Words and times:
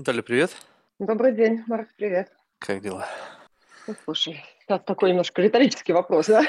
Наталья, 0.00 0.22
привет. 0.22 0.56
Добрый 0.98 1.32
день, 1.32 1.62
Марк, 1.66 1.90
привет. 1.94 2.32
Как 2.58 2.80
дела? 2.80 3.06
Ну, 3.86 3.94
слушай, 4.04 4.42
сейчас 4.62 4.80
такой 4.86 5.10
немножко 5.10 5.42
риторический 5.42 5.92
вопрос, 5.92 6.28
да? 6.28 6.42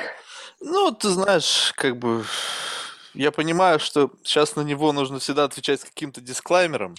Ну, 0.62 0.92
ты 0.94 1.10
знаешь, 1.10 1.74
как 1.76 1.98
бы 1.98 2.24
я 3.14 3.34
понимаю, 3.34 3.80
что 3.80 4.10
сейчас 4.24 4.56
на 4.56 4.62
него 4.62 4.94
нужно 4.94 5.20
всегда 5.20 5.44
отвечать 5.44 5.82
с 5.82 5.84
каким-то 5.84 6.22
дисклаймером, 6.22 6.96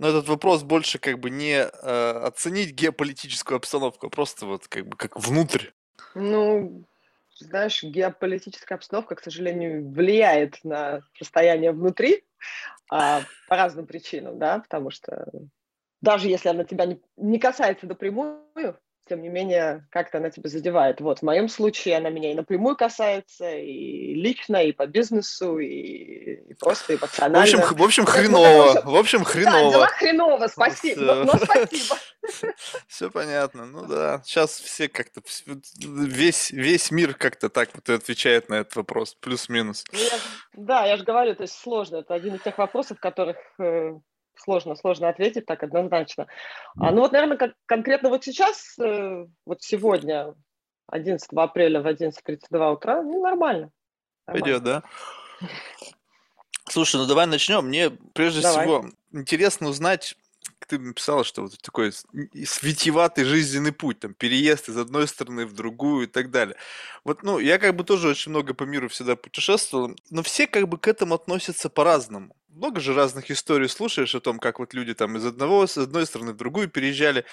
но 0.00 0.08
этот 0.08 0.26
вопрос 0.26 0.64
больше 0.64 0.98
как 0.98 1.20
бы 1.20 1.30
не 1.30 1.54
э, 1.54 2.10
оценить 2.24 2.72
геополитическую 2.72 3.54
обстановку, 3.54 4.08
а 4.08 4.10
просто 4.10 4.44
вот 4.46 4.66
как 4.66 4.88
бы 4.88 4.96
как 4.96 5.16
внутрь. 5.16 5.68
Ну, 6.16 6.82
знаешь, 7.38 7.84
геополитическая 7.84 8.74
обстановка, 8.74 9.14
к 9.14 9.22
сожалению, 9.22 9.88
влияет 9.88 10.58
на 10.64 11.02
состояние 11.16 11.70
внутри 11.70 12.24
а, 12.90 13.22
по 13.48 13.54
разным 13.54 13.86
причинам, 13.86 14.36
да, 14.40 14.58
потому 14.58 14.90
что 14.90 15.28
даже 16.00 16.28
если 16.28 16.48
она 16.48 16.64
тебя 16.64 16.86
не, 16.86 17.00
не 17.16 17.38
касается 17.38 17.86
напрямую, 17.86 18.78
тем 19.08 19.22
не 19.22 19.28
менее, 19.28 19.86
как-то 19.90 20.18
она 20.18 20.30
тебя 20.30 20.50
задевает. 20.50 21.00
Вот, 21.00 21.20
в 21.20 21.22
моем 21.22 21.48
случае 21.48 21.96
она 21.96 22.10
меня 22.10 22.32
и 22.32 22.34
напрямую 22.34 22.76
касается, 22.76 23.48
и 23.50 24.14
лично, 24.14 24.56
и 24.56 24.72
по 24.72 24.86
бизнесу, 24.86 25.58
и, 25.58 26.50
и 26.50 26.54
просто 26.54 26.96
эмоционально. 26.96 27.38
В 27.38 27.60
общем, 27.60 27.76
в 27.76 27.82
общем 27.82 28.04
хреново. 28.04 28.82
В 28.84 28.96
общем, 28.96 29.24
хреново. 29.24 29.70
Да, 29.70 29.70
дела 29.70 29.86
хреново, 29.86 30.46
спасибо. 30.48 31.00
Но, 31.00 31.24
но 31.24 31.32
спасибо. 31.38 31.96
Все 32.88 33.10
понятно. 33.10 33.66
Ну 33.66 33.86
да, 33.86 34.22
сейчас 34.24 34.58
все 34.58 34.88
как-то, 34.88 35.20
весь, 35.78 36.50
весь 36.50 36.90
мир 36.90 37.14
как-то 37.14 37.48
так 37.48 37.70
вот 37.74 37.88
отвечает 37.88 38.48
на 38.48 38.56
этот 38.56 38.74
вопрос, 38.74 39.14
плюс-минус. 39.14 39.84
Ну, 39.92 39.98
да, 40.64 40.86
я 40.86 40.96
же 40.96 41.04
говорю, 41.04 41.36
то 41.36 41.42
есть 41.42 41.54
сложно. 41.54 41.98
Это 41.98 42.14
один 42.14 42.34
из 42.34 42.42
тех 42.42 42.58
вопросов, 42.58 42.98
которых 42.98 43.36
э, 43.60 43.92
сложно, 44.36 44.76
сложно 44.76 45.08
ответить 45.08 45.46
так 45.46 45.62
однозначно. 45.62 46.26
А, 46.78 46.92
ну 46.92 47.00
вот, 47.00 47.12
наверное, 47.12 47.36
как, 47.36 47.54
конкретно 47.66 48.08
вот 48.08 48.24
сейчас, 48.24 48.78
э, 48.78 49.26
вот 49.44 49.62
сегодня, 49.62 50.34
11 50.88 51.28
апреля 51.34 51.80
в 51.80 51.86
11.32 51.86 52.72
утра, 52.72 53.02
ну, 53.02 53.22
нормально. 53.22 53.70
нормально. 54.26 54.44
Пойдет, 54.44 54.62
да? 54.62 54.82
Слушай, 56.68 56.96
ну 56.96 57.06
давай 57.06 57.26
начнем. 57.26 57.66
Мне 57.66 57.90
прежде 58.12 58.42
давай. 58.42 58.64
всего 58.64 58.86
интересно 59.12 59.68
узнать, 59.68 60.16
ты 60.66 60.78
написала, 60.78 61.24
что 61.24 61.42
вот 61.42 61.58
такой 61.60 61.92
светеватый 61.92 63.24
жизненный 63.24 63.72
путь, 63.72 64.00
там, 64.00 64.14
переезд 64.14 64.68
из 64.68 64.76
одной 64.76 65.06
страны 65.06 65.46
в 65.46 65.52
другую 65.52 66.04
и 66.04 66.10
так 66.10 66.30
далее. 66.30 66.56
Вот, 67.04 67.22
ну, 67.22 67.38
я 67.38 67.58
как 67.58 67.76
бы 67.76 67.84
тоже 67.84 68.08
очень 68.08 68.30
много 68.30 68.54
по 68.54 68.64
миру 68.64 68.88
всегда 68.88 69.16
путешествовал, 69.16 69.94
но 70.10 70.22
все 70.22 70.46
как 70.46 70.68
бы 70.68 70.78
к 70.78 70.88
этому 70.88 71.14
относятся 71.14 71.70
по-разному. 71.70 72.34
Много 72.56 72.80
же 72.80 72.94
разных 72.94 73.30
историй 73.30 73.68
слушаешь 73.68 74.14
о 74.14 74.20
том, 74.20 74.38
как 74.38 74.60
вот 74.60 74.72
люди 74.72 74.94
там 74.94 75.18
из 75.18 75.26
одного, 75.26 75.66
с 75.66 75.76
одной 75.76 76.06
страны 76.06 76.32
в 76.32 76.38
другую 76.38 76.70
переезжали. 76.70 77.26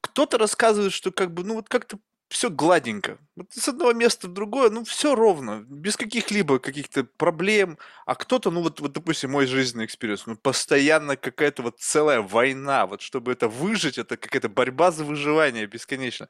Кто-то 0.00 0.38
рассказывает, 0.38 0.94
что 0.94 1.12
как 1.12 1.34
бы, 1.34 1.44
ну 1.44 1.56
вот 1.56 1.68
как-то 1.68 1.98
все 2.28 2.48
гладенько. 2.48 3.18
Вот 3.36 3.52
с 3.52 3.68
одного 3.68 3.92
места 3.92 4.26
в 4.26 4.32
другое, 4.32 4.70
ну, 4.70 4.82
все 4.84 5.14
ровно, 5.14 5.66
без 5.68 5.98
каких-либо 5.98 6.58
каких-то 6.58 7.04
проблем. 7.04 7.76
А 8.06 8.14
кто-то, 8.14 8.50
ну, 8.50 8.62
вот, 8.62 8.80
вот, 8.80 8.92
допустим, 8.92 9.32
мой 9.32 9.44
жизненный 9.44 9.84
experience, 9.84 10.24
ну, 10.24 10.34
постоянно 10.34 11.18
какая-то 11.18 11.62
вот 11.62 11.78
целая 11.78 12.22
война, 12.22 12.86
вот 12.86 13.02
чтобы 13.02 13.32
это 13.32 13.48
выжить, 13.48 13.98
это 13.98 14.16
какая-то 14.16 14.48
борьба 14.48 14.92
за 14.92 15.04
выживание 15.04 15.66
бесконечно. 15.66 16.28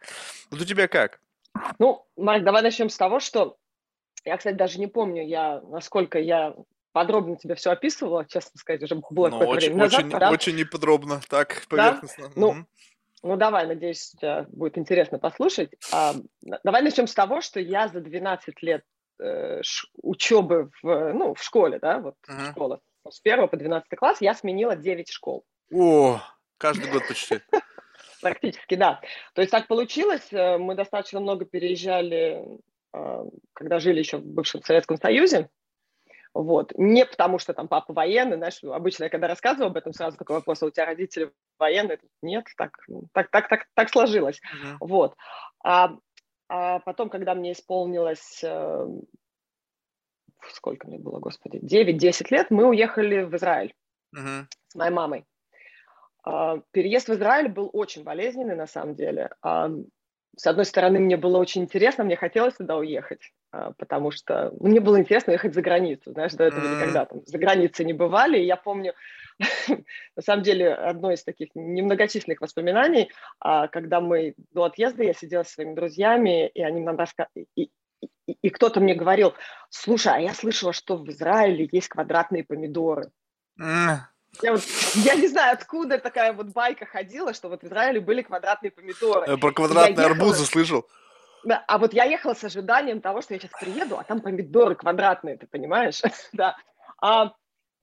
Вот 0.51 0.61
у 0.61 0.65
тебя 0.65 0.89
как? 0.89 1.21
Ну, 1.79 2.05
Марк, 2.17 2.43
давай 2.43 2.62
начнем 2.62 2.91
с 2.91 2.97
того, 2.97 3.21
что 3.21 3.57
я, 4.25 4.37
кстати, 4.37 4.57
даже 4.57 4.81
не 4.81 4.89
помню, 4.89 5.25
я, 5.25 5.61
насколько 5.61 6.19
я 6.19 6.57
подробно 6.95 7.37
тебе 7.37 7.56
все 7.56 7.73
описывала, 7.73 8.25
честно 8.25 8.59
сказать, 8.59 8.83
уже 8.83 8.95
было 9.11 9.28
ну, 9.28 9.39
какое-то 9.41 9.53
очень, 9.53 9.67
время 9.67 9.84
назад. 9.84 10.05
Очень, 10.05 10.27
очень 10.33 10.56
неподробно, 10.56 11.20
так, 11.28 11.67
поверхностно. 11.69 12.28
Да? 12.28 12.33
Ну, 12.37 12.48
угу. 12.48 12.67
Ну, 13.25 13.37
давай, 13.37 13.67
надеюсь, 13.67 14.11
тебе 14.11 14.47
будет 14.48 14.78
интересно 14.78 15.19
послушать. 15.19 15.70
А, 15.92 16.15
давай 16.62 16.83
начнем 16.83 17.06
с 17.06 17.15
того, 17.15 17.41
что 17.41 17.59
я 17.59 17.89
за 17.89 18.00
12 18.00 18.62
лет 18.62 18.84
э, 19.19 19.60
учебы 20.03 20.71
в, 20.82 21.12
ну, 21.15 21.34
в 21.34 21.43
школе, 21.43 21.78
да, 21.81 21.99
вот 21.99 22.15
uh-huh. 22.28 22.50
школа, 22.50 22.81
с 23.09 23.21
1 23.25 23.49
по 23.49 23.56
12 23.56 23.88
класс 23.99 24.21
я 24.21 24.34
сменила 24.34 24.76
9 24.76 25.09
школ. 25.09 25.44
О, 25.72 26.21
каждый 26.59 26.93
год 26.93 27.09
почти. 27.09 27.41
Практически, 28.21 28.75
да. 28.75 29.00
То 29.34 29.41
есть 29.41 29.50
так 29.50 29.66
получилось, 29.66 30.31
э, 30.31 30.59
мы 30.59 30.75
достаточно 30.75 31.19
много 31.19 31.44
переезжали, 31.47 32.44
а, 32.93 33.25
когда 33.55 33.81
жили 33.81 33.99
еще 33.99 34.19
в 34.19 34.25
бывшем 34.25 34.62
Советском 34.62 34.99
Союзе, 34.99 35.49
вот. 36.34 36.72
Не 36.77 37.06
потому, 37.06 37.39
что 37.39 37.55
там 37.55 37.69
папа 37.69 37.93
военный, 37.93 38.37
знаешь, 38.37 38.62
обычно 38.65 39.05
я 39.05 39.11
когда 39.11 39.28
рассказываю 39.28 39.69
об 39.69 39.77
этом, 39.77 39.93
сразу 39.93 40.19
такой 40.19 40.37
вопрос, 40.37 40.62
а 40.62 40.67
у 40.67 40.71
тебя 40.71 40.87
родители 40.87 41.33
военные? 41.59 42.00
Нет, 42.22 42.47
так, 42.56 42.77
так, 43.12 43.31
так, 43.31 43.49
так, 43.49 43.67
так 43.75 43.89
сложилось. 43.89 44.41
Uh-huh. 44.41 44.77
Вот. 44.81 45.15
А, 45.62 45.97
а 46.49 46.81
потом, 46.81 47.09
когда 47.09 47.37
мне 47.37 47.53
исполнилось, 47.53 48.43
э, 48.43 48.87
сколько 50.50 50.89
мне 50.89 50.99
было, 50.99 51.21
господи, 51.21 51.59
9-10 51.59 52.27
лет, 52.31 52.50
мы 52.50 52.67
уехали 52.67 53.23
в 53.23 53.37
Израиль 53.37 53.73
uh-huh. 54.17 54.47
с 54.67 54.75
моей 54.75 54.93
мамой. 54.93 55.25
А, 56.25 56.59
переезд 56.73 57.09
в 57.09 57.12
Израиль 57.12 57.49
был 57.49 57.71
очень 57.73 58.03
болезненный, 58.03 58.56
на 58.56 58.67
самом 58.67 58.97
деле. 58.97 59.31
А, 59.41 59.71
с 60.37 60.47
одной 60.49 60.65
стороны, 60.65 60.99
мне 60.99 61.17
было 61.17 61.39
очень 61.39 61.62
интересно, 61.62 62.03
мне 62.03 62.17
хотелось 62.17 62.55
туда 62.55 62.77
уехать. 62.77 63.21
А, 63.54 63.72
потому 63.78 64.10
что 64.10 64.53
мне 64.59 64.81
было 64.81 64.98
интересно 64.98 65.31
ехать 65.31 65.54
за 65.54 65.62
границу, 65.62 66.10
знаешь, 66.10 66.32
до 66.32 66.44
этого 66.44 66.65
mm-hmm. 66.65 66.76
никогда 66.76 67.04
там 67.04 67.20
за 67.25 67.38
границей 67.38 67.87
не 67.87 67.92
бывали, 67.92 68.37
и 68.38 68.47
я 68.47 68.56
помню, 68.56 68.94
на 69.69 70.22
самом 70.22 70.42
деле, 70.42 70.75
одно 70.75 71.12
из 71.12 71.22
таких 71.22 71.50
немногочисленных 71.54 72.41
воспоминаний, 72.41 73.12
а, 73.38 73.69
когда 73.69 74.00
мы 74.00 74.34
до 74.50 74.64
отъезда, 74.64 75.04
я 75.04 75.14
сидела 75.14 75.44
со 75.44 75.53
своими 75.53 75.75
друзьями, 75.75 76.48
и 76.48 76.62
они 76.62 76.81
нам 76.81 76.97
рассказывали, 76.97 77.47
и, 77.54 77.70
и, 78.26 78.50
кто-то 78.50 78.81
мне 78.81 78.94
говорил, 78.94 79.34
слушай, 79.70 80.12
а 80.12 80.19
я 80.19 80.34
слышала, 80.34 80.72
что 80.72 80.97
в 80.97 81.09
Израиле 81.10 81.69
есть 81.70 81.88
квадратные 81.88 82.43
помидоры. 82.43 83.12
Mm. 83.60 83.98
Я, 84.43 84.50
вот, 84.50 84.62
я 84.97 85.14
не 85.14 85.28
знаю, 85.28 85.53
откуда 85.53 85.98
такая 85.98 86.32
вот 86.32 86.48
байка 86.48 86.87
ходила, 86.87 87.32
что 87.34 87.48
вот 87.48 87.62
в 87.62 87.66
Израиле 87.66 88.00
были 88.00 88.22
квадратные 88.22 88.72
помидоры. 88.72 89.31
Я 89.31 89.37
про 89.37 89.53
квадратные 89.53 90.06
арбузы 90.06 90.44
слышал. 90.44 90.88
А 91.66 91.78
вот 91.78 91.93
я 91.93 92.05
ехала 92.05 92.34
с 92.34 92.44
ожиданием 92.44 93.00
того, 93.00 93.21
что 93.22 93.34
я 93.34 93.41
сейчас 93.41 93.50
приеду, 93.59 93.99
а 93.99 94.05
там 94.05 94.21
помидоры 94.21 94.75
квадратные, 94.75 95.37
ты 95.37 95.47
понимаешь? 95.47 96.00
да. 96.32 96.56
А, 97.00 97.34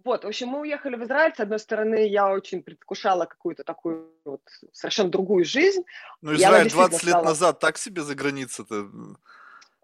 вот, 0.04 0.24
в 0.24 0.28
общем, 0.28 0.48
мы 0.50 0.62
уехали 0.62 0.96
в 0.96 1.04
Израиль. 1.04 1.34
С 1.36 1.40
одной 1.40 1.60
стороны, 1.60 2.08
я 2.08 2.32
очень 2.32 2.64
предвкушала 2.64 3.26
какую-то 3.26 3.64
такую 3.64 4.12
вот 4.26 4.42
совершенно 4.74 5.10
другую 5.10 5.46
жизнь. 5.46 5.84
Ну, 6.22 6.34
Израиль 6.34 6.70
20 6.70 7.04
лет 7.04 7.12
стала... 7.12 7.26
назад 7.26 7.60
так 7.60 7.78
себе 7.78 8.02
за 8.02 8.16
границей-то? 8.16 8.90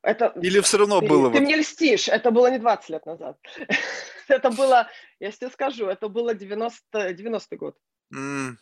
Это... 0.01 0.33
Или 0.41 0.59
все 0.61 0.77
равно 0.77 1.01
ты, 1.01 1.07
было? 1.07 1.29
Ты 1.29 1.33
вот... 1.33 1.41
мне 1.41 1.57
льстишь, 1.57 2.07
это 2.07 2.31
было 2.31 2.49
не 2.49 2.59
20 2.59 2.89
лет 2.89 3.05
назад. 3.05 3.38
это 4.27 4.49
было, 4.49 4.88
я 5.19 5.31
тебе 5.31 5.49
скажу, 5.49 5.88
это 5.88 6.07
было 6.07 6.33
90, 6.33 7.13
90 7.13 7.57
год. 7.57 7.75
Mm. 8.13 8.55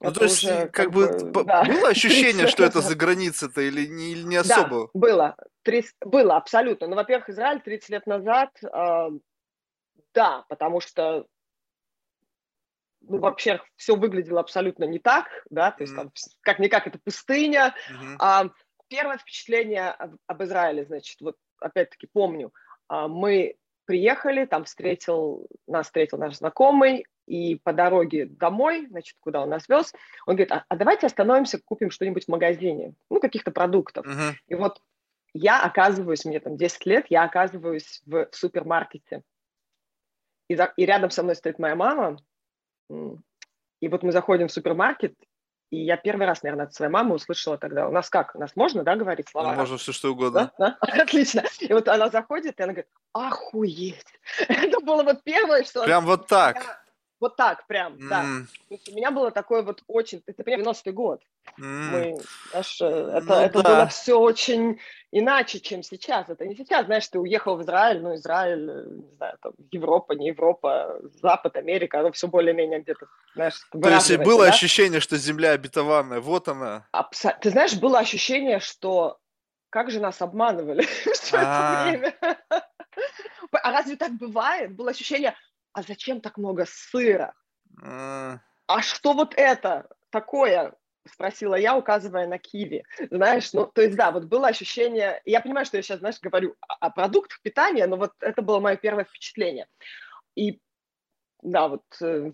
Ну, 0.00 0.12
то 0.12 0.24
есть, 0.24 0.46
как, 0.46 0.72
как 0.72 0.90
бы, 0.90 1.08
бы 1.24 1.44
да. 1.44 1.64
было 1.64 1.88
ощущение, 1.90 2.46
что 2.46 2.64
это 2.64 2.80
за 2.80 2.94
граница-то 2.94 3.60
или 3.60 3.86
не, 3.86 4.12
или 4.12 4.22
не 4.22 4.36
особо? 4.36 4.86
Да, 4.86 4.90
было. 4.94 5.36
30, 5.62 5.94
было, 6.04 6.36
абсолютно. 6.36 6.86
Ну, 6.86 6.96
во-первых, 6.96 7.28
Израиль 7.30 7.60
30 7.60 7.88
лет 7.90 8.06
назад, 8.06 8.50
э, 8.62 9.10
да, 10.14 10.44
потому 10.48 10.80
что, 10.80 11.26
ну, 13.00 13.18
вообще, 13.18 13.60
все 13.76 13.96
выглядело 13.96 14.40
абсолютно 14.40 14.84
не 14.84 14.98
так, 14.98 15.26
да, 15.50 15.70
то 15.70 15.82
есть, 15.82 15.92
mm. 15.92 15.96
там, 15.96 16.12
как-никак, 16.40 16.86
это 16.86 16.98
пустыня. 17.02 17.74
Mm-hmm. 17.90 18.16
А, 18.18 18.50
первое 18.88 19.18
впечатление 19.18 19.90
об, 19.90 20.16
об 20.26 20.42
Израиле, 20.42 20.84
значит, 20.84 21.20
вот, 21.20 21.36
опять-таки, 21.60 22.08
помню, 22.12 22.52
а, 22.88 23.08
мы 23.08 23.56
приехали, 23.84 24.44
там 24.44 24.64
встретил, 24.64 25.46
нас 25.66 25.86
встретил 25.86 26.18
наш 26.18 26.36
знакомый, 26.36 27.04
и 27.26 27.56
по 27.56 27.72
дороге 27.72 28.26
домой, 28.26 28.86
значит, 28.88 29.16
куда 29.20 29.42
он 29.42 29.50
нас 29.50 29.68
вез, 29.68 29.92
он 30.26 30.36
говорит, 30.36 30.52
а, 30.52 30.64
а 30.68 30.76
давайте 30.76 31.06
остановимся, 31.06 31.60
купим 31.64 31.90
что-нибудь 31.90 32.24
в 32.24 32.28
магазине, 32.28 32.94
ну, 33.10 33.20
каких-то 33.20 33.50
продуктов. 33.50 34.06
Uh-huh. 34.06 34.32
И 34.48 34.54
вот 34.54 34.80
я 35.34 35.62
оказываюсь, 35.62 36.24
мне 36.24 36.40
там 36.40 36.56
10 36.56 36.86
лет, 36.86 37.06
я 37.08 37.24
оказываюсь 37.24 38.02
в 38.06 38.28
супермаркете. 38.32 39.22
И, 40.48 40.54
за, 40.54 40.72
и 40.76 40.84
рядом 40.84 41.10
со 41.10 41.22
мной 41.22 41.36
стоит 41.36 41.58
моя 41.58 41.74
мама. 41.74 42.18
И 42.90 43.88
вот 43.88 44.02
мы 44.02 44.12
заходим 44.12 44.48
в 44.48 44.52
супермаркет, 44.52 45.14
и 45.70 45.78
я 45.78 45.96
первый 45.96 46.26
раз, 46.26 46.42
наверное, 46.42 46.66
от 46.66 46.74
своей 46.74 46.92
мамы 46.92 47.14
услышала 47.14 47.56
тогда, 47.56 47.88
у 47.88 47.92
нас 47.92 48.10
как, 48.10 48.34
у 48.34 48.38
нас 48.38 48.54
можно, 48.56 48.82
да, 48.82 48.94
говорить 48.94 49.30
слова? 49.30 49.52
Ну, 49.52 49.56
можно 49.56 49.78
все 49.78 49.92
что 49.92 50.12
угодно. 50.12 50.52
Да? 50.58 50.76
Да? 50.78 51.02
Отлично. 51.02 51.44
И 51.60 51.72
вот 51.72 51.88
она 51.88 52.10
заходит, 52.10 52.60
и 52.60 52.62
она 52.62 52.74
говорит, 52.74 52.90
охуеть. 53.14 54.04
Это 54.48 54.80
было 54.80 55.02
вот 55.02 55.24
первое, 55.24 55.64
что... 55.64 55.84
Прям 55.84 56.04
вот 56.04 56.26
так. 56.26 56.81
Вот 57.22 57.36
так 57.36 57.68
прям, 57.68 57.92
mm. 57.92 58.08
да. 58.08 58.22
То 58.68 58.74
есть 58.74 58.88
у 58.88 58.96
меня 58.96 59.12
было 59.12 59.30
такое 59.30 59.62
вот 59.62 59.84
очень, 59.86 60.20
ты 60.22 60.32
понимаешь, 60.42 60.66
90-й 60.66 60.90
год. 60.90 61.22
Mm. 61.56 61.64
Мы, 61.64 62.20
аж, 62.52 62.80
э, 62.80 62.84
это, 62.84 63.26
ну, 63.26 63.34
это 63.34 63.62
да. 63.62 63.68
было 63.68 63.86
все 63.86 64.18
очень 64.18 64.80
иначе, 65.12 65.60
чем 65.60 65.84
сейчас. 65.84 66.28
Это 66.28 66.44
не 66.44 66.56
сейчас, 66.56 66.86
знаешь, 66.86 67.06
ты 67.06 67.20
уехал 67.20 67.56
в 67.56 67.62
Израиль, 67.62 68.02
ну, 68.02 68.16
Израиль, 68.16 68.68
э, 68.68 68.84
не 68.88 69.14
знаю, 69.14 69.38
там, 69.40 69.52
Европа, 69.70 70.14
не 70.14 70.26
Европа, 70.30 70.98
Запад, 71.22 71.56
Америка, 71.56 72.00
оно 72.00 72.10
все 72.10 72.26
более-менее 72.26 72.80
где-то, 72.80 73.06
знаешь, 73.36 73.54
То 73.70 73.88
есть 73.88 74.16
было 74.16 74.46
да? 74.46 74.50
ощущение, 74.50 74.98
что 74.98 75.16
земля 75.16 75.52
обетованная, 75.52 76.18
вот 76.18 76.48
она. 76.48 76.88
Абсо... 76.90 77.38
Ты 77.40 77.50
знаешь, 77.50 77.74
было 77.74 78.00
ощущение, 78.00 78.58
что 78.58 79.20
как 79.70 79.92
же 79.92 80.00
нас 80.00 80.20
обманывали 80.20 80.82
все 81.12 81.36
это 81.36 81.46
а. 81.46 81.84
время. 81.84 82.16
А 83.52 83.70
разве 83.70 83.94
так 83.94 84.12
бывает? 84.14 84.74
Было 84.74 84.90
ощущение, 84.90 85.36
а 85.72 85.82
зачем 85.82 86.20
так 86.20 86.38
много 86.38 86.64
сыра? 86.66 87.34
А, 87.82 88.40
а 88.66 88.82
что 88.82 89.12
вот 89.12 89.34
это 89.36 89.88
такое? 90.10 90.74
Спросила 91.08 91.56
я, 91.56 91.76
указывая 91.76 92.28
на 92.28 92.38
киви. 92.38 92.84
Знаешь, 93.10 93.52
ну, 93.52 93.66
то 93.66 93.82
есть, 93.82 93.96
да, 93.96 94.12
вот 94.12 94.24
было 94.24 94.48
ощущение... 94.48 95.20
Я 95.24 95.40
понимаю, 95.40 95.66
что 95.66 95.76
я 95.76 95.82
сейчас, 95.82 95.98
знаешь, 95.98 96.20
говорю 96.20 96.54
о, 96.60 96.90
продуктах 96.90 97.40
питания, 97.42 97.86
но 97.86 97.96
вот 97.96 98.12
это 98.20 98.40
было 98.40 98.60
мое 98.60 98.76
первое 98.76 99.04
впечатление. 99.04 99.66
И, 100.36 100.60
да, 101.42 101.66
вот 101.66 101.82
э, 102.00 102.30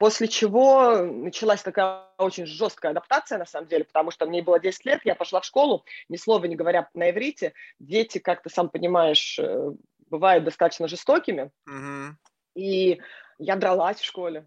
После 0.00 0.28
чего 0.28 1.02
началась 1.02 1.60
такая 1.60 2.06
очень 2.16 2.46
жесткая 2.46 2.92
адаптация, 2.92 3.36
на 3.36 3.44
самом 3.44 3.68
деле, 3.68 3.84
потому 3.84 4.10
что 4.10 4.24
мне 4.24 4.40
было 4.40 4.58
10 4.58 4.86
лет, 4.86 5.00
я 5.04 5.14
пошла 5.14 5.42
в 5.42 5.44
школу, 5.44 5.84
ни 6.08 6.16
слова 6.16 6.46
не 6.46 6.56
говоря 6.56 6.88
на 6.94 7.10
иврите. 7.10 7.52
Дети, 7.78 8.16
как 8.16 8.42
ты 8.42 8.48
сам 8.48 8.70
понимаешь, 8.70 9.38
э, 9.38 9.72
бывают 10.10 10.44
достаточно 10.44 10.88
жестокими. 10.88 11.50
Mm-hmm. 11.68 12.10
И 12.56 13.00
я 13.38 13.56
дралась 13.56 13.98
в 14.00 14.04
школе. 14.04 14.46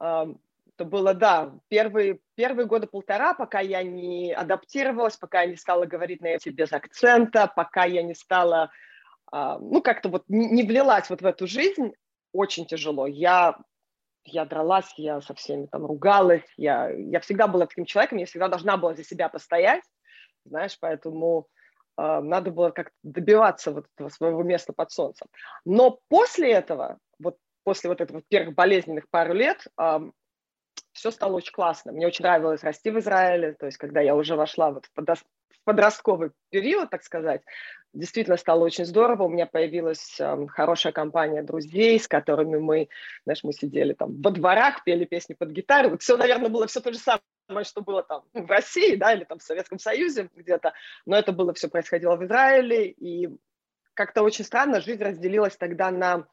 Это 0.00 0.84
было, 0.84 1.14
да, 1.14 1.52
первые, 1.68 2.18
первые 2.34 2.66
года 2.66 2.88
полтора, 2.88 3.32
пока 3.34 3.60
я 3.60 3.82
не 3.84 4.32
адаптировалась, 4.32 5.16
пока 5.16 5.42
я 5.42 5.50
не 5.50 5.56
стала 5.56 5.86
говорить 5.86 6.20
на 6.20 6.28
эти 6.28 6.48
без 6.48 6.72
акцента, 6.72 7.46
пока 7.54 7.84
я 7.84 8.02
не 8.02 8.14
стала, 8.14 8.72
ну, 9.30 9.80
как-то 9.80 10.08
вот 10.08 10.24
не 10.26 10.64
влилась 10.64 11.08
вот 11.10 11.22
в 11.22 11.26
эту 11.26 11.46
жизнь, 11.46 11.92
очень 12.32 12.66
тяжело. 12.66 13.06
Я, 13.06 13.56
я 14.24 14.44
дралась, 14.44 14.92
я 14.96 15.20
со 15.20 15.34
всеми 15.34 15.66
там 15.66 15.86
ругалась, 15.86 16.42
я, 16.56 16.90
я 16.90 17.20
всегда 17.20 17.46
была 17.46 17.66
таким 17.66 17.84
человеком, 17.84 18.18
я 18.18 18.26
всегда 18.26 18.48
должна 18.48 18.76
была 18.76 18.94
за 18.94 19.04
себя 19.04 19.28
постоять, 19.28 19.84
знаешь, 20.44 20.76
поэтому 20.80 21.46
а, 21.46 21.63
надо 21.96 22.50
было 22.50 22.70
как-то 22.70 22.94
добиваться 23.02 23.70
вот 23.72 23.86
этого 23.94 24.08
своего 24.08 24.42
места 24.42 24.72
под 24.72 24.90
солнцем. 24.90 25.28
Но 25.64 26.00
после 26.08 26.52
этого, 26.52 26.98
вот 27.18 27.36
после 27.62 27.90
вот 27.90 28.00
этого 28.00 28.22
первых 28.28 28.54
болезненных 28.54 29.08
пару 29.10 29.32
лет, 29.34 29.66
все 30.92 31.10
стало 31.10 31.34
очень 31.34 31.52
классно. 31.52 31.92
Мне 31.92 32.06
очень 32.06 32.24
нравилось 32.24 32.62
расти 32.62 32.90
в 32.90 32.98
Израиле, 32.98 33.54
то 33.54 33.66
есть 33.66 33.78
когда 33.78 34.00
я 34.00 34.14
уже 34.14 34.36
вошла 34.36 34.70
вот 34.70 34.86
в 34.86 35.24
подростковый 35.64 36.30
период, 36.50 36.90
так 36.90 37.02
сказать, 37.02 37.42
действительно 37.92 38.36
стало 38.36 38.64
очень 38.64 38.84
здорово. 38.84 39.24
У 39.24 39.28
меня 39.28 39.46
появилась 39.46 40.20
э, 40.20 40.46
хорошая 40.48 40.92
компания 40.92 41.42
друзей, 41.42 41.98
с 41.98 42.08
которыми 42.08 42.58
мы, 42.58 42.88
знаешь, 43.24 43.44
мы 43.44 43.52
сидели 43.52 43.94
там 43.94 44.20
во 44.20 44.30
дворах, 44.30 44.84
пели 44.84 45.04
песни 45.04 45.34
под 45.34 45.50
гитару. 45.50 45.90
Вот 45.90 46.02
все, 46.02 46.16
наверное, 46.16 46.50
было 46.50 46.66
все 46.66 46.80
то 46.80 46.92
же 46.92 46.98
самое 46.98 47.22
что 47.64 47.82
было 47.82 48.02
там 48.02 48.24
в 48.32 48.50
России, 48.50 48.96
да, 48.96 49.12
или 49.12 49.24
там 49.24 49.38
в 49.38 49.42
Советском 49.42 49.78
Союзе 49.78 50.30
где-то, 50.34 50.72
но 51.06 51.16
это 51.16 51.32
было 51.32 51.52
все 51.54 51.68
происходило 51.68 52.16
в 52.16 52.24
Израиле, 52.24 52.88
и 52.90 53.28
как-то 53.94 54.22
очень 54.22 54.44
странно 54.44 54.80
жизнь 54.80 55.02
разделилась 55.02 55.56
тогда 55.56 55.90
на 55.90 56.26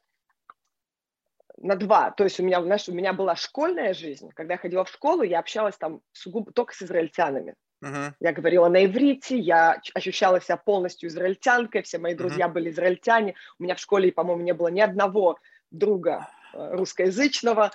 на 1.58 1.76
два. 1.76 2.10
То 2.10 2.24
есть 2.24 2.40
у 2.40 2.42
меня, 2.42 2.60
знаешь, 2.60 2.88
у 2.88 2.92
меня 2.92 3.12
была 3.12 3.36
школьная 3.36 3.94
жизнь. 3.94 4.30
Когда 4.34 4.54
я 4.54 4.58
ходила 4.58 4.84
в 4.84 4.88
школу, 4.88 5.22
я 5.22 5.38
общалась 5.38 5.76
там 5.76 6.00
сугубо 6.10 6.50
только 6.50 6.74
с 6.74 6.82
израильтянами. 6.82 7.54
Uh-huh. 7.84 8.12
Я 8.18 8.32
говорила 8.32 8.68
на 8.68 8.84
иврите, 8.84 9.38
я 9.38 9.80
ощущала 9.94 10.40
себя 10.40 10.56
полностью 10.56 11.08
израильтянкой, 11.08 11.82
все 11.82 11.98
мои 11.98 12.14
друзья 12.14 12.46
uh-huh. 12.46 12.52
были 12.52 12.70
израильтяне. 12.70 13.34
У 13.58 13.62
меня 13.62 13.76
в 13.76 13.80
школе, 13.80 14.10
по-моему, 14.10 14.42
не 14.42 14.54
было 14.54 14.68
ни 14.68 14.80
одного 14.80 15.38
друга 15.70 16.28
э, 16.52 16.74
русскоязычного. 16.74 17.70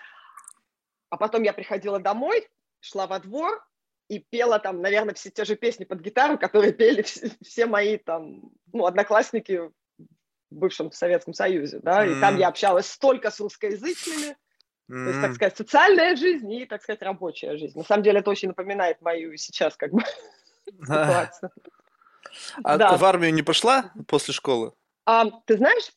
А 1.10 1.18
потом 1.18 1.44
я 1.44 1.54
приходила 1.54 2.00
домой, 2.00 2.48
шла 2.88 3.08
во 3.08 3.20
двор 3.20 3.64
и 4.08 4.20
пела 4.20 4.60
там, 4.60 4.82
наверное, 4.82 5.14
все 5.14 5.30
те 5.30 5.46
же 5.46 5.56
песни 5.56 5.84
под 5.84 6.00
гитару, 6.00 6.38
которые 6.38 6.74
пели 6.74 7.02
все, 7.02 7.30
все 7.44 7.66
мои 7.66 7.98
там, 7.98 8.52
ну, 8.72 8.86
одноклассники 8.86 9.60
в 9.60 9.74
бывшем 10.50 10.92
Советском 10.92 11.34
Союзе, 11.34 11.80
да, 11.84 12.06
mm. 12.06 12.18
и 12.18 12.22
там 12.22 12.38
я 12.38 12.48
общалась 12.48 12.90
столько 12.90 13.32
с 13.32 13.40
русскоязычными, 13.40 14.38
mm. 14.90 15.04
то 15.04 15.10
есть, 15.10 15.22
так 15.22 15.34
сказать, 15.36 15.58
социальная 15.58 16.16
жизнь 16.16 16.52
и, 16.52 16.66
так 16.66 16.82
сказать, 16.82 17.02
рабочая 17.02 17.58
жизнь. 17.58 17.78
На 17.78 17.84
самом 17.84 18.04
деле 18.04 18.20
это 18.20 18.30
очень 18.30 18.48
напоминает 18.48 19.02
мою 19.02 19.36
сейчас 19.36 19.76
как 19.76 19.92
бы 19.92 20.02
ситуацию. 20.82 21.52
А 22.64 22.78
да. 22.78 22.96
в 22.96 23.04
армию 23.04 23.34
не 23.34 23.44
пошла 23.44 23.92
после 24.08 24.34
школы? 24.34 24.74
А, 25.06 25.26
ты 25.46 25.58
знаешь, 25.58 25.92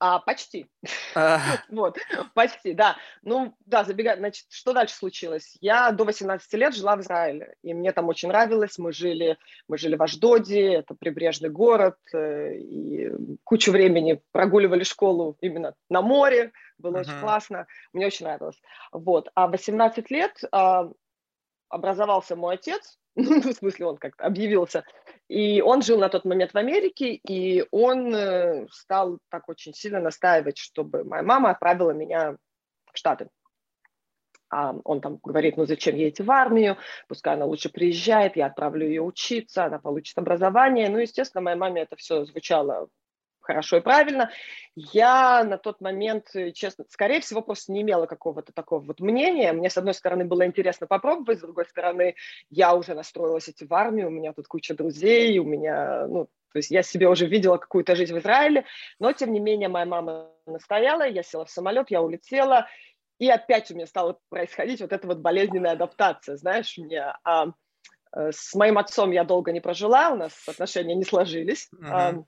а, 0.00 0.18
почти. 0.20 0.66
А. 1.14 1.40
вот, 1.70 1.98
почти, 2.34 2.72
да. 2.72 2.96
Ну, 3.22 3.54
да, 3.66 3.84
забегая, 3.84 4.16
значит, 4.16 4.46
что 4.50 4.72
дальше 4.72 4.94
случилось? 4.94 5.56
Я 5.60 5.90
до 5.90 6.04
18 6.04 6.52
лет 6.54 6.74
жила 6.74 6.96
в 6.96 7.00
Израиле, 7.00 7.54
и 7.62 7.74
мне 7.74 7.92
там 7.92 8.08
очень 8.08 8.28
нравилось. 8.28 8.78
Мы 8.78 8.92
жили, 8.92 9.38
мы 9.68 9.78
жили 9.78 9.96
в 9.96 10.02
Аждоде, 10.02 10.74
это 10.74 10.94
прибрежный 10.94 11.50
город, 11.50 11.96
э, 12.12 12.54
и 12.58 13.10
кучу 13.44 13.72
времени 13.72 14.22
прогуливали 14.32 14.84
школу 14.84 15.36
именно 15.40 15.74
на 15.88 16.02
море, 16.02 16.52
было 16.78 16.98
uh-huh. 16.98 17.00
очень 17.00 17.20
классно, 17.20 17.66
мне 17.92 18.06
очень 18.06 18.26
нравилось. 18.26 18.60
Вот, 18.92 19.28
а 19.34 19.48
в 19.48 19.50
18 19.50 20.10
лет 20.10 20.40
а, 20.52 20.90
образовался 21.68 22.36
мой 22.36 22.54
отец, 22.54 22.98
ну, 23.16 23.40
в 23.40 23.52
смысле, 23.52 23.86
он 23.86 23.96
как-то 23.96 24.24
объявился. 24.24 24.84
И 25.28 25.60
он 25.60 25.82
жил 25.82 25.98
на 25.98 26.08
тот 26.08 26.24
момент 26.24 26.52
в 26.52 26.56
Америке, 26.56 27.12
и 27.12 27.66
он 27.70 28.14
э, 28.14 28.66
стал 28.70 29.18
так 29.28 29.48
очень 29.48 29.74
сильно 29.74 30.00
настаивать, 30.00 30.56
чтобы 30.56 31.04
моя 31.04 31.22
мама 31.22 31.50
отправила 31.50 31.90
меня 31.90 32.36
в 32.92 32.96
Штаты. 32.96 33.28
А 34.50 34.74
он 34.84 35.02
там 35.02 35.18
говорит, 35.22 35.58
ну 35.58 35.66
зачем 35.66 35.94
ей 35.94 36.08
идти 36.08 36.22
в 36.22 36.30
армию, 36.30 36.78
пускай 37.06 37.34
она 37.34 37.44
лучше 37.44 37.68
приезжает, 37.68 38.36
я 38.36 38.46
отправлю 38.46 38.86
ее 38.86 39.02
учиться, 39.02 39.66
она 39.66 39.78
получит 39.78 40.16
образование. 40.16 40.88
Ну, 40.88 40.96
естественно, 40.98 41.42
моей 41.42 41.58
маме 41.58 41.82
это 41.82 41.96
все 41.96 42.24
звучало 42.24 42.88
хорошо 43.48 43.78
и 43.78 43.80
правильно. 43.80 44.30
Я 44.76 45.42
на 45.42 45.56
тот 45.56 45.80
момент, 45.80 46.26
э, 46.34 46.52
честно, 46.52 46.84
скорее 46.90 47.20
всего, 47.20 47.40
просто 47.40 47.72
не 47.72 47.80
имела 47.80 48.04
какого-то 48.04 48.52
такого 48.52 48.80
вот 48.80 49.00
мнения. 49.00 49.52
Мне, 49.54 49.70
с 49.70 49.78
одной 49.78 49.94
стороны, 49.94 50.26
было 50.26 50.44
интересно 50.44 50.86
попробовать, 50.86 51.38
с 51.38 51.42
другой 51.42 51.64
стороны, 51.64 52.14
я 52.50 52.74
уже 52.74 52.94
настроилась 52.94 53.48
идти 53.48 53.64
в 53.64 53.72
армию, 53.72 54.08
у 54.08 54.10
меня 54.10 54.34
тут 54.34 54.48
куча 54.48 54.74
друзей, 54.74 55.38
у 55.38 55.44
меня, 55.44 56.06
ну, 56.08 56.26
то 56.52 56.58
есть 56.58 56.70
я 56.70 56.82
себе 56.82 57.08
уже 57.08 57.26
видела 57.26 57.56
какую-то 57.56 57.96
жизнь 57.96 58.14
в 58.14 58.18
Израиле, 58.18 58.66
но, 58.98 59.12
тем 59.12 59.32
не 59.32 59.40
менее, 59.40 59.70
моя 59.70 59.86
мама 59.86 60.30
настояла, 60.44 61.08
я 61.08 61.22
села 61.22 61.46
в 61.46 61.50
самолет, 61.50 61.90
я 61.90 62.02
улетела, 62.02 62.66
и 63.18 63.30
опять 63.30 63.70
у 63.70 63.74
меня 63.74 63.86
стала 63.86 64.18
происходить 64.28 64.82
вот 64.82 64.92
эта 64.92 65.06
вот 65.06 65.18
болезненная 65.18 65.72
адаптация, 65.72 66.36
знаешь, 66.36 66.76
у 66.76 66.84
меня... 66.84 67.18
А, 67.24 67.46
э, 68.14 68.30
с 68.30 68.54
моим 68.54 68.76
отцом 68.76 69.10
я 69.10 69.24
долго 69.24 69.52
не 69.52 69.60
прожила, 69.60 70.10
у 70.10 70.16
нас 70.16 70.32
отношения 70.46 70.94
не 70.94 71.04
сложились. 71.04 71.70
Uh-huh. 71.74 72.24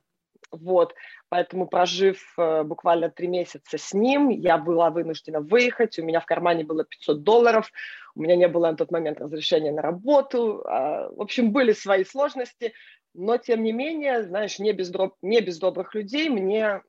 Вот, 0.53 0.95
поэтому 1.29 1.69
прожив 1.69 2.21
э, 2.37 2.65
буквально 2.65 3.09
три 3.09 3.29
месяца 3.29 3.79
с 3.79 3.93
ним, 3.93 4.31
я 4.31 4.59
была 4.59 4.91
вынуждена 4.91 5.41
выехать, 5.41 5.99
у 5.99 6.05
меня 6.05 6.21
в 6.21 6.27
кармане 6.27 6.65
было 6.65 6.85
500 6.85 7.23
долларов, 7.23 7.71
у 8.17 8.23
меня 8.23 8.35
не 8.35 8.49
было 8.49 8.71
на 8.71 8.77
тот 8.77 8.91
момент 8.91 9.21
разрешения 9.21 9.71
на 9.71 9.81
работу, 9.81 10.61
э, 10.61 11.11
в 11.15 11.21
общем, 11.21 11.53
были 11.53 11.73
свои 11.73 12.05
сложности, 12.05 12.73
но 13.15 13.37
тем 13.37 13.63
не 13.63 13.73
менее, 13.73 14.25
знаешь, 14.25 14.59
не 14.59 14.73
без, 14.73 14.91
дроб... 14.91 15.15
не 15.23 15.41
без 15.41 15.59
добрых 15.59 15.95
людей 15.95 16.29
мне, 16.29 16.83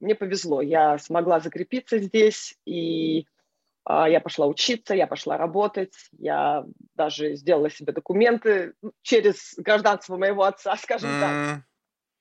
мне 0.00 0.14
повезло, 0.14 0.60
я 0.60 0.98
смогла 0.98 1.40
закрепиться 1.40 1.98
здесь, 1.98 2.58
и 2.66 3.20
э, 3.88 4.04
я 4.08 4.20
пошла 4.20 4.46
учиться, 4.46 4.94
я 4.94 5.06
пошла 5.06 5.38
работать, 5.38 5.94
я 6.18 6.66
даже 6.94 7.36
сделала 7.36 7.70
себе 7.70 7.94
документы 7.94 8.74
через 9.00 9.54
гражданство 9.56 10.18
моего 10.18 10.44
отца, 10.44 10.76
скажем 10.76 11.08
mm. 11.08 11.20
так 11.20 11.67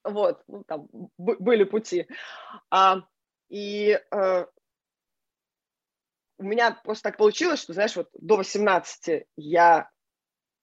вот, 0.10 0.44
ну, 0.48 0.64
там 0.64 0.88
были 1.18 1.64
пути. 1.64 2.08
А, 2.70 3.02
и 3.50 4.00
э, 4.12 4.46
у 6.38 6.44
меня 6.44 6.80
просто 6.84 7.10
так 7.10 7.18
получилось, 7.18 7.62
что, 7.62 7.74
знаешь, 7.74 7.96
вот 7.96 8.10
до 8.14 8.38
18 8.38 9.26
я 9.38 9.90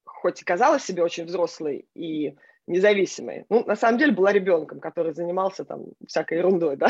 хоть 0.04 0.42
и 0.42 0.44
казалась 0.44 0.84
себе 0.84 1.02
очень 1.02 1.24
взрослой 1.24 1.88
и 1.94 2.36
независимой, 2.66 3.44
ну, 3.50 3.64
на 3.64 3.76
самом 3.76 3.98
деле 3.98 4.12
была 4.12 4.32
ребенком, 4.32 4.80
который 4.80 5.12
занимался 5.12 5.64
там 5.64 5.86
всякой 6.06 6.38
ерундой, 6.38 6.76
да. 6.76 6.88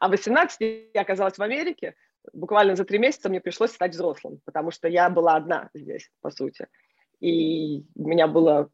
А 0.00 0.08
в 0.08 0.10
18 0.10 0.90
я 0.92 1.00
оказалась 1.02 1.38
в 1.38 1.42
Америке, 1.42 1.94
буквально 2.32 2.74
за 2.74 2.84
три 2.84 2.98
месяца 2.98 3.28
мне 3.28 3.40
пришлось 3.40 3.70
стать 3.70 3.92
взрослым, 3.92 4.40
потому 4.44 4.72
что 4.72 4.88
я 4.88 5.08
была 5.10 5.36
одна 5.36 5.70
здесь, 5.72 6.10
по 6.20 6.30
сути. 6.30 6.66
И 7.20 7.84
у 7.94 8.08
меня 8.08 8.26
было 8.26 8.70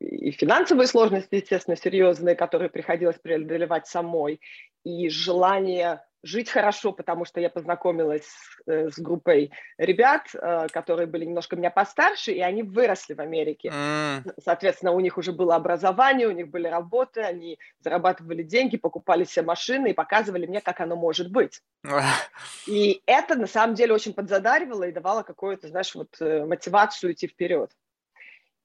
и 0.00 0.30
финансовые 0.30 0.86
сложности, 0.86 1.36
естественно, 1.36 1.76
серьезные, 1.76 2.34
которые 2.34 2.70
приходилось 2.70 3.18
преодолевать 3.18 3.86
самой, 3.86 4.40
и 4.82 5.08
желание 5.10 6.02
жить 6.22 6.50
хорошо, 6.50 6.92
потому 6.92 7.24
что 7.24 7.40
я 7.40 7.48
познакомилась 7.48 8.24
с, 8.24 8.62
э, 8.66 8.90
с 8.90 8.98
группой 8.98 9.50
ребят, 9.78 10.28
э, 10.34 10.66
которые 10.70 11.06
были 11.06 11.24
немножко 11.24 11.56
меня 11.56 11.70
постарше, 11.70 12.32
и 12.32 12.40
они 12.40 12.62
выросли 12.62 13.14
в 13.14 13.20
Америке. 13.20 13.68
Mm. 13.68 14.34
Соответственно, 14.42 14.92
у 14.92 15.00
них 15.00 15.16
уже 15.16 15.32
было 15.32 15.56
образование, 15.56 16.28
у 16.28 16.32
них 16.32 16.48
были 16.48 16.68
работы, 16.68 17.22
они 17.22 17.58
зарабатывали 17.80 18.42
деньги, 18.42 18.76
покупали 18.76 19.24
себе 19.24 19.46
машины 19.46 19.90
и 19.90 19.94
показывали 19.94 20.46
мне, 20.46 20.60
как 20.60 20.80
оно 20.80 20.96
может 20.96 21.30
быть. 21.30 21.62
И 22.66 23.02
это 23.06 23.36
на 23.36 23.46
самом 23.46 23.74
деле 23.74 23.94
очень 23.94 24.12
подзадаривало 24.12 24.84
и 24.84 24.92
давало 24.92 25.22
какую-то, 25.22 25.68
знаешь, 25.68 25.94
вот 25.94 26.08
э, 26.20 26.44
мотивацию 26.44 27.12
идти 27.12 27.26
вперед. 27.26 27.70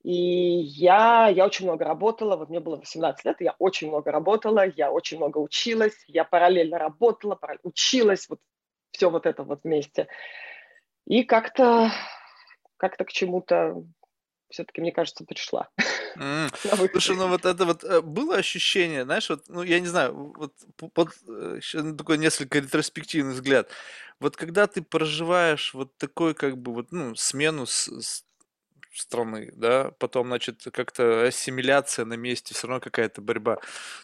И 0.05 0.61
я, 0.61 1.29
я 1.29 1.47
очень 1.47 1.65
много 1.65 1.83
работала, 1.83 2.35
вот 2.35 2.49
мне 2.49 2.59
было 2.59 2.75
18 2.75 3.25
лет, 3.25 3.37
я 3.39 3.55
очень 3.57 3.87
много 3.87 4.11
работала, 4.11 4.63
я 4.67 4.91
очень 4.91 5.17
много 5.17 5.39
училась, 5.39 5.95
я 6.07 6.23
параллельно 6.23 6.77
работала, 6.77 7.33
параллельно 7.33 7.69
училась, 7.69 8.29
вот 8.29 8.39
все 8.91 9.09
вот 9.09 9.25
это 9.25 9.41
вот 9.41 9.63
вместе. 9.63 10.07
И 11.07 11.23
как-то 11.23 11.89
как-то 12.77 13.03
к 13.03 13.11
чему-то 13.11 13.83
все-таки, 14.51 14.79
мне 14.79 14.91
кажется, 14.91 15.25
пришла. 15.25 15.69
Mm. 16.17 16.47
Слушай, 16.91 17.17
ну 17.17 17.27
вот 17.27 17.43
это 17.43 17.65
вот 17.65 17.83
э, 17.83 17.99
было 17.99 18.37
ощущение, 18.37 19.03
знаешь, 19.03 19.29
вот, 19.29 19.49
ну 19.49 19.63
я 19.63 19.81
не 19.81 19.87
знаю, 19.87 20.31
вот 20.37 20.53
под 20.93 21.09
еще 21.57 21.79
э, 21.79 21.93
такой 21.93 22.17
несколько 22.17 22.59
ретроспективный 22.59 23.33
взгляд. 23.33 23.69
Вот 24.21 24.37
когда 24.37 24.65
ты 24.67 24.81
проживаешь 24.81 25.73
вот 25.73 25.97
такой 25.97 26.33
как 26.33 26.57
бы 26.57 26.73
вот, 26.73 26.93
ну, 26.93 27.15
смену 27.15 27.65
с, 27.65 27.89
с 27.89 28.23
страны, 28.95 29.51
да, 29.55 29.91
потом, 29.99 30.27
значит, 30.27 30.63
как-то 30.73 31.25
ассимиляция 31.25 32.05
на 32.05 32.15
месте, 32.15 32.53
все 32.53 32.67
равно 32.67 32.81
какая-то 32.81 33.21
борьба, 33.21 33.59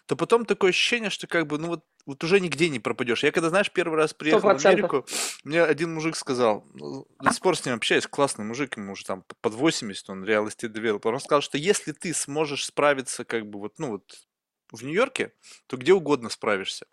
то 0.06 0.16
потом 0.16 0.44
такое 0.44 0.70
ощущение, 0.70 1.10
что 1.10 1.26
как 1.26 1.46
бы, 1.46 1.58
ну 1.58 1.68
вот, 1.68 1.84
вот 2.06 2.22
уже 2.24 2.40
нигде 2.40 2.68
не 2.68 2.80
пропадешь. 2.80 3.22
Я 3.22 3.32
когда, 3.32 3.48
знаешь, 3.48 3.70
первый 3.70 3.96
раз 3.96 4.12
приехал 4.12 4.50
100%. 4.50 4.58
в 4.58 4.66
Америку, 4.66 5.06
мне 5.44 5.62
один 5.62 5.94
мужик 5.94 6.16
сказал, 6.16 6.66
ну, 6.74 7.06
до 7.20 7.32
сих 7.32 7.42
пор 7.42 7.56
с 7.56 7.64
ним 7.64 7.76
общаюсь, 7.76 8.06
классный 8.06 8.44
мужик, 8.44 8.76
ему 8.76 8.92
уже 8.92 9.04
там 9.04 9.24
под 9.40 9.54
80, 9.54 10.10
он 10.10 10.24
реал 10.24 10.46
estate 10.46 10.72
developer, 10.72 11.08
он 11.12 11.20
сказал, 11.20 11.40
что 11.42 11.58
если 11.58 11.92
ты 11.92 12.12
сможешь 12.14 12.66
справиться 12.66 13.24
как 13.24 13.46
бы 13.46 13.60
вот, 13.60 13.78
ну 13.78 13.90
вот 13.90 14.26
в 14.72 14.82
Нью-Йорке, 14.82 15.32
то 15.66 15.76
где 15.76 15.92
угодно 15.92 16.28
справишься 16.30 16.86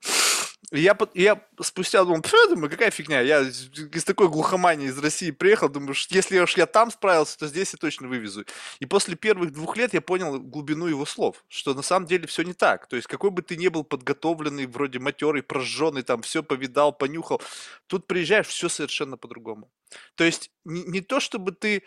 я, 0.71 0.97
я 1.15 1.41
спустя 1.61 2.03
думал, 2.03 2.23
думаю, 2.49 2.69
какая 2.69 2.91
фигня, 2.91 3.21
я 3.21 3.41
из 3.41 4.03
такой 4.03 4.29
глухомании 4.29 4.87
из 4.87 4.97
России 4.99 5.31
приехал, 5.31 5.69
думаю, 5.69 5.95
если 6.09 6.39
уж 6.39 6.57
я 6.57 6.65
там 6.65 6.91
справился, 6.91 7.39
то 7.39 7.47
здесь 7.47 7.73
я 7.73 7.77
точно 7.77 8.07
вывезу. 8.07 8.45
И 8.79 8.85
после 8.85 9.15
первых 9.15 9.51
двух 9.51 9.77
лет 9.77 9.93
я 9.93 10.01
понял 10.01 10.39
глубину 10.39 10.85
его 10.85 11.05
слов, 11.05 11.43
что 11.47 11.73
на 11.73 11.81
самом 11.81 12.05
деле 12.05 12.27
все 12.27 12.43
не 12.43 12.53
так. 12.53 12.87
То 12.87 12.95
есть 12.95 13.07
какой 13.07 13.31
бы 13.31 13.41
ты 13.41 13.57
ни 13.57 13.67
был 13.67 13.83
подготовленный, 13.83 14.67
вроде 14.67 14.99
матерый, 14.99 15.41
прожженный, 15.41 16.03
там 16.03 16.21
все 16.21 16.43
повидал, 16.43 16.93
понюхал, 16.93 17.41
тут 17.87 18.05
приезжаешь, 18.05 18.47
все 18.47 18.69
совершенно 18.69 19.17
по-другому. 19.17 19.71
То 20.15 20.23
есть 20.23 20.51
не, 20.65 20.83
не 20.83 21.01
то, 21.01 21.19
чтобы 21.19 21.51
ты 21.51 21.83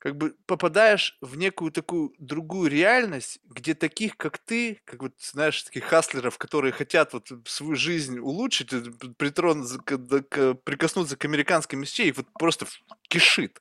как 0.00 0.16
бы 0.16 0.34
попадаешь 0.46 1.18
в 1.20 1.36
некую 1.36 1.70
такую 1.72 2.14
другую 2.18 2.70
реальность, 2.70 3.38
где 3.44 3.74
таких, 3.74 4.16
как 4.16 4.38
ты, 4.38 4.80
как 4.86 5.02
вот, 5.02 5.12
знаешь, 5.20 5.62
таких 5.62 5.84
хаслеров, 5.84 6.38
которые 6.38 6.72
хотят 6.72 7.12
вот 7.12 7.28
свою 7.46 7.76
жизнь 7.76 8.18
улучшить, 8.18 8.72
э, 8.72 8.80
притронуться, 9.18 9.78
прикоснуться 10.64 11.16
к 11.16 11.24
американской 11.26 11.78
мечте, 11.78 12.08
их 12.08 12.16
вот 12.16 12.26
просто 12.38 12.66
кишит. 13.08 13.60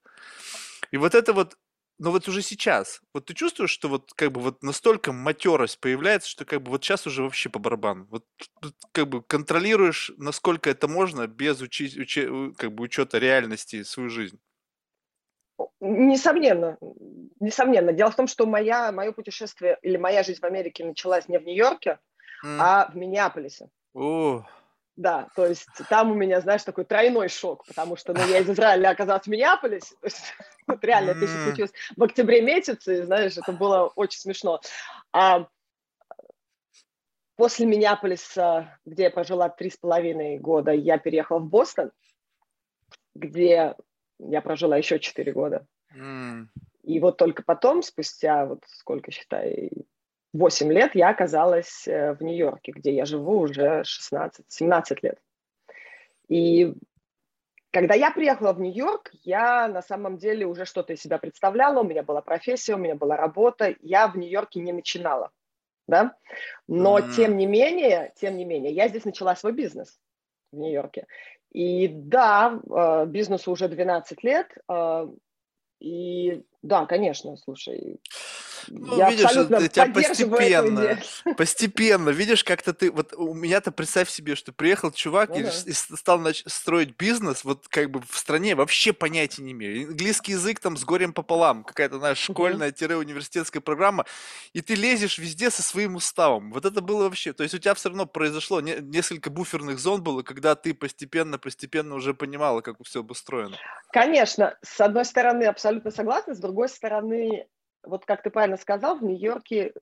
И 0.92 0.98
вот 0.98 1.14
это 1.14 1.34
вот, 1.34 1.58
но 2.00 2.12
вот 2.12 2.28
уже 2.30 2.42
сейчас, 2.42 3.02
вот 3.14 3.26
ты 3.26 3.34
чувствуешь, 3.34 3.72
что 3.72 3.90
вот 3.90 4.14
как 4.16 4.32
бы 4.32 4.42
вот 4.42 4.64
настолько 4.64 5.12
матерость 5.12 5.80
появляется, 5.82 6.30
что 6.30 6.46
как 6.46 6.64
бы 6.64 6.72
вот 6.72 6.84
сейчас 6.84 7.06
уже 7.06 7.24
вообще 7.24 7.50
по 7.50 7.60
барабану. 7.60 8.08
Вот 8.10 8.26
как 8.94 9.10
бы 9.10 9.22
контролируешь, 9.22 10.12
насколько 10.18 10.70
это 10.70 10.88
можно 10.88 11.28
без 11.28 11.62
учи, 11.62 11.92
учи, 12.00 12.28
как 12.58 12.74
бы 12.74 12.84
учета 12.84 13.20
реальности 13.20 13.84
свою 13.84 14.10
жизнь. 14.10 14.40
Несомненно, 15.80 16.78
несомненно. 17.40 17.94
Дело 17.94 18.12
в 18.12 18.16
том, 18.16 18.28
что 18.28 18.46
моя, 18.46 18.92
мое 18.92 19.12
путешествие 19.12 19.78
или 19.82 19.98
моя 19.98 20.24
жизнь 20.24 20.40
в 20.40 20.46
Америке 20.46 20.86
началась 20.86 21.28
не 21.28 21.40
в 21.40 21.44
Нью-Йорке, 21.44 22.00
mm. 22.46 22.58
а 22.60 22.90
в 22.92 22.96
Миннеаполисе. 22.96 23.70
Oh. 23.96 24.44
Да, 24.96 25.30
то 25.34 25.46
есть 25.46 25.70
там 25.90 26.12
у 26.12 26.14
меня, 26.14 26.42
знаешь, 26.42 26.64
такой 26.64 26.84
тройной 26.84 27.30
шок, 27.30 27.66
потому 27.66 27.96
что 27.96 28.14
ну, 28.14 28.20
я 28.28 28.40
из 28.40 28.50
Израиля 28.50 28.90
оказалась 28.90 29.24
в 29.24 29.28
Миннеаполисе, 29.28 29.96
то 30.02 30.08
есть, 30.08 30.34
вот 30.68 30.84
реально, 30.84 31.12
это 31.12 31.22
еще 31.22 31.44
случилось 31.46 31.72
в 31.96 32.04
октябре 32.04 32.42
месяце, 32.42 33.00
и, 33.00 33.02
знаешь, 33.04 33.38
это 33.38 33.54
было 33.54 33.88
очень 33.96 34.20
смешно. 34.20 34.60
А 35.14 35.48
после 37.38 37.66
Миннеаполиса, 37.66 38.78
где 38.86 39.04
я 39.04 39.10
прожила 39.10 39.48
три 39.48 39.70
с 39.70 39.78
половиной 39.78 40.38
года, 40.38 40.72
я 40.72 40.98
переехала 40.98 41.40
в 41.40 41.46
Бостон, 41.46 41.92
где 43.16 43.76
я 44.20 44.42
прожила 44.42 44.78
еще 44.78 45.00
4 45.00 45.32
года. 45.32 45.66
Mm. 45.96 46.48
И 46.84 47.00
вот 47.00 47.18
только 47.18 47.44
потом, 47.44 47.82
спустя 47.82 48.46
вот 48.46 48.64
сколько, 48.68 49.12
считай, 49.12 49.72
8 50.34 50.72
лет, 50.72 50.96
я 50.96 51.10
оказалась 51.10 51.88
э, 51.88 52.14
в 52.14 52.22
Нью-Йорке, 52.22 52.72
где 52.72 52.94
я 52.94 53.06
живу 53.06 53.40
уже 53.40 53.84
16-17 53.84 54.98
лет. 55.02 55.20
И 56.28 56.74
когда 57.72 57.96
я 57.96 58.12
приехала 58.12 58.54
в 58.54 58.60
Нью-Йорк, 58.60 59.12
я 59.24 59.68
на 59.68 59.82
самом 59.82 60.18
деле 60.18 60.46
уже 60.46 60.66
что-то 60.66 60.94
из 60.94 61.02
себя 61.02 61.18
представляла, 61.18 61.82
у 61.82 61.84
меня 61.84 62.04
была 62.04 62.22
профессия, 62.22 62.76
у 62.76 62.80
меня 62.80 62.96
была 62.96 63.18
работа, 63.18 63.76
я 63.82 64.08
в 64.08 64.18
Нью-Йорке 64.18 64.60
не 64.60 64.74
начинала, 64.74 65.32
да, 65.88 66.16
но 66.68 67.00
mm-hmm. 67.00 67.16
тем 67.16 67.38
не 67.38 67.46
менее, 67.46 68.14
тем 68.16 68.38
не 68.38 68.46
менее, 68.46 68.72
я 68.72 68.88
здесь 68.88 69.06
начала 69.06 69.36
свой 69.36 69.54
бизнес 69.54 70.00
в 70.52 70.58
Нью-Йорке. 70.58 71.06
И 71.52 71.88
да, 71.88 72.60
э, 72.70 73.06
бизнесу 73.08 73.52
уже 73.52 73.68
12 73.68 74.24
лет, 74.24 74.48
э, 74.70 75.08
и 75.80 76.44
да, 76.62 76.86
конечно, 76.86 77.38
слушай, 77.38 78.00
ну, 78.68 78.98
я 78.98 79.10
видишь, 79.10 79.26
абсолютно 79.26 79.68
тебя 79.68 79.86
постепенно, 79.88 81.00
постепенно, 81.38 82.10
видишь, 82.10 82.44
как-то 82.44 82.74
ты, 82.74 82.92
вот 82.92 83.14
у 83.14 83.34
меня-то 83.34 83.72
представь 83.72 84.10
себе, 84.10 84.36
что 84.36 84.52
приехал 84.52 84.92
чувак 84.92 85.30
ну, 85.30 85.40
и, 85.40 85.44
да. 85.44 85.52
и 85.66 85.72
стал 85.74 86.20
нач- 86.22 86.44
строить 86.48 86.96
бизнес, 86.98 87.44
вот 87.44 87.68
как 87.68 87.92
бы 87.92 88.02
в 88.02 88.18
стране 88.18 88.56
вообще 88.56 88.94
понятия 88.94 89.42
не 89.42 89.52
имею. 89.52 89.90
Английский 89.90 90.34
язык 90.34 90.60
там 90.60 90.78
с 90.78 90.84
горем 90.84 91.14
пополам, 91.14 91.64
какая-то, 91.64 92.00
знаешь, 92.00 92.18
школьная-университетская 92.18 93.62
программа, 93.62 94.06
и 94.54 94.62
ты 94.62 94.76
лезешь 94.76 95.18
везде 95.18 95.50
со 95.50 95.62
своим 95.62 95.96
уставом. 95.96 96.52
Вот 96.52 96.66
это 96.66 96.82
было 96.82 97.04
вообще, 97.04 97.34
то 97.34 97.44
есть 97.44 97.56
у 97.56 97.58
тебя 97.58 97.74
все 97.74 97.90
равно 97.90 98.06
произошло, 98.06 98.62
не, 98.62 98.76
несколько 98.82 99.30
буферных 99.30 99.80
зон 99.80 100.04
было, 100.04 100.24
когда 100.24 100.56
ты 100.56 100.74
постепенно-постепенно 100.74 101.96
уже 101.96 102.14
понимала, 102.14 102.62
как 102.62 102.78
все 102.84 103.00
обустроено. 103.02 103.58
Конечно, 103.92 104.58
с 104.62 104.80
одной 104.82 105.06
стороны 105.06 105.46
абсолютно 105.46 105.92
согласна, 105.92 106.36
с 106.36 106.40
другой 106.40 106.70
стороны 106.70 107.48
вот 107.84 108.06
как 108.06 108.24
ты 108.24 108.30
правильно 108.30 108.58
сказал, 108.58 108.98
в 108.98 109.04
Нью-Йорке 109.04 109.74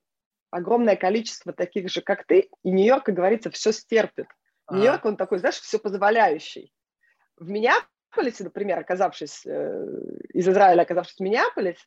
огромное 0.51 0.96
количество 0.96 1.54
таких 1.54 1.89
же, 1.89 2.01
как 2.01 2.25
ты, 2.25 2.50
и 2.63 2.72
Нью-Йорк, 2.72 3.06
как 3.06 3.16
говорится, 3.16 3.51
все 3.51 3.72
стерпит. 3.72 4.27
Нью-Йорк, 4.70 5.06
он 5.06 5.18
такой, 5.18 5.39
знаешь, 5.39 5.60
все 5.60 5.80
позволяющий. 5.80 6.74
В 7.38 7.50
Миннеаполисе, 7.50 8.44
например, 8.44 8.80
оказавшись 8.80 9.46
э, 9.46 9.86
из 10.34 10.48
Израиля, 10.48 10.82
оказавшись 10.82 11.18
в 11.18 11.20
Миннеаполисе, 11.22 11.86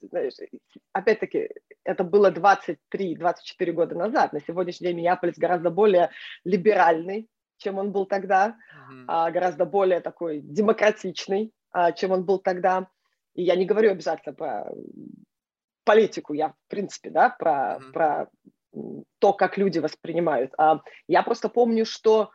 опять-таки, 0.92 1.50
это 1.84 2.04
было 2.04 2.30
23-24 2.30 3.72
года 3.72 3.94
назад. 3.96 4.32
На 4.32 4.40
сегодняшний 4.40 4.88
день 4.88 4.96
Миннеаполис 4.98 5.36
гораздо 5.36 5.70
более 5.70 6.10
либеральный, 6.44 7.28
чем 7.58 7.78
он 7.78 7.92
был 7.92 8.06
тогда, 8.06 8.56
mm-hmm. 8.90 9.04
а, 9.08 9.30
гораздо 9.30 9.66
более 9.66 10.00
такой 10.00 10.40
демократичный, 10.40 11.52
а, 11.72 11.92
чем 11.92 12.12
он 12.12 12.24
был 12.24 12.38
тогда. 12.38 12.88
И 13.34 13.42
я 13.42 13.56
не 13.56 13.66
говорю 13.66 13.90
обязательно 13.90 14.34
про 14.34 14.72
политику, 15.84 16.32
я, 16.32 16.50
в 16.50 16.54
принципе, 16.68 17.10
да, 17.10 17.30
про, 17.30 17.78
mm-hmm. 17.78 17.92
про 17.92 18.28
то, 19.18 19.32
как 19.32 19.58
люди 19.58 19.78
воспринимают. 19.78 20.52
А 20.58 20.80
я 21.08 21.22
просто 21.22 21.48
помню, 21.48 21.84
что 21.84 22.30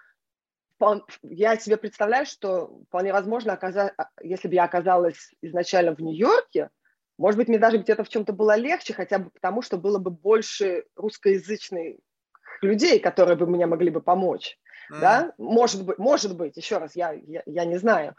я 1.23 1.57
себе 1.57 1.77
представляю, 1.77 2.25
что 2.25 2.81
вполне 2.87 3.13
возможно, 3.13 3.53
оказа... 3.53 3.93
А, 3.97 4.09
если 4.21 4.47
бы 4.47 4.55
я 4.55 4.65
оказалась 4.65 5.31
изначально 5.41 5.95
в 5.95 5.99
Нью-Йорке, 5.99 6.69
может 7.17 7.37
быть, 7.37 7.47
мне 7.47 7.59
даже 7.59 7.77
где-то 7.77 8.03
в 8.03 8.09
чем-то 8.09 8.33
было 8.33 8.57
легче, 8.57 8.93
хотя 8.93 9.19
бы 9.19 9.29
потому, 9.29 9.61
что 9.61 9.77
было 9.77 9.99
бы 9.99 10.11
больше 10.11 10.83
русскоязычных 10.95 11.97
людей, 12.61 12.99
которые 12.99 13.37
бы 13.37 13.47
мне 13.47 13.65
могли 13.65 13.89
бы 13.89 14.01
помочь. 14.01 14.57
Mm. 14.91 14.99
Да? 14.99 15.33
Может 15.37 15.85
быть, 15.85 15.97
может 15.97 16.35
быть, 16.35 16.57
еще 16.57 16.77
раз, 16.77 16.95
я, 16.95 17.13
я, 17.13 17.41
я 17.45 17.65
не 17.65 17.77
знаю. 17.77 18.15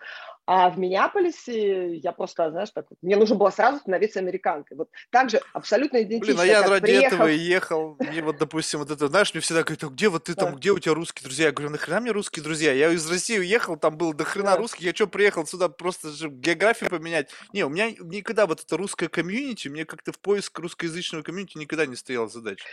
А 0.47 0.71
в 0.71 0.79
Миннеаполисе 0.79 1.97
я 1.97 2.13
просто, 2.13 2.51
знаешь, 2.53 2.71
так 2.71 2.87
вот, 2.89 2.99
мне 3.03 3.17
нужно 3.17 3.35
было 3.35 3.51
сразу 3.51 3.79
становиться 3.79 4.21
американкой. 4.21 4.77
Вот 4.77 4.89
так 5.11 5.29
же 5.29 5.41
абсолютно 5.53 6.03
идентично. 6.03 6.35
Блин, 6.35 6.41
а 6.41 6.47
я 6.47 6.63
ради 6.63 6.83
приехал... 6.83 7.17
этого 7.17 7.29
и 7.29 7.37
ехал. 7.37 7.97
Мне 7.99 8.23
вот, 8.23 8.39
допустим, 8.39 8.79
вот 8.79 8.91
это, 8.93 9.09
знаешь, 9.09 9.35
мне 9.35 9.41
всегда 9.41 9.65
говорят, 9.65 9.83
«А 9.83 9.89
где 9.89 10.09
вот 10.09 10.25
ты 10.25 10.35
там, 10.35 10.55
где 10.55 10.71
у 10.71 10.79
тебя 10.79 10.95
русские 10.95 11.25
друзья? 11.25 11.47
Я 11.47 11.53
говорю, 11.53 11.73
нахрена 11.73 12.01
мне 12.01 12.13
русские 12.13 12.45
друзья? 12.45 12.73
Я 12.73 12.93
из 12.93 13.11
России 13.11 13.39
уехал, 13.39 13.77
там 13.77 13.97
было 13.97 14.15
до 14.15 14.23
хрена 14.23 14.53
да. 14.53 14.57
русских, 14.57 14.83
я 14.83 14.95
что, 14.95 15.09
приехал 15.09 15.45
сюда 15.47 15.69
просто 15.69 16.11
же 16.11 16.29
географию 16.29 16.91
поменять? 16.91 17.31
Не, 17.53 17.65
у 17.65 17.69
меня 17.69 17.91
никогда 17.91 18.47
вот 18.47 18.63
это 18.63 18.77
русское 18.77 19.09
комьюнити, 19.09 19.67
мне 19.67 19.85
как-то 19.85 20.13
в 20.13 20.21
поиск 20.21 20.57
русскоязычного 20.59 21.23
комьюнити 21.23 21.59
никогда 21.59 21.87
не 21.87 21.97
стояла 21.97 22.29
задача. 22.29 22.65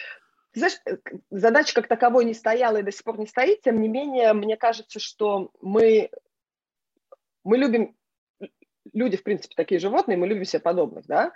знаешь, 0.54 0.78
э, 0.86 0.98
задача 1.32 1.74
как 1.74 1.88
таковой 1.88 2.26
не 2.26 2.36
стояла 2.36 2.78
и 2.78 2.84
до 2.84 2.92
сих 2.92 3.04
пор 3.04 3.18
не 3.18 3.26
стоит, 3.26 3.62
тем 3.62 3.82
не 3.82 3.88
менее, 3.88 4.34
мне 4.34 4.58
кажется, 4.58 5.00
что 5.00 5.52
мы, 5.62 6.10
мы 7.44 7.58
любим, 7.58 7.96
люди, 8.94 9.18
в 9.18 9.24
принципе, 9.24 9.56
такие 9.56 9.80
животные, 9.80 10.18
мы 10.18 10.28
любим 10.28 10.46
себе 10.46 10.60
подобных, 10.62 11.06
да, 11.06 11.32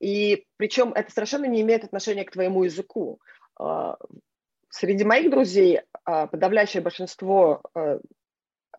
и 0.00 0.46
причем 0.56 0.92
это 0.92 1.12
совершенно 1.12 1.44
не 1.44 1.60
имеет 1.60 1.84
отношения 1.84 2.24
к 2.24 2.32
твоему 2.32 2.64
языку. 2.64 3.20
А, 3.58 3.96
среди 4.68 5.04
моих 5.04 5.30
друзей 5.30 5.82
а, 6.04 6.26
подавляющее 6.26 6.82
большинство 6.82 7.62
а, 7.74 8.00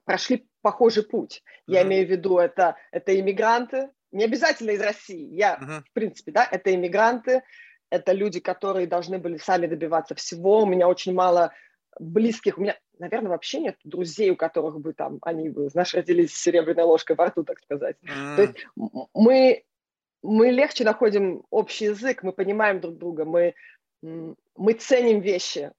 прошли 0.06 0.48
похожий 0.62 1.04
путь. 1.04 1.44
Я 1.66 1.82
mm-hmm. 1.82 1.86
имею 1.86 2.08
в 2.08 2.10
виду, 2.10 2.38
это, 2.40 2.75
это 2.92 3.18
иммигранты, 3.18 3.90
не 4.12 4.25
обязательно 4.25 4.72
из 4.72 4.82
России, 4.82 5.34
я, 5.34 5.56
mm-hmm. 5.56 5.82
в 5.82 5.94
принципе, 5.94 6.32
да, 6.32 6.48
это 6.50 6.74
иммигранты, 6.74 7.42
это 7.90 8.12
люди, 8.12 8.40
которые 8.40 8.88
должны 8.88 9.18
были 9.20 9.38
сами 9.38 9.68
добиваться 9.68 10.16
всего. 10.16 10.63
У 10.63 10.66
меня 10.66 10.88
очень 10.88 11.13
мало 11.13 11.54
близких, 12.00 12.58
у 12.58 12.62
меня, 12.62 12.78
наверное, 13.00 13.29
вообще 13.29 13.59
нет 13.59 13.77
друзей, 13.83 14.29
у 14.31 14.35
которых 14.35 14.79
бы 14.79 14.93
там, 14.93 15.19
они 15.21 15.50
бы, 15.50 15.69
знаешь, 15.69 15.93
родились 15.93 16.33
с 16.33 16.41
серебряной 16.41 16.85
ложкой 16.85 17.15
во 17.15 17.27
рту, 17.27 17.43
так 17.43 17.59
сказать. 17.59 17.97
Mm. 18.03 18.35
То 18.35 18.41
есть 18.41 18.67
мы, 19.13 19.63
мы 20.21 20.51
легче 20.51 20.83
находим 20.83 21.43
общий 21.50 21.85
язык, 21.85 22.23
мы 22.23 22.31
понимаем 22.31 22.79
друг 22.79 22.97
друга, 22.97 23.25
мы, 23.25 23.55
мы 24.01 24.73
ценим 24.73 25.21
вещи 25.21 25.71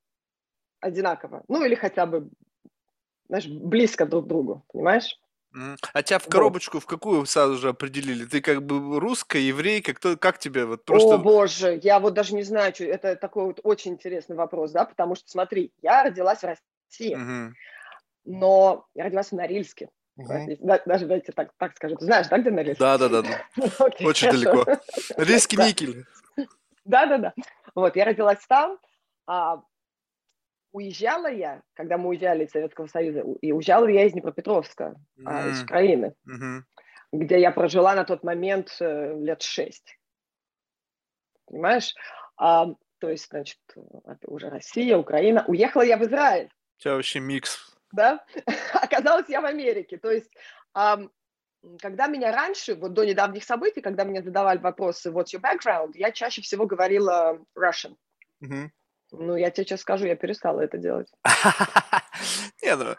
одинаково, 0.81 1.43
ну 1.49 1.65
или 1.65 1.75
хотя 1.75 2.07
бы, 2.07 2.29
знаешь, 3.29 3.47
близко 3.47 4.07
друг 4.07 4.27
к 4.27 4.29
другу, 4.29 4.65
понимаешь? 4.73 5.19
А 5.93 6.03
тебя 6.03 6.19
в 6.19 6.27
коробочку 6.27 6.81
в 6.81 6.87
какую 6.87 7.25
сразу 7.27 7.57
же 7.57 7.69
определили? 7.69 8.25
Ты 8.25 8.41
как 8.41 8.65
бы 8.65 8.99
русская, 8.99 9.41
еврейка, 9.41 9.95
кто, 9.95 10.17
как 10.17 10.39
тебе 10.39 10.65
вот 10.65 10.85
просто... 10.85 11.15
О, 11.15 11.19
боже, 11.19 11.79
я 11.83 12.01
вот 12.01 12.15
даже 12.15 12.35
не 12.35 12.43
знаю, 12.43 12.75
что 12.75 12.85
это 12.85 13.15
такой 13.15 13.45
вот 13.45 13.61
очень 13.63 13.93
интересный 13.93 14.35
вопрос, 14.35 14.73
да, 14.73 14.85
потому 14.85 15.15
что, 15.15 15.31
смотри, 15.31 15.73
я 15.81 16.03
родилась 16.03 16.41
в 16.41 16.45
России, 16.45 16.63
угу. 17.01 17.55
но 18.25 18.87
я 18.95 19.05
родилась 19.05 19.31
в 19.31 19.35
Норильске. 19.35 19.89
Угу. 20.17 20.29
Даже, 20.61 21.07
давайте 21.07 21.33
так, 21.33 21.53
так 21.59 21.75
скажу. 21.77 21.97
Ты 21.97 22.05
знаешь, 22.05 22.29
да, 22.29 22.39
где 22.39 22.51
Норильск? 22.51 22.81
Да, 22.81 22.99
да, 22.99 23.09
да. 23.09 23.23
да. 23.23 24.07
Очень 24.07 24.31
далеко. 24.31 24.65
Рильский 25.17 25.59
никель. 25.59 26.05
Да, 26.85 27.07
да, 27.07 27.19
да. 27.19 27.35
Вот, 27.75 27.97
я 27.97 28.05
родилась 28.05 28.45
там, 28.47 28.79
а 29.27 29.63
уезжала 30.75 31.31
я, 31.31 31.63
когда 31.75 31.97
мы 31.97 32.09
уезжали 32.11 32.45
из 32.45 32.51
Советского 32.51 32.87
Союза, 32.89 33.25
и 33.41 33.53
уезжала 33.53 33.87
я 33.87 34.05
из 34.05 34.13
Днепропетровска, 34.13 34.97
mm-hmm. 35.19 35.51
из 35.51 35.63
Украины, 35.63 36.15
mm-hmm. 36.29 36.63
где 37.13 37.41
я 37.41 37.53
прожила 37.53 37.95
на 37.95 38.05
тот 38.05 38.25
момент 38.25 38.77
э, 38.81 39.15
лет 39.21 39.43
шесть. 39.43 39.99
Понимаешь? 41.47 41.95
А, 42.37 42.75
то 42.99 43.09
есть, 43.09 43.29
значит, 43.29 43.61
это 44.05 44.31
уже 44.31 44.51
Россия, 44.51 44.97
Украина. 44.97 45.45
Уехала 45.47 45.83
я 45.83 45.97
в 45.97 46.03
Израиль. 46.03 46.51
Тебя 46.85 46.97
вообще 46.97 47.19
микс. 47.19 47.75
Да? 47.93 48.23
Оказалось, 48.75 49.31
я 49.31 49.41
в 49.41 49.47
Америке. 49.47 49.97
То 49.97 50.11
есть, 50.11 50.31
когда 50.75 52.09
меня 52.09 52.31
раньше, 52.31 52.75
вот 52.75 52.93
до 52.93 53.05
недавних 53.05 53.43
событий, 53.45 53.81
когда 53.81 54.05
мне 54.05 54.23
задавали 54.23 54.59
вопросы 54.59 55.09
«What's 55.09 55.33
your 55.33 55.41
background?», 55.41 55.93
я 55.95 56.13
чаще 56.13 56.43
всего 56.43 56.67
говорила 56.67 57.39
Russian. 57.57 57.97
Mm-hmm. 58.43 58.69
Ну, 59.13 59.37
я 59.37 59.51
тебе 59.51 59.65
сейчас 59.65 59.81
скажу, 59.81 60.05
я 60.05 60.15
перестала 60.15 60.61
это 60.61 60.77
делать. 60.77 61.11
Не, 62.63 62.77
ну, 62.77 62.95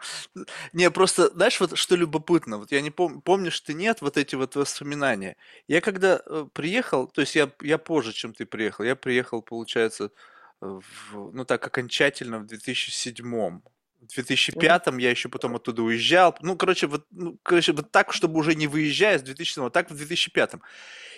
не, 0.72 0.90
просто, 0.90 1.28
знаешь, 1.30 1.60
вот 1.60 1.78
что 1.78 1.96
любопытно, 1.96 2.58
вот 2.58 2.70
я 2.70 2.80
не 2.80 2.90
помню, 2.90 3.20
помнишь 3.20 3.60
ты 3.60 3.74
нет, 3.74 4.00
вот 4.00 4.16
эти 4.16 4.36
вот 4.36 4.54
воспоминания. 4.54 5.36
Я 5.66 5.80
когда 5.80 6.20
э, 6.24 6.46
приехал, 6.52 7.08
то 7.08 7.22
есть 7.22 7.34
я, 7.34 7.50
я 7.62 7.78
позже, 7.78 8.12
чем 8.12 8.32
ты 8.32 8.46
приехал, 8.46 8.84
я 8.84 8.94
приехал, 8.94 9.42
получается, 9.42 10.12
в, 10.60 11.32
ну 11.32 11.44
так 11.44 11.66
окончательно 11.66 12.38
в 12.38 12.46
2007 12.46 13.60
в 14.00 14.14
2005 14.14 14.86
я 14.98 15.10
еще 15.10 15.28
потом 15.28 15.56
оттуда 15.56 15.82
уезжал. 15.82 16.36
Ну, 16.40 16.56
короче, 16.56 16.86
вот, 16.86 17.06
ну, 17.10 17.38
короче, 17.42 17.72
вот 17.72 17.90
так, 17.90 18.12
чтобы 18.12 18.38
уже 18.38 18.54
не 18.54 18.66
выезжая 18.66 19.18
с 19.18 19.22
2007, 19.22 19.64
вот 19.64 19.72
так 19.72 19.90
в 19.90 19.96
2005. 19.96 20.54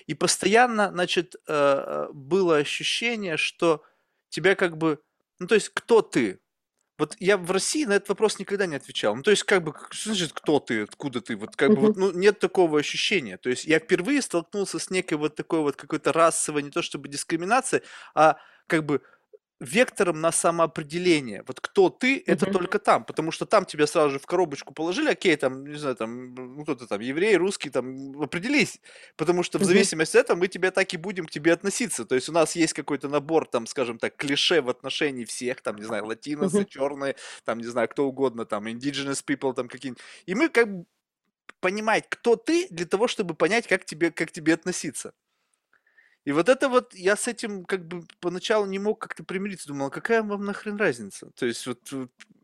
И 0.06 0.14
постоянно, 0.14 0.90
значит, 0.90 1.34
э, 1.34 1.38
э, 1.46 2.08
было 2.12 2.56
ощущение, 2.56 3.36
что 3.36 3.82
тебя 4.28 4.54
как 4.54 4.76
бы... 4.76 5.00
Ну, 5.38 5.46
то 5.46 5.54
есть, 5.54 5.70
кто 5.70 6.02
ты? 6.02 6.40
Вот 6.96 7.14
я 7.20 7.36
в 7.36 7.50
России 7.50 7.84
на 7.84 7.92
этот 7.92 8.08
вопрос 8.08 8.38
никогда 8.38 8.66
не 8.66 8.76
отвечал. 8.76 9.14
Ну, 9.14 9.22
то 9.22 9.30
есть, 9.30 9.44
как 9.44 9.62
бы, 9.62 9.74
что 9.90 10.10
значит, 10.10 10.32
кто 10.32 10.58
ты, 10.58 10.82
откуда 10.82 11.20
ты? 11.20 11.36
Вот, 11.36 11.54
как 11.56 11.70
бы, 11.70 11.76
вот, 11.76 11.96
ну, 11.96 12.10
нет 12.12 12.40
такого 12.40 12.78
ощущения. 12.78 13.36
То 13.36 13.50
есть, 13.50 13.66
я 13.66 13.78
впервые 13.78 14.22
столкнулся 14.22 14.78
с 14.78 14.90
некой 14.90 15.18
вот 15.18 15.36
такой 15.36 15.60
вот 15.60 15.76
какой-то 15.76 16.12
расовой, 16.12 16.62
не 16.62 16.70
то 16.70 16.82
чтобы 16.82 17.08
дискриминацией, 17.08 17.82
а 18.14 18.38
как 18.66 18.84
бы 18.84 19.02
вектором 19.60 20.20
на 20.20 20.30
самоопределение. 20.30 21.42
Вот 21.46 21.60
кто 21.60 21.88
ты, 21.90 22.22
это 22.26 22.46
mm-hmm. 22.46 22.52
только 22.52 22.78
там, 22.78 23.04
потому 23.04 23.32
что 23.32 23.44
там 23.44 23.64
тебя 23.64 23.86
сразу 23.86 24.10
же 24.10 24.18
в 24.18 24.26
коробочку 24.26 24.72
положили, 24.72 25.10
окей, 25.10 25.36
там, 25.36 25.66
не 25.66 25.76
знаю, 25.76 25.96
там, 25.96 26.34
ну, 26.34 26.62
кто-то 26.62 26.86
там, 26.86 27.00
еврей, 27.00 27.36
русский, 27.36 27.70
там, 27.70 28.20
определись, 28.20 28.80
потому 29.16 29.42
что 29.42 29.58
в 29.58 29.62
mm-hmm. 29.62 29.64
зависимости 29.64 30.16
от 30.16 30.24
этого 30.24 30.38
мы 30.38 30.48
тебя 30.48 30.70
так 30.70 30.94
и 30.94 30.96
будем 30.96 31.26
к 31.26 31.30
тебе 31.30 31.52
относиться. 31.52 32.04
То 32.04 32.14
есть 32.14 32.28
у 32.28 32.32
нас 32.32 32.54
есть 32.54 32.72
какой-то 32.72 33.08
набор, 33.08 33.48
там, 33.48 33.66
скажем 33.66 33.98
так, 33.98 34.16
клише 34.16 34.60
в 34.62 34.68
отношении 34.68 35.24
всех, 35.24 35.60
там, 35.60 35.76
не 35.76 35.84
знаю, 35.84 36.06
латиносы, 36.06 36.60
mm-hmm. 36.60 36.68
черные, 36.68 37.16
там, 37.44 37.58
не 37.58 37.66
знаю, 37.66 37.88
кто 37.88 38.06
угодно, 38.06 38.44
там, 38.44 38.66
indigenous 38.68 39.24
people, 39.26 39.54
там, 39.54 39.68
какие-нибудь. 39.68 40.02
И 40.26 40.34
мы 40.34 40.48
как 40.48 40.72
бы 40.72 40.84
понимать, 41.60 42.04
кто 42.08 42.36
ты, 42.36 42.68
для 42.70 42.86
того, 42.86 43.08
чтобы 43.08 43.34
понять, 43.34 43.66
как 43.66 43.84
тебе, 43.84 44.12
как 44.12 44.30
тебе 44.30 44.54
относиться. 44.54 45.12
И 46.28 46.32
вот 46.32 46.50
это 46.50 46.68
вот, 46.68 46.94
я 46.94 47.16
с 47.16 47.26
этим 47.26 47.64
как 47.64 47.88
бы 47.88 48.04
поначалу 48.20 48.66
не 48.66 48.78
мог 48.78 48.98
как-то 48.98 49.24
примириться, 49.24 49.68
думал, 49.68 49.86
а 49.86 49.90
какая 49.90 50.22
вам 50.22 50.44
нахрен 50.44 50.76
разница? 50.76 51.30
То 51.30 51.46
есть 51.46 51.66
вот, 51.66 51.80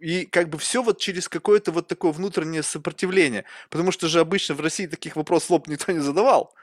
и 0.01 0.25
как 0.25 0.49
бы 0.49 0.57
все 0.57 0.83
вот 0.83 0.99
через 0.99 1.29
какое-то 1.29 1.71
вот 1.71 1.87
такое 1.87 2.11
внутреннее 2.13 2.63
сопротивление, 2.63 3.45
потому 3.69 3.93
что 3.93 4.09
же 4.09 4.21
обычно 4.21 4.55
в 4.55 4.63
России 4.63 4.87
таких 4.87 5.17
вопросов 5.17 5.51
лоб 5.51 5.69
никто 5.69 5.93
не 5.93 5.99
задавал. 5.99 6.55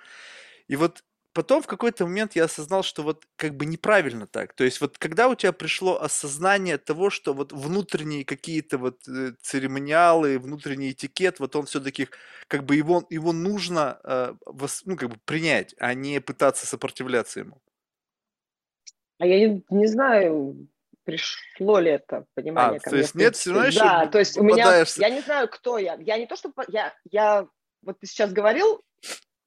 И 0.67 0.75
вот 0.75 1.03
потом 1.33 1.61
в 1.61 1.67
какой-то 1.67 2.05
момент 2.05 2.35
я 2.35 2.45
осознал, 2.45 2.83
что 2.83 3.03
вот 3.03 3.25
как 3.35 3.55
бы 3.55 3.65
неправильно 3.65 4.27
так. 4.27 4.53
То 4.53 4.63
есть 4.63 4.81
вот 4.81 4.97
когда 4.97 5.29
у 5.29 5.35
тебя 5.35 5.51
пришло 5.51 6.01
осознание 6.01 6.77
того, 6.77 7.09
что 7.09 7.33
вот 7.33 7.53
внутренние 7.53 8.25
какие-то 8.25 8.77
вот 8.77 9.07
э, 9.07 9.33
церемониалы, 9.41 10.39
внутренний 10.39 10.91
этикет, 10.91 11.39
вот 11.39 11.55
он 11.55 11.65
все-таки 11.65 12.07
как 12.47 12.65
бы 12.65 12.75
его, 12.75 13.05
его 13.09 13.33
нужно 13.33 13.99
э, 14.03 14.33
ну, 14.85 14.97
как 14.97 15.09
бы 15.09 15.17
принять, 15.25 15.75
а 15.79 15.93
не 15.93 16.19
пытаться 16.19 16.67
сопротивляться 16.67 17.39
ему. 17.39 17.61
А 19.19 19.25
я 19.25 19.47
не, 19.47 19.63
не 19.69 19.87
знаю, 19.87 20.67
пришло 21.03 21.79
ли 21.79 21.91
это 21.91 22.25
понимание 22.33 22.77
а, 22.77 22.83
ко 22.83 22.89
то 22.89 22.97
есть 22.97 23.15
нет, 23.15 23.35
все 23.35 23.53
равно 23.53 23.69
Да, 23.71 24.07
то 24.07 24.19
есть 24.19 24.37
у 24.37 24.43
меня, 24.43 24.83
я 24.97 25.09
не 25.09 25.21
знаю, 25.21 25.47
кто 25.47 25.77
я. 25.77 25.95
Я 25.99 26.17
не 26.17 26.25
то, 26.25 26.35
что, 26.35 26.51
я, 26.67 26.93
я, 27.09 27.47
вот 27.83 27.99
ты 27.99 28.07
сейчас 28.07 28.31
говорил, 28.31 28.83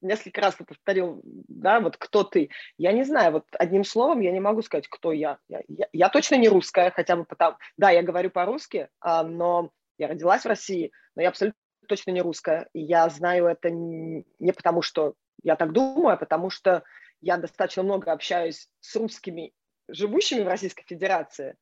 несколько 0.01 0.41
раз 0.41 0.55
повторил, 0.55 1.21
да, 1.23 1.79
вот 1.79 1.97
кто 1.97 2.23
ты. 2.23 2.49
Я 2.77 2.91
не 2.91 3.03
знаю, 3.03 3.33
вот 3.33 3.45
одним 3.57 3.83
словом 3.83 4.19
я 4.21 4.31
не 4.31 4.39
могу 4.39 4.61
сказать, 4.61 4.87
кто 4.87 5.11
я. 5.11 5.37
Я, 5.47 5.61
я, 5.67 5.87
я 5.91 6.09
точно 6.09 6.35
не 6.35 6.49
русская, 6.49 6.91
хотя 6.91 7.15
бы 7.15 7.25
потому... 7.25 7.57
Да, 7.77 7.89
я 7.89 8.03
говорю 8.03 8.29
по-русски, 8.29 8.89
а, 8.99 9.23
но 9.23 9.71
я 9.97 10.07
родилась 10.07 10.43
в 10.43 10.47
России, 10.47 10.91
но 11.15 11.21
я 11.21 11.29
абсолютно 11.29 11.59
точно 11.87 12.11
не 12.11 12.21
русская. 12.21 12.67
И 12.73 12.81
я 12.81 13.07
знаю 13.09 13.47
это 13.47 13.69
не, 13.69 14.25
потому, 14.53 14.81
что 14.81 15.15
я 15.43 15.55
так 15.55 15.71
думаю, 15.71 16.13
а 16.13 16.17
потому 16.17 16.49
что 16.49 16.83
я 17.21 17.37
достаточно 17.37 17.83
много 17.83 18.11
общаюсь 18.11 18.69
с 18.79 18.95
русскими, 18.95 19.53
живущими 19.87 20.43
в 20.43 20.47
Российской 20.47 20.83
Федерации, 20.83 21.55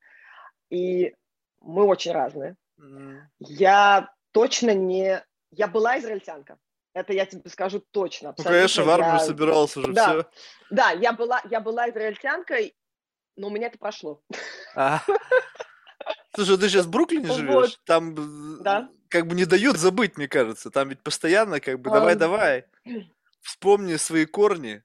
и 0.69 1.15
мы 1.61 1.85
очень 1.85 2.11
разные. 2.11 2.55
Mm. 2.79 3.21
Я 3.39 4.09
точно 4.31 4.73
не... 4.73 5.23
Я 5.51 5.67
была 5.67 5.99
израильтянка, 5.99 6.57
это 6.93 7.13
я 7.13 7.25
тебе 7.25 7.49
скажу 7.49 7.79
точно. 7.91 8.33
Ну, 8.37 8.43
конечно, 8.43 8.83
в 8.83 8.89
армию 8.89 9.13
я... 9.13 9.19
собирался 9.19 9.79
уже, 9.79 9.93
да. 9.93 10.09
все. 10.09 10.25
Да, 10.69 10.91
я 10.91 11.13
была, 11.13 11.41
я 11.49 11.59
была 11.59 11.89
израильтянкой, 11.89 12.75
но 13.35 13.47
у 13.47 13.51
меня 13.51 13.67
это 13.67 13.77
прошло. 13.77 14.21
А. 14.75 15.01
Слушай, 16.35 16.57
ты 16.57 16.69
сейчас 16.69 16.85
в 16.85 16.89
Бруклине 16.89 17.31
живешь? 17.31 17.51
Вот. 17.51 17.79
Там 17.85 18.63
да. 18.63 18.89
как 19.09 19.27
бы 19.27 19.35
не 19.35 19.45
дают 19.45 19.77
забыть, 19.77 20.17
мне 20.17 20.27
кажется. 20.27 20.69
Там 20.69 20.89
ведь 20.89 21.01
постоянно 21.01 21.59
как 21.59 21.79
бы 21.79 21.89
давай-давай, 21.89 22.65
вспомни 23.41 23.95
свои 23.95 24.25
корни. 24.25 24.83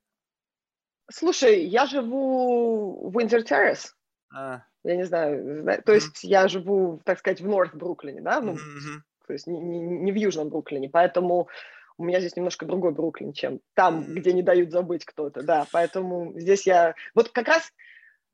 Слушай, 1.10 1.64
я 1.64 1.86
живу 1.86 3.10
в 3.10 3.16
Windsor 3.16 3.44
Terrace. 3.44 3.92
А. 4.34 4.62
Я 4.84 4.96
не 4.96 5.04
знаю, 5.04 5.82
то 5.84 5.92
есть 5.92 6.24
mm-hmm. 6.24 6.28
я 6.28 6.48
живу, 6.48 7.00
так 7.04 7.18
сказать, 7.18 7.40
в 7.40 7.48
Норт 7.48 7.74
Бруклине, 7.74 8.20
да, 8.20 8.40
ну, 8.40 8.54
mm-hmm. 8.54 9.00
то 9.26 9.32
есть 9.32 9.46
не, 9.46 9.58
не, 9.58 9.80
не 9.80 10.12
в 10.12 10.14
Южном 10.14 10.50
Бруклине, 10.50 10.88
поэтому 10.88 11.48
у 11.98 12.04
меня 12.04 12.20
здесь 12.20 12.36
немножко 12.36 12.64
другой 12.64 12.92
Бруклин, 12.92 13.32
чем 13.32 13.60
там, 13.74 14.04
где 14.14 14.32
не 14.32 14.42
дают 14.42 14.70
забыть 14.70 15.04
кто-то, 15.04 15.42
да, 15.42 15.66
поэтому 15.72 16.38
здесь 16.38 16.66
я... 16.66 16.94
Вот 17.14 17.30
как 17.30 17.48
раз 17.48 17.72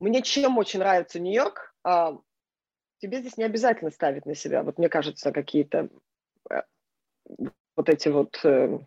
мне 0.00 0.22
чем 0.22 0.59
очень 0.59 0.81
нравится 0.81 1.18
Нью-Йорк, 1.18 1.74
а, 1.83 2.18
тебе 2.98 3.20
здесь 3.20 3.38
не 3.38 3.44
обязательно 3.44 3.90
ставить 3.90 4.27
на 4.27 4.35
себя, 4.35 4.62
вот 4.62 4.79
мне 4.79 4.88
кажется, 4.88 5.33
какие-то 5.33 5.88
э, 6.50 6.62
вот 7.77 7.88
эти 7.88 8.09
вот, 8.09 8.38
э, 8.44 8.79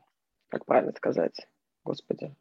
как 0.50 0.66
правильно 0.66 0.94
сказать, 0.94 1.48
господи, 1.84 2.36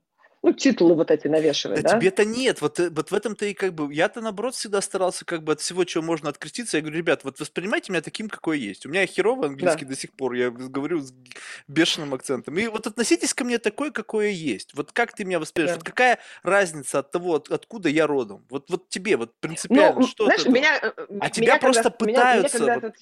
ну, 0.47 0.53
титулы 0.53 0.95
вот 0.95 1.11
эти 1.11 1.27
навешивать, 1.27 1.83
да? 1.83 1.91
да? 1.91 1.99
тебе-то 1.99 2.25
нет, 2.25 2.61
вот, 2.61 2.79
э, 2.79 2.89
вот 2.91 3.11
в 3.11 3.15
этом-то 3.15 3.47
и 3.47 3.53
как 3.53 3.75
бы, 3.75 3.93
я-то 3.93 4.21
наоборот 4.21 4.55
всегда 4.55 4.81
старался 4.81 5.25
как 5.25 5.43
бы 5.43 5.55
от 5.55 5.61
всего, 5.61 5.83
чего 5.83 6.05
можно 6.05 6.29
откреститься, 6.29 6.77
я 6.77 6.83
говорю, 6.83 6.99
ребят, 6.99 7.25
вот 7.25 7.41
воспринимайте 7.41 7.91
меня 7.91 8.01
таким, 8.01 8.29
какой 8.29 8.61
есть. 8.61 8.87
У 8.87 8.89
меня 8.89 9.05
херовый 9.07 9.49
английский 9.49 9.85
да. 9.85 9.91
до 9.91 9.97
сих 9.97 10.13
пор, 10.13 10.35
я 10.35 10.51
говорю 10.51 11.01
с 11.01 11.13
бешеным 11.67 12.15
акцентом. 12.15 12.57
И 12.59 12.69
вот 12.69 12.87
относитесь 12.87 13.35
ко 13.35 13.45
мне 13.45 13.59
такой, 13.59 13.91
какой 13.91 14.27
я 14.27 14.31
есть. 14.31 14.73
Вот 14.75 14.93
как 14.93 15.15
ты 15.15 15.25
меня 15.25 15.41
воспринимаешь? 15.41 15.79
Да. 15.79 15.81
Вот 15.81 15.87
какая 15.87 16.21
разница 16.45 17.01
от 17.01 17.11
того, 17.11 17.35
от, 17.35 17.51
откуда 17.51 17.89
я 17.89 18.07
родом? 18.07 18.47
Вот, 18.49 18.71
вот 18.71 18.89
тебе, 18.89 19.17
вот 19.17 19.33
принципиально, 19.41 20.01
ну, 20.01 20.07
что 20.07 20.27
знаешь? 20.27 20.47
Меня, 20.47 20.79
э, 20.81 20.93
а 21.19 21.29
тебя 21.29 21.59
просто 21.59 21.91
когда, 21.91 21.97
пытаются... 21.97 22.59
Меня, 22.59 22.77
меня 22.77 22.81
вот... 22.81 22.95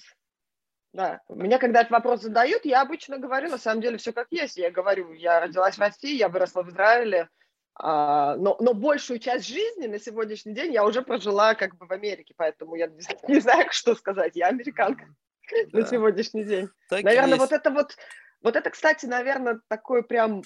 Да, 0.95 1.21
меня 1.29 1.59
когда 1.59 1.81
этот 1.81 1.91
вопрос 1.91 2.23
задают, 2.23 2.65
я 2.65 2.81
обычно 2.81 3.19
говорю, 3.19 3.51
на 3.51 3.59
самом 3.59 3.83
деле, 3.83 3.99
все 3.99 4.13
как 4.13 4.29
есть. 4.31 4.57
Я 4.57 4.71
говорю, 4.71 5.13
я 5.13 5.41
родилась 5.41 5.77
в 5.77 5.81
России, 5.81 6.15
я 6.15 6.29
выросла 6.29 6.63
в 6.63 6.71
Израиле, 6.71 7.29
а, 7.75 8.37
но, 8.37 8.57
но 8.61 8.75
большую 8.75 9.19
часть 9.19 9.49
жизни 9.49 9.89
на 9.89 9.99
сегодняшний 9.99 10.55
день 10.55 10.73
я 10.73 10.85
уже 10.85 11.03
прожила 11.03 11.57
как 11.57 11.77
бы 11.77 11.87
в 11.87 11.91
Америке, 11.91 12.33
поэтому 12.37 12.77
я 12.77 12.87
не, 12.87 13.01
не 13.29 13.41
знаю, 13.41 13.67
что 13.73 13.97
сказать. 13.97 14.37
Я 14.37 14.47
американка 14.47 15.07
да. 15.73 15.81
на 15.81 15.87
сегодняшний 15.87 16.45
день. 16.45 16.69
Так 16.89 17.03
наверное, 17.03 17.39
вот 17.39 17.51
это 17.51 17.71
вот, 17.71 17.97
вот 18.41 18.55
это, 18.55 18.71
кстати, 18.71 19.07
наверное, 19.07 19.61
такой 19.67 20.05
прям 20.05 20.45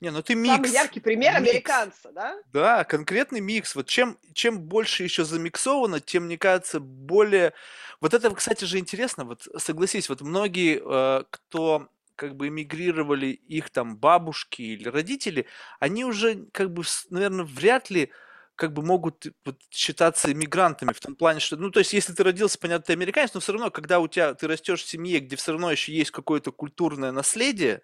не, 0.00 0.10
ну 0.10 0.22
ты 0.22 0.34
микс. 0.34 0.54
Самый 0.54 0.70
яркий 0.70 1.00
пример 1.00 1.40
микс. 1.40 1.48
американца, 1.50 2.12
да? 2.12 2.36
Да, 2.52 2.84
конкретный 2.84 3.40
микс. 3.40 3.74
Вот 3.74 3.86
чем, 3.86 4.18
чем 4.34 4.60
больше 4.60 5.04
еще 5.04 5.24
замиксовано, 5.24 6.00
тем, 6.00 6.24
мне 6.24 6.36
кажется, 6.36 6.80
более... 6.80 7.54
Вот 8.02 8.12
это, 8.12 8.30
кстати 8.34 8.64
же, 8.66 8.78
интересно. 8.78 9.24
Вот 9.24 9.48
согласись, 9.56 10.10
вот 10.10 10.20
многие, 10.20 10.82
э, 10.84 11.24
кто 11.30 11.88
как 12.14 12.36
бы 12.36 12.48
эмигрировали, 12.48 13.26
их 13.26 13.70
там 13.70 13.96
бабушки 13.96 14.62
или 14.62 14.88
родители, 14.88 15.46
они 15.80 16.04
уже 16.04 16.46
как 16.52 16.72
бы, 16.72 16.82
наверное, 17.10 17.44
вряд 17.44 17.90
ли 17.90 18.10
как 18.56 18.72
бы 18.72 18.82
могут 18.82 19.26
вот, 19.44 19.56
считаться 19.70 20.32
иммигрантами 20.32 20.92
в 20.92 21.00
том 21.00 21.14
плане, 21.14 21.40
что, 21.40 21.56
ну, 21.56 21.70
то 21.70 21.80
есть, 21.80 21.92
если 21.92 22.12
ты 22.14 22.24
родился, 22.24 22.58
понятно, 22.58 22.86
ты 22.86 22.92
американец, 22.94 23.32
но 23.34 23.40
все 23.40 23.52
равно, 23.52 23.70
когда 23.70 24.00
у 24.00 24.08
тебя, 24.08 24.34
ты 24.34 24.48
растешь 24.48 24.82
в 24.82 24.88
семье, 24.88 25.20
где 25.20 25.36
все 25.36 25.52
равно 25.52 25.70
еще 25.70 25.92
есть 25.92 26.10
какое-то 26.10 26.52
культурное 26.52 27.12
наследие, 27.12 27.82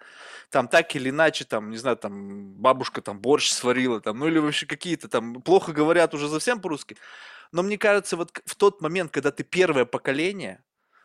там, 0.50 0.68
так 0.68 0.96
или 0.96 1.10
иначе, 1.10 1.44
там, 1.44 1.70
не 1.70 1.76
знаю, 1.76 1.96
там, 1.98 2.54
бабушка 2.54 3.02
там 3.02 3.20
борщ 3.20 3.50
сварила, 3.50 4.00
там, 4.00 4.18
ну, 4.18 4.26
или 4.26 4.38
вообще 4.38 4.66
какие-то 4.66 5.08
там, 5.08 5.42
плохо 5.42 5.72
говорят 5.72 6.14
уже 6.14 6.28
совсем 6.28 6.60
по-русски, 6.60 6.96
но 7.52 7.62
мне 7.62 7.78
кажется, 7.78 8.16
вот 8.16 8.40
в 8.46 8.54
тот 8.56 8.80
момент, 8.80 9.12
когда 9.12 9.30
ты 9.30 9.44
первое 9.44 9.84
поколение, 9.84 10.64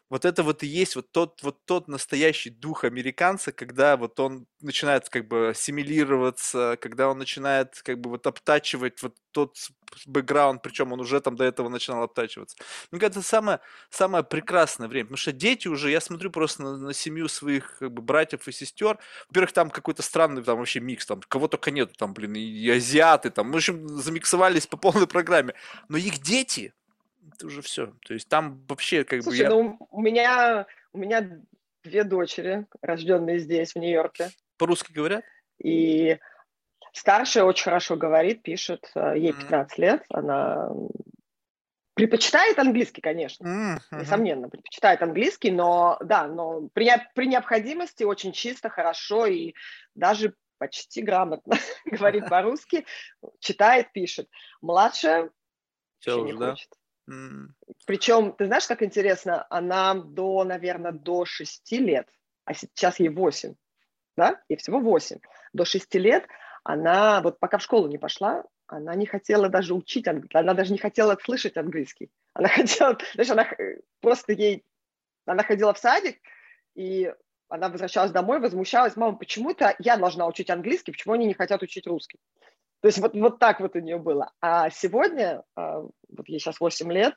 вот 0.10 0.26
это 0.26 0.44
вот 0.44 0.64
и 0.64 0.68
есть 0.68 0.96
вот 0.96 1.12
тот, 1.12 1.44
вот 1.44 1.66
тот 1.66 1.88
настоящий 1.88 2.50
дух 2.50 2.84
американца, 2.84 3.52
когда 3.52 3.98
вот 3.98 4.20
он 4.20 4.48
начинает 4.62 5.10
как 5.10 5.28
бы 5.28 5.50
ассимилироваться, 5.50 6.78
когда 6.82 7.10
он 7.10 7.18
начинает 7.18 7.82
как 7.84 8.00
бы 8.00 8.10
вот 8.12 8.26
обтачивать 8.28 9.02
вот 9.04 9.16
тот 9.32 9.58
бэкграунд, 10.06 10.62
причем 10.62 10.92
он 10.94 11.00
уже 11.00 11.20
там 11.22 11.36
до 11.36 11.44
этого 11.44 11.70
начинал 11.70 12.04
обтачиваться. 12.04 12.58
Мне 12.92 13.00
кажется, 13.00 13.20
это 13.20 13.28
самое, 13.28 13.60
самое 13.90 14.24
прекрасное 14.24 14.88
время, 14.88 15.06
потому 15.06 15.18
что 15.18 15.32
дети 15.32 15.68
уже, 15.68 15.92
я 15.92 16.02
смотрю 16.02 16.32
просто 16.32 16.64
на, 16.64 16.78
на 16.78 16.94
семью 16.94 17.28
своих 17.28 17.78
как 17.80 17.92
бы, 17.92 18.02
братьев 18.02 18.48
и 18.48 18.52
сестер, 18.52 19.00
во-первых, 19.30 19.54
там 19.54 19.70
какой-то 19.70 20.02
странный 20.02 20.44
там 20.44 20.58
вообще 20.58 20.80
микс, 20.80 21.06
там 21.06 21.22
кого 21.28 21.48
только 21.48 21.72
нету, 21.72 21.94
там, 21.98 22.14
блин, 22.14 22.34
и 22.36 22.70
азиаты, 22.70 23.30
там, 23.30 23.52
в 23.52 23.56
общем, 23.56 23.88
замиксовались 23.90 24.68
по 24.68 24.78
полной 24.78 25.08
программе, 25.08 25.54
но 25.90 25.98
их 25.98 26.20
дети, 26.20 26.74
это 27.38 27.48
уже 27.48 27.62
все. 27.62 27.94
То 28.06 28.14
есть 28.14 28.28
там 28.28 28.66
вообще 28.68 29.04
как 29.04 29.24
Слушай, 29.24 29.38
бы... 29.38 29.44
Я... 29.44 29.50
ну 29.50 29.78
у 29.92 30.02
меня, 30.02 30.66
у 30.92 30.98
меня 30.98 31.42
две 31.84 32.04
дочери, 32.04 32.66
рожденные 32.82 33.40
здесь, 33.40 33.74
в 33.74 33.78
Нью-Йорке. 33.78 34.30
По-русски 34.58 34.92
говорят? 34.92 35.24
И 35.64 36.18
старшая 36.94 37.44
очень 37.44 37.64
хорошо 37.64 37.96
говорит, 37.96 38.42
пишет, 38.42 38.92
э, 38.96 39.14
ей 39.18 39.34
15 39.34 39.78
mm-hmm. 39.78 39.82
лет, 39.82 40.04
она 40.10 40.70
предпочитает 41.94 42.60
английский, 42.60 43.02
конечно, 43.02 43.80
mm-hmm. 43.92 44.02
несомненно, 44.02 44.50
предпочитает 44.50 45.02
английский, 45.02 45.52
но 45.52 45.98
да, 46.02 46.28
но 46.28 46.70
при, 46.74 46.92
при 47.16 47.28
необходимости 47.28 48.04
очень 48.04 48.34
чисто, 48.34 48.70
хорошо 48.70 49.26
и 49.26 49.54
даже 49.96 50.36
почти 50.60 51.02
грамотно 51.02 51.56
говорит 51.86 52.30
по-русски, 52.30 52.86
читает, 53.40 53.92
пишет. 53.94 54.28
Младшая 54.62 55.32
Все 56.00 56.20
уже, 56.20 56.34
не 56.34 56.40
да? 56.40 56.52
хочет. 56.52 56.70
Причем, 57.86 58.34
ты 58.34 58.46
знаешь, 58.46 58.68
как 58.68 58.84
интересно, 58.84 59.46
она 59.50 59.94
до, 59.94 60.44
наверное, 60.44 60.92
до 60.92 61.26
6 61.26 61.72
лет, 61.74 62.08
а 62.46 62.54
сейчас 62.54 63.00
ей 63.00 63.10
8, 63.10 63.56
да, 64.18 64.42
ей 64.50 64.58
всего 64.58 64.80
8, 64.80 65.20
до 65.54 65.66
6 65.66 65.96
лет 65.96 66.28
она, 66.64 67.22
вот 67.22 67.40
пока 67.40 67.60
в 67.60 67.64
школу 67.64 67.88
не 67.88 67.98
пошла, 67.98 68.44
она 68.68 68.94
не 68.96 69.06
хотела 69.06 69.48
даже 69.48 69.74
учить 69.74 70.06
английский, 70.08 70.38
она 70.38 70.54
даже 70.54 70.74
не 70.74 70.78
хотела 70.78 71.18
слышать 71.24 71.56
английский. 71.56 72.12
Она 72.34 72.50
хотела, 72.50 72.98
знаешь, 73.14 73.30
она 73.30 73.48
просто 74.02 74.34
ей, 74.34 74.66
она 75.26 75.44
ходила 75.44 75.74
в 75.74 75.78
садик, 75.78 76.20
и 76.76 77.14
она 77.48 77.70
возвращалась 77.70 78.12
домой, 78.12 78.42
возмущалась, 78.42 78.98
мама, 78.98 79.18
почему 79.18 79.52
это 79.52 79.76
я 79.80 79.96
должна 79.96 80.28
учить 80.28 80.50
английский, 80.50 80.92
почему 80.92 81.14
они 81.14 81.26
не 81.26 81.34
хотят 81.34 81.62
учить 81.64 81.88
русский? 81.88 82.20
То 82.82 82.88
есть 82.88 83.00
вот, 83.00 83.14
вот 83.16 83.40
так 83.40 83.60
вот 83.60 83.76
у 83.76 83.80
нее 83.80 83.98
было. 83.98 84.32
А 84.40 84.70
сегодня, 84.70 85.44
а, 85.56 85.82
вот 85.82 86.28
ей 86.30 86.40
сейчас 86.40 86.60
8 86.60 86.92
лет, 86.92 87.16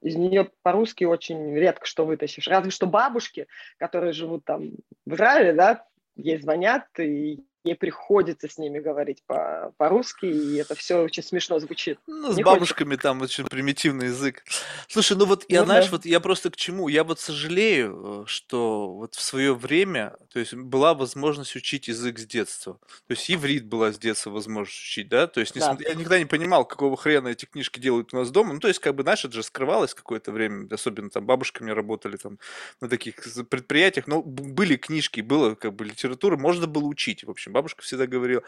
из 0.00 0.16
нее 0.16 0.50
по-русски 0.62 1.04
очень 1.04 1.54
редко 1.54 1.86
что 1.86 2.04
вытащишь. 2.04 2.48
Разве 2.48 2.70
что 2.70 2.86
бабушки, 2.86 3.46
которые 3.78 4.12
живут 4.12 4.44
там 4.44 4.72
в 5.06 5.14
Израиле, 5.14 5.54
да, 5.54 5.86
ей 6.16 6.38
звонят, 6.40 6.86
и 6.98 7.42
ей 7.64 7.74
приходится 7.74 8.48
с 8.48 8.58
ними 8.58 8.78
говорить 8.78 9.22
по- 9.26 9.72
по-русски, 9.78 10.26
и 10.26 10.56
это 10.56 10.74
все 10.74 11.02
очень 11.02 11.22
смешно 11.22 11.58
звучит. 11.58 11.98
Ну, 12.06 12.32
с 12.32 12.36
Не 12.36 12.44
бабушками 12.44 12.90
хочется. 12.90 13.02
там 13.02 13.22
очень 13.22 13.44
примитивный 13.46 14.06
язык. 14.06 14.44
Слушай, 14.86 15.16
ну 15.16 15.24
вот 15.24 15.46
я, 15.48 15.60
ну, 15.60 15.66
знаешь, 15.66 15.86
да. 15.86 15.92
вот 15.92 16.04
я 16.04 16.20
просто 16.20 16.50
к 16.50 16.56
чему? 16.56 16.88
Я 16.88 17.04
вот 17.04 17.20
сожалею, 17.20 18.24
э, 18.24 18.26
что 18.26 18.92
вот 18.92 19.14
в 19.14 19.20
свое 19.20 19.54
время, 19.54 20.16
то 20.30 20.38
есть 20.38 20.52
была 20.54 20.92
возможность 20.92 21.56
учить 21.56 21.88
язык 21.88 22.18
с 22.18 22.26
детства. 22.26 22.78
То 23.06 23.12
есть 23.14 23.30
иврит 23.30 23.64
была 23.64 23.92
с 23.92 23.98
детства 23.98 24.30
возможность 24.30 24.80
учить, 24.80 25.08
да? 25.08 25.26
То 25.26 25.40
есть 25.40 25.56
несмотря, 25.56 25.84
да. 25.84 25.90
я 25.90 25.94
никогда 25.94 26.18
не 26.18 26.26
понимал, 26.26 26.66
какого 26.66 26.98
хрена 26.98 27.28
эти 27.28 27.46
книжки 27.46 27.80
делают 27.80 28.12
у 28.12 28.18
нас 28.18 28.30
дома. 28.30 28.52
Ну, 28.52 28.60
то 28.60 28.68
есть, 28.68 28.80
как 28.80 28.94
бы, 28.94 29.04
знаешь, 29.04 29.24
это 29.24 29.34
же 29.34 29.42
скрывалось 29.42 29.94
какое-то 29.94 30.32
время, 30.32 30.68
особенно 30.70 31.08
там 31.08 31.24
бабушками 31.24 31.70
работали 31.70 32.16
там 32.16 32.38
на 32.82 32.90
таких 32.90 33.14
предприятиях, 33.48 34.06
но 34.06 34.22
были 34.22 34.76
книжки, 34.76 35.22
было 35.22 35.54
как 35.54 35.74
бы 35.74 35.86
литература, 35.86 36.36
можно 36.36 36.66
было 36.66 36.84
учить, 36.84 37.24
в 37.24 37.30
общем 37.30 37.53
бабушка 37.54 37.82
всегда 37.82 38.06
говорила, 38.06 38.42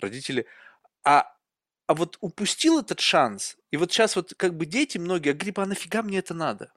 родители. 0.00 0.46
А, 1.04 1.26
а 1.86 1.94
вот 1.94 2.16
упустил 2.20 2.80
этот 2.80 3.00
шанс, 3.00 3.56
и 3.70 3.76
вот 3.76 3.92
сейчас 3.92 4.16
вот 4.16 4.32
как 4.36 4.56
бы 4.56 4.64
дети 4.64 4.96
многие, 4.96 5.30
а 5.30 5.34
говорят, 5.34 5.58
а 5.58 5.66
нафига 5.66 6.02
мне 6.02 6.18
это 6.18 6.32
надо? 6.32 6.72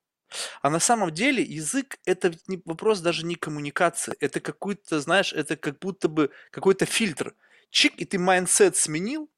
А 0.61 0.69
на 0.69 0.79
самом 0.79 1.13
деле 1.13 1.41
язык 1.41 1.99
это 2.03 2.33
не, 2.47 2.61
вопрос 2.65 2.99
даже 2.99 3.25
не 3.25 3.35
коммуникации, 3.35 4.15
это 4.19 4.41
какой-то, 4.41 4.99
знаешь, 4.99 5.31
это 5.31 5.55
как 5.55 5.79
будто 5.79 6.09
бы 6.09 6.31
какой-то 6.51 6.85
фильтр. 6.85 7.35
Чик, 7.69 7.93
и 7.97 8.05
ты 8.05 8.19
mindset 8.19 8.75
сменил, 8.75 9.29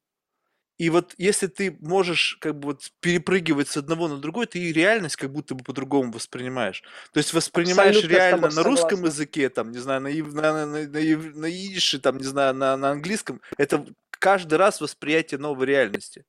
и 0.80 0.88
вот 0.88 1.14
если 1.18 1.46
ты 1.46 1.76
можешь 1.82 2.38
как 2.40 2.58
бы 2.58 2.68
вот 2.68 2.90
перепрыгивать 3.00 3.68
с 3.68 3.76
одного 3.76 4.08
на 4.08 4.16
другой, 4.16 4.46
ты 4.46 4.72
реальность 4.72 5.16
как 5.16 5.30
будто 5.30 5.54
бы 5.54 5.62
по-другому 5.62 6.10
воспринимаешь. 6.10 6.82
То 7.12 7.18
есть 7.18 7.34
воспринимаешь 7.34 7.96
Абсолютно 7.96 8.16
реально 8.16 8.48
на 8.48 8.62
русском 8.62 9.04
языке, 9.04 9.50
там, 9.50 9.72
не 9.72 9.78
знаю, 9.78 10.00
на, 10.00 10.08
на, 10.08 10.64
на, 10.64 10.86
на, 10.86 10.86
на 10.86 11.50
идише, 11.50 11.98
там, 11.98 12.16
не 12.16 12.24
знаю, 12.24 12.54
на, 12.54 12.78
на 12.78 12.92
английском. 12.92 13.42
Это 13.58 13.84
каждый 14.08 14.54
раз 14.54 14.80
восприятие 14.80 15.38
новой 15.38 15.66
реальности. 15.66 16.24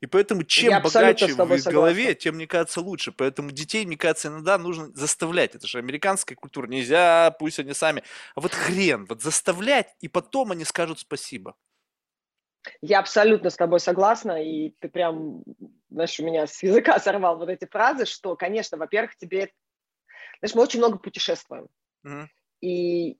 И 0.00 0.06
поэтому 0.06 0.44
чем 0.44 0.80
богаче 0.80 1.34
в 1.34 1.64
голове, 1.64 2.14
тем, 2.14 2.36
мне 2.36 2.46
кажется, 2.46 2.80
лучше. 2.80 3.10
Поэтому 3.10 3.50
детей, 3.50 3.84
мне 3.84 3.96
кажется, 3.96 4.28
иногда 4.28 4.58
нужно 4.58 4.92
заставлять. 4.94 5.56
Это 5.56 5.66
же 5.66 5.78
американская 5.78 6.36
культура. 6.36 6.68
Нельзя, 6.68 7.32
пусть 7.36 7.58
они 7.58 7.74
сами. 7.74 8.04
А 8.36 8.40
вот 8.40 8.54
хрен, 8.54 9.06
вот 9.08 9.22
заставлять, 9.22 9.88
и 10.00 10.06
потом 10.06 10.52
они 10.52 10.64
скажут 10.64 11.00
спасибо. 11.00 11.56
Я 12.80 13.00
абсолютно 13.00 13.50
с 13.50 13.56
тобой 13.56 13.80
согласна, 13.80 14.42
и 14.42 14.70
ты 14.80 14.88
прям, 14.88 15.42
знаешь, 15.90 16.18
у 16.20 16.24
меня 16.24 16.46
с 16.46 16.62
языка 16.62 16.98
сорвал 16.98 17.38
вот 17.38 17.48
эти 17.48 17.66
фразы, 17.66 18.06
что, 18.06 18.36
конечно, 18.36 18.78
во-первых, 18.78 19.16
тебе... 19.16 19.50
Знаешь, 20.40 20.54
мы 20.54 20.62
очень 20.62 20.78
много 20.80 20.98
путешествуем. 20.98 21.68
Mm-hmm. 22.06 22.26
И 22.62 23.18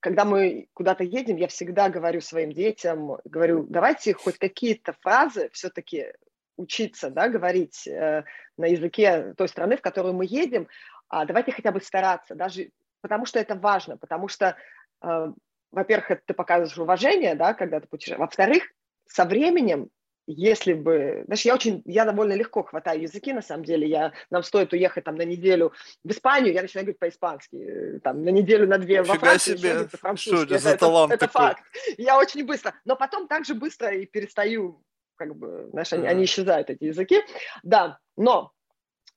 когда 0.00 0.24
мы 0.24 0.68
куда-то 0.74 1.02
едем, 1.02 1.36
я 1.36 1.48
всегда 1.48 1.88
говорю 1.88 2.20
своим 2.20 2.52
детям, 2.52 3.18
говорю, 3.24 3.66
давайте 3.68 4.14
хоть 4.14 4.38
какие-то 4.38 4.92
фразы 5.00 5.48
все-таки 5.52 6.12
учиться, 6.56 7.10
да, 7.10 7.28
говорить 7.28 7.86
э, 7.86 8.24
на 8.56 8.66
языке 8.66 9.34
той 9.36 9.48
страны, 9.48 9.76
в 9.76 9.80
которую 9.80 10.14
мы 10.14 10.26
едем, 10.26 10.68
а 11.08 11.24
давайте 11.24 11.52
хотя 11.52 11.72
бы 11.72 11.80
стараться, 11.80 12.34
даже 12.34 12.70
потому 13.00 13.26
что 13.26 13.38
это 13.38 13.54
важно, 13.54 13.96
потому 13.96 14.28
что 14.28 14.56
э, 15.02 15.32
во-первых, 15.74 16.10
это 16.10 16.22
ты 16.26 16.34
показываешь 16.34 16.78
уважение, 16.78 17.34
да, 17.34 17.54
когда 17.54 17.80
ты 17.80 17.88
путешествуешь. 17.88 18.20
Во-вторых, 18.20 18.64
со 19.06 19.24
временем 19.24 19.90
если 20.26 20.72
бы... 20.72 21.22
Знаешь, 21.26 21.44
я 21.44 21.54
очень... 21.54 21.82
Я 21.84 22.04
довольно 22.04 22.32
легко 22.32 22.62
хватаю 22.62 23.02
языки, 23.02 23.32
на 23.32 23.42
самом 23.42 23.64
деле. 23.64 23.86
Я, 23.86 24.12
нам 24.30 24.42
стоит 24.42 24.72
уехать 24.72 25.04
там 25.04 25.16
на 25.16 25.22
неделю 25.22 25.72
в 26.02 26.10
Испанию, 26.10 26.54
я 26.54 26.62
начинаю 26.62 26.86
говорить 26.86 26.98
по-испански. 26.98 27.56
Э, 27.56 28.00
там 28.00 28.24
на 28.24 28.30
неделю, 28.30 28.66
на 28.66 28.78
две 28.78 29.02
во 29.02 29.14
Францию, 29.16 29.58
себе. 29.58 29.88
Что 30.16 30.42
это 30.44 30.58
за 30.58 30.76
талант 30.78 31.12
это, 31.12 31.26
такой? 31.26 31.46
это 31.50 31.56
факт. 31.56 31.64
Я 31.98 32.18
очень 32.18 32.46
быстро. 32.46 32.74
Но 32.84 32.96
потом 32.96 33.28
так 33.28 33.44
же 33.44 33.54
быстро 33.54 33.94
и 33.94 34.06
перестаю, 34.06 34.82
как 35.16 35.36
бы, 35.36 35.68
знаешь, 35.72 35.92
они, 35.92 36.04
mm. 36.04 36.08
они 36.08 36.24
исчезают, 36.24 36.70
эти 36.70 36.84
языки. 36.84 37.20
Да, 37.62 37.98
но 38.16 38.52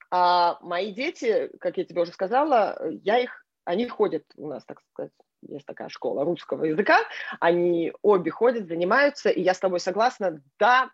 а 0.10 0.58
мои 0.62 0.93
дети, 0.93 1.50
как 1.60 1.78
я 1.78 1.86
тебе 1.86 2.02
уже 2.02 2.12
сказала, 2.12 2.82
я 3.04 3.20
их... 3.20 3.46
Они 3.63 3.86
ходят 3.88 4.24
у 4.38 4.48
нас, 4.48 4.63
так 4.63 4.82
сказать, 4.93 5.12
есть 5.41 5.65
такая 5.65 5.89
школа 5.89 6.23
русского 6.23 6.65
языка, 6.65 7.00
они 7.39 7.93
обе 8.02 8.32
ходят, 8.32 8.67
занимаются, 8.67 9.30
и 9.30 9.41
я 9.41 9.54
с 9.54 9.60
тобой 9.60 9.80
согласна, 9.80 10.41
да, 10.60 10.89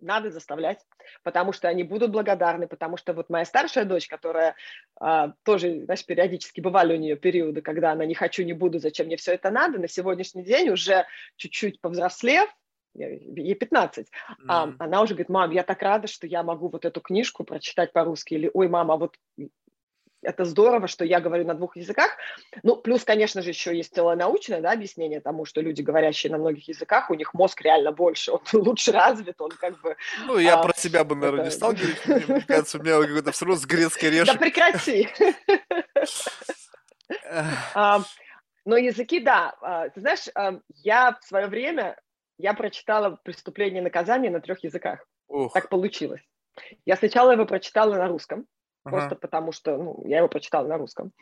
надо 0.00 0.30
заставлять, 0.30 0.84
потому 1.22 1.52
что 1.52 1.68
они 1.68 1.82
будут 1.82 2.10
благодарны, 2.10 2.68
потому 2.68 2.96
что 2.96 3.12
вот 3.14 3.30
моя 3.30 3.44
старшая 3.44 3.84
дочь, 3.84 4.08
которая 4.08 4.54
а, 5.00 5.32
тоже, 5.42 5.84
знаешь, 5.84 6.04
периодически 6.04 6.60
бывали 6.60 6.94
у 6.94 7.00
нее 7.00 7.16
периоды, 7.16 7.62
когда 7.62 7.92
она 7.92 8.04
не 8.04 8.14
хочу, 8.14 8.42
не 8.44 8.52
буду, 8.52 8.78
зачем 8.78 9.06
мне 9.06 9.16
все 9.16 9.32
это 9.32 9.50
надо, 9.50 9.78
на 9.78 9.88
сегодняшний 9.88 10.44
день 10.44 10.68
уже 10.68 11.06
чуть-чуть 11.36 11.80
повзрослев, 11.80 12.50
ей 12.94 13.54
15, 13.54 14.06
mm-hmm. 14.06 14.44
а, 14.48 14.72
она 14.78 15.02
уже 15.02 15.14
говорит, 15.14 15.28
мам, 15.28 15.50
я 15.50 15.62
так 15.62 15.82
рада, 15.82 16.06
что 16.06 16.26
я 16.26 16.42
могу 16.42 16.68
вот 16.68 16.84
эту 16.84 17.00
книжку 17.00 17.44
прочитать 17.44 17.92
по-русски, 17.92 18.34
или, 18.34 18.50
ой, 18.52 18.68
мама, 18.68 18.96
вот 18.96 19.16
это 20.22 20.44
здорово, 20.44 20.88
что 20.88 21.04
я 21.04 21.20
говорю 21.20 21.44
на 21.44 21.54
двух 21.54 21.76
языках. 21.76 22.16
Ну, 22.62 22.76
плюс, 22.76 23.04
конечно 23.04 23.42
же, 23.42 23.50
еще 23.50 23.76
есть 23.76 23.94
целое 23.94 24.16
научное 24.16 24.60
да, 24.60 24.72
объяснение 24.72 25.20
тому, 25.20 25.44
что 25.44 25.60
люди, 25.60 25.82
говорящие 25.82 26.32
на 26.32 26.38
многих 26.38 26.68
языках, 26.68 27.10
у 27.10 27.14
них 27.14 27.34
мозг 27.34 27.60
реально 27.62 27.92
больше, 27.92 28.32
он 28.32 28.40
лучше 28.52 28.92
развит, 28.92 29.40
он 29.40 29.50
как 29.50 29.80
бы... 29.80 29.96
Ну, 30.26 30.38
я 30.38 30.54
а, 30.54 30.62
про 30.62 30.74
себя 30.74 31.04
бы, 31.04 31.14
наверное, 31.14 31.46
это... 31.46 31.50
не 31.50 31.56
стал 31.56 31.72
говорить, 31.72 32.28
мне 32.28 32.40
кажется, 32.42 32.78
у 32.78 32.82
меня 32.82 33.00
какой-то 33.00 33.32
все 33.32 33.44
равно 33.44 33.60
с 33.60 33.66
грецкой 33.66 34.08
орешек. 34.08 34.34
Да 34.34 34.40
прекрати! 34.40 35.08
Но 38.64 38.76
языки, 38.76 39.20
да. 39.20 39.54
А, 39.60 39.88
ты 39.90 40.00
знаешь, 40.00 40.24
я 40.82 41.16
в 41.20 41.24
свое 41.24 41.46
время, 41.46 41.96
я 42.36 42.52
прочитала 42.52 43.10
«Преступление 43.22 43.80
и 43.80 43.84
наказание» 43.84 44.30
на 44.30 44.40
трех 44.40 44.64
языках. 44.64 45.06
Так 45.54 45.68
получилось. 45.68 46.22
Я 46.84 46.96
сначала 46.96 47.32
его 47.32 47.44
прочитала 47.46 47.94
на 47.94 48.08
русском, 48.08 48.46
просто 48.90 49.12
ага. 49.12 49.20
потому 49.20 49.52
что 49.52 49.76
ну, 49.76 50.02
я 50.06 50.18
его 50.18 50.28
прочитала 50.28 50.66
на 50.66 50.78
русском. 50.78 51.12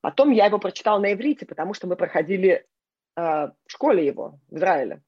Потом 0.00 0.30
я 0.30 0.46
его 0.46 0.58
прочитала 0.58 0.98
на 0.98 1.12
иврите, 1.12 1.46
потому 1.46 1.74
что 1.74 1.86
мы 1.86 1.96
проходили 1.96 2.66
э, 3.16 3.20
в 3.20 3.52
школе 3.66 4.06
его 4.06 4.38
в 4.48 4.56
Израиле. 4.56 5.02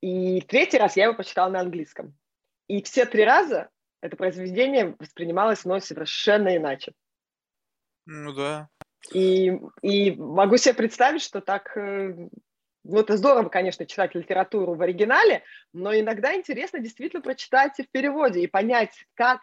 И 0.00 0.40
третий 0.42 0.78
раз 0.78 0.96
я 0.96 1.04
его 1.04 1.14
прочитала 1.14 1.50
на 1.50 1.60
английском. 1.60 2.16
И 2.68 2.82
все 2.82 3.06
три 3.06 3.24
раза 3.24 3.70
это 4.00 4.16
произведение 4.16 4.94
воспринималось 4.98 5.64
мной 5.64 5.80
совершенно 5.80 6.56
иначе. 6.56 6.92
Ну 8.06 8.32
да. 8.32 8.68
И, 9.12 9.52
и 9.82 10.12
могу 10.12 10.56
себе 10.56 10.74
представить, 10.74 11.22
что 11.22 11.40
так... 11.40 11.76
Э, 11.76 12.14
ну, 12.84 13.00
это 13.00 13.16
здорово, 13.16 13.48
конечно, 13.48 13.84
читать 13.84 14.14
литературу 14.14 14.74
в 14.74 14.82
оригинале, 14.82 15.42
но 15.72 15.92
иногда 15.92 16.34
интересно 16.34 16.78
действительно 16.78 17.20
прочитать 17.20 17.72
в 17.78 17.90
переводе 17.90 18.40
и 18.40 18.46
понять, 18.46 19.06
как 19.14 19.40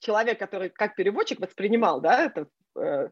человек, 0.00 0.38
который 0.38 0.70
как 0.70 0.94
переводчик 0.94 1.40
воспринимал, 1.40 2.00
да, 2.00 2.24
это 2.24 2.46
э, 2.76 3.08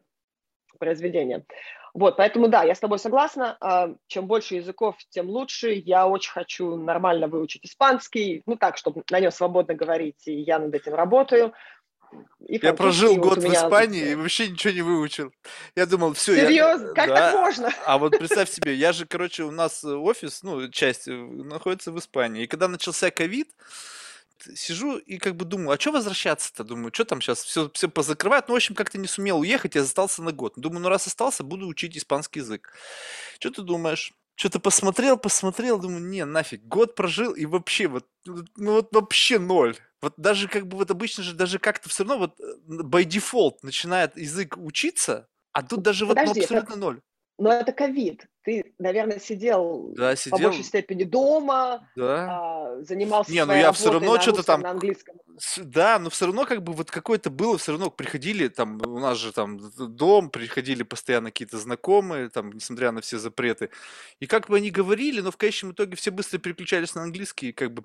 произведение. 0.79 1.45
Вот, 1.93 2.17
поэтому 2.17 2.49
да, 2.49 2.63
я 2.63 2.75
с 2.75 2.79
тобой 2.79 2.99
согласна. 2.99 3.57
Э, 3.61 3.95
чем 4.07 4.27
больше 4.27 4.55
языков, 4.55 4.97
тем 5.09 5.29
лучше. 5.29 5.71
Я 5.71 6.07
очень 6.07 6.31
хочу 6.31 6.75
нормально 6.75 7.27
выучить 7.27 7.65
испанский, 7.65 8.43
ну 8.45 8.55
так, 8.57 8.77
чтобы 8.77 9.03
на 9.09 9.19
нем 9.19 9.31
свободно 9.31 9.73
говорить, 9.73 10.27
и 10.27 10.33
я 10.33 10.59
над 10.59 10.73
этим 10.75 10.93
работаю. 10.93 11.53
И 12.47 12.59
я 12.61 12.73
прожил 12.73 13.15
год 13.15 13.39
в 13.39 13.51
Испании 13.51 14.11
и 14.11 14.15
вообще 14.15 14.49
ничего 14.49 14.73
не 14.73 14.81
выучил. 14.81 15.31
Я 15.75 15.85
думал, 15.85 16.13
все. 16.13 16.35
Серьезно? 16.35 16.87
Я... 16.87 16.93
Как 16.93 17.07
да. 17.07 17.15
так 17.15 17.33
можно? 17.33 17.69
А 17.85 17.97
вот 17.97 18.17
представь 18.17 18.49
себе, 18.49 18.75
я 18.75 18.93
же, 18.93 19.05
короче, 19.05 19.43
у 19.43 19.51
нас 19.51 19.83
офис, 19.83 20.43
ну, 20.43 20.69
часть 20.69 21.07
э, 21.07 21.11
находится 21.11 21.91
в 21.91 21.99
Испании. 21.99 22.43
И 22.43 22.47
когда 22.47 22.67
начался 22.67 23.09
ковид, 23.09 23.49
сижу 24.55 24.97
и 24.97 25.17
как 25.17 25.35
бы 25.35 25.45
думаю, 25.45 25.71
а 25.71 25.79
что 25.79 25.91
возвращаться-то? 25.91 26.63
Думаю, 26.63 26.91
что 26.93 27.05
там 27.05 27.21
сейчас 27.21 27.43
все, 27.43 27.69
все 27.73 27.89
позакрывают. 27.89 28.47
Ну, 28.47 28.53
в 28.53 28.57
общем, 28.57 28.75
как-то 28.75 28.97
не 28.97 29.07
сумел 29.07 29.39
уехать, 29.39 29.75
я 29.75 29.81
остался 29.81 30.21
на 30.21 30.31
год. 30.31 30.53
Думаю, 30.55 30.81
ну 30.81 30.89
раз 30.89 31.07
остался, 31.07 31.43
буду 31.43 31.67
учить 31.67 31.97
испанский 31.97 32.39
язык. 32.39 32.73
Что 33.39 33.51
ты 33.51 33.61
думаешь? 33.61 34.13
Что-то 34.35 34.59
посмотрел, 34.59 35.17
посмотрел, 35.17 35.79
думаю, 35.79 36.03
не, 36.03 36.25
нафиг, 36.25 36.63
год 36.63 36.95
прожил 36.95 37.31
и 37.33 37.45
вообще 37.45 37.87
вот, 37.87 38.05
ну 38.25 38.73
вот 38.73 38.93
вообще 38.93 39.39
ноль. 39.39 39.77
Вот 40.01 40.13
даже 40.17 40.49
как 40.49 40.67
бы 40.67 40.77
вот 40.77 40.91
обычно 40.91 41.23
же 41.23 41.33
даже 41.33 41.57
как-то 41.57 41.89
все 41.89 42.03
равно 42.03 42.17
вот 42.17 42.39
э, 42.39 42.83
by 42.83 43.05
default 43.05 43.59
начинает 43.61 44.17
язык 44.17 44.57
учиться, 44.57 45.29
а 45.53 45.63
тут 45.63 45.83
даже 45.83 46.05
Подожди, 46.05 46.27
вот 46.27 46.35
ну, 46.35 46.43
абсолютно 46.43 46.73
это, 46.73 46.79
ноль. 46.79 47.01
Но 47.37 47.51
это 47.51 47.71
ковид. 47.71 48.27
Ты, 48.45 48.75
наверное, 48.77 49.19
сидел, 49.19 49.91
да, 49.95 50.15
сидел 50.15 50.37
по 50.37 50.43
большей 50.43 50.63
степени 50.63 51.03
дома, 51.03 51.89
да. 51.95 52.27
а, 52.29 52.83
занимался 52.83 53.31
Не, 53.31 53.43
ну 53.43 53.53
я 53.53 53.71
все 53.71 53.91
равно 53.91 54.21
что-то 54.21 54.43
там... 54.43 54.61
На 54.61 54.69
английском. 54.69 55.15
Да, 55.57 55.97
но 55.97 56.11
все 56.11 56.27
равно 56.27 56.45
как 56.45 56.61
бы 56.61 56.73
вот 56.73 56.91
какое-то 56.91 57.31
было, 57.31 57.57
все 57.57 57.71
равно 57.71 57.89
приходили, 57.89 58.47
там, 58.47 58.79
у 58.85 58.99
нас 58.99 59.17
же 59.17 59.33
там 59.33 59.59
дом, 59.79 60.29
приходили 60.29 60.83
постоянно 60.83 61.31
какие-то 61.31 61.57
знакомые, 61.57 62.29
там, 62.29 62.51
несмотря 62.51 62.91
на 62.91 63.01
все 63.01 63.17
запреты. 63.17 63.71
И 64.19 64.27
как 64.27 64.47
бы 64.47 64.57
они 64.57 64.69
говорили, 64.69 65.21
но 65.21 65.31
в 65.31 65.37
конечном 65.37 65.71
итоге 65.71 65.95
все 65.95 66.11
быстро 66.11 66.37
переключались 66.37 66.93
на 66.93 67.01
английский, 67.01 67.49
и 67.49 67.51
как 67.51 67.73
бы... 67.73 67.83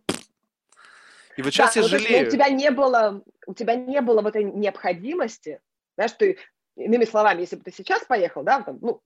И 1.38 1.42
вот 1.42 1.54
сейчас 1.54 1.72
да, 1.72 1.80
я 1.80 1.86
ну, 1.86 1.88
жалею. 1.88 2.28
у 2.28 2.30
тебя 2.30 2.48
не 2.50 2.70
было, 2.70 3.22
у 3.46 3.54
тебя 3.54 3.76
не 3.76 4.02
было 4.02 4.20
вот 4.20 4.36
этой 4.36 4.44
необходимости, 4.44 5.58
знаешь, 5.96 6.12
ты 6.12 6.36
иными 6.76 7.06
словами, 7.06 7.40
если 7.40 7.56
бы 7.56 7.62
ты 7.62 7.72
сейчас 7.72 8.04
поехал, 8.04 8.42
да, 8.42 8.60
там, 8.60 8.78
ну, 8.82 9.00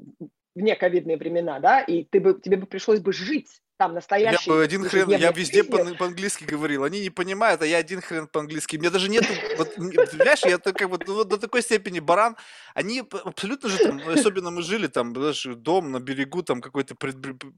в 0.55 0.61
нековидные 0.61 1.17
времена, 1.17 1.59
да, 1.61 1.81
и 1.81 2.05
ты 2.05 2.21
бы, 2.21 2.41
тебе 2.41 2.57
бы 2.57 2.67
пришлось 2.67 3.01
бы 3.01 3.13
жить 3.13 3.61
там 3.77 3.95
настоящий... 3.95 4.49
Я 4.49 4.55
бы 4.55 4.63
один 4.63 4.85
хрен, 4.89 5.11
я 5.11 5.33
везде 5.33 5.65
по- 5.65 5.85
по-английски 5.95 6.45
говорил, 6.45 6.85
они 6.85 7.01
не 7.01 7.11
понимают, 7.11 7.63
а 7.63 7.67
я 7.67 7.79
один 7.79 8.01
хрен 8.01 8.27
по-английски. 8.27 8.77
Мне 8.77 8.91
даже 8.91 9.09
нет, 9.09 9.25
вот, 9.59 9.75
понимаешь, 9.75 10.45
я 10.45 10.59
как 10.59 10.81
вот, 10.89 11.07
ну, 11.07 11.25
до 11.25 11.39
такой 11.39 11.63
степени 11.63 12.01
баран, 12.01 12.37
они 12.75 13.01
абсолютно 13.01 13.69
же 13.69 13.79
там, 13.79 14.01
особенно 14.09 14.51
мы 14.51 14.63
жили 14.63 14.87
там, 14.87 15.13
даже 15.13 15.55
дом 15.57 15.91
на 15.91 16.01
берегу, 16.01 16.43
там 16.43 16.61
какой-то, 16.61 16.95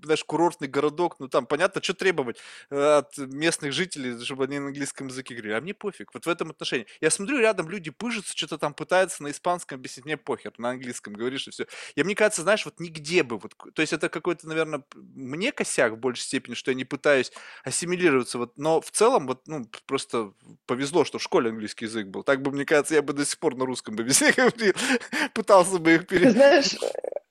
знаешь, 0.03 0.25
курортный 0.25 0.69
городок, 0.69 1.17
ну 1.19 1.29
там 1.29 1.47
понятно, 1.47 1.83
что 1.83 1.95
требовать 1.95 2.39
э, 2.71 2.99
от 2.99 3.17
местных 3.19 3.73
жителей, 3.73 4.23
чтобы 4.25 4.45
они 4.45 4.59
на 4.59 4.69
английском 4.69 5.09
языке 5.09 5.35
говорили, 5.35 5.55
а 5.55 5.61
мне 5.61 5.75
пофиг, 5.75 6.15
вот 6.15 6.25
в 6.25 6.29
этом 6.29 6.51
отношении. 6.51 6.87
Я 7.01 7.11
смотрю, 7.11 7.39
рядом 7.39 7.69
люди 7.69 7.91
пыжатся, 7.91 8.37
что-то 8.37 8.59
там 8.59 8.75
пытаются 8.75 9.23
на 9.23 9.31
испанском 9.31 9.79
объяснить, 9.79 10.07
мне 10.07 10.17
похер, 10.17 10.53
на 10.59 10.71
английском 10.71 11.13
говоришь 11.13 11.47
и 11.49 11.51
все. 11.51 11.67
Я, 11.95 12.05
мне 12.05 12.15
кажется, 12.15 12.43
знаешь, 12.43 12.65
вот 12.65 12.81
нигде 12.81 13.23
бы, 13.23 13.39
вот, 13.39 13.55
то 13.75 13.83
есть 13.83 13.93
это 13.93 14.09
какой-то, 14.09 14.49
наверное, 14.49 14.83
мне 14.95 15.53
косяк 15.53 15.99
большей 16.17 16.25
степени, 16.25 16.55
что 16.55 16.71
я 16.71 16.77
не 16.77 16.85
пытаюсь 16.85 17.33
ассимилироваться, 17.65 18.39
вот, 18.39 18.57
но 18.57 18.81
в 18.81 18.91
целом 18.91 19.27
вот, 19.27 19.43
ну, 19.47 19.67
просто 19.87 20.33
повезло, 20.67 21.05
что 21.05 21.19
в 21.19 21.23
школе 21.23 21.51
английский 21.51 21.85
язык 21.85 22.09
был. 22.09 22.23
Так 22.23 22.43
бы, 22.43 22.51
мне 22.51 22.65
кажется, 22.65 22.95
я 22.95 23.03
бы 23.03 23.13
до 23.13 23.25
сих 23.25 23.39
пор 23.39 23.57
на 23.57 23.67
русском 23.67 23.95
бы 23.95 24.03
везде 24.03 24.33
говорил, 24.37 24.75
пытался 25.35 25.79
бы 25.79 25.95
их 25.95 26.07
перейти. 26.07 26.31
Знаешь, 26.31 26.77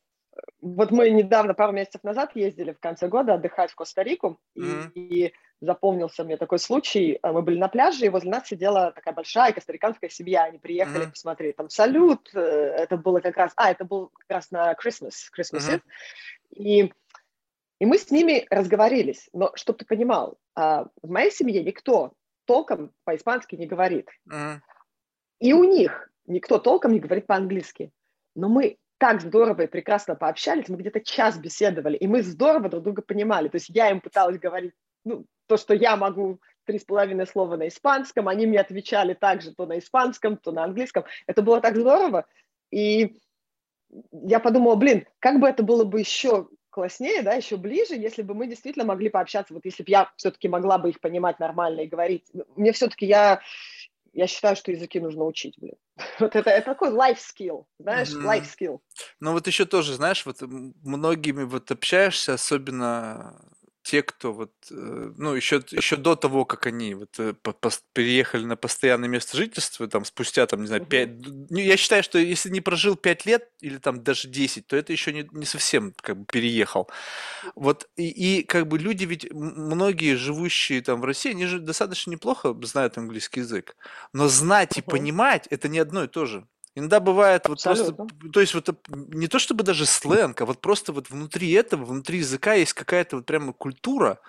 вот 0.61 0.91
мы 0.91 1.09
недавно, 1.09 1.53
пару 1.53 1.73
месяцев 1.73 2.03
назад 2.03 2.35
ездили 2.35 2.73
в 2.73 2.79
конце 2.79 3.07
года 3.07 3.33
отдыхать 3.33 3.71
в 3.71 3.75
Коста-Рику, 3.75 4.39
mm-hmm. 4.57 4.91
и, 4.93 5.27
и 5.27 5.33
запомнился 5.61 6.23
мне 6.23 6.37
такой 6.37 6.59
случай. 6.59 7.17
Мы 7.23 7.41
были 7.41 7.57
на 7.57 7.69
пляже, 7.69 8.05
и 8.05 8.09
возле 8.09 8.29
нас 8.29 8.47
сидела 8.47 8.91
такая 8.91 9.13
большая 9.13 9.53
костариканская 9.53 10.09
семья. 10.09 10.43
Они 10.43 10.59
приехали 10.59 11.05
mm-hmm. 11.05 11.11
посмотреть 11.11 11.55
там 11.55 11.69
салют. 11.69 12.29
Э, 12.35 12.39
это 12.39 12.97
было 12.97 13.19
как 13.19 13.37
раз... 13.37 13.53
А, 13.55 13.71
это 13.71 13.85
был 13.85 14.11
как 14.13 14.29
раз 14.29 14.51
на 14.51 14.73
Christmas, 14.73 15.13
Christmas 15.35 15.67
mm-hmm. 15.67 15.81
И 16.51 16.93
и 17.79 17.85
мы 17.85 17.97
с 17.97 18.11
ними 18.11 18.45
разговорились. 18.49 19.29
Но 19.33 19.51
чтобы 19.55 19.79
ты 19.79 19.85
понимал, 19.85 20.37
а, 20.55 20.87
в 21.01 21.09
моей 21.09 21.31
семье 21.31 21.63
никто 21.63 22.13
толком 22.45 22.91
по-испански 23.03 23.55
не 23.55 23.65
говорит. 23.65 24.09
И 25.39 25.53
у 25.53 25.63
них 25.63 26.09
никто 26.27 26.59
толком 26.59 26.93
не 26.93 26.99
говорит 26.99 27.27
по-английски. 27.27 27.91
Но 28.35 28.49
мы 28.49 28.77
так 28.97 29.21
здорово 29.21 29.63
и 29.63 29.67
прекрасно 29.67 30.15
пообщались, 30.15 30.69
мы 30.69 30.77
где-то 30.77 31.01
час 31.01 31.37
беседовали, 31.37 31.97
и 31.97 32.07
мы 32.07 32.21
здорово 32.21 32.69
друг 32.69 32.83
друга 32.83 33.01
понимали. 33.01 33.49
То 33.49 33.57
есть 33.57 33.69
я 33.69 33.91
им 33.91 33.99
пыталась 33.99 34.39
говорить 34.39 34.73
ну, 35.03 35.25
то, 35.47 35.57
что 35.57 35.73
я 35.73 35.97
могу 35.97 36.39
три 36.63 36.79
с 36.79 36.85
половиной 36.85 37.27
слова 37.27 37.57
на 37.57 37.67
испанском, 37.67 38.27
они 38.27 38.47
мне 38.47 38.59
отвечали 38.59 39.13
также 39.13 39.53
то 39.53 39.65
на 39.65 39.79
испанском, 39.79 40.37
то 40.37 40.51
на 40.51 40.63
английском. 40.63 41.03
Это 41.27 41.41
было 41.41 41.61
так 41.61 41.75
здорово. 41.75 42.25
И 42.71 43.19
я 44.11 44.39
подумала, 44.39 44.75
блин, 44.75 45.05
как 45.19 45.39
бы 45.39 45.47
это 45.47 45.61
было 45.61 45.83
бы 45.83 45.99
еще 45.99 46.47
класснее, 46.75 47.21
да, 47.21 47.33
еще 47.33 47.55
ближе, 47.55 47.95
если 47.95 48.21
бы 48.21 48.33
мы 48.33 48.47
действительно 48.47 48.83
могли 48.83 49.07
пообщаться, 49.07 49.53
вот 49.53 49.63
если 49.63 49.81
бы 49.81 49.89
я 49.89 50.11
все-таки 50.17 50.49
могла 50.49 50.77
бы 50.77 50.89
их 50.89 50.99
понимать 50.99 51.39
нормально 51.39 51.81
и 51.81 51.87
говорить. 51.87 52.25
Мне 52.57 52.73
все-таки 52.73 53.05
я, 53.05 53.39
я 54.11 54.27
считаю, 54.27 54.57
что 54.57 54.73
языки 54.73 54.99
нужно 54.99 55.23
учить, 55.23 55.55
блин. 55.57 55.75
Вот 56.19 56.35
это, 56.35 56.49
это 56.49 56.65
такой 56.65 56.89
life 56.89 57.17
skill, 57.17 57.63
знаешь, 57.79 58.09
mm-hmm. 58.09 58.25
life 58.25 58.43
skill. 58.43 58.79
Ну 59.21 59.31
вот 59.31 59.47
еще 59.47 59.63
тоже, 59.63 59.93
знаешь, 59.93 60.25
вот 60.25 60.41
многими 60.41 61.43
вот 61.43 61.71
общаешься, 61.71 62.33
особенно 62.33 63.39
те, 63.85 64.01
кто 64.01 64.33
вот, 64.33 64.51
э, 64.71 65.13
ну, 65.15 65.35
еще, 65.35 65.61
еще 65.69 65.95
до 65.95 66.15
того, 66.15 66.43
как 66.43 66.65
они 66.65 66.95
вот 66.95 67.19
э, 67.19 67.35
переехали 67.93 68.43
на 68.43 68.55
постоянное 68.55 69.07
место 69.07 69.37
жительства, 69.37 69.87
там, 69.87 70.05
спустя, 70.05 70.47
там, 70.47 70.61
не 70.61 70.67
знаю, 70.67 70.83
5... 70.83 71.09
Ну, 71.51 71.57
я 71.59 71.77
считаю, 71.77 72.01
что 72.01 72.17
если 72.17 72.49
не 72.49 72.61
прожил 72.61 72.95
5 72.95 73.25
лет 73.27 73.47
или 73.61 73.77
там 73.77 74.03
даже 74.03 74.27
10, 74.27 74.65
то 74.65 74.75
это 74.75 74.91
еще 74.91 75.13
не, 75.13 75.29
не 75.31 75.45
совсем 75.45 75.93
как 76.01 76.17
бы 76.17 76.25
переехал. 76.25 76.89
Вот, 77.53 77.87
и, 77.95 78.07
и 78.07 78.43
как 78.43 78.67
бы 78.67 78.79
люди 78.79 79.05
ведь, 79.05 79.31
многие 79.31 80.15
живущие 80.15 80.81
там 80.81 80.99
в 80.99 81.05
России, 81.05 81.29
они 81.29 81.45
же 81.45 81.59
достаточно 81.59 82.09
неплохо 82.09 82.55
знают 82.63 82.97
английский 82.97 83.41
язык. 83.41 83.77
Но 84.13 84.27
знать 84.27 84.77
и 84.79 84.81
понимать– 84.81 85.45
это 85.51 85.69
не 85.69 85.77
одно 85.77 86.05
и 86.05 86.07
то 86.07 86.25
же. 86.25 86.47
Иногда 86.75 86.99
бывает 86.99 87.47
вот 87.47 87.65
Абсолютно. 87.65 88.05
просто, 88.05 88.29
то 88.31 88.41
есть 88.41 88.53
вот 88.53 88.69
не 88.89 89.27
то 89.27 89.39
чтобы 89.39 89.63
даже 89.63 89.85
сленг, 89.85 90.41
а 90.41 90.45
вот 90.45 90.59
просто 90.59 90.91
вот 90.91 91.09
внутри 91.09 91.49
этого, 91.51 91.85
внутри 91.85 92.17
языка 92.17 92.53
есть 92.53 92.73
какая-то 92.73 93.15
вот 93.15 93.25
прямо 93.25 93.53
культура, 93.53 94.19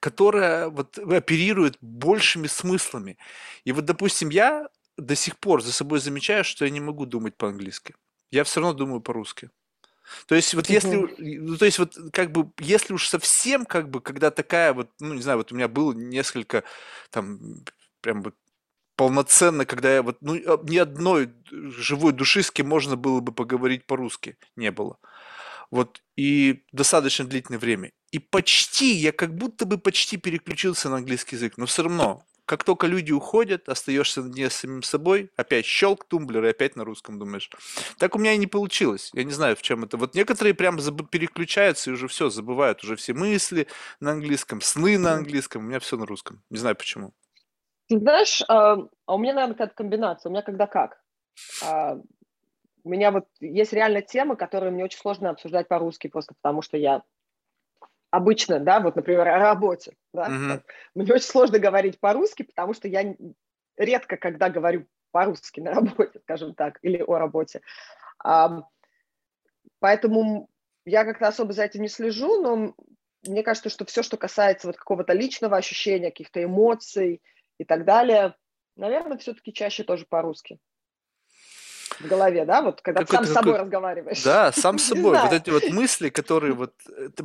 которая 0.00 0.68
вот 0.68 0.98
оперирует 0.98 1.76
большими 1.80 2.48
смыслами. 2.48 3.18
И 3.64 3.70
вот, 3.70 3.84
допустим, 3.84 4.30
я 4.30 4.68
до 4.98 5.14
сих 5.14 5.38
пор 5.38 5.62
за 5.62 5.72
собой 5.72 6.00
замечаю, 6.00 6.42
что 6.42 6.64
я 6.64 6.72
не 6.72 6.80
могу 6.80 7.06
думать 7.06 7.36
по-английски. 7.36 7.94
Я 8.32 8.42
все 8.42 8.60
равно 8.60 8.74
думаю 8.76 9.00
по-русски. 9.00 9.50
То 10.26 10.34
есть 10.34 10.54
вот 10.54 10.68
если, 10.68 11.08
ну, 11.18 11.56
то 11.56 11.64
есть 11.64 11.78
вот 11.78 11.96
как 12.12 12.32
бы, 12.32 12.50
если 12.58 12.92
уж 12.92 13.08
совсем 13.08 13.64
как 13.64 13.88
бы, 13.88 14.00
когда 14.00 14.30
такая 14.32 14.74
вот, 14.74 14.90
ну 14.98 15.14
не 15.14 15.22
знаю, 15.22 15.38
вот 15.38 15.52
у 15.52 15.54
меня 15.54 15.68
было 15.68 15.92
несколько 15.92 16.64
там 17.10 17.38
прям 18.00 18.22
вот 18.22 18.34
полноценно, 18.96 19.64
когда 19.64 19.94
я 19.94 20.02
вот, 20.02 20.18
ну, 20.20 20.34
а, 20.34 20.60
ни 20.64 20.76
одной 20.76 21.30
живой 21.50 22.12
души, 22.12 22.42
с 22.42 22.50
кем 22.50 22.68
можно 22.68 22.96
было 22.96 23.20
бы 23.20 23.32
поговорить 23.32 23.86
по-русски, 23.86 24.36
не 24.56 24.70
было. 24.70 24.98
Вот, 25.70 26.02
и 26.16 26.64
достаточно 26.72 27.24
длительное 27.24 27.58
время. 27.58 27.92
И 28.10 28.18
почти, 28.18 28.92
я 28.92 29.10
как 29.12 29.34
будто 29.34 29.64
бы 29.64 29.78
почти 29.78 30.18
переключился 30.18 30.90
на 30.90 30.96
английский 30.96 31.36
язык, 31.36 31.54
но 31.56 31.64
все 31.64 31.84
равно, 31.84 32.26
как 32.44 32.64
только 32.64 32.86
люди 32.86 33.12
уходят, 33.12 33.70
остаешься 33.70 34.20
не 34.20 34.50
с 34.50 34.56
самим 34.56 34.82
собой, 34.82 35.30
опять 35.36 35.64
щелк, 35.64 36.04
тумблер, 36.04 36.44
и 36.44 36.50
опять 36.50 36.76
на 36.76 36.84
русском 36.84 37.18
думаешь. 37.18 37.48
Так 37.96 38.14
у 38.14 38.18
меня 38.18 38.34
и 38.34 38.36
не 38.36 38.46
получилось. 38.46 39.10
Я 39.14 39.24
не 39.24 39.32
знаю, 39.32 39.56
в 39.56 39.62
чем 39.62 39.84
это. 39.84 39.96
Вот 39.96 40.14
некоторые 40.14 40.52
прям 40.52 40.76
заб- 40.76 41.08
переключаются 41.08 41.88
и 41.88 41.94
уже 41.94 42.08
все, 42.08 42.28
забывают 42.28 42.84
уже 42.84 42.96
все 42.96 43.14
мысли 43.14 43.68
на 44.00 44.12
английском, 44.12 44.60
сны 44.60 44.98
на 44.98 45.14
английском. 45.14 45.64
У 45.64 45.68
меня 45.68 45.80
все 45.80 45.96
на 45.96 46.04
русском. 46.04 46.42
Не 46.50 46.58
знаю 46.58 46.76
почему. 46.76 47.14
Ты 47.98 48.00
знаешь, 48.00 48.42
а, 48.48 48.76
а 49.06 49.14
у 49.14 49.18
меня, 49.18 49.34
наверное, 49.34 49.54
какая-то 49.54 49.74
комбинация. 49.74 50.30
У 50.30 50.32
меня 50.32 50.42
когда 50.42 50.66
как. 50.66 51.02
А, 51.64 51.98
у 52.84 52.88
меня 52.88 53.10
вот 53.10 53.26
есть 53.40 53.72
реально 53.72 54.02
темы, 54.02 54.36
которые 54.36 54.72
мне 54.72 54.84
очень 54.84 54.98
сложно 54.98 55.30
обсуждать 55.30 55.68
по-русски, 55.68 56.08
просто 56.08 56.34
потому 56.40 56.62
что 56.62 56.76
я 56.76 57.02
обычно, 58.10 58.60
да, 58.60 58.80
вот, 58.80 58.96
например, 58.96 59.26
о 59.28 59.38
работе, 59.38 59.96
да, 60.12 60.28
mm-hmm. 60.28 60.62
мне 60.94 61.14
очень 61.14 61.24
сложно 61.24 61.58
говорить 61.58 61.98
по-русски, 61.98 62.42
потому 62.42 62.74
что 62.74 62.86
я 62.86 63.14
редко 63.76 64.18
когда 64.18 64.50
говорю 64.50 64.86
по-русски 65.12 65.60
на 65.60 65.72
работе, 65.74 66.20
скажем 66.20 66.54
так, 66.54 66.78
или 66.82 67.02
о 67.06 67.18
работе. 67.18 67.62
А, 68.22 68.62
поэтому 69.78 70.48
я 70.84 71.04
как-то 71.04 71.28
особо 71.28 71.52
за 71.52 71.64
этим 71.64 71.82
не 71.82 71.88
слежу, 71.88 72.42
но 72.42 72.74
мне 73.26 73.42
кажется, 73.42 73.70
что 73.70 73.84
все, 73.84 74.02
что 74.02 74.16
касается 74.16 74.66
вот 74.66 74.76
какого-то 74.76 75.12
личного 75.12 75.56
ощущения, 75.56 76.10
каких-то 76.10 76.42
эмоций, 76.42 77.22
и 77.62 77.64
так 77.64 77.84
далее. 77.84 78.34
Наверное, 78.76 79.18
все-таки 79.18 79.52
чаще 79.52 79.84
тоже 79.84 80.04
по-русски. 80.04 80.58
В 82.00 82.08
голове, 82.08 82.44
да, 82.44 82.62
вот 82.62 82.80
когда 82.80 83.06
сам 83.06 83.24
с 83.24 83.32
собой 83.32 83.58
разговариваешь. 83.58 84.24
Да, 84.24 84.50
сам 84.50 84.78
с 84.78 84.84
собой. 84.84 85.16
Вот 85.18 85.32
эти 85.32 85.50
вот 85.50 85.64
мысли, 85.70 86.08
которые 86.08 86.54
вот... 86.54 86.74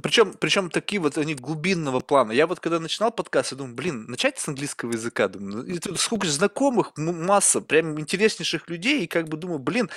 Причем, 0.03 0.33
причем 0.33 0.69
такие 0.69 1.01
вот 1.01 1.17
они 1.17 1.33
глубинного 1.35 2.01
плана. 2.01 2.33
Я 2.33 2.45
вот 2.45 2.59
когда 2.59 2.79
начинал 2.79 3.11
подкаст, 3.11 3.53
я 3.53 3.57
думаю, 3.57 3.75
блин, 3.75 4.05
начать 4.07 4.37
с 4.37 4.47
английского 4.47 4.91
языка. 4.91 5.29
Думаю, 5.29 5.57
ну, 5.57 5.63
и 5.63 5.79
тут 5.79 5.99
сколько 5.99 6.27
знакомых, 6.27 6.91
масса, 6.97 7.61
прям 7.61 7.99
интереснейших 7.99 8.69
людей, 8.69 9.03
и 9.03 9.07
как 9.07 9.27
бы 9.29 9.37
думаю, 9.37 9.59
блин, 9.59 9.89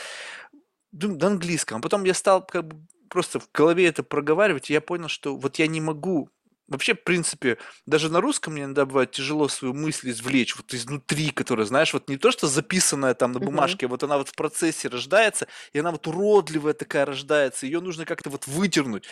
думаю, 0.93 1.19
на 1.19 1.27
английском. 1.27 1.79
А 1.79 1.83
потом 1.83 2.05
я 2.05 2.15
стал 2.15 2.47
как 2.47 2.69
бы 2.69 2.77
просто 3.09 3.41
в 3.41 3.51
голове 3.53 3.89
это 3.89 4.03
проговаривать, 4.03 4.71
и 4.71 4.73
я 4.73 4.81
понял, 4.81 5.09
что 5.09 5.37
вот 5.37 5.59
я 5.59 5.67
не 5.67 5.81
могу 5.81 6.31
Вообще, 6.71 6.95
в 6.95 7.03
принципе, 7.03 7.59
даже 7.85 8.11
на 8.11 8.21
русском 8.21 8.53
мне 8.53 8.63
иногда 8.63 8.87
бывает 8.87 9.11
тяжело 9.11 9.49
свою 9.49 9.75
мысль 9.75 10.11
извлечь 10.11 10.57
вот 10.57 10.73
изнутри, 10.73 11.31
которая, 11.31 11.67
знаешь, 11.67 11.93
вот 11.93 12.09
не 12.09 12.17
то, 12.17 12.31
что 12.31 12.47
записанная 12.47 13.15
там 13.15 13.33
на 13.33 13.41
бумажке, 13.41 13.87
а 13.87 13.89
вот 13.89 14.05
она 14.05 14.17
вот 14.17 14.29
в 14.29 14.37
процессе 14.37 14.87
рождается, 14.87 15.49
и 15.73 15.81
она 15.81 15.91
вот 15.91 16.07
уродливая 16.07 16.73
такая 16.73 17.05
рождается, 17.05 17.67
ее 17.67 17.81
нужно 17.81 18.05
как-то 18.05 18.31
вот 18.31 18.47
вытернуть. 18.47 19.05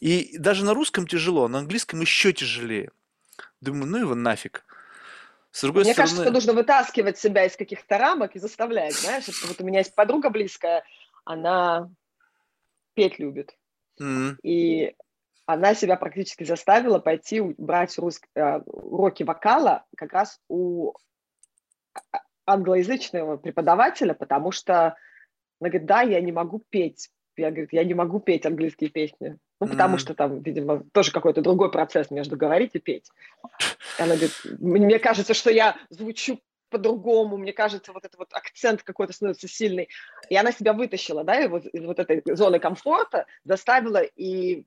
И 0.00 0.36
даже 0.38 0.66
на 0.66 0.74
русском 0.74 1.06
тяжело, 1.06 1.46
а 1.46 1.48
на 1.48 1.60
английском 1.60 1.98
еще 2.02 2.34
тяжелее. 2.34 2.92
Думаю, 3.62 3.86
ну 3.86 3.98
его 3.98 4.14
нафиг. 4.14 4.64
С 5.50 5.62
другой 5.62 5.84
Мне 5.84 5.94
стороны... 5.94 6.10
кажется, 6.10 6.24
что 6.24 6.32
нужно 6.32 6.52
вытаскивать 6.52 7.18
себя 7.18 7.46
из 7.46 7.56
каких-то 7.56 7.96
рамок 7.96 8.36
и 8.36 8.38
заставлять, 8.38 8.94
знаешь. 8.94 9.24
Вот 9.46 9.58
у 9.58 9.64
меня 9.64 9.78
есть 9.78 9.94
подруга 9.94 10.28
близкая, 10.28 10.84
она 11.24 11.88
петь 12.92 13.18
любит. 13.18 13.56
Mm-hmm. 13.98 14.36
И 14.42 14.94
она 15.48 15.74
себя 15.74 15.96
практически 15.96 16.44
заставила 16.44 16.98
пойти 16.98 17.40
брать 17.40 17.96
рус... 17.98 18.20
Э, 18.34 18.60
уроки 18.66 19.22
вокала 19.22 19.86
как 19.96 20.12
раз 20.12 20.38
у 20.46 20.92
а, 21.94 22.18
англоязычного 22.44 23.38
преподавателя, 23.38 24.12
потому 24.12 24.52
что 24.52 24.94
она 25.58 25.70
говорит, 25.70 25.86
да, 25.86 26.02
я 26.02 26.20
не 26.20 26.32
могу 26.32 26.62
петь. 26.68 27.08
Я, 27.38 27.50
говорю, 27.50 27.68
я 27.72 27.82
не 27.84 27.94
могу 27.94 28.20
петь 28.20 28.44
английские 28.44 28.90
песни. 28.90 29.38
Ну, 29.58 29.66
потому 29.66 29.96
mm. 29.96 29.98
что 29.98 30.14
там, 30.14 30.42
видимо, 30.42 30.84
тоже 30.92 31.12
какой-то 31.12 31.40
другой 31.40 31.70
процесс 31.70 32.10
между 32.10 32.36
говорить 32.36 32.72
и 32.74 32.78
петь. 32.78 33.08
Она 33.98 34.16
говорит, 34.16 34.32
мне 34.58 34.98
кажется, 34.98 35.32
что 35.32 35.50
я 35.50 35.78
звучу 35.88 36.40
по-другому, 36.68 37.38
мне 37.38 37.54
кажется, 37.54 37.94
вот 37.94 38.04
этот 38.04 38.18
вот 38.18 38.34
акцент 38.34 38.82
какой-то 38.82 39.14
становится 39.14 39.48
сильный. 39.48 39.88
И 40.28 40.36
она 40.36 40.52
себя 40.52 40.74
вытащила, 40.74 41.24
да, 41.24 41.40
и 41.40 41.48
вот 41.48 41.64
из 41.64 41.86
вот 41.86 41.98
этой 41.98 42.22
зоны 42.36 42.58
комфорта 42.58 43.24
заставила 43.44 44.02
и 44.02 44.66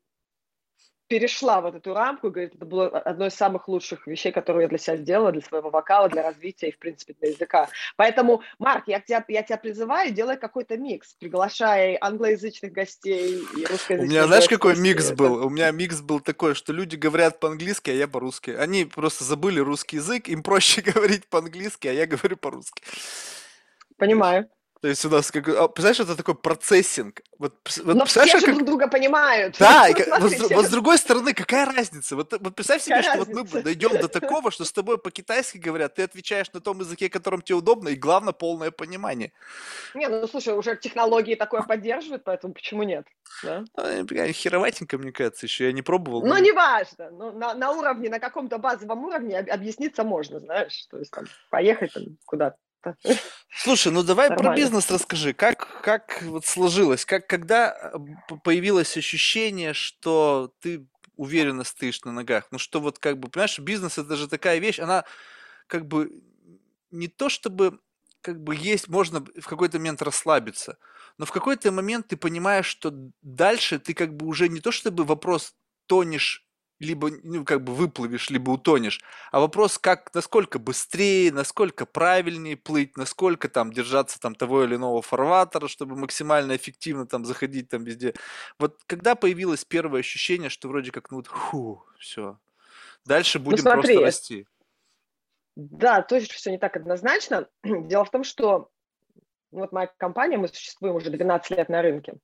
перешла 1.11 1.59
вот 1.59 1.75
эту 1.75 1.93
рамку, 1.93 2.27
и 2.27 2.31
говорит, 2.31 2.55
это 2.55 2.65
было 2.65 2.87
одно 2.87 3.25
из 3.25 3.33
самых 3.33 3.67
лучших 3.67 4.07
вещей, 4.07 4.31
которые 4.31 4.63
я 4.63 4.69
для 4.69 4.77
себя 4.77 4.95
сделала, 4.95 5.33
для 5.33 5.41
своего 5.41 5.69
вокала, 5.69 6.07
для 6.07 6.23
развития 6.23 6.69
и, 6.69 6.71
в 6.71 6.79
принципе, 6.79 7.13
для 7.19 7.31
языка. 7.31 7.67
Поэтому, 7.97 8.43
Марк, 8.59 8.85
я 8.87 9.01
тебя, 9.01 9.21
я 9.27 9.43
тебя 9.43 9.57
призываю, 9.57 10.13
делай 10.13 10.37
какой-то 10.37 10.77
микс, 10.77 11.13
приглашай 11.19 11.97
англоязычных 11.99 12.71
гостей 12.71 13.41
и 13.57 13.65
русскоязычных 13.65 14.07
У 14.07 14.09
меня, 14.09 14.25
знаешь, 14.25 14.47
какой 14.47 14.77
микс 14.77 15.11
был? 15.11 15.45
У 15.45 15.49
меня 15.49 15.69
микс 15.71 15.99
был 15.99 16.21
такой, 16.21 16.55
что 16.55 16.71
люди 16.71 16.95
говорят 16.95 17.41
по-английски, 17.41 17.89
а 17.89 17.93
я 17.93 18.07
по-русски. 18.07 18.51
Они 18.51 18.85
просто 18.85 19.25
забыли 19.25 19.59
русский 19.59 19.97
язык, 19.97 20.29
им 20.29 20.43
проще 20.43 20.81
говорить 20.93 21.27
по-английски, 21.27 21.89
а 21.89 21.91
я 21.91 22.07
говорю 22.07 22.37
по-русски. 22.37 22.83
Понимаю. 23.97 24.47
То 24.81 24.87
есть 24.87 25.05
у 25.05 25.09
нас 25.09 25.29
как... 25.29 25.47
А, 25.47 25.67
представляешь, 25.67 25.99
это 25.99 26.15
такой 26.15 26.33
процессинг. 26.33 27.21
Вот, 27.37 27.53
вот, 27.83 27.95
Но 27.95 28.05
все 28.05 28.25
же 28.25 28.39
как... 28.39 28.55
друг 28.55 28.65
друга 28.65 28.87
понимают. 28.87 29.55
Да, 29.59 29.87
и, 29.87 29.93
вот, 30.19 30.33
вот 30.49 30.65
с 30.65 30.69
другой 30.69 30.97
стороны, 30.97 31.35
какая 31.35 31.67
разница? 31.67 32.15
Вот, 32.15 32.33
вот 32.39 32.55
представь 32.55 32.81
себе, 32.81 32.95
какая 32.95 33.11
что 33.11 33.19
разница? 33.19 33.39
вот 33.41 33.53
мы 33.53 33.61
дойдем 33.61 33.91
до 33.91 34.07
такого, 34.19 34.49
что 34.49 34.65
с 34.65 34.71
тобой 34.71 34.97
по-китайски 34.97 35.59
говорят, 35.59 35.93
ты 35.95 36.01
отвечаешь 36.01 36.51
на 36.51 36.61
том 36.61 36.79
языке, 36.79 37.09
которым 37.09 37.43
тебе 37.43 37.57
удобно, 37.57 37.89
и 37.89 37.95
главное, 37.95 38.33
полное 38.33 38.71
понимание. 38.71 39.31
Не, 39.93 40.07
ну 40.07 40.27
слушай, 40.27 40.55
уже 40.55 40.75
технологии 40.75 41.35
такое 41.35 41.61
поддерживают, 41.61 42.23
поэтому 42.23 42.55
почему 42.55 42.81
нет? 42.81 43.05
Да? 43.43 43.63
Ну, 43.77 44.07
хероватенько, 44.33 44.97
мне 44.97 45.11
кажется, 45.11 45.45
еще 45.45 45.65
я 45.65 45.73
не 45.73 45.83
пробовал. 45.83 46.21
Ну, 46.21 46.29
но... 46.29 46.39
неважно. 46.39 47.11
Ну, 47.11 47.31
на, 47.33 47.53
на 47.53 47.71
уровне, 47.71 48.09
на 48.09 48.19
каком-то 48.19 48.57
базовом 48.57 49.03
уровне 49.05 49.37
объясниться 49.37 50.03
можно, 50.03 50.39
знаешь. 50.39 50.87
То 50.89 50.97
есть 50.97 51.11
там 51.11 51.25
поехать 51.51 51.93
там, 51.93 52.17
куда-то 52.25 52.57
Слушай, 53.53 53.91
ну 53.91 54.03
давай 54.03 54.29
Нормально. 54.29 54.51
про 54.51 54.57
бизнес 54.57 54.89
расскажи. 54.89 55.33
Как, 55.33 55.81
как 55.81 56.21
вот 56.23 56.45
сложилось? 56.45 57.05
Как, 57.05 57.27
когда 57.27 57.91
э, 57.93 58.37
появилось 58.43 58.97
ощущение, 58.97 59.73
что 59.73 60.53
ты 60.59 60.87
уверенно 61.15 61.63
стоишь 61.63 62.01
на 62.03 62.11
ногах? 62.11 62.47
Ну 62.51 62.57
что 62.57 62.79
вот 62.79 62.99
как 62.99 63.19
бы, 63.19 63.29
понимаешь, 63.29 63.59
бизнес 63.59 63.97
это 63.97 64.15
же 64.15 64.27
такая 64.27 64.59
вещь, 64.59 64.79
она 64.79 65.05
как 65.67 65.87
бы 65.87 66.11
не 66.91 67.07
то 67.07 67.29
чтобы 67.29 67.79
как 68.21 68.41
бы 68.41 68.55
есть, 68.55 68.87
можно 68.87 69.25
в 69.39 69.47
какой-то 69.47 69.79
момент 69.79 70.01
расслабиться, 70.01 70.77
но 71.17 71.25
в 71.25 71.31
какой-то 71.31 71.71
момент 71.71 72.07
ты 72.07 72.17
понимаешь, 72.17 72.67
что 72.67 72.93
дальше 73.21 73.79
ты 73.79 73.93
как 73.93 74.15
бы 74.15 74.27
уже 74.27 74.47
не 74.47 74.59
то 74.59 74.71
чтобы 74.71 75.03
вопрос 75.03 75.55
тонешь 75.87 76.47
либо 76.81 77.11
ну, 77.23 77.45
как 77.45 77.63
бы 77.63 77.73
выплывешь, 77.73 78.29
либо 78.29 78.49
утонешь. 78.49 79.01
А 79.31 79.39
вопрос, 79.39 79.77
как, 79.77 80.13
насколько 80.13 80.57
быстрее, 80.57 81.31
насколько 81.31 81.85
правильнее 81.85 82.57
плыть, 82.57 82.97
насколько 82.97 83.49
там 83.49 83.71
держаться 83.71 84.19
там 84.19 84.33
того 84.33 84.63
или 84.63 84.75
иного 84.75 85.01
фарватера, 85.01 85.67
чтобы 85.67 85.95
максимально 85.95 86.55
эффективно 86.55 87.05
там 87.05 87.23
заходить 87.23 87.69
там 87.69 87.83
везде. 87.83 88.15
Вот 88.57 88.79
когда 88.87 89.13
появилось 89.15 89.63
первое 89.63 89.99
ощущение, 89.99 90.49
что 90.49 90.67
вроде 90.67 90.91
как, 90.91 91.11
ну 91.11 91.17
вот, 91.17 91.27
фу, 91.27 91.85
все, 91.99 92.39
дальше 93.05 93.37
ну, 93.37 93.45
будем 93.45 93.63
ну, 93.63 93.71
смотри, 93.71 93.93
просто 93.93 94.05
расти. 94.05 94.47
Да, 95.55 96.01
тоже 96.01 96.27
все 96.27 96.49
не 96.49 96.57
так 96.57 96.75
однозначно. 96.75 97.47
Дело 97.63 98.05
в 98.05 98.09
том, 98.09 98.23
что 98.23 98.71
вот 99.51 99.71
моя 99.71 99.87
компания, 99.97 100.37
мы 100.37 100.47
существуем 100.47 100.95
уже 100.95 101.11
12 101.11 101.51
лет 101.51 101.69
на 101.69 101.81
рынке. 101.81 102.15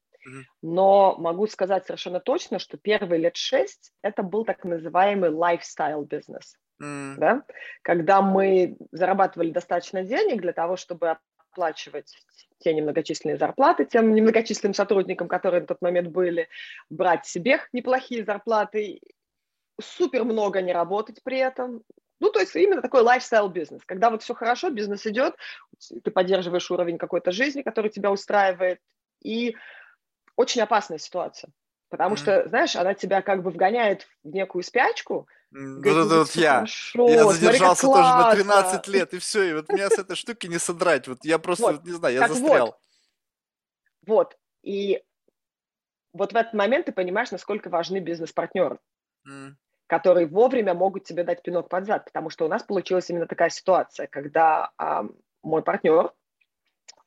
Но 0.61 1.15
могу 1.17 1.47
сказать 1.47 1.86
совершенно 1.86 2.19
точно, 2.19 2.59
что 2.59 2.78
первые 2.78 3.21
лет 3.21 3.36
шесть 3.36 3.91
это 4.01 4.23
был 4.23 4.45
так 4.45 4.63
называемый 4.63 5.30
lifestyle 5.32 6.05
бизнес. 6.05 6.55
Mm. 6.82 7.15
Да? 7.17 7.43
Когда 7.82 8.21
мы 8.21 8.78
зарабатывали 8.91 9.51
достаточно 9.51 10.03
денег 10.03 10.41
для 10.41 10.53
того, 10.53 10.75
чтобы 10.75 11.17
оплачивать 11.51 12.13
те 12.59 12.73
немногочисленные 12.73 13.38
зарплаты 13.38 13.86
тем 13.86 14.13
немногочисленным 14.13 14.73
сотрудникам, 14.73 15.28
которые 15.28 15.61
на 15.61 15.67
тот 15.67 15.82
момент 15.82 16.09
были, 16.09 16.47
брать 16.89 17.25
себе 17.25 17.59
неплохие 17.73 18.23
зарплаты, 18.23 18.99
супер 19.80 20.23
много 20.23 20.61
не 20.61 20.73
работать 20.73 21.21
при 21.23 21.39
этом. 21.39 21.84
Ну, 22.19 22.32
то 22.32 22.39
есть 22.39 22.55
именно 22.55 22.82
такой 22.82 23.03
lifestyle 23.03 23.51
бизнес. 23.51 23.84
Когда 23.86 24.09
вот 24.09 24.23
все 24.23 24.34
хорошо, 24.34 24.71
бизнес 24.71 25.05
идет, 25.05 25.36
ты 26.03 26.09
поддерживаешь 26.09 26.69
уровень 26.71 26.97
какой-то 26.97 27.32
жизни, 27.32 27.61
который 27.61 27.91
тебя 27.91 28.11
устраивает, 28.11 28.80
и 29.23 29.55
очень 30.38 30.61
опасная 30.61 30.97
ситуация. 30.97 31.51
Потому 31.89 32.15
mm. 32.15 32.17
что, 32.17 32.47
знаешь, 32.47 32.75
она 32.77 32.93
тебя 32.93 33.21
как 33.21 33.43
бы 33.43 33.51
вгоняет 33.51 34.07
в 34.23 34.29
некую 34.29 34.63
спячку. 34.63 35.27
Mm. 35.53 35.79
Говорит, 35.79 36.03
вот 36.03 36.05
это 36.05 36.19
вот 36.19 36.31
я. 36.31 36.53
Хорошо, 36.55 37.09
я 37.09 37.25
задержался 37.25 37.81
смотри, 37.81 38.03
тоже 38.03 38.13
на 38.15 38.31
13 38.31 38.88
лет, 38.88 39.13
и 39.13 39.17
все, 39.19 39.43
и 39.43 39.53
вот 39.53 39.69
меня 39.69 39.89
с 39.89 39.99
этой 39.99 40.15
штуки 40.15 40.47
не 40.47 40.59
содрать. 40.59 41.07
Вот 41.07 41.25
я 41.25 41.39
просто, 41.39 41.73
вот, 41.73 41.85
не 41.85 41.91
знаю, 41.91 42.15
я 42.15 42.27
застрял. 42.27 42.65
Вот. 42.65 42.77
вот, 44.07 44.38
и 44.63 45.03
вот 46.13 46.31
в 46.31 46.35
этот 46.35 46.53
момент 46.53 46.85
ты 46.85 46.91
понимаешь, 46.93 47.31
насколько 47.31 47.69
важны 47.69 47.99
бизнес-партнеры. 47.99 48.79
Mm 49.27 49.55
которые 49.88 50.27
вовремя 50.27 50.73
могут 50.73 51.05
тебе 51.05 51.23
дать 51.23 51.41
пинок 51.41 51.69
под 51.69 51.85
зад, 51.85 52.05
потому 52.05 52.29
что 52.29 52.45
у 52.45 52.49
нас 52.49 52.61
получилась 52.61 53.09
именно 53.09 53.25
такая 53.25 53.49
ситуация, 53.49 54.07
когда 54.07 54.69
а, 54.77 55.05
мой 55.41 55.63
партнер, 55.63 56.11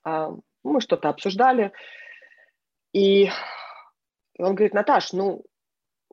а, 0.03 0.33
мы 0.65 0.81
что-то 0.81 1.11
обсуждали, 1.11 1.73
и 2.93 3.31
он 4.39 4.55
говорит, 4.55 4.75
Наташ, 4.75 5.13
ну, 5.13 5.45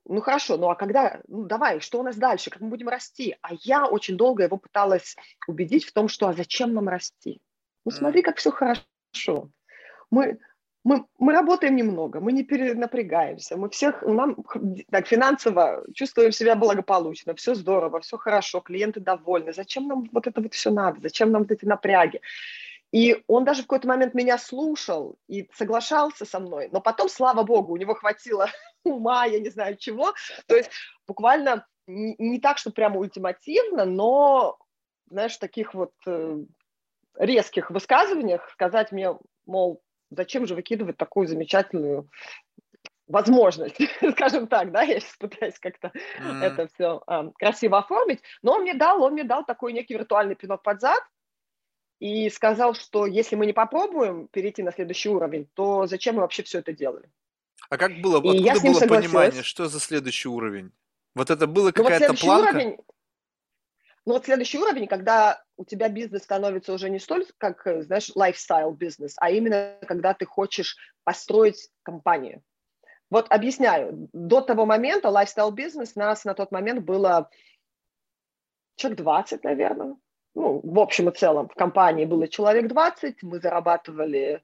ну 0.06 0.22
хорошо, 0.22 0.58
ну 0.58 0.70
а 0.70 0.76
когда, 0.76 1.22
ну 1.28 1.46
давай, 1.46 1.80
что 1.80 2.00
у 2.00 2.04
нас 2.04 2.16
дальше, 2.16 2.50
как 2.50 2.62
мы 2.62 2.70
будем 2.70 2.88
расти? 2.88 3.36
А 3.42 3.50
я 3.62 3.86
очень 3.86 4.18
долго 4.18 4.44
его 4.44 4.58
пыталась 4.58 5.16
убедить 5.48 5.86
в 5.86 5.94
том, 5.94 6.08
что 6.08 6.28
а 6.28 6.34
зачем 6.34 6.74
нам 6.74 6.88
расти? 6.88 7.42
Ну 7.86 7.92
смотри, 7.92 8.22
как 8.22 8.38
все 8.38 8.52
хорошо. 8.52 9.50
Мы, 10.12 10.40
мы, 10.84 11.06
мы 11.20 11.34
работаем 11.34 11.76
немного, 11.76 12.20
мы 12.20 12.32
не 12.32 12.44
перенапрягаемся, 12.44 13.58
мы 13.58 13.70
всех, 13.70 14.02
нам 14.04 14.38
так, 14.90 15.08
финансово 15.08 15.84
чувствуем 15.94 16.32
себя 16.32 16.56
благополучно, 16.56 17.36
все 17.36 17.56
здорово, 17.56 18.00
все 18.00 18.18
хорошо, 18.18 18.62
клиенты 18.62 19.00
довольны. 19.00 19.54
Зачем 19.54 19.88
нам 19.88 20.10
вот 20.12 20.28
это 20.28 20.42
вот 20.42 20.54
все 20.54 20.72
надо? 20.72 21.02
Зачем 21.02 21.32
нам 21.32 21.44
вот 21.44 21.52
эти 21.52 21.66
напряги? 21.66 22.22
И 22.92 23.24
он 23.28 23.44
даже 23.44 23.62
в 23.62 23.66
какой-то 23.66 23.88
момент 23.88 24.14
меня 24.14 24.38
слушал 24.38 25.18
и 25.28 25.50
соглашался 25.54 26.26
со 26.26 26.40
мной, 26.40 26.70
но 26.72 26.80
потом, 26.80 27.10
слава 27.10 27.44
богу, 27.44 27.74
у 27.74 27.78
него 27.78 27.96
хватило 27.96 28.50
ума, 28.84 29.26
я 29.26 29.40
не 29.40 29.50
знаю 29.50 29.76
чего. 29.78 30.14
То 30.48 30.56
есть 30.56 30.72
буквально 31.06 31.66
не, 31.86 32.16
не 32.18 32.40
так, 32.40 32.58
что 32.58 32.72
прямо 32.72 33.00
ультимативно, 33.00 33.86
но, 33.86 34.58
знаешь, 35.10 35.36
в 35.36 35.40
таких 35.40 35.74
вот 35.74 35.94
э, 36.06 36.38
резких 37.18 37.72
высказываниях 37.72 38.50
сказать 38.52 38.92
мне, 38.92 39.18
мол, 39.46 39.82
зачем 40.10 40.46
же 40.46 40.56
выкидывать 40.56 40.98
такую 40.98 41.28
замечательную 41.28 42.10
возможность, 43.08 43.80
скажем 44.12 44.48
так, 44.48 44.72
да, 44.72 44.82
я 44.84 45.00
сейчас 45.00 45.16
пытаюсь 45.18 45.60
как-то 45.60 45.92
mm. 46.20 46.44
это 46.44 46.68
все 46.74 47.02
а, 47.08 47.32
красиво 47.38 47.80
оформить, 47.80 48.22
но 48.42 48.54
он 48.54 48.62
мне 48.62 48.74
дал, 48.74 49.02
он 49.02 49.14
мне 49.14 49.24
дал 49.24 49.46
такой 49.46 49.74
некий 49.74 49.94
виртуальный 49.94 50.36
пинок 50.36 50.62
под 50.62 50.82
зад 50.82 51.02
и 52.00 52.30
сказал, 52.30 52.74
что 52.74 53.06
если 53.06 53.36
мы 53.36 53.46
не 53.46 53.54
попробуем 53.54 54.28
перейти 54.28 54.64
на 54.64 54.72
следующий 54.72 55.10
уровень, 55.10 55.48
то 55.54 55.88
зачем 55.88 56.16
мы 56.16 56.22
вообще 56.22 56.44
все 56.44 56.60
это 56.60 56.74
делали? 56.74 57.10
А 57.70 57.78
как 57.78 58.00
было, 58.02 58.22
и 58.34 58.48
откуда 58.48 58.80
было 58.80 58.88
понимание, 58.88 59.44
что 59.44 59.68
за 59.68 59.80
следующий 59.80 60.30
уровень? 60.30 60.72
Вот 61.16 61.30
это 61.30 61.48
было 61.48 61.72
какая-то 61.72 62.08
ну, 62.08 62.12
вот 62.12 62.20
планка? 62.20 62.50
Уровень, 62.50 62.78
ну 64.06 64.14
вот 64.14 64.26
следующий 64.26 64.60
уровень, 64.60 64.88
когда 64.88 65.44
у 65.58 65.66
тебя 65.66 65.90
бизнес 65.90 66.24
становится 66.24 66.72
уже 66.72 66.90
не 66.90 67.00
столь, 67.00 67.26
как, 67.38 67.68
знаешь, 67.82 68.12
lifestyle 68.16 68.74
бизнес, 68.76 69.16
а 69.18 69.32
именно 69.32 69.78
когда 69.88 70.14
ты 70.14 70.26
хочешь 70.26 70.78
построить 71.04 71.70
компанию. 71.84 72.42
Вот 73.10 73.32
объясняю. 73.32 74.10
До 74.14 74.42
того 74.42 74.66
момента 74.66 75.10
lifestyle 75.10 75.52
бизнес 75.52 75.96
нас 75.96 76.26
на 76.26 76.36
тот 76.36 76.52
момент 76.52 76.86
было 76.86 77.30
человек 78.76 79.00
20, 79.00 79.44
наверное. 79.44 79.98
Ну, 80.38 80.62
в 80.64 80.80
общем 80.80 81.10
и 81.10 81.16
целом 81.16 81.50
в 81.50 81.56
компании 81.56 82.06
было 82.06 82.28
человек 82.28 82.68
20, 82.68 83.24
мы 83.24 83.40
зарабатывали, 83.40 84.44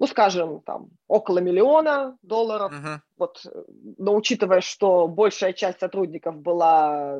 ну, 0.00 0.08
скажем, 0.08 0.62
там, 0.62 0.90
около 1.06 1.38
миллиона 1.38 2.18
долларов. 2.22 2.72
Uh-huh. 2.72 2.98
Вот, 3.18 3.46
но 3.98 4.16
учитывая, 4.16 4.60
что 4.60 5.06
большая 5.06 5.52
часть 5.52 5.78
сотрудников 5.78 6.40
была 6.40 7.18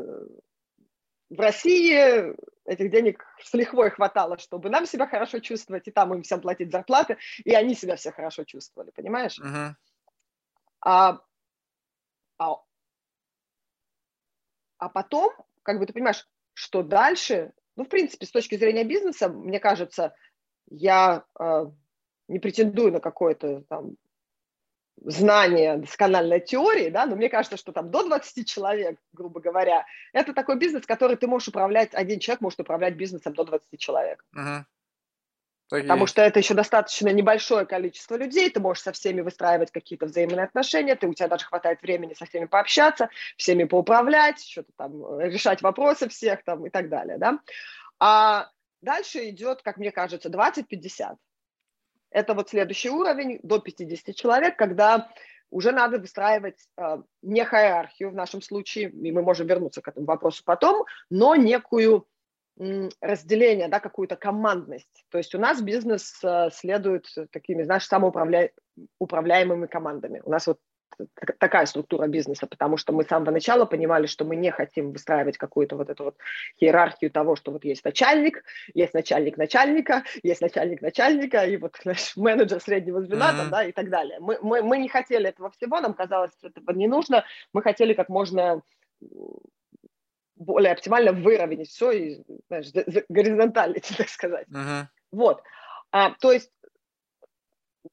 в 1.30 1.38
России 1.38 2.34
этих 2.64 2.90
денег 2.90 3.24
с 3.40 3.54
лихвой 3.54 3.90
хватало, 3.90 4.36
чтобы 4.38 4.68
нам 4.68 4.84
себя 4.84 5.06
хорошо 5.06 5.38
чувствовать, 5.38 5.86
и 5.86 5.92
там 5.92 6.12
им 6.12 6.24
всем 6.24 6.40
платить 6.40 6.72
зарплаты, 6.72 7.18
и 7.44 7.54
они 7.54 7.76
себя 7.76 7.94
все 7.94 8.10
хорошо 8.10 8.42
чувствовали, 8.42 8.90
понимаешь? 8.90 9.38
Uh-huh. 9.38 9.74
А, 10.80 11.20
а, 12.38 12.56
а 14.78 14.88
потом, 14.88 15.30
как 15.62 15.78
бы 15.78 15.86
ты 15.86 15.92
понимаешь, 15.92 16.26
что 16.54 16.82
дальше, 16.82 17.52
ну, 17.78 17.84
в 17.84 17.88
принципе, 17.88 18.26
с 18.26 18.32
точки 18.32 18.56
зрения 18.56 18.82
бизнеса, 18.82 19.28
мне 19.28 19.60
кажется, 19.60 20.12
я 20.68 21.24
э, 21.38 21.66
не 22.26 22.40
претендую 22.40 22.90
на 22.90 22.98
какое-то 22.98 23.62
там 23.68 23.94
знания 25.04 25.76
доскональной 25.76 26.40
теории, 26.40 26.90
да, 26.90 27.06
но 27.06 27.14
мне 27.14 27.28
кажется, 27.28 27.56
что 27.56 27.70
там 27.70 27.92
до 27.92 28.04
20 28.04 28.48
человек, 28.48 28.98
грубо 29.12 29.40
говоря, 29.40 29.86
это 30.12 30.34
такой 30.34 30.58
бизнес, 30.58 30.86
который 30.86 31.16
ты 31.16 31.28
можешь 31.28 31.46
управлять, 31.46 31.94
один 31.94 32.18
человек 32.18 32.40
может 32.40 32.58
управлять 32.58 32.96
бизнесом 32.96 33.32
до 33.32 33.44
20 33.44 33.78
человек. 33.78 34.24
Uh-huh. 34.36 34.64
Потому 35.68 36.06
что 36.06 36.22
это 36.22 36.38
еще 36.38 36.54
достаточно 36.54 37.08
небольшое 37.10 37.66
количество 37.66 38.16
людей, 38.16 38.48
ты 38.48 38.58
можешь 38.58 38.82
со 38.82 38.92
всеми 38.92 39.20
выстраивать 39.20 39.70
какие-то 39.70 40.06
взаимные 40.06 40.44
отношения, 40.44 40.94
ты, 40.96 41.06
у 41.06 41.14
тебя 41.14 41.28
даже 41.28 41.44
хватает 41.44 41.82
времени 41.82 42.14
со 42.14 42.24
всеми 42.24 42.46
пообщаться, 42.46 43.10
всеми 43.36 43.64
поуправлять, 43.64 44.42
что-то 44.42 44.72
там, 44.76 45.04
э, 45.20 45.28
решать 45.28 45.60
вопросы 45.60 46.08
всех 46.08 46.42
там 46.44 46.66
и 46.66 46.70
так 46.70 46.88
далее, 46.88 47.18
да. 47.18 47.40
А 47.98 48.50
дальше 48.80 49.28
идет, 49.28 49.62
как 49.62 49.76
мне 49.76 49.92
кажется, 49.92 50.30
20-50. 50.30 51.16
Это 52.10 52.32
вот 52.32 52.48
следующий 52.48 52.88
уровень, 52.88 53.38
до 53.42 53.58
50 53.58 54.14
человек, 54.14 54.56
когда 54.56 55.10
уже 55.50 55.72
надо 55.72 55.98
выстраивать 55.98 56.66
э, 56.78 56.98
не 57.22 57.40
иерархию 57.40 58.10
в 58.10 58.14
нашем 58.14 58.40
случае, 58.40 58.90
и 58.90 59.12
мы 59.12 59.22
можем 59.22 59.46
вернуться 59.46 59.82
к 59.82 59.88
этому 59.88 60.06
вопросу 60.06 60.42
потом, 60.44 60.86
но 61.10 61.34
некую 61.36 62.06
разделение, 63.00 63.68
да, 63.68 63.80
какую-то 63.80 64.16
командность. 64.16 65.04
То 65.10 65.18
есть 65.18 65.34
у 65.34 65.38
нас 65.38 65.60
бизнес 65.60 66.18
э, 66.24 66.48
следует 66.52 67.06
такими, 67.30 67.62
знаешь, 67.62 67.86
самоуправляемыми 67.86 69.66
командами. 69.66 70.22
У 70.24 70.30
нас 70.30 70.46
вот 70.46 70.58
такая 71.38 71.66
структура 71.66 72.06
бизнеса, 72.06 72.46
потому 72.46 72.76
что 72.76 72.92
мы 72.92 73.04
с 73.04 73.08
самого 73.08 73.30
начала 73.30 73.64
понимали, 73.64 74.06
что 74.06 74.24
мы 74.24 74.36
не 74.36 74.50
хотим 74.50 74.92
выстраивать 74.92 75.38
какую-то 75.38 75.76
вот 75.76 75.90
эту 75.90 76.04
вот 76.04 76.16
иерархию 76.58 77.10
того, 77.10 77.36
что 77.36 77.52
вот 77.52 77.64
есть 77.64 77.84
начальник, 77.84 78.42
есть 78.74 78.94
начальник 78.94 79.36
начальника, 79.36 80.04
есть 80.22 80.40
начальник 80.40 80.82
начальника, 80.82 81.44
и 81.44 81.56
вот 81.56 81.76
знаешь, 81.82 82.16
менеджер 82.16 82.60
среднего 82.60 83.00
звена, 83.02 83.30
mm-hmm. 83.30 83.36
там, 83.36 83.50
да, 83.50 83.64
и 83.64 83.72
так 83.72 83.90
далее. 83.90 84.18
Мы, 84.20 84.38
мы, 84.42 84.62
мы 84.62 84.78
не 84.78 84.88
хотели 84.88 85.28
этого 85.28 85.50
всего, 85.50 85.80
нам 85.80 85.94
казалось, 85.94 86.32
что 86.38 86.48
этого 86.48 86.76
не 86.76 86.88
нужно, 86.88 87.24
мы 87.52 87.62
хотели 87.62 87.94
как 87.94 88.08
можно 88.08 88.62
более 90.38 90.72
оптимально 90.72 91.12
выровнять 91.12 91.68
все 91.68 91.90
и, 91.90 92.22
знаешь, 92.48 92.70
горизонтально, 93.08 93.76
так 93.96 94.08
сказать. 94.08 94.46
Uh-huh. 94.48 94.86
Вот. 95.10 95.42
А, 95.90 96.10
то 96.12 96.32
есть 96.32 96.50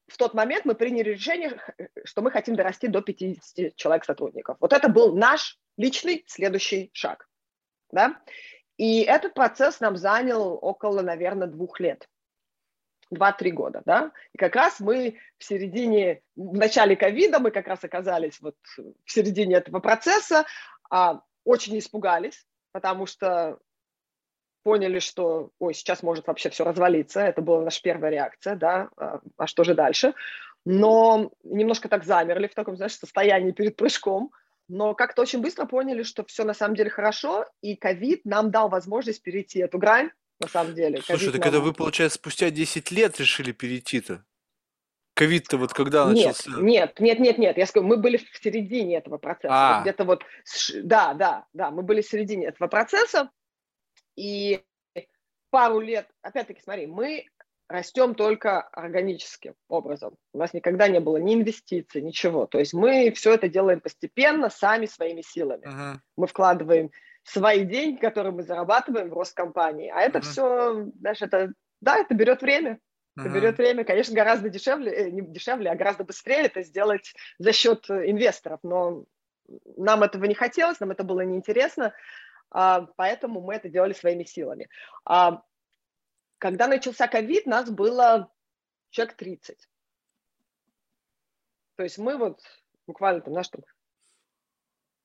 в 0.08 0.16
тот 0.16 0.34
момент 0.34 0.64
мы 0.64 0.74
приняли 0.74 1.10
решение, 1.10 1.60
что 2.04 2.22
мы 2.22 2.30
хотим 2.30 2.56
дорасти 2.56 2.86
до 2.86 3.02
50 3.02 3.76
человек 3.76 4.04
сотрудников. 4.04 4.56
Вот 4.60 4.72
это 4.72 4.88
был 4.88 5.14
наш 5.14 5.58
личный 5.76 6.24
следующий 6.26 6.90
шаг. 6.92 7.28
Да? 7.90 8.20
И 8.76 9.02
этот 9.02 9.34
процесс 9.34 9.80
нам 9.80 9.96
занял 9.96 10.58
около, 10.60 11.02
наверное, 11.02 11.48
двух 11.48 11.80
лет. 11.80 12.08
Два-три 13.08 13.52
года, 13.52 13.82
да, 13.86 14.10
и 14.32 14.36
как 14.36 14.56
раз 14.56 14.80
мы 14.80 15.20
в 15.38 15.44
середине, 15.44 16.22
в 16.34 16.54
начале 16.54 16.96
ковида 16.96 17.38
мы 17.38 17.52
как 17.52 17.68
раз 17.68 17.84
оказались 17.84 18.40
вот 18.40 18.56
в 18.76 19.12
середине 19.12 19.54
этого 19.54 19.78
процесса, 19.78 20.44
а, 20.90 21.20
очень 21.46 21.78
испугались, 21.78 22.44
потому 22.72 23.06
что 23.06 23.58
поняли, 24.62 24.98
что, 24.98 25.50
ой, 25.60 25.72
сейчас 25.72 26.02
может 26.02 26.26
вообще 26.26 26.50
все 26.50 26.64
развалиться, 26.64 27.20
это 27.20 27.40
была 27.40 27.62
наша 27.62 27.80
первая 27.80 28.10
реакция, 28.10 28.56
да, 28.56 28.90
а, 28.96 29.20
а 29.36 29.46
что 29.46 29.62
же 29.62 29.74
дальше? 29.74 30.12
Но 30.64 31.30
немножко 31.44 31.88
так 31.88 32.04
замерли 32.04 32.48
в 32.48 32.54
таком, 32.54 32.76
знаешь, 32.76 32.98
состоянии 32.98 33.52
перед 33.52 33.76
прыжком, 33.76 34.32
но 34.68 34.94
как-то 34.94 35.22
очень 35.22 35.40
быстро 35.40 35.66
поняли, 35.66 36.02
что 36.02 36.24
все 36.24 36.42
на 36.42 36.52
самом 36.52 36.74
деле 36.74 36.90
хорошо, 36.90 37.46
и 37.62 37.76
ковид 37.76 38.24
нам 38.24 38.50
дал 38.50 38.68
возможность 38.68 39.22
перейти 39.22 39.60
эту 39.60 39.78
грань, 39.78 40.10
на 40.40 40.48
самом 40.48 40.74
деле. 40.74 41.00
Слушай, 41.00 41.30
так 41.30 41.44
нам... 41.44 41.48
это 41.48 41.60
вы, 41.60 41.72
получается, 41.72 42.16
спустя 42.16 42.50
10 42.50 42.90
лет 42.90 43.20
решили 43.20 43.52
перейти-то? 43.52 44.24
Ковид-то 45.16 45.56
вот 45.56 45.72
когда 45.72 46.04
нет, 46.12 46.26
начался? 46.26 46.60
Нет, 46.60 47.00
нет, 47.00 47.18
нет, 47.18 47.38
нет. 47.38 47.56
Я 47.56 47.64
скажу, 47.64 47.86
мы 47.86 47.96
были 47.96 48.18
в 48.18 48.36
середине 48.36 48.98
этого 48.98 49.16
процесса. 49.16 49.48
А. 49.50 49.74
Вот 49.76 49.82
где-то 49.82 50.04
вот, 50.04 50.22
да, 50.82 51.14
да, 51.14 51.46
да, 51.54 51.70
мы 51.70 51.82
были 51.82 52.02
в 52.02 52.06
середине 52.06 52.48
этого 52.48 52.68
процесса. 52.68 53.30
И 54.14 54.62
пару 55.48 55.80
лет, 55.80 56.06
опять-таки, 56.20 56.60
смотри, 56.62 56.86
мы 56.86 57.24
растем 57.66 58.14
только 58.14 58.60
органическим 58.60 59.54
образом. 59.68 60.16
У 60.34 60.38
нас 60.38 60.52
никогда 60.52 60.86
не 60.86 61.00
было 61.00 61.16
ни 61.16 61.32
инвестиций, 61.32 62.02
ничего. 62.02 62.46
То 62.46 62.58
есть 62.58 62.74
мы 62.74 63.10
все 63.12 63.32
это 63.32 63.48
делаем 63.48 63.80
постепенно, 63.80 64.50
сами 64.50 64.84
своими 64.84 65.22
силами. 65.22 65.64
Uh-huh. 65.66 65.96
Мы 66.18 66.26
вкладываем 66.26 66.90
свои 67.22 67.64
деньги, 67.64 67.98
которые 67.98 68.32
мы 68.34 68.42
зарабатываем 68.42 69.08
в 69.08 69.14
рост 69.14 69.34
компании. 69.34 69.90
А 69.94 70.02
это 70.02 70.18
uh-huh. 70.18 70.22
все, 70.22 70.90
знаешь, 71.00 71.22
это, 71.22 71.54
да, 71.80 71.96
это 71.96 72.14
берет 72.14 72.42
время. 72.42 72.78
Это 73.16 73.28
берет 73.30 73.56
время, 73.56 73.84
конечно, 73.84 74.14
гораздо 74.14 74.50
дешевле, 74.50 74.92
э, 74.92 75.10
не 75.10 75.22
дешевле, 75.22 75.70
а 75.70 75.74
гораздо 75.74 76.04
быстрее 76.04 76.42
это 76.42 76.62
сделать 76.62 77.14
за 77.38 77.52
счет 77.52 77.88
инвесторов. 77.88 78.60
Но 78.62 79.06
нам 79.76 80.02
этого 80.02 80.24
не 80.26 80.34
хотелось, 80.34 80.80
нам 80.80 80.90
это 80.90 81.02
было 81.02 81.22
неинтересно, 81.22 81.94
а, 82.50 82.82
поэтому 82.96 83.40
мы 83.40 83.54
это 83.54 83.68
делали 83.68 83.94
своими 83.94 84.24
силами. 84.24 84.68
А, 85.04 85.42
когда 86.38 86.68
начался 86.68 87.08
ковид, 87.08 87.46
нас 87.46 87.70
было 87.70 88.30
человек 88.90 89.16
30. 89.16 89.68
То 91.76 91.82
есть 91.82 91.98
мы 91.98 92.16
вот 92.16 92.40
буквально 92.86 93.20
там, 93.22 93.32
знаешь, 93.32 93.48
там 93.48 93.62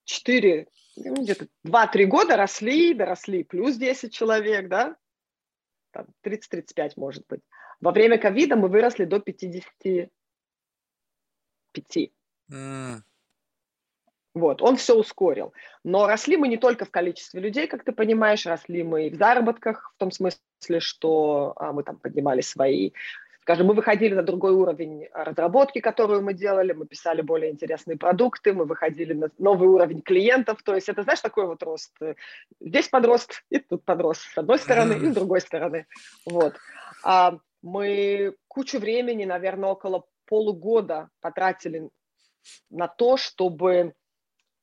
4, 0.05 0.67
ну, 0.97 1.23
где-то 1.23 1.47
2-3 1.65 2.05
года 2.05 2.35
росли, 2.35 2.93
доросли, 2.93 3.43
плюс 3.43 3.77
10 3.77 4.13
человек, 4.13 4.67
да, 4.67 4.97
там 5.91 6.07
30-35, 6.23 6.93
может 6.95 7.25
быть. 7.27 7.41
Во 7.81 7.91
время 7.91 8.17
ковида 8.17 8.55
мы 8.55 8.67
выросли 8.67 9.05
до 9.05 9.19
55. 9.19 10.09
Mm. 12.51 13.01
Вот, 14.33 14.61
он 14.61 14.77
все 14.77 14.95
ускорил. 14.95 15.53
Но 15.83 16.07
росли 16.07 16.37
мы 16.37 16.47
не 16.47 16.57
только 16.57 16.85
в 16.85 16.91
количестве 16.91 17.41
людей, 17.41 17.67
как 17.67 17.83
ты 17.83 17.91
понимаешь, 17.91 18.45
росли 18.45 18.83
мы 18.83 19.07
и 19.07 19.09
в 19.09 19.15
заработках, 19.15 19.91
в 19.95 19.97
том 19.99 20.11
смысле, 20.11 20.39
что 20.79 21.53
а, 21.57 21.73
мы 21.73 21.83
там 21.83 21.97
поднимали 21.97 22.41
свои 22.41 22.91
скажем, 23.41 23.67
мы 23.67 23.73
выходили 23.73 24.13
на 24.13 24.21
другой 24.21 24.53
уровень 24.53 25.07
разработки, 25.13 25.79
которую 25.79 26.21
мы 26.21 26.33
делали, 26.33 26.73
мы 26.73 26.85
писали 26.85 27.21
более 27.21 27.51
интересные 27.51 27.97
продукты, 27.97 28.53
мы 28.53 28.65
выходили 28.65 29.13
на 29.13 29.29
новый 29.39 29.67
уровень 29.67 30.01
клиентов, 30.01 30.61
то 30.63 30.75
есть 30.75 30.89
это, 30.89 31.03
знаешь, 31.03 31.21
такой 31.21 31.47
вот 31.47 31.63
рост. 31.63 31.91
Здесь 32.59 32.87
подрост, 32.87 33.43
и 33.49 33.59
тут 33.59 33.83
подрост 33.83 34.21
с 34.21 34.37
одной 34.37 34.59
стороны, 34.59 34.93
и 34.93 35.11
с 35.11 35.13
другой 35.13 35.41
стороны. 35.41 35.87
Вот. 36.25 36.55
А 37.03 37.39
мы 37.61 38.35
кучу 38.47 38.79
времени, 38.79 39.25
наверное, 39.25 39.69
около 39.69 40.05
полугода 40.25 41.09
потратили 41.19 41.89
на 42.69 42.87
то, 42.87 43.17
чтобы 43.17 43.93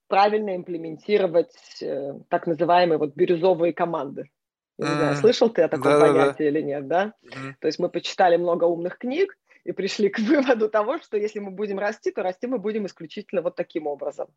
правильно 0.08 0.56
имплементировать 0.56 1.82
э, 1.82 2.14
так 2.28 2.46
называемые 2.46 2.98
вот 2.98 3.14
бирюзовые 3.14 3.72
команды. 3.72 4.30
Я 4.78 4.88
не 4.88 4.94
знаю, 4.94 5.16
слышал 5.16 5.50
ты 5.50 5.62
о 5.62 5.68
таком 5.68 5.92
да, 5.92 6.00
понятии 6.00 6.44
да, 6.44 6.48
или 6.48 6.60
нет, 6.62 6.86
да? 6.86 7.12
Mm. 7.24 7.54
То 7.60 7.66
есть 7.66 7.78
мы 7.80 7.88
почитали 7.88 8.36
много 8.36 8.64
умных 8.64 8.96
книг 8.96 9.36
и 9.64 9.72
пришли 9.72 10.08
к 10.08 10.18
выводу 10.20 10.68
того, 10.68 10.98
что 10.98 11.16
если 11.16 11.40
мы 11.40 11.50
будем 11.50 11.78
расти, 11.78 12.10
то 12.10 12.22
расти 12.22 12.46
мы 12.46 12.58
будем 12.58 12.86
исключительно 12.86 13.42
вот 13.42 13.56
таким 13.56 13.86
образом. 13.86 14.28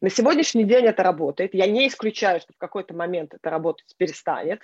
На 0.00 0.10
сегодняшний 0.10 0.64
день 0.64 0.86
это 0.86 1.02
работает. 1.02 1.54
Я 1.54 1.66
не 1.66 1.86
исключаю, 1.86 2.40
что 2.40 2.52
в 2.52 2.58
какой-то 2.58 2.94
момент 2.94 3.34
это 3.34 3.50
работать 3.50 3.94
перестанет, 3.96 4.60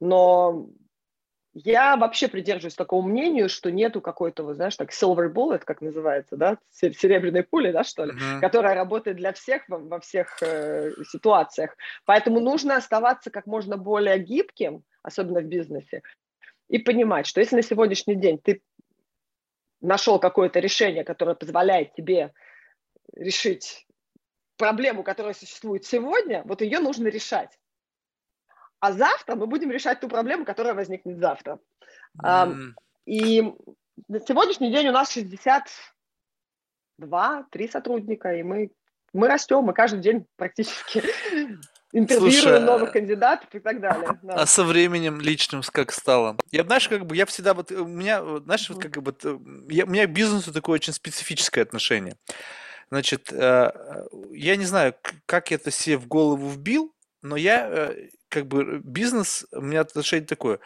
но 0.00 0.66
я 1.54 1.96
вообще 1.96 2.28
придерживаюсь 2.28 2.74
такого 2.74 3.02
мнению, 3.06 3.48
что 3.48 3.70
нету 3.70 4.00
какой-то, 4.00 4.42
вот, 4.42 4.56
знаешь, 4.56 4.76
так, 4.76 4.90
silver 4.90 5.30
bullet, 5.30 5.62
как 5.64 5.82
называется, 5.82 6.36
да, 6.36 6.58
серебряной 6.70 7.42
пули, 7.42 7.72
да, 7.72 7.84
что 7.84 8.04
ли, 8.04 8.12
uh-huh. 8.12 8.40
которая 8.40 8.74
работает 8.74 9.18
для 9.18 9.32
всех 9.32 9.68
во, 9.68 9.78
во 9.78 10.00
всех 10.00 10.42
э, 10.42 10.92
ситуациях. 11.10 11.76
Поэтому 12.06 12.40
нужно 12.40 12.76
оставаться 12.76 13.30
как 13.30 13.46
можно 13.46 13.76
более 13.76 14.18
гибким, 14.18 14.82
особенно 15.02 15.40
в 15.40 15.44
бизнесе, 15.44 16.02
и 16.68 16.78
понимать, 16.78 17.26
что 17.26 17.40
если 17.40 17.56
на 17.56 17.62
сегодняшний 17.62 18.14
день 18.14 18.38
ты 18.38 18.62
нашел 19.82 20.18
какое-то 20.18 20.58
решение, 20.58 21.04
которое 21.04 21.34
позволяет 21.34 21.92
тебе 21.94 22.32
решить 23.14 23.86
проблему, 24.56 25.02
которая 25.02 25.34
существует 25.34 25.84
сегодня, 25.84 26.42
вот 26.44 26.62
ее 26.62 26.78
нужно 26.78 27.08
решать 27.08 27.58
а 28.82 28.92
завтра 28.92 29.36
мы 29.36 29.46
будем 29.46 29.70
решать 29.70 30.00
ту 30.00 30.08
проблему, 30.08 30.44
которая 30.44 30.74
возникнет 30.74 31.20
завтра. 31.20 31.60
Mm. 32.20 32.72
И 33.06 33.54
на 34.08 34.20
сегодняшний 34.20 34.72
день 34.72 34.88
у 34.88 34.92
нас 34.92 35.12
62, 35.12 37.46
3 37.48 37.68
сотрудника, 37.68 38.34
и 38.34 38.42
мы, 38.42 38.72
мы 39.12 39.28
растем, 39.28 39.62
мы 39.62 39.72
каждый 39.72 40.00
день 40.00 40.26
практически 40.34 40.98
интервьюируем 41.92 42.42
Слушай, 42.42 42.60
новых 42.60 42.90
кандидатов 42.90 43.54
и 43.54 43.60
так 43.60 43.80
далее. 43.80 44.18
Да. 44.20 44.34
А 44.34 44.46
со 44.46 44.64
временем 44.64 45.20
личным 45.20 45.62
как 45.70 45.92
стало? 45.92 46.36
Я, 46.50 46.64
знаешь, 46.64 46.88
как 46.88 47.06
бы 47.06 47.14
я 47.14 47.24
всегда 47.26 47.54
вот, 47.54 47.70
у 47.70 47.86
меня, 47.86 48.20
знаешь, 48.40 48.68
вот 48.68 48.82
как 48.82 49.00
бы, 49.00 49.14
я, 49.68 49.84
у 49.84 49.88
меня 49.88 50.08
к 50.08 50.12
бизнесу 50.12 50.52
такое 50.52 50.74
очень 50.74 50.92
специфическое 50.92 51.62
отношение. 51.62 52.16
Значит, 52.90 53.32
э, 53.32 53.70
я 54.32 54.56
не 54.56 54.64
знаю, 54.64 54.96
как 55.26 55.52
я 55.52 55.54
это 55.54 55.70
себе 55.70 55.98
в 55.98 56.08
голову 56.08 56.48
вбил, 56.48 56.92
но 57.22 57.36
я 57.36 57.68
э, 57.70 58.08
как 58.32 58.46
бы 58.46 58.80
бизнес, 58.82 59.46
у 59.52 59.60
меня 59.60 59.82
отношение 59.82 60.26
такое, 60.26 60.58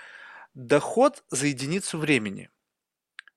доход 0.54 1.24
за 1.30 1.48
единицу 1.48 1.98
времени. 1.98 2.48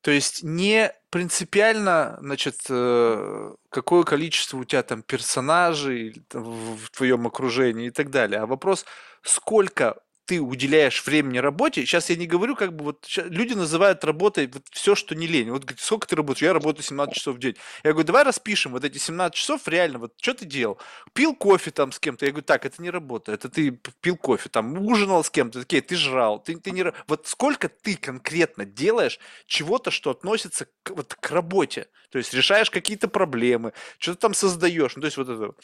То 0.01 0.11
есть 0.11 0.43
не 0.43 0.93
принципиально, 1.09 2.17
значит, 2.21 2.55
э, 2.69 3.55
какое 3.69 4.03
количество 4.03 4.57
у 4.57 4.63
тебя 4.63 4.83
там 4.83 5.01
персонажей 5.01 6.23
в 6.31 6.89
твоем 6.91 7.27
окружении 7.27 7.87
и 7.87 7.91
так 7.91 8.11
далее, 8.11 8.39
а 8.41 8.45
вопрос, 8.45 8.85
сколько 9.23 9.99
ты 10.29 10.39
уделяешь 10.39 11.03
времени 11.07 11.39
работе, 11.39 11.81
сейчас 11.81 12.11
я 12.11 12.15
не 12.15 12.27
говорю, 12.27 12.55
как 12.55 12.75
бы 12.75 12.85
вот 12.85 13.07
люди 13.17 13.55
называют 13.55 14.03
работой 14.03 14.45
вот 14.45 14.61
все, 14.69 14.93
что 14.93 15.15
не 15.15 15.25
лень. 15.25 15.49
Вот 15.49 15.63
говорит, 15.63 15.79
сколько 15.79 16.07
ты 16.07 16.15
работаешь? 16.15 16.43
Я 16.43 16.53
работаю 16.53 16.83
17 16.83 17.15
часов 17.15 17.37
в 17.37 17.39
день. 17.39 17.55
Я 17.83 17.93
говорю, 17.93 18.05
давай 18.05 18.23
распишем 18.23 18.73
вот 18.73 18.83
эти 18.85 18.99
17 18.99 19.35
часов 19.35 19.67
реально, 19.67 19.97
вот 19.97 20.13
что 20.21 20.35
ты 20.35 20.45
делал? 20.45 20.77
Пил 21.13 21.33
кофе 21.33 21.71
там 21.71 21.91
с 21.91 21.97
кем-то? 21.97 22.27
Я 22.27 22.31
говорю, 22.31 22.45
так, 22.45 22.63
это 22.63 22.79
не 22.79 22.91
работа, 22.91 23.31
это 23.31 23.49
ты 23.49 23.71
пил 24.01 24.17
кофе, 24.17 24.49
там 24.49 24.77
ужинал 24.77 25.23
с 25.23 25.31
кем-то, 25.31 25.61
такие, 25.61 25.81
ты 25.81 25.95
жрал, 25.95 26.37
ты, 26.43 26.55
ты 26.59 26.69
не... 26.69 26.85
Вот 27.07 27.25
сколько 27.25 27.67
ты 27.67 27.95
конкретно 27.95 28.65
делаешь 28.65 29.19
чего-то, 29.47 29.89
что 29.89 30.11
относится 30.11 30.67
к, 30.83 30.91
вот, 30.91 31.15
к 31.15 31.31
работе? 31.31 31.87
То 32.11 32.19
есть 32.19 32.35
решаешь 32.35 32.69
какие-то 32.69 33.07
проблемы, 33.07 33.73
что-то 33.97 34.19
там 34.19 34.35
создаешь, 34.35 34.95
ну 34.95 35.01
то 35.01 35.07
есть 35.07 35.17
вот 35.17 35.29
это. 35.29 35.55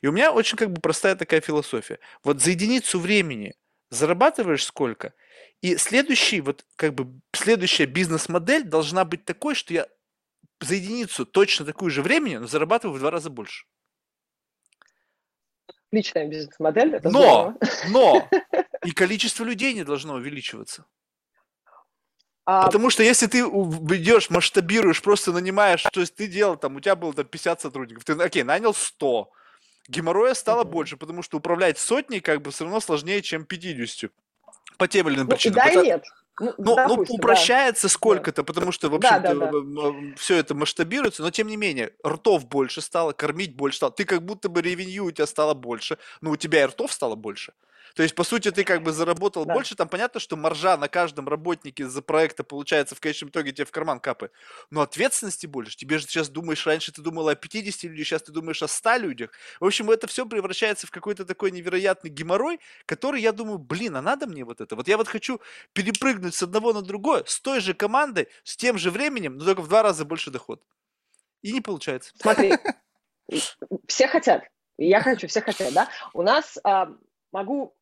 И 0.00 0.06
у 0.06 0.12
меня 0.12 0.32
очень 0.32 0.56
как 0.56 0.72
бы 0.72 0.80
простая 0.80 1.16
такая 1.16 1.42
философия. 1.42 1.98
Вот 2.24 2.40
за 2.40 2.52
единицу 2.52 2.98
времени– 2.98 3.52
зарабатываешь 3.90 4.64
сколько, 4.64 5.14
и 5.62 5.76
следующий, 5.76 6.40
вот 6.40 6.64
как 6.76 6.94
бы 6.94 7.20
следующая 7.32 7.86
бизнес-модель 7.86 8.64
должна 8.64 9.04
быть 9.04 9.24
такой, 9.24 9.54
что 9.54 9.72
я 9.72 9.86
за 10.60 10.74
единицу 10.74 11.26
точно 11.26 11.64
такую 11.64 11.90
же 11.90 12.02
времени, 12.02 12.36
но 12.36 12.46
зарабатываю 12.46 12.96
в 12.96 13.00
два 13.00 13.10
раза 13.10 13.30
больше. 13.30 13.66
Личная 15.92 16.26
бизнес-модель, 16.26 17.00
Но, 17.04 17.10
здорово. 17.10 17.58
но 17.88 18.28
и 18.84 18.90
количество 18.90 19.44
людей 19.44 19.72
не 19.72 19.84
должно 19.84 20.14
увеличиваться. 20.14 20.84
А... 22.44 22.66
Потому 22.66 22.90
что 22.90 23.02
если 23.02 23.26
ты 23.26 23.40
идешь, 23.40 24.30
масштабируешь, 24.30 25.02
просто 25.02 25.32
нанимаешь, 25.32 25.82
то 25.92 26.00
есть 26.00 26.14
ты 26.14 26.26
делал 26.28 26.56
там, 26.56 26.76
у 26.76 26.80
тебя 26.80 26.94
было 26.94 27.12
там 27.12 27.26
50 27.26 27.60
сотрудников, 27.60 28.04
ты, 28.04 28.12
окей, 28.12 28.42
нанял 28.42 28.74
100, 28.74 29.30
геморроя 29.88 30.34
стало 30.34 30.62
mm-hmm. 30.62 30.70
больше, 30.70 30.96
потому 30.96 31.22
что 31.22 31.38
управлять 31.38 31.78
сотней 31.78 32.20
как 32.20 32.42
бы 32.42 32.50
все 32.50 32.64
равно 32.64 32.80
сложнее, 32.80 33.22
чем 33.22 33.44
50. 33.44 34.10
По 34.78 34.88
тем 34.88 35.08
или 35.08 35.16
иным 35.16 35.26
ну, 35.26 35.32
причинам. 35.34 35.54
Да 35.56 35.68
и 35.70 35.76
нет. 35.76 36.04
Ну, 36.38 36.52
ну, 36.58 36.76
ну 36.86 37.04
упрощается 37.08 37.84
да. 37.84 37.88
сколько-то, 37.88 38.44
потому 38.44 38.70
что, 38.70 38.90
в 38.90 38.94
общем-то, 38.94 39.34
да, 39.34 39.34
да, 39.34 39.50
да. 39.52 40.14
все 40.16 40.36
это 40.36 40.54
масштабируется, 40.54 41.22
но 41.22 41.30
тем 41.30 41.46
не 41.46 41.56
менее, 41.56 41.92
ртов 42.06 42.46
больше 42.46 42.82
стало, 42.82 43.12
кормить 43.12 43.54
больше 43.56 43.78
стало. 43.78 43.92
Ты 43.92 44.04
как 44.04 44.22
будто 44.22 44.50
бы 44.50 44.60
ревенью 44.60 45.06
у 45.06 45.10
тебя 45.10 45.26
стало 45.26 45.54
больше, 45.54 45.96
но 46.20 46.30
у 46.30 46.36
тебя 46.36 46.62
и 46.62 46.66
ртов 46.66 46.92
стало 46.92 47.14
больше. 47.14 47.54
То 47.96 48.02
есть, 48.02 48.14
по 48.14 48.24
сути, 48.24 48.50
ты 48.50 48.62
как 48.62 48.82
бы 48.82 48.92
заработал 48.92 49.46
да. 49.46 49.54
больше. 49.54 49.74
Там 49.74 49.88
понятно, 49.88 50.20
что 50.20 50.36
маржа 50.36 50.76
на 50.76 50.86
каждом 50.86 51.26
работнике 51.28 51.84
из-за 51.84 52.02
проекта 52.02 52.44
получается 52.44 52.94
в 52.94 53.00
конечном 53.00 53.30
итоге 53.30 53.52
тебе 53.52 53.64
в 53.64 53.70
карман 53.70 54.00
капает. 54.00 54.32
Но 54.68 54.82
ответственности 54.82 55.46
больше. 55.46 55.78
Тебе 55.78 55.96
же 55.96 56.04
сейчас 56.04 56.28
думаешь, 56.28 56.66
раньше 56.66 56.92
ты 56.92 57.00
думал 57.00 57.26
о 57.30 57.34
50 57.34 57.84
людях, 57.84 58.06
сейчас 58.06 58.22
ты 58.22 58.32
думаешь 58.32 58.62
о 58.62 58.68
100 58.68 58.96
людях. 58.96 59.30
В 59.60 59.64
общем, 59.64 59.90
это 59.90 60.06
все 60.08 60.26
превращается 60.26 60.86
в 60.86 60.90
какой-то 60.90 61.24
такой 61.24 61.50
невероятный 61.50 62.10
геморрой, 62.10 62.60
который 62.84 63.22
я 63.22 63.32
думаю, 63.32 63.56
блин, 63.56 63.96
а 63.96 64.02
надо 64.02 64.26
мне 64.26 64.44
вот 64.44 64.60
это? 64.60 64.76
Вот 64.76 64.88
я 64.88 64.98
вот 64.98 65.08
хочу 65.08 65.40
перепрыгнуть 65.72 66.34
с 66.34 66.42
одного 66.42 66.74
на 66.74 66.82
другое, 66.82 67.24
с 67.26 67.40
той 67.40 67.60
же 67.60 67.72
командой, 67.72 68.28
с 68.44 68.58
тем 68.58 68.76
же 68.76 68.90
временем, 68.90 69.38
но 69.38 69.46
только 69.46 69.62
в 69.62 69.68
два 69.68 69.82
раза 69.82 70.04
больше 70.04 70.30
доход. 70.30 70.62
И 71.40 71.50
не 71.50 71.62
получается. 71.62 72.12
Смотри, 72.18 72.52
все 73.86 74.06
хотят. 74.06 74.44
Я 74.76 75.00
хочу, 75.00 75.28
все 75.28 75.40
хотят, 75.40 75.72
да? 75.72 75.88
У 76.12 76.20
нас 76.20 76.58
а, 76.62 76.90
могу 77.32 77.74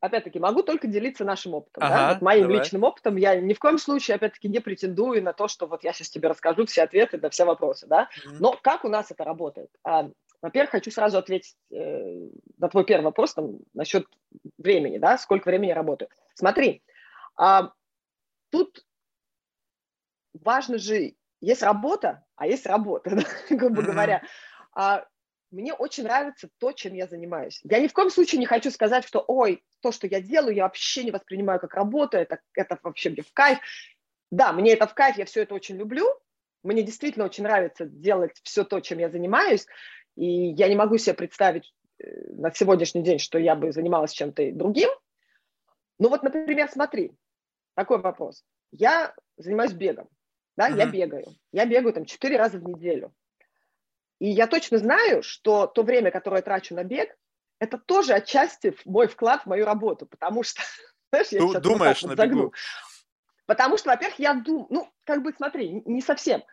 опять-таки, 0.00 0.38
могу 0.38 0.62
только 0.62 0.88
делиться 0.88 1.24
нашим 1.24 1.54
опытом, 1.54 1.84
ага, 1.84 1.94
да? 1.94 2.14
вот 2.14 2.22
моим 2.22 2.48
давай. 2.48 2.58
личным 2.58 2.84
опытом. 2.84 3.16
Я 3.16 3.38
ни 3.40 3.52
в 3.52 3.58
коем 3.58 3.78
случае, 3.78 4.16
опять-таки, 4.16 4.48
не 4.48 4.60
претендую 4.60 5.22
на 5.22 5.32
то, 5.32 5.46
что 5.46 5.66
вот 5.66 5.84
я 5.84 5.92
сейчас 5.92 6.10
тебе 6.10 6.28
расскажу 6.28 6.66
все 6.66 6.82
ответы 6.82 7.18
на 7.18 7.30
все 7.30 7.44
вопросы, 7.44 7.86
да. 7.86 8.04
Mm-hmm. 8.04 8.36
Но 8.40 8.58
как 8.62 8.84
у 8.84 8.88
нас 8.88 9.10
это 9.10 9.24
работает? 9.24 9.70
А, 9.84 10.10
во-первых, 10.42 10.70
хочу 10.70 10.90
сразу 10.90 11.18
ответить 11.18 11.54
э, 11.70 12.28
на 12.58 12.68
твой 12.68 12.84
первый 12.84 13.04
вопрос 13.04 13.34
там, 13.34 13.58
насчет 13.74 14.06
времени, 14.58 14.98
да, 14.98 15.18
сколько 15.18 15.48
времени 15.48 15.68
я 15.68 15.74
работаю. 15.74 16.08
Смотри, 16.34 16.82
а, 17.36 17.72
тут 18.50 18.84
важно 20.32 20.78
же, 20.78 21.14
есть 21.42 21.62
работа, 21.62 22.24
а 22.36 22.46
есть 22.46 22.66
работа, 22.66 23.10
да, 23.16 23.22
грубо 23.54 23.82
mm-hmm. 23.82 23.84
говоря. 23.84 24.22
А, 24.72 25.04
мне 25.50 25.72
очень 25.72 26.04
нравится 26.04 26.48
то, 26.58 26.72
чем 26.72 26.94
я 26.94 27.06
занимаюсь. 27.06 27.60
Я 27.64 27.80
ни 27.80 27.88
в 27.88 27.92
коем 27.92 28.10
случае 28.10 28.38
не 28.38 28.46
хочу 28.46 28.70
сказать, 28.70 29.04
что, 29.04 29.24
ой, 29.26 29.64
то, 29.80 29.92
что 29.92 30.06
я 30.06 30.20
делаю, 30.20 30.54
я 30.54 30.64
вообще 30.64 31.04
не 31.04 31.10
воспринимаю 31.10 31.60
как 31.60 31.74
работу, 31.74 32.16
это, 32.16 32.40
это 32.54 32.78
вообще 32.82 33.10
мне 33.10 33.22
в 33.22 33.32
кайф. 33.32 33.58
Да, 34.30 34.52
мне 34.52 34.72
это 34.72 34.86
в 34.86 34.94
кайф, 34.94 35.18
я 35.18 35.24
все 35.24 35.42
это 35.42 35.54
очень 35.54 35.76
люблю. 35.76 36.06
Мне 36.62 36.82
действительно 36.82 37.24
очень 37.24 37.44
нравится 37.44 37.86
делать 37.86 38.38
все 38.42 38.64
то, 38.64 38.80
чем 38.80 38.98
я 38.98 39.10
занимаюсь. 39.10 39.66
И 40.16 40.26
я 40.26 40.68
не 40.68 40.76
могу 40.76 40.98
себе 40.98 41.14
представить 41.14 41.72
э, 41.98 42.04
на 42.32 42.52
сегодняшний 42.52 43.02
день, 43.02 43.18
что 43.18 43.38
я 43.38 43.56
бы 43.56 43.72
занималась 43.72 44.12
чем-то 44.12 44.52
другим. 44.52 44.90
Ну 45.98 46.08
вот, 46.08 46.22
например, 46.22 46.68
смотри, 46.70 47.12
такой 47.74 47.98
вопрос. 47.98 48.44
Я 48.72 49.14
занимаюсь 49.36 49.72
бегом, 49.72 50.08
да, 50.56 50.70
uh-huh. 50.70 50.76
я 50.76 50.86
бегаю. 50.86 51.26
Я 51.52 51.66
бегаю 51.66 51.92
там 51.92 52.04
четыре 52.04 52.36
раза 52.36 52.58
в 52.58 52.64
неделю. 52.64 53.12
И 54.20 54.28
я 54.28 54.46
точно 54.46 54.78
знаю, 54.78 55.22
что 55.22 55.66
то 55.66 55.82
время, 55.82 56.10
которое 56.10 56.36
я 56.36 56.42
трачу 56.42 56.74
на 56.74 56.84
бег, 56.84 57.16
это 57.58 57.78
тоже 57.78 58.12
отчасти 58.12 58.76
мой 58.84 59.08
вклад 59.08 59.42
в 59.42 59.46
мою 59.46 59.64
работу, 59.64 60.06
потому 60.06 60.42
что, 60.42 60.62
знаешь, 61.10 61.28
я 61.28 61.40
сейчас 61.40 61.62
думаешь 61.62 62.02
вот 62.02 62.10
на 62.10 62.16
загну. 62.16 62.36
бегу. 62.36 62.54
Потому 63.46 63.78
что, 63.78 63.90
во-первых, 63.90 64.18
я 64.18 64.34
думаю, 64.34 64.66
ну, 64.70 64.92
как 65.04 65.22
бы, 65.22 65.32
смотри, 65.32 65.82
не 65.84 66.02
совсем. 66.02 66.44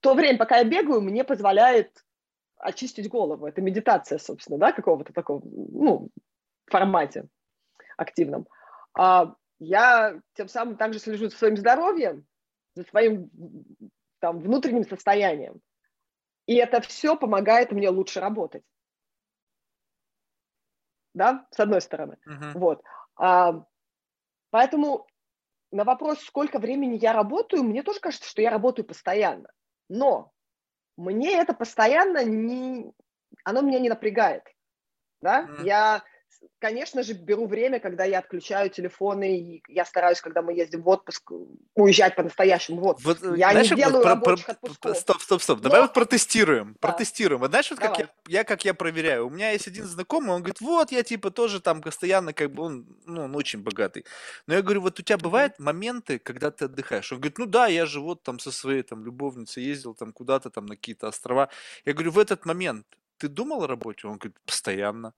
То 0.00 0.14
время, 0.14 0.38
пока 0.38 0.58
я 0.58 0.64
бегаю, 0.64 1.02
мне 1.02 1.22
позволяет 1.22 2.04
очистить 2.56 3.08
голову. 3.08 3.46
Это 3.46 3.60
медитация, 3.60 4.18
собственно, 4.18 4.58
да, 4.58 4.72
какого-то 4.72 5.12
такого, 5.12 5.42
ну, 5.44 6.10
формате 6.66 7.28
активном. 7.96 8.46
А 8.96 9.34
я 9.58 10.20
тем 10.34 10.48
самым 10.48 10.76
также 10.76 10.98
слежу 10.98 11.28
за 11.28 11.36
своим 11.36 11.56
здоровьем, 11.56 12.24
за 12.74 12.84
своим 12.84 13.30
там, 14.20 14.40
внутренним 14.40 14.84
состоянием. 14.84 15.60
И 16.46 16.54
это 16.56 16.80
все 16.80 17.16
помогает 17.16 17.72
мне 17.72 17.88
лучше 17.88 18.20
работать. 18.20 18.64
Да, 21.14 21.46
с 21.50 21.60
одной 21.60 21.80
стороны. 21.80 22.16
Uh-huh. 22.26 22.52
Вот. 22.54 22.82
А, 23.16 23.64
поэтому 24.50 25.06
на 25.70 25.84
вопрос, 25.84 26.20
сколько 26.20 26.58
времени 26.58 26.96
я 26.96 27.12
работаю, 27.12 27.62
мне 27.64 27.82
тоже 27.82 28.00
кажется, 28.00 28.28
что 28.28 28.42
я 28.42 28.50
работаю 28.50 28.86
постоянно. 28.86 29.50
Но 29.88 30.32
мне 30.96 31.34
это 31.38 31.54
постоянно 31.54 32.24
не... 32.24 32.92
Оно 33.44 33.60
меня 33.60 33.78
не 33.78 33.88
напрягает. 33.88 34.44
Да? 35.20 35.44
Uh-huh. 35.44 35.64
Я 35.64 36.02
конечно 36.58 37.02
же, 37.02 37.12
беру 37.14 37.46
время, 37.46 37.80
когда 37.80 38.04
я 38.04 38.20
отключаю 38.20 38.70
телефоны, 38.70 39.36
и 39.36 39.62
я 39.68 39.84
стараюсь, 39.84 40.20
когда 40.20 40.42
мы 40.42 40.52
ездим 40.54 40.82
в 40.82 40.88
отпуск, 40.88 41.32
уезжать 41.74 42.14
по-настоящему 42.14 42.80
в 42.80 42.86
отпуск. 42.86 43.06
Вот, 43.22 43.36
я 43.36 43.50
знаешь, 43.50 43.70
не 43.70 43.76
делаю 43.76 44.02
про, 44.02 44.16
про, 44.16 44.34
отпусков. 44.34 44.96
Стоп, 44.96 45.20
стоп, 45.20 45.42
стоп. 45.42 45.58
Но... 45.58 45.64
Давай 45.64 45.80
вот 45.82 45.92
протестируем. 45.92 46.76
Да. 46.80 46.88
Протестируем. 46.88 47.40
Вот 47.40 47.50
знаешь, 47.50 47.70
вот 47.70 47.80
как 47.80 47.98
я, 47.98 48.08
я, 48.28 48.44
как 48.44 48.64
я 48.64 48.74
проверяю. 48.74 49.26
У 49.26 49.30
меня 49.30 49.50
есть 49.50 49.66
один 49.66 49.84
знакомый, 49.84 50.30
он 50.30 50.42
говорит, 50.42 50.60
вот, 50.60 50.92
я 50.92 51.02
типа 51.02 51.30
тоже 51.30 51.60
там 51.60 51.80
постоянно, 51.80 52.32
как 52.32 52.52
бы, 52.52 52.62
он, 52.62 52.86
ну, 53.06 53.24
он 53.24 53.36
очень 53.36 53.62
богатый. 53.62 54.04
Но 54.46 54.54
я 54.54 54.62
говорю, 54.62 54.82
вот 54.82 55.00
у 55.00 55.02
тебя 55.02 55.18
бывают 55.18 55.58
моменты, 55.58 56.18
когда 56.18 56.50
ты 56.50 56.66
отдыхаешь? 56.66 57.12
Он 57.12 57.18
говорит, 57.18 57.38
ну 57.38 57.46
да, 57.46 57.66
я 57.66 57.86
же 57.86 58.00
вот 58.00 58.22
там 58.22 58.38
со 58.38 58.52
своей 58.52 58.82
там 58.82 59.04
любовницей 59.04 59.64
ездил 59.64 59.94
там 59.94 60.12
куда-то 60.12 60.50
там 60.50 60.66
на 60.66 60.76
какие-то 60.76 61.08
острова. 61.08 61.48
Я 61.84 61.92
говорю, 61.92 62.12
в 62.12 62.18
этот 62.18 62.46
момент 62.46 62.86
ты 63.18 63.28
думал 63.28 63.64
о 63.64 63.66
работе? 63.66 64.06
Он 64.06 64.16
говорит, 64.16 64.36
постоянно. 64.44 65.12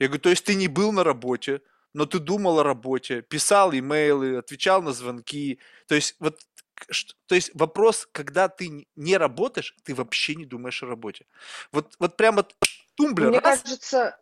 Я 0.00 0.08
говорю, 0.08 0.22
то 0.22 0.30
есть 0.30 0.44
ты 0.44 0.54
не 0.54 0.66
был 0.66 0.90
на 0.92 1.04
работе, 1.04 1.60
но 1.92 2.06
ты 2.06 2.18
думал 2.18 2.58
о 2.58 2.64
работе, 2.64 3.22
писал 3.22 3.72
имейлы, 3.72 4.38
отвечал 4.38 4.82
на 4.82 4.92
звонки. 4.92 5.60
То 5.86 5.94
есть 5.94 6.16
вот 6.18 6.40
то 7.26 7.34
есть 7.34 7.50
вопрос, 7.54 8.08
когда 8.10 8.48
ты 8.48 8.86
не 8.96 9.16
работаешь, 9.18 9.76
ты 9.84 9.94
вообще 9.94 10.34
не 10.34 10.46
думаешь 10.46 10.82
о 10.82 10.86
работе. 10.86 11.26
Вот, 11.72 11.94
вот 11.98 12.16
прямо 12.16 12.46
тумблер. 12.96 13.28
Мне 13.28 13.38
раз... 13.38 13.60
кажется, 13.60 14.18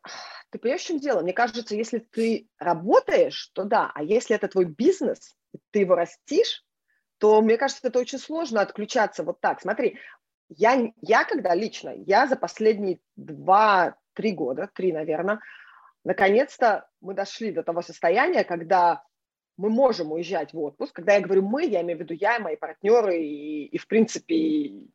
ты 0.51 0.59
понимаешь, 0.59 0.83
в 0.83 0.87
чем 0.87 0.99
дело? 0.99 1.21
Мне 1.21 1.33
кажется, 1.33 1.77
если 1.77 1.99
ты 1.99 2.49
работаешь, 2.59 3.51
то 3.55 3.63
да, 3.63 3.93
а 3.95 4.03
если 4.03 4.35
это 4.35 4.49
твой 4.49 4.65
бизнес, 4.65 5.37
ты 5.71 5.81
его 5.81 5.95
растишь, 5.95 6.65
то, 7.19 7.41
мне 7.43 7.57
кажется, 7.57 7.87
это 7.87 7.99
очень 7.99 8.19
сложно 8.19 8.61
отключаться 8.61 9.23
вот 9.23 9.41
так. 9.41 9.61
Смотри, 9.61 9.99
я, 10.49 10.93
я 11.03 11.25
когда 11.25 11.55
лично, 11.55 11.93
я 11.95 12.27
за 12.27 12.37
последние 12.37 13.01
два-три 13.17 14.33
года, 14.33 14.71
три, 14.73 14.93
наверное, 14.93 15.41
наконец-то 16.09 16.89
мы 17.03 17.13
дошли 17.13 17.53
до 17.53 17.63
того 17.63 17.83
состояния, 17.83 18.43
когда 18.43 19.05
мы 19.59 19.69
можем 19.69 20.11
уезжать 20.11 20.55
в 20.55 20.59
отпуск. 20.59 20.95
Когда 20.95 21.17
я 21.17 21.21
говорю 21.21 21.43
«мы», 21.43 21.67
я 21.67 21.83
имею 21.83 21.99
в 21.99 22.01
виду 22.01 22.15
я, 22.15 22.39
мои 22.39 22.57
партнеры 22.57 23.21
и, 23.23 23.67
и 23.67 23.77
в 23.77 23.87
принципе, 23.87 24.89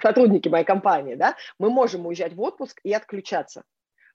сотрудники 0.00 0.48
моей 0.48 0.64
компании, 0.64 1.16
да, 1.16 1.36
мы 1.58 1.70
можем 1.70 2.06
уезжать 2.06 2.34
в 2.34 2.40
отпуск 2.40 2.78
и 2.84 2.92
отключаться. 2.92 3.64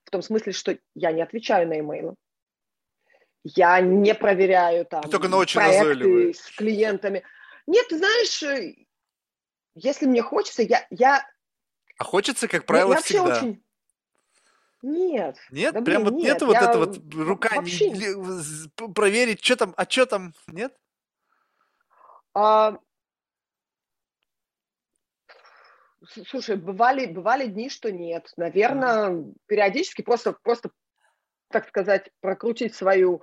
В 0.04 0.10
том 0.10 0.22
смысле, 0.22 0.52
что 0.52 0.78
я 0.94 1.12
не 1.12 1.20
отвечаю 1.20 1.68
на 1.68 1.78
имейлы, 1.78 2.14
я 3.44 3.78
не 3.82 4.14
проверяю 4.14 4.86
там 4.86 5.02
Только 5.02 5.28
на 5.28 5.36
очень 5.36 5.60
проекты 5.60 5.88
назойливые. 5.88 6.32
с 6.32 6.50
клиентами. 6.52 7.22
Нет, 7.66 7.86
ты 7.88 7.98
знаешь, 7.98 8.42
э, 8.44 8.86
если 9.74 10.06
мне 10.06 10.22
хочется, 10.22 10.62
я... 10.62 10.86
я 10.88 11.22
а 11.98 12.04
хочется, 12.04 12.48
как 12.48 12.64
правило, 12.64 12.94
я, 12.94 13.00
всегда. 13.02 13.36
Очень, 13.36 13.62
нет. 14.82 15.36
Нет? 15.50 15.74
Да, 15.74 15.82
Прям 15.82 16.04
блин, 16.04 16.14
вот 16.14 16.22
нет, 16.22 16.34
нету 16.34 16.46
вот 16.46 16.56
это 16.56 16.78
вот 16.78 17.14
рука 17.14 17.56
вообще... 17.56 17.90
не, 17.90 18.92
проверить, 18.92 19.44
что 19.44 19.56
там, 19.56 19.74
а 19.76 19.88
что 19.88 20.06
там, 20.06 20.34
нет? 20.48 20.76
А... 22.34 22.78
Слушай, 26.28 26.56
бывали, 26.56 27.06
бывали 27.06 27.46
дни, 27.46 27.68
что 27.68 27.90
нет. 27.90 28.32
Наверное, 28.36 29.10
mm. 29.10 29.34
периодически 29.46 30.02
просто, 30.02 30.34
просто, 30.42 30.70
так 31.48 31.66
сказать, 31.68 32.10
прокрутить 32.20 32.74
свою 32.74 33.22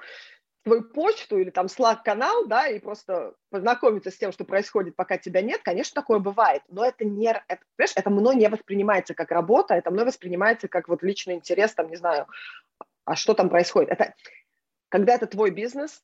свою 0.63 0.83
почту 0.83 1.37
или 1.37 1.49
там 1.49 1.67
Slack-канал, 1.67 2.47
да, 2.47 2.67
и 2.67 2.79
просто 2.79 3.35
познакомиться 3.49 4.11
с 4.11 4.17
тем, 4.17 4.31
что 4.31 4.45
происходит, 4.45 4.95
пока 4.95 5.17
тебя 5.17 5.41
нет, 5.41 5.61
конечно, 5.61 5.93
такое 6.01 6.19
бывает, 6.19 6.63
но 6.69 6.85
это 6.85 7.03
не, 7.03 7.29
это, 7.29 7.63
понимаешь, 7.75 7.93
это 7.95 8.09
мной 8.09 8.35
не 8.35 8.47
воспринимается 8.47 9.13
как 9.13 9.31
работа, 9.31 9.75
это 9.75 9.91
мной 9.91 10.05
воспринимается 10.05 10.67
как 10.67 10.87
вот 10.87 11.03
личный 11.03 11.35
интерес, 11.35 11.73
там, 11.73 11.89
не 11.89 11.97
знаю, 11.97 12.27
а 13.05 13.15
что 13.15 13.33
там 13.33 13.49
происходит. 13.49 13.91
Это, 13.91 14.15
когда 14.89 15.15
это 15.15 15.27
твой 15.27 15.51
бизнес, 15.51 16.01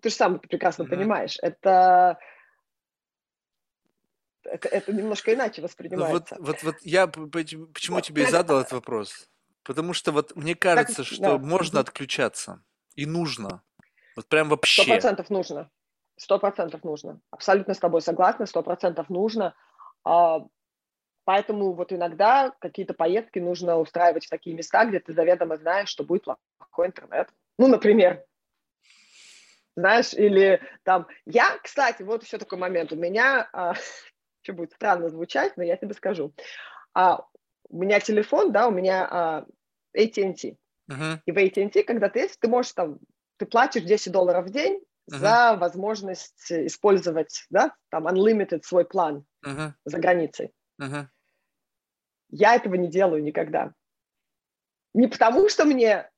ты 0.00 0.08
же 0.08 0.14
сам 0.14 0.36
это 0.36 0.48
прекрасно 0.48 0.84
mm-hmm. 0.84 0.88
понимаешь, 0.88 1.38
это, 1.42 2.18
это, 4.44 4.68
это 4.68 4.92
немножко 4.92 5.34
иначе 5.34 5.60
воспринимается. 5.60 6.36
Ну, 6.38 6.44
вот, 6.44 6.62
вот, 6.62 6.62
вот 6.62 6.76
я 6.82 7.08
почему 7.08 7.96
вот, 7.96 8.04
тебе 8.04 8.22
и 8.22 8.26
задал 8.26 8.60
этот 8.60 8.72
вопрос? 8.72 9.28
Потому 9.64 9.92
что 9.92 10.12
вот 10.12 10.36
мне 10.36 10.54
кажется, 10.54 10.98
так, 10.98 11.06
что 11.06 11.20
да. 11.20 11.38
можно 11.38 11.80
отключаться. 11.80 12.62
И 12.94 13.06
нужно. 13.06 13.62
Вот 14.16 14.28
прям 14.28 14.48
вообще. 14.48 14.82
Сто 14.82 14.92
процентов 14.92 15.30
нужно. 15.30 15.70
Сто 16.16 16.38
процентов 16.38 16.84
нужно. 16.84 17.20
Абсолютно 17.30 17.74
с 17.74 17.78
тобой 17.78 18.00
согласна, 18.00 18.46
сто 18.46 18.62
процентов 18.62 19.10
нужно. 19.10 19.54
А, 20.04 20.46
поэтому 21.24 21.72
вот 21.72 21.92
иногда 21.92 22.52
какие-то 22.60 22.94
поездки 22.94 23.40
нужно 23.40 23.78
устраивать 23.78 24.26
в 24.26 24.30
такие 24.30 24.54
места, 24.54 24.84
где 24.84 25.00
ты 25.00 25.12
заведомо 25.12 25.56
знаешь, 25.56 25.88
что 25.88 26.04
будет 26.04 26.24
плохой 26.24 26.86
интернет. 26.86 27.30
Ну, 27.58 27.66
например, 27.66 28.24
знаешь, 29.76 30.14
или 30.14 30.60
там... 30.84 31.08
Я, 31.24 31.58
кстати, 31.62 32.02
вот 32.02 32.22
еще 32.22 32.38
такой 32.38 32.58
момент. 32.58 32.92
У 32.92 32.96
меня, 32.96 33.48
а, 33.52 33.74
что 34.42 34.52
будет 34.52 34.72
странно 34.72 35.08
звучать, 35.08 35.56
но 35.56 35.64
я 35.64 35.76
тебе 35.76 35.94
скажу. 35.94 36.32
А, 36.92 37.26
у 37.68 37.78
меня 37.78 37.98
телефон, 37.98 38.52
да, 38.52 38.68
у 38.68 38.70
меня 38.70 39.44
AT&T. 39.96 40.56
Uh-huh. 40.90 41.18
И 41.26 41.32
в 41.32 41.36
AT&T, 41.36 41.82
когда 41.84 42.08
ты 42.08 42.20
есть, 42.20 42.38
ты 42.40 42.48
можешь 42.48 42.72
там, 42.72 42.98
ты 43.38 43.46
платишь 43.46 43.82
10 43.84 44.12
долларов 44.12 44.46
в 44.46 44.50
день 44.50 44.82
uh-huh. 45.10 45.18
за 45.18 45.56
возможность 45.56 46.50
использовать, 46.50 47.46
да, 47.50 47.74
там, 47.90 48.06
unlimited 48.06 48.62
свой 48.62 48.84
план 48.84 49.24
uh-huh. 49.44 49.72
за 49.84 49.98
границей. 49.98 50.52
Uh-huh. 50.80 51.06
Я 52.30 52.54
этого 52.56 52.74
не 52.74 52.88
делаю 52.88 53.22
никогда. 53.22 53.72
Не 54.92 55.08
потому, 55.08 55.48
что 55.48 55.64
мне 55.64 56.10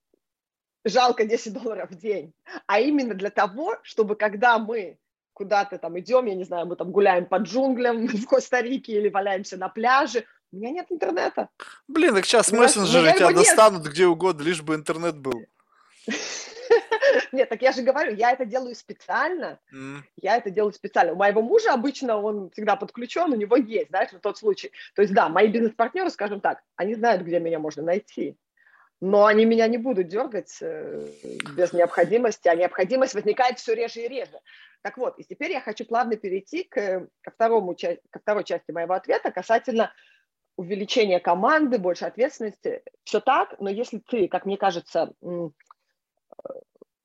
жалко 0.85 1.25
10 1.25 1.53
долларов 1.53 1.91
в 1.91 1.97
день, 1.97 2.33
а 2.67 2.81
именно 2.81 3.15
для 3.15 3.31
того, 3.31 3.77
чтобы 3.83 4.17
когда 4.17 4.59
мы 4.59 4.99
куда-то 5.33 5.79
там 5.79 5.99
идем, 5.99 6.27
я 6.27 6.35
не 6.35 6.45
знаю, 6.45 6.67
мы 6.67 6.77
там 6.77 6.93
гуляем 6.93 7.27
по 7.27 7.37
джунглям 7.37 8.07
в 8.07 8.27
Коста-Рике 8.27 8.93
или 8.93 9.09
валяемся 9.09 9.57
на 9.57 9.69
пляже, 9.69 10.25
У 10.53 10.57
меня 10.57 10.71
нет 10.71 10.87
интернета. 10.91 11.49
Блин, 11.89 12.15
так 12.15 12.25
сейчас 12.25 12.53
мессенджеры 12.53 13.13
тебя 13.13 13.33
достанут 13.33 13.85
нет. 13.85 13.93
где 13.93 14.07
угодно, 14.07 14.43
лишь 14.43 14.63
бы 14.63 14.75
интернет 14.75 15.17
был. 15.17 15.45
Нет, 17.33 17.49
так 17.49 17.63
я 17.63 17.73
же 17.73 17.83
говорю, 17.83 18.15
я 18.15 18.33
это 18.33 18.45
делаю 18.45 18.75
специально. 18.75 19.59
Mm. 19.73 19.99
Я 20.17 20.37
это 20.37 20.51
делаю 20.51 20.73
специально. 20.73 21.13
У 21.13 21.17
моего 21.17 21.43
мужа 21.43 21.73
обычно 21.73 22.17
он 22.19 22.51
всегда 22.51 22.77
подключен, 22.77 23.33
у 23.33 23.37
него 23.37 23.57
есть, 23.57 23.89
знаешь, 23.89 24.13
на 24.13 24.19
тот 24.19 24.39
случай. 24.39 24.71
То 24.95 25.03
есть, 25.03 25.15
да, 25.15 25.29
мои 25.29 25.49
бизнес-партнеры, 25.49 26.11
скажем 26.11 26.41
так, 26.41 26.63
они 26.77 26.95
знают, 26.95 27.23
где 27.23 27.39
меня 27.39 27.59
можно 27.59 27.83
найти. 27.83 28.37
Но 29.01 29.27
они 29.27 29.45
меня 29.45 29.67
не 29.69 29.77
будут 29.77 30.09
дергать 30.09 30.57
э, 30.63 31.09
без 31.55 31.73
необходимости, 31.73 32.49
а 32.49 32.55
необходимость 32.55 33.15
возникает 33.15 33.59
все 33.59 33.75
реже 33.75 34.01
и 34.01 34.09
реже. 34.09 34.41
Так 34.81 34.97
вот, 34.97 35.19
и 35.19 35.25
теперь 35.25 35.53
я 35.53 35.61
хочу 35.61 35.85
плавно 35.85 36.17
перейти 36.17 36.65
к, 36.65 37.07
ко, 37.21 37.31
второму, 37.31 37.77
ко 37.77 38.19
второй 38.19 38.45
части 38.45 38.71
моего 38.71 38.95
ответа 38.95 39.31
касательно 39.31 39.93
увеличения 40.57 41.21
команды, 41.21 41.79
больше 41.79 42.07
ответственности. 42.07 42.83
Все 43.05 43.21
так, 43.21 43.57
но 43.61 43.71
если 43.71 43.99
ты, 43.99 44.29
как 44.29 44.47
мне 44.47 44.57
кажется, 44.57 45.13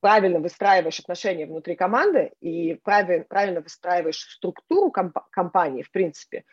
правильно 0.00 0.40
выстраиваешь 0.40 0.98
отношения 0.98 1.46
внутри 1.46 1.76
команды 1.76 2.32
и 2.40 2.74
правильно, 2.74 3.24
правильно 3.24 3.60
выстраиваешь 3.60 4.18
структуру 4.18 4.90
комп- 4.90 5.30
компании, 5.30 5.82
в 5.82 5.90
принципе, 5.90 6.44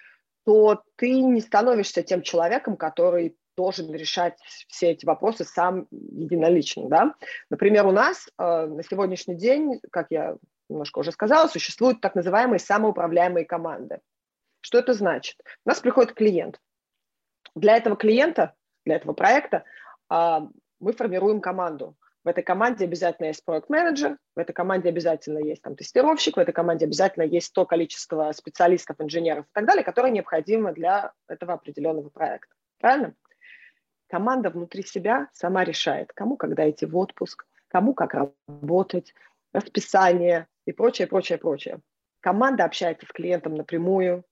то 0.46 0.84
ты 0.96 1.22
не 1.22 1.42
становишься 1.42 2.04
тем 2.04 2.22
человеком, 2.22 2.78
который 2.78 3.36
должен 3.58 3.94
решать 3.94 4.38
все 4.68 4.92
эти 4.92 5.06
вопросы 5.06 5.44
сам 5.44 5.88
единолично. 5.92 6.88
Да? 6.88 7.16
Например, 7.50 7.88
у 7.88 7.92
нас 7.92 8.28
э, 8.38 8.66
на 8.68 8.84
сегодняшний 8.84 9.36
день, 9.36 9.82
как 9.92 10.08
я 10.12 10.38
немножко 10.70 11.00
уже 11.00 11.12
сказала, 11.12 11.48
существуют 11.48 12.00
так 12.00 12.16
называемые 12.16 12.60
самоуправляемые 12.60 13.46
команды. 13.46 14.00
Что 14.62 14.78
это 14.78 14.94
значит? 14.94 15.38
У 15.66 15.70
нас 15.70 15.80
приходит 15.80 16.14
клиент. 16.14 16.60
Для 17.60 17.76
этого 17.76 17.98
клиента, 17.98 18.54
для 18.86 18.96
этого 18.96 19.14
проекта 19.14 19.66
э, 20.10 20.40
мы 20.80 20.94
формируем 20.94 21.42
команду. 21.42 21.98
В 22.24 22.28
этой 22.28 22.44
команде 22.44 22.86
обязательно 22.86 23.28
есть 23.28 23.44
проект-менеджер, 23.44 24.18
в 24.36 24.40
этой 24.40 24.54
команде 24.54 24.90
обязательно 24.90 25.40
есть 25.40 25.62
там 25.62 25.76
тестировщик, 25.76 26.38
в 26.38 26.40
этой 26.40 26.54
команде 26.54 26.86
обязательно 26.86 27.24
есть 27.24 27.54
то 27.54 27.66
количество 27.66 28.32
специалистов, 28.34 28.98
инженеров 29.00 29.46
и 29.46 29.50
так 29.54 29.66
далее, 29.66 29.84
которое 29.84 30.12
необходимо 30.12 30.72
для 30.72 31.12
этого 31.28 31.54
определенного 31.54 32.10
проекта. 32.10 32.54
Правильно? 32.80 33.14
Команда 34.08 34.50
внутри 34.50 34.84
себя 34.84 35.30
сама 35.34 35.64
решает, 35.64 36.14
кому 36.14 36.38
когда 36.38 36.70
идти 36.70 36.86
в 36.86 36.96
отпуск, 36.98 37.46
кому 37.68 37.94
как 37.94 38.16
работать, 38.48 39.14
расписание 39.54 40.48
и 40.66 40.72
прочее, 40.72 41.08
прочее, 41.08 41.38
прочее. 41.38 41.80
Команда 42.22 42.66
общается 42.66 43.06
с 43.06 43.10
клиентом 43.10 43.56
напрямую. 43.56 44.24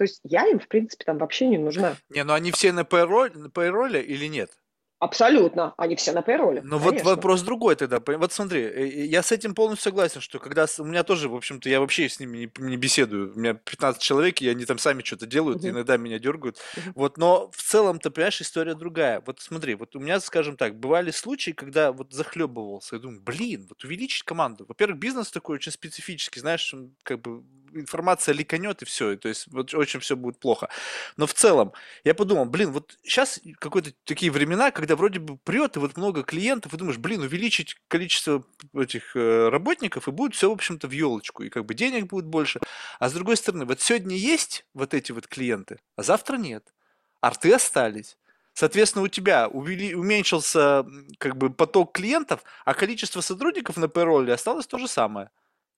То 0.00 0.04
есть 0.04 0.20
я 0.24 0.46
им, 0.46 0.58
в 0.58 0.66
принципе, 0.66 1.04
там 1.04 1.18
вообще 1.18 1.46
не 1.46 1.58
нужна. 1.58 1.94
Не, 2.08 2.24
ну 2.24 2.32
они 2.32 2.52
все 2.52 2.72
на 2.72 2.84
payroll, 2.84 3.36
на 3.36 3.48
payroll 3.48 4.02
или 4.02 4.24
нет? 4.28 4.50
Абсолютно, 4.98 5.74
они 5.76 5.94
все 5.94 6.12
на 6.12 6.22
пейроле. 6.22 6.62
Ну 6.62 6.78
вот 6.78 7.02
вопрос 7.02 7.42
другой 7.42 7.76
тогда. 7.76 8.00
Вот 8.06 8.32
смотри, 8.32 8.62
э, 8.62 9.04
я 9.06 9.22
с 9.22 9.30
этим 9.30 9.54
полностью 9.54 9.90
согласен, 9.90 10.22
что 10.22 10.38
когда 10.38 10.64
у 10.78 10.84
меня 10.84 11.02
тоже, 11.02 11.28
в 11.28 11.34
общем-то, 11.34 11.68
я 11.68 11.80
вообще 11.80 12.08
с 12.08 12.18
ними 12.18 12.38
не, 12.38 12.50
не 12.66 12.76
беседую. 12.78 13.34
У 13.34 13.38
меня 13.38 13.52
15 13.52 14.00
человек, 14.00 14.40
и 14.40 14.48
они 14.48 14.64
там 14.64 14.78
сами 14.78 15.02
что-то 15.02 15.26
делают, 15.26 15.62
uh-huh. 15.62 15.70
иногда 15.70 15.98
меня 15.98 16.18
дергают. 16.18 16.56
Uh-huh. 16.56 16.92
Вот, 16.94 17.18
но 17.18 17.50
в 17.50 17.62
целом-то, 17.62 18.10
понимаешь, 18.10 18.40
история 18.40 18.74
другая. 18.74 19.22
Вот 19.26 19.40
смотри, 19.40 19.74
вот 19.74 19.96
у 19.96 20.00
меня, 20.00 20.18
скажем 20.20 20.56
так, 20.56 20.78
бывали 20.78 21.10
случаи, 21.10 21.50
когда 21.50 21.92
вот 21.92 22.14
захлебывался. 22.14 22.96
Я 22.96 23.02
думаю, 23.02 23.20
блин, 23.20 23.66
вот 23.68 23.84
увеличить 23.84 24.22
команду. 24.22 24.64
Во-первых, 24.66 24.98
бизнес 24.98 25.30
такой 25.30 25.56
очень 25.56 25.72
специфический, 25.72 26.40
знаешь, 26.40 26.74
как 27.02 27.20
бы 27.20 27.42
информация 27.74 28.34
ликанет 28.34 28.82
и 28.82 28.84
все, 28.84 29.16
то 29.16 29.28
есть 29.28 29.46
вот 29.52 29.74
очень 29.74 30.00
все 30.00 30.16
будет 30.16 30.38
плохо. 30.38 30.68
Но 31.16 31.26
в 31.26 31.34
целом 31.34 31.72
я 32.04 32.14
подумал, 32.14 32.46
блин, 32.46 32.72
вот 32.72 32.96
сейчас 33.02 33.40
какие-то 33.58 33.92
такие 34.04 34.30
времена, 34.30 34.70
когда 34.70 34.96
вроде 34.96 35.20
бы 35.20 35.36
прет, 35.38 35.76
и 35.76 35.80
вот 35.80 35.96
много 35.96 36.22
клиентов, 36.22 36.74
и 36.74 36.76
думаешь, 36.76 36.98
блин, 36.98 37.22
увеличить 37.22 37.76
количество 37.88 38.44
этих 38.74 39.16
э, 39.16 39.48
работников, 39.48 40.08
и 40.08 40.10
будет 40.10 40.34
все, 40.34 40.50
в 40.50 40.54
общем-то, 40.54 40.88
в 40.88 40.92
елочку, 40.92 41.42
и 41.42 41.48
как 41.48 41.64
бы 41.66 41.74
денег 41.74 42.06
будет 42.06 42.26
больше. 42.26 42.60
А 42.98 43.08
с 43.08 43.12
другой 43.12 43.36
стороны, 43.36 43.64
вот 43.64 43.80
сегодня 43.80 44.16
есть 44.16 44.64
вот 44.74 44.94
эти 44.94 45.12
вот 45.12 45.26
клиенты, 45.26 45.78
а 45.96 46.02
завтра 46.02 46.36
нет. 46.36 46.72
Арты 47.20 47.52
остались. 47.52 48.16
Соответственно, 48.54 49.04
у 49.04 49.08
тебя 49.08 49.48
увели, 49.48 49.94
уменьшился 49.94 50.84
как 51.18 51.36
бы 51.36 51.50
поток 51.50 51.92
клиентов, 51.92 52.42
а 52.64 52.74
количество 52.74 53.20
сотрудников 53.20 53.76
на 53.76 53.88
пэроле 53.88 54.32
осталось 54.32 54.66
то 54.66 54.78
же 54.78 54.88
самое. 54.88 55.30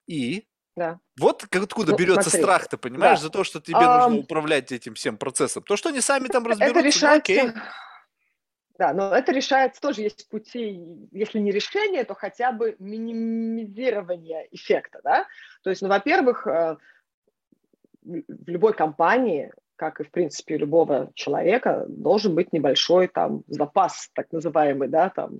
И 0.06 0.46
да. 0.76 1.00
Вот 1.18 1.44
откуда 1.50 1.92
ну, 1.92 1.98
берется 1.98 2.30
страх, 2.30 2.68
ты 2.68 2.76
понимаешь, 2.76 3.18
да. 3.18 3.24
за 3.24 3.30
то, 3.30 3.44
что 3.44 3.60
тебе 3.60 3.76
а, 3.78 4.08
нужно 4.08 4.20
управлять 4.20 4.72
этим 4.72 4.94
всем 4.94 5.18
процессом. 5.18 5.62
То, 5.62 5.76
что 5.76 5.90
они 5.90 6.00
сами 6.00 6.28
там 6.28 6.46
разберутся, 6.46 6.78
это 6.78 6.86
решается, 6.86 7.32
ну, 7.32 7.48
окей. 7.48 7.62
Да, 8.78 8.94
но 8.94 9.14
это 9.14 9.32
решается 9.32 9.80
тоже, 9.80 10.00
есть 10.00 10.28
пути, 10.30 10.80
если 11.12 11.38
не 11.38 11.52
решение, 11.52 12.04
то 12.04 12.14
хотя 12.14 12.52
бы 12.52 12.74
минимизирование 12.78 14.48
эффекта, 14.50 15.00
да. 15.04 15.26
То 15.62 15.70
есть, 15.70 15.82
ну, 15.82 15.88
во-первых, 15.88 16.46
э, 16.46 16.78
в 18.02 18.48
любой 18.48 18.72
компании, 18.72 19.52
как 19.76 20.00
и, 20.00 20.04
в 20.04 20.10
принципе, 20.10 20.56
любого 20.56 21.12
человека, 21.14 21.84
должен 21.86 22.34
быть 22.34 22.52
небольшой 22.52 23.08
там 23.08 23.44
запас, 23.46 24.10
так 24.14 24.32
называемый, 24.32 24.88
да, 24.88 25.10
там... 25.10 25.38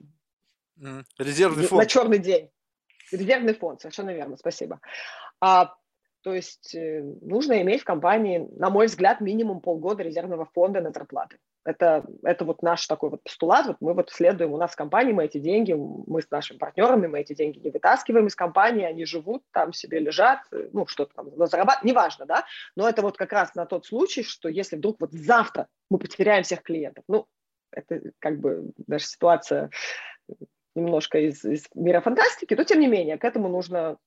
Резервный 1.19 1.65
фонд. 1.65 1.83
На 1.83 1.87
черный 1.87 2.19
день. 2.19 2.51
Резервный 3.13 3.55
фонд, 3.55 3.81
совершенно 3.81 4.11
верно, 4.11 4.37
спасибо. 4.37 4.81
А, 5.41 5.75
то 6.23 6.35
есть 6.35 6.75
э, 6.75 7.03
нужно 7.21 7.61
иметь 7.63 7.83
в 7.83 7.85
компании, 7.85 8.49
на 8.57 8.71
мой 8.71 8.87
взгляд, 8.87 9.21
минимум 9.21 9.61
полгода 9.61 10.03
резервного 10.03 10.49
фонда 10.55 10.81
на 10.81 10.93
зарплаты. 10.93 11.39
Это, 11.65 12.05
это 12.23 12.45
вот 12.45 12.63
наш 12.63 12.87
такой 12.87 13.11
вот 13.11 13.23
постулат. 13.23 13.67
Вот 13.67 13.77
мы 13.81 13.95
вот 13.95 14.11
следуем, 14.11 14.53
у 14.53 14.57
нас 14.57 14.73
в 14.73 14.77
компании 14.77 15.13
мы 15.13 15.25
эти 15.25 15.39
деньги, 15.39 15.73
мы 15.73 16.23
с 16.23 16.31
нашими 16.31 16.59
партнерами, 16.59 17.07
мы 17.07 17.21
эти 17.21 17.35
деньги 17.35 17.59
не 17.59 17.71
вытаскиваем 17.71 18.27
из 18.27 18.35
компании, 18.35 18.85
они 18.85 19.05
живут 19.05 19.45
там 19.53 19.73
себе 19.73 19.99
лежат, 19.99 20.41
э, 20.53 20.69
ну, 20.73 20.87
что-то 20.87 21.13
там 21.15 21.31
зарабатывают, 21.47 21.85
неважно, 21.85 22.27
да, 22.27 22.45
но 22.77 22.89
это 22.89 23.03
вот 23.03 23.17
как 23.17 23.33
раз 23.33 23.55
на 23.55 23.67
тот 23.67 23.87
случай, 23.87 24.23
что 24.23 24.49
если 24.49 24.77
вдруг 24.77 24.97
вот 25.01 25.13
завтра 25.13 25.67
мы 25.91 25.99
потеряем 25.99 26.45
всех 26.45 26.63
клиентов, 26.63 27.05
ну, 27.09 27.27
это 27.73 28.01
как 28.19 28.39
бы 28.39 28.73
даже 28.87 29.07
ситуация 29.07 29.71
немножко 30.75 31.19
из, 31.19 31.45
из 31.45 31.67
мира 31.75 32.01
фантастики, 32.01 32.55
но 32.55 32.65
тем 32.65 32.81
не 32.81 32.89
менее 32.89 33.19
к 33.19 33.25
этому 33.25 33.49
нужно 33.49 33.99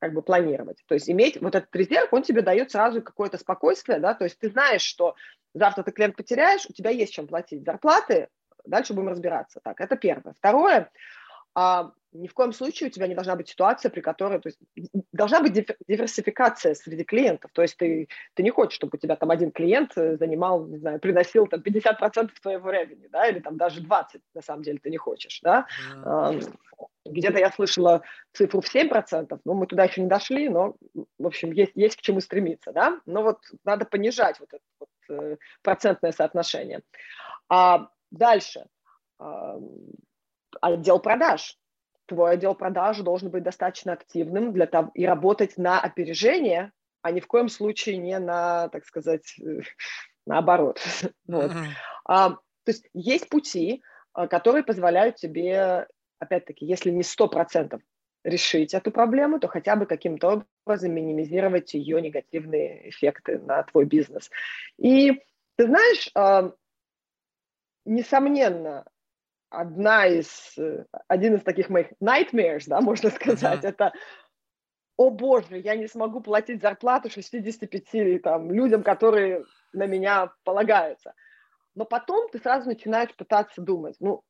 как 0.00 0.14
бы 0.14 0.22
планировать. 0.22 0.82
То 0.86 0.94
есть 0.94 1.10
иметь 1.10 1.40
вот 1.40 1.54
этот 1.54 1.74
резерв, 1.76 2.12
он 2.12 2.22
тебе 2.22 2.42
дает 2.42 2.70
сразу 2.70 3.02
какое-то 3.02 3.38
спокойствие, 3.38 3.98
да, 3.98 4.14
то 4.14 4.24
есть 4.24 4.38
ты 4.38 4.48
знаешь, 4.48 4.82
что 4.82 5.14
завтра 5.54 5.82
ты 5.82 5.92
клиент 5.92 6.16
потеряешь, 6.16 6.66
у 6.68 6.72
тебя 6.72 6.90
есть 6.90 7.12
чем 7.12 7.26
платить 7.26 7.64
зарплаты, 7.64 8.28
дальше 8.64 8.94
будем 8.94 9.08
разбираться. 9.08 9.60
Так, 9.62 9.80
это 9.80 9.96
первое. 9.96 10.32
Второе, 10.34 10.90
а, 11.54 11.92
ни 12.12 12.26
в 12.26 12.34
коем 12.34 12.52
случае 12.52 12.88
у 12.88 12.92
тебя 12.92 13.06
не 13.06 13.14
должна 13.14 13.36
быть 13.36 13.48
ситуация, 13.48 13.90
при 13.90 14.00
которой, 14.00 14.40
то 14.40 14.48
есть 14.48 14.58
должна 15.12 15.40
быть 15.40 15.52
диверсификация 15.86 16.74
среди 16.74 17.04
клиентов, 17.04 17.50
то 17.52 17.62
есть 17.62 17.76
ты, 17.76 18.08
ты 18.34 18.42
не 18.42 18.50
хочешь, 18.50 18.74
чтобы 18.74 18.92
у 18.94 18.98
тебя 18.98 19.16
там 19.16 19.30
один 19.30 19.52
клиент 19.52 19.92
э, 19.96 20.16
занимал, 20.16 20.66
не 20.66 20.78
знаю, 20.78 20.98
приносил 21.00 21.46
там 21.46 21.60
50% 21.60 22.30
твоего 22.42 22.68
времени, 22.68 23.06
да, 23.08 23.28
или 23.28 23.38
там 23.38 23.56
даже 23.56 23.80
20, 23.80 24.20
на 24.34 24.42
самом 24.42 24.62
деле, 24.62 24.78
ты 24.82 24.90
не 24.90 24.96
хочешь, 24.96 25.40
да. 25.42 25.66
Mm-hmm. 25.94 26.58
Где-то 27.06 27.38
я 27.38 27.50
слышала 27.50 28.02
цифру 28.32 28.60
в 28.60 28.74
7%, 28.74 29.40
ну, 29.44 29.54
мы 29.54 29.66
туда 29.66 29.84
еще 29.84 30.00
не 30.00 30.08
дошли, 30.08 30.48
но, 30.48 30.76
в 31.18 31.26
общем, 31.26 31.52
есть, 31.52 31.72
есть 31.74 31.96
к 31.96 32.00
чему 32.00 32.20
стремиться, 32.20 32.72
да, 32.72 33.00
но 33.06 33.22
вот 33.22 33.38
надо 33.64 33.84
понижать 33.84 34.40
вот 34.40 34.48
это 34.52 34.64
вот, 34.80 34.88
э, 35.10 35.36
процентное 35.62 36.12
соотношение. 36.12 36.80
А 37.48 37.88
дальше, 38.10 38.66
отдел 40.60 40.98
продаж. 40.98 41.56
Твой 42.06 42.32
отдел 42.32 42.54
продаж 42.54 42.98
должен 42.98 43.30
быть 43.30 43.42
достаточно 43.42 43.92
активным 43.92 44.52
для 44.52 44.66
того 44.66 44.90
и 44.94 45.04
работать 45.06 45.56
на 45.56 45.80
опережение, 45.80 46.72
а 47.02 47.12
ни 47.12 47.20
в 47.20 47.26
коем 47.26 47.48
случае 47.48 47.98
не 47.98 48.18
на, 48.18 48.68
так 48.68 48.84
сказать, 48.84 49.36
наоборот. 50.26 50.80
Вот. 51.26 51.52
А, 52.04 52.30
то 52.30 52.38
есть 52.66 52.88
есть 52.92 53.28
пути, 53.28 53.82
а, 54.12 54.26
которые 54.26 54.64
позволяют 54.64 55.16
тебе, 55.16 55.86
опять-таки, 56.18 56.66
если 56.66 56.90
не 56.90 57.02
сто 57.02 57.28
процентов 57.28 57.80
решить 58.24 58.74
эту 58.74 58.90
проблему, 58.90 59.38
то 59.38 59.48
хотя 59.48 59.76
бы 59.76 59.86
каким-то 59.86 60.44
образом 60.66 60.92
минимизировать 60.92 61.72
ее 61.74 62.02
негативные 62.02 62.90
эффекты 62.90 63.38
на 63.38 63.62
твой 63.62 63.84
бизнес. 63.86 64.30
И 64.76 65.22
ты 65.56 65.66
знаешь, 65.66 66.10
а, 66.14 66.52
несомненно, 67.84 68.84
одна 69.50 70.06
из, 70.06 70.56
э, 70.56 70.84
один 71.08 71.34
из 71.34 71.42
таких 71.42 71.68
моих 71.68 71.88
nightmares, 72.02 72.64
да, 72.66 72.80
можно 72.80 73.10
сказать, 73.10 73.64
это 73.64 73.92
о 74.96 75.10
боже, 75.10 75.58
я 75.58 75.76
не 75.76 75.88
смогу 75.88 76.20
платить 76.20 76.60
зарплату 76.60 77.10
65 77.10 78.18
там, 78.18 78.50
людям, 78.50 78.82
которые 78.82 79.44
на 79.72 79.86
меня 79.86 80.32
полагаются. 80.44 81.14
Но 81.74 81.84
потом 81.84 82.28
ты 82.28 82.38
сразу 82.38 82.68
начинаешь 82.68 83.14
пытаться 83.14 83.62
думать, 83.62 83.96
ну, 84.00 84.22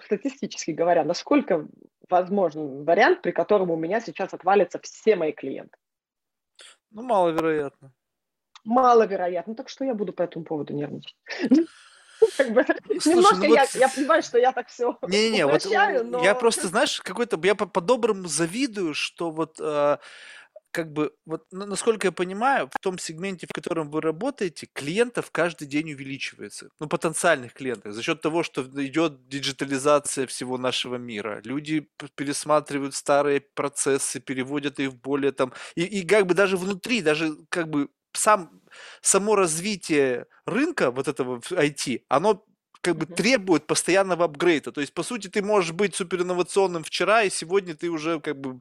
статистически 0.00 0.70
говоря, 0.70 1.04
насколько 1.04 1.68
возможен 2.08 2.84
вариант, 2.84 3.22
при 3.22 3.32
котором 3.32 3.70
у 3.70 3.76
меня 3.76 4.00
сейчас 4.00 4.32
отвалятся 4.32 4.80
все 4.80 5.14
мои 5.14 5.32
клиенты? 5.32 5.76
Ну, 6.90 7.02
маловероятно. 7.02 7.92
маловероятно. 8.64 9.54
Так 9.54 9.68
что 9.68 9.84
я 9.84 9.94
буду 9.94 10.12
по 10.12 10.22
этому 10.22 10.44
поводу 10.44 10.72
нервничать. 10.72 11.16
Как 12.36 12.52
бы, 12.52 12.64
Слушай, 13.00 13.08
немножко 13.08 13.36
ну 13.36 13.54
я, 13.54 13.60
вот... 13.62 13.74
я 13.74 13.88
понимаю, 13.88 14.22
что 14.22 14.38
я 14.38 14.52
так 14.52 14.68
все 14.68 14.98
Не-не-не, 15.02 15.46
вот 15.46 15.66
но... 16.04 16.22
я 16.22 16.34
просто, 16.34 16.68
знаешь, 16.68 17.00
какой-то, 17.00 17.40
я 17.42 17.54
по-доброму 17.54 18.28
завидую, 18.28 18.94
что 18.94 19.30
вот 19.30 19.56
э, 19.60 19.98
как 20.70 20.92
бы, 20.92 21.12
вот 21.26 21.44
насколько 21.50 22.08
я 22.08 22.12
понимаю, 22.12 22.68
в 22.72 22.78
том 22.80 22.98
сегменте, 22.98 23.46
в 23.46 23.52
котором 23.52 23.90
вы 23.90 24.00
работаете, 24.00 24.68
клиентов 24.72 25.30
каждый 25.30 25.66
день 25.66 25.92
увеличивается. 25.92 26.70
Ну, 26.78 26.86
потенциальных 26.86 27.54
клиентов. 27.54 27.92
За 27.92 28.02
счет 28.02 28.20
того, 28.20 28.42
что 28.42 28.62
идет 28.62 29.28
диджитализация 29.28 30.26
всего 30.26 30.58
нашего 30.58 30.96
мира. 30.96 31.40
Люди 31.44 31.88
пересматривают 32.14 32.94
старые 32.94 33.40
процессы, 33.40 34.20
переводят 34.20 34.78
их 34.78 34.90
в 34.90 35.00
более 35.00 35.32
там... 35.32 35.52
И, 35.74 35.82
и 35.82 36.06
как 36.06 36.26
бы 36.26 36.34
даже 36.34 36.56
внутри, 36.56 37.02
даже 37.02 37.36
как 37.48 37.68
бы 37.68 37.88
сам, 38.12 38.50
само 39.00 39.36
развитие 39.36 40.26
рынка 40.46 40.90
вот 40.90 41.08
этого 41.08 41.40
IT, 41.50 42.02
оно 42.08 42.44
как 42.82 42.96
бы 42.96 43.06
требует 43.06 43.66
постоянного 43.66 44.24
апгрейда. 44.24 44.72
То 44.72 44.80
есть, 44.80 44.94
по 44.94 45.02
сути, 45.02 45.28
ты 45.28 45.42
можешь 45.42 45.72
быть 45.72 45.94
суперинновационным 45.94 46.82
вчера, 46.82 47.22
и 47.22 47.30
сегодня 47.30 47.74
ты 47.74 47.90
уже 47.90 48.20
как 48.20 48.40
бы 48.40 48.58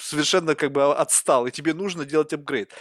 совершенно 0.00 0.54
как 0.54 0.72
бы 0.72 0.94
отстал, 0.94 1.46
и 1.46 1.50
тебе 1.50 1.74
нужно 1.74 2.04
делать 2.04 2.32
апгрейд. 2.32 2.72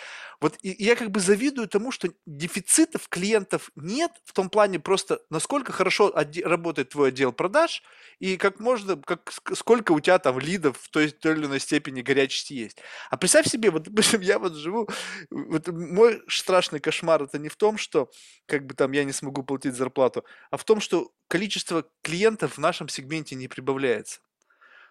Вот 0.41 0.57
и, 0.61 0.75
я 0.83 0.95
как 0.95 1.11
бы 1.11 1.19
завидую 1.19 1.67
тому, 1.67 1.91
что 1.91 2.09
дефицитов 2.25 3.07
клиентов 3.09 3.71
нет 3.75 4.11
в 4.25 4.33
том 4.33 4.49
плане 4.49 4.79
просто, 4.79 5.21
насколько 5.29 5.71
хорошо 5.71 6.13
работает 6.43 6.89
твой 6.89 7.09
отдел 7.09 7.31
продаж, 7.31 7.83
и 8.19 8.37
как 8.37 8.59
можно, 8.59 8.97
как, 8.97 9.31
сколько 9.53 9.91
у 9.91 9.99
тебя 9.99 10.19
там 10.19 10.39
лидов 10.39 10.77
в 10.79 10.89
той, 10.89 11.09
той 11.09 11.33
или 11.33 11.45
иной 11.45 11.59
степени 11.59 12.01
горячести 12.01 12.53
есть. 12.53 12.77
А 13.09 13.17
представь 13.17 13.47
себе, 13.47 13.71
вот, 13.71 13.83
допустим, 13.89 14.21
я 14.21 14.39
вот 14.39 14.55
живу, 14.55 14.89
вот 15.29 15.67
мой 15.67 16.21
страшный 16.27 16.79
кошмар 16.79 17.23
это 17.23 17.39
не 17.39 17.49
в 17.49 17.55
том, 17.55 17.77
что 17.77 18.09
как 18.45 18.65
бы 18.65 18.73
там 18.73 18.91
я 18.91 19.03
не 19.03 19.13
смогу 19.13 19.43
платить 19.43 19.75
зарплату, 19.75 20.25
а 20.51 20.57
в 20.57 20.63
том, 20.63 20.79
что 20.81 21.11
количество 21.27 21.85
клиентов 22.01 22.53
в 22.55 22.57
нашем 22.59 22.89
сегменте 22.89 23.35
не 23.35 23.47
прибавляется. 23.47 24.19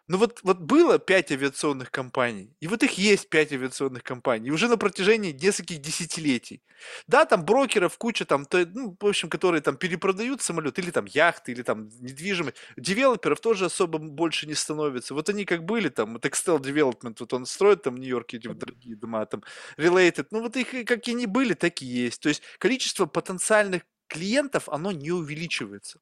Ну 0.09 0.18
вот, 0.18 0.40
вот 0.42 0.59
было 0.59 0.98
пять 0.98 1.32
авиационных 1.32 1.90
компаний, 1.90 2.55
и 2.61 2.66
вот 2.68 2.82
их 2.82 2.98
есть 2.98 3.30
пять 3.30 3.52
авиационных 3.52 4.02
компаний, 4.02 4.50
уже 4.50 4.68
на 4.68 4.76
протяжении 4.76 5.32
нескольких 5.32 5.80
десятилетий. 5.80 6.62
Да, 7.07 7.24
там 7.24 7.44
брокеров 7.46 7.96
куча, 7.96 8.26
там, 8.26 8.44
то, 8.44 8.66
ну, 8.66 8.94
в 9.00 9.07
общем, 9.07 9.30
которые 9.30 9.62
там 9.62 9.76
перепродают 9.78 10.42
самолет, 10.42 10.78
или 10.78 10.90
там 10.90 11.07
яхты, 11.07 11.52
или 11.52 11.62
там 11.62 11.88
недвижимость. 12.00 12.57
Девелоперов 12.76 13.40
тоже 13.40 13.64
особо 13.64 13.98
больше 13.98 14.46
не 14.46 14.55
становится. 14.55 15.14
Вот 15.14 15.30
они 15.30 15.46
как 15.46 15.64
были 15.64 15.88
там, 15.88 16.12
вот 16.14 16.26
Excel 16.26 16.61
Development, 16.61 17.16
вот 17.18 17.32
он 17.32 17.46
строит 17.46 17.82
там 17.82 17.94
в 17.94 17.98
Нью-Йорке 17.98 18.36
эти 18.36 18.48
дорогие 18.48 18.96
дома, 18.96 19.24
там, 19.24 19.42
Related, 19.78 20.26
ну 20.32 20.42
вот 20.42 20.55
их 20.57 20.86
как 20.86 21.09
и 21.09 21.14
не 21.14 21.24
были, 21.26 21.55
так 21.55 21.80
и 21.80 21.86
есть. 21.86 22.20
То 22.20 22.28
есть 22.28 22.42
количество 22.59 23.07
потенциальных 23.07 23.82
клиентов, 24.09 24.68
оно 24.68 24.92
не 24.92 25.12
увеличивается. 25.12 25.98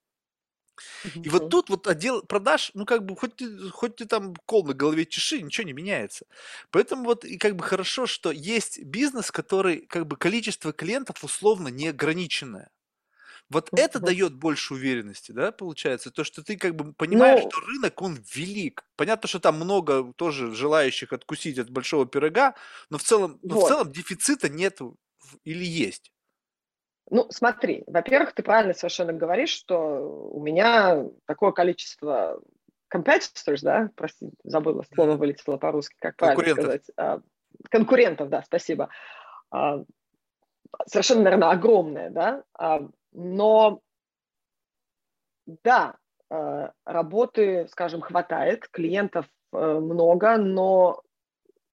И 1.23 1.29
вот 1.29 1.49
тут 1.49 1.70
вот 1.70 1.87
отдел 1.87 2.23
продаж, 2.23 2.70
ну 2.75 2.85
как 2.87 3.05
бы 3.07 3.16
хоть 3.16 3.37
ты, 3.37 3.70
хоть 3.70 3.97
ты 3.97 4.07
там 4.07 4.35
кол 4.47 4.64
на 4.66 4.75
голове 4.75 5.07
чеши, 5.07 5.43
ничего 5.43 5.66
не 5.66 5.73
меняется. 5.73 6.27
Поэтому 6.70 7.05
вот 7.05 7.25
и 7.25 7.39
как 7.39 7.57
бы 7.57 7.64
хорошо, 7.64 8.07
что 8.07 8.31
есть 8.33 8.83
бизнес, 8.83 9.31
который 9.31 9.87
как 9.87 10.07
бы 10.07 10.16
количество 10.16 10.73
клиентов 10.73 11.25
условно 11.25 11.68
неограниченное. 11.68 12.70
Вот 13.51 13.70
это 13.75 14.01
дает 14.01 14.35
больше 14.35 14.75
уверенности, 14.75 15.33
да, 15.33 15.53
получается, 15.53 16.11
то, 16.11 16.25
что 16.25 16.43
ты 16.43 16.57
как 16.57 16.75
бы 16.77 16.95
понимаешь, 16.95 17.41
ну, 17.43 17.51
что 17.51 17.61
рынок, 17.66 18.01
он 18.03 18.25
велик. 18.35 18.87
Понятно, 18.97 19.29
что 19.29 19.41
там 19.41 19.57
много 19.57 20.12
тоже 20.14 20.55
желающих 20.55 21.12
откусить 21.12 21.59
от 21.59 21.70
большого 21.70 22.07
пирога, 22.07 22.55
но 22.91 22.99
в 22.99 23.03
целом, 23.03 23.41
но 23.43 23.57
в 23.57 23.62
целом 23.62 23.93
дефицита 23.93 24.49
нет 24.49 24.81
или 25.45 25.64
есть. 25.64 26.12
Ну, 27.11 27.26
смотри, 27.30 27.84
во-первых, 27.86 28.32
ты 28.32 28.42
правильно 28.42 28.74
совершенно 28.74 29.12
говоришь, 29.12 29.50
что 29.50 30.30
у 30.30 30.42
меня 30.42 31.05
такое 31.26 31.53
количество 31.53 32.40
competitors, 32.94 33.61
да, 33.62 33.90
прости, 33.96 34.30
забыла, 34.44 34.84
слово 34.94 35.16
вылетело 35.16 35.57
по-русски, 35.57 35.96
как 35.98 36.16
правильно 36.16 36.55
сказать. 36.55 36.90
А, 36.96 37.20
конкурентов, 37.70 38.28
да, 38.28 38.42
спасибо. 38.42 38.88
А, 39.50 39.82
совершенно, 40.86 41.22
наверное, 41.22 41.50
огромное, 41.50 42.11
да, 42.11 42.44
а, 42.55 42.80
но 43.12 43.80
да, 45.46 45.96
работы, 46.86 47.66
скажем, 47.68 48.00
хватает, 48.00 48.66
клиентов 48.68 49.26
э, 49.53 49.59
много, 49.59 50.38
но 50.38 51.03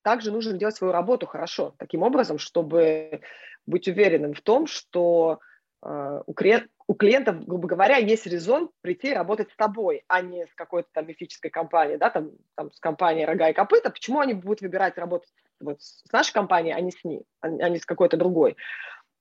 также 0.02 0.32
нужно 0.32 0.54
делать 0.54 0.76
свою 0.76 0.94
работу 0.94 1.26
хорошо, 1.26 1.74
таким 1.78 2.04
образом, 2.04 2.38
чтобы 2.38 3.22
быть 3.66 3.88
уверенным 3.88 4.34
в 4.34 4.42
том, 4.42 4.68
что 4.68 5.40
э, 5.84 6.22
у, 6.26 6.34
клиент, 6.34 6.68
у 6.88 6.94
клиентов, 6.94 7.46
грубо 7.46 7.68
говоря, 7.68 7.98
есть 7.98 8.26
резон 8.26 8.70
прийти 8.82 9.12
и 9.12 9.14
работать 9.14 9.52
с 9.52 9.56
тобой, 9.56 10.04
а 10.08 10.22
не 10.22 10.46
с 10.46 10.54
какой-то 10.56 10.90
там 10.94 11.08
мифической 11.08 11.52
компанией, 11.52 11.98
да, 11.98 12.10
там, 12.10 12.32
там 12.56 12.72
с 12.72 12.80
компанией 12.80 13.26
«Рога 13.26 13.50
и 13.50 13.54
копыта». 13.54 13.90
Почему 13.90 14.20
они 14.20 14.34
будут 14.34 14.62
выбирать 14.62 14.98
работать 14.98 15.32
вот 15.60 15.82
с 15.82 16.12
нашей 16.12 16.34
компанией, 16.34 16.74
а 16.74 16.82
не 16.82 16.92
с 16.92 17.04
ней, 17.04 17.24
а, 17.42 17.48
а 17.48 17.70
не 17.70 17.80
с 17.80 17.86
какой-то 17.86 18.18
другой? 18.18 18.56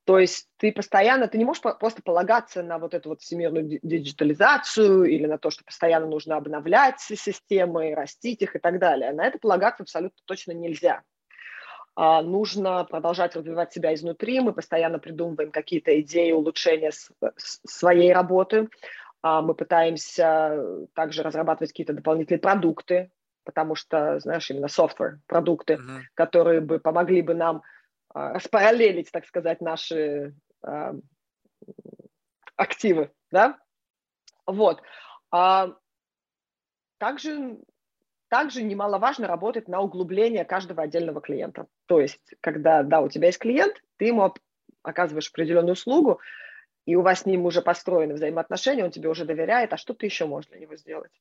То 0.09 0.19
есть 0.19 0.49
ты 0.57 0.73
постоянно, 0.73 1.29
ты 1.29 1.37
не 1.37 1.45
можешь 1.45 1.61
просто 1.61 2.01
полагаться 2.01 2.63
на 2.63 2.79
вот 2.79 2.95
эту 2.95 3.11
вот 3.11 3.21
всемирную 3.21 3.79
диджитализацию 3.83 5.05
или 5.05 5.27
на 5.27 5.37
то, 5.37 5.51
что 5.51 5.65
постоянно 5.65 6.07
нужно 6.07 6.39
обновлять 6.39 6.99
системы, 7.01 7.95
растить 7.95 8.41
их 8.41 8.57
и 8.57 8.59
так 8.59 8.79
далее. 8.79 9.13
На 9.13 9.27
это 9.27 9.39
полагаться 9.39 9.83
абсолютно 9.83 10.19
точно 10.25 10.53
нельзя. 10.53 11.03
А, 11.95 12.23
нужно 12.23 12.85
продолжать 12.85 13.37
развивать 13.37 13.75
себя 13.75 13.93
изнутри. 13.93 14.41
Мы 14.41 14.55
постоянно 14.55 14.99
придумываем 14.99 15.51
какие-то 15.51 16.01
идеи 16.01 16.33
улучшения 16.33 16.93
своей 17.67 18.15
работы. 18.15 18.71
А, 19.21 19.43
мы 19.43 19.55
пытаемся 19.55 20.87
также 20.95 21.23
разрабатывать 21.23 21.73
какие-то 21.73 21.93
дополнительные 21.93 22.41
продукты, 22.41 23.11
потому 23.45 23.75
что, 23.75 24.19
знаешь, 24.21 24.51
именно 24.51 24.69
software, 24.69 25.19
продукты, 25.27 25.75
mm-hmm. 25.75 26.01
которые 26.15 26.63
бы 26.63 26.79
помогли 26.79 27.21
бы 27.21 27.35
нам 27.35 27.63
а, 28.11 28.33
распараллелить, 28.35 29.11
так 29.11 29.27
сказать, 29.27 29.61
наши 29.61 30.35
активы, 32.57 33.11
да? 33.31 33.59
Вот. 34.47 34.83
Также 36.99 37.59
также 38.29 38.63
немаловажно 38.63 39.27
работать 39.27 39.69
на 39.69 39.81
углубление 39.81 40.45
каждого 40.45 40.83
отдельного 40.83 41.21
клиента. 41.21 41.67
То 41.87 42.01
есть, 42.01 42.35
когда, 42.41 42.83
да, 42.83 43.01
у 43.01 43.09
тебя 43.09 43.29
есть 43.29 43.39
клиент, 43.39 43.83
ты 43.97 44.07
ему 44.07 44.35
оказываешь 44.83 45.31
определенную 45.31 45.73
услугу, 45.73 46.21
и 46.85 46.95
у 46.95 47.03
вас 47.03 47.21
с 47.21 47.27
ним 47.27 47.47
уже 47.47 47.63
построены 47.63 48.15
взаимоотношения, 48.15 48.85
он 48.85 48.91
тебе 48.91 49.09
уже 49.09 49.25
доверяет, 49.25 49.73
а 49.73 49.77
что 49.77 49.95
ты 49.95 50.07
еще 50.07 50.27
можешь 50.27 50.51
для 50.51 50.61
него 50.61 50.77
сделать? 50.77 51.13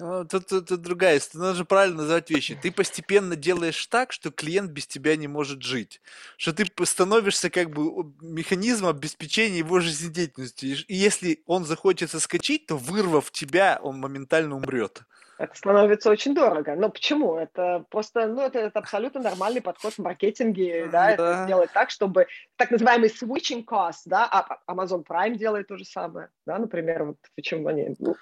Ну, 0.00 0.24
тут, 0.24 0.46
тут, 0.46 0.68
тут 0.68 0.80
другая 0.80 1.18
история. 1.18 1.44
Надо 1.44 1.58
же 1.58 1.64
правильно 1.66 1.98
называть 1.98 2.30
вещи. 2.30 2.58
Ты 2.60 2.72
постепенно 2.72 3.36
делаешь 3.36 3.86
так, 3.86 4.12
что 4.12 4.30
клиент 4.30 4.70
без 4.70 4.86
тебя 4.86 5.14
не 5.16 5.28
может 5.28 5.62
жить. 5.62 6.00
Что 6.38 6.54
ты 6.54 6.64
становишься 6.86 7.50
как 7.50 7.70
бы 7.70 8.12
механизмом 8.22 8.90
обеспечения 8.90 9.58
его 9.58 9.80
жизнедеятельности. 9.80 10.84
И 10.88 10.94
если 10.94 11.42
он 11.46 11.66
захочет 11.66 12.10
соскочить, 12.10 12.66
то 12.66 12.76
вырвав 12.76 13.30
тебя, 13.30 13.78
он 13.82 13.98
моментально 13.98 14.56
умрет. 14.56 15.02
Это 15.36 15.54
становится 15.54 16.10
очень 16.10 16.34
дорого. 16.34 16.74
Но 16.76 16.88
почему? 16.88 17.36
Это 17.36 17.84
просто, 17.90 18.26
ну, 18.26 18.42
это, 18.42 18.58
это 18.58 18.78
абсолютно 18.78 19.20
нормальный 19.20 19.60
подход 19.60 19.94
в 19.94 19.98
маркетинге, 19.98 20.86
да, 20.86 20.90
да, 20.90 21.10
это 21.12 21.44
сделать 21.44 21.70
так, 21.72 21.90
чтобы 21.90 22.26
так 22.56 22.70
называемый 22.70 23.08
switching 23.08 23.64
cost, 23.64 24.02
да, 24.04 24.28
а, 24.30 24.58
а 24.66 24.74
Amazon 24.74 25.02
Prime 25.02 25.36
делает 25.36 25.68
то 25.68 25.78
же 25.78 25.86
самое, 25.86 26.28
да, 26.44 26.58
например, 26.58 27.04
вот 27.04 27.16
почему 27.34 27.68
они, 27.68 27.96
ну, 27.98 28.16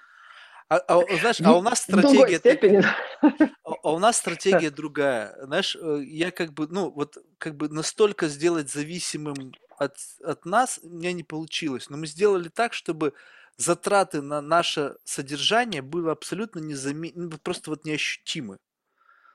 а, 0.69 0.77
а, 0.77 1.16
знаешь, 1.19 1.41
а 1.41 1.57
у 1.57 1.62
нас 1.62 1.83
стратегия... 1.83 2.39
Степени. 2.39 2.85
А, 3.23 3.73
а 3.83 3.93
у 3.93 3.99
нас 3.99 4.19
стратегия 4.19 4.71
другая. 4.71 5.35
Знаешь, 5.43 5.77
э, 5.81 6.03
я 6.05 6.31
как 6.31 6.53
бы, 6.53 6.69
ну, 6.69 6.91
вот 6.91 7.16
как 7.39 7.57
бы 7.57 7.69
настолько 7.69 8.29
сделать 8.29 8.71
зависимым 8.71 9.53
от, 9.79 9.97
от 10.23 10.45
нас 10.45 10.81
у 10.83 10.89
меня 10.89 11.12
не 11.12 11.25
получилось. 11.25 11.89
Но 11.89 11.97
мы 11.97 12.07
сделали 12.07 12.49
так, 12.49 12.75
чтобы 12.75 13.14
затраты 13.57 14.23
на 14.23 14.41
наше 14.41 14.97
содержание 15.05 15.83
было 15.83 16.12
абсолютно 16.12 16.61
незаметно, 16.61 17.25
ну, 17.25 17.39
просто 17.39 17.71
вот 17.71 17.85
неощутимы. 17.85 18.59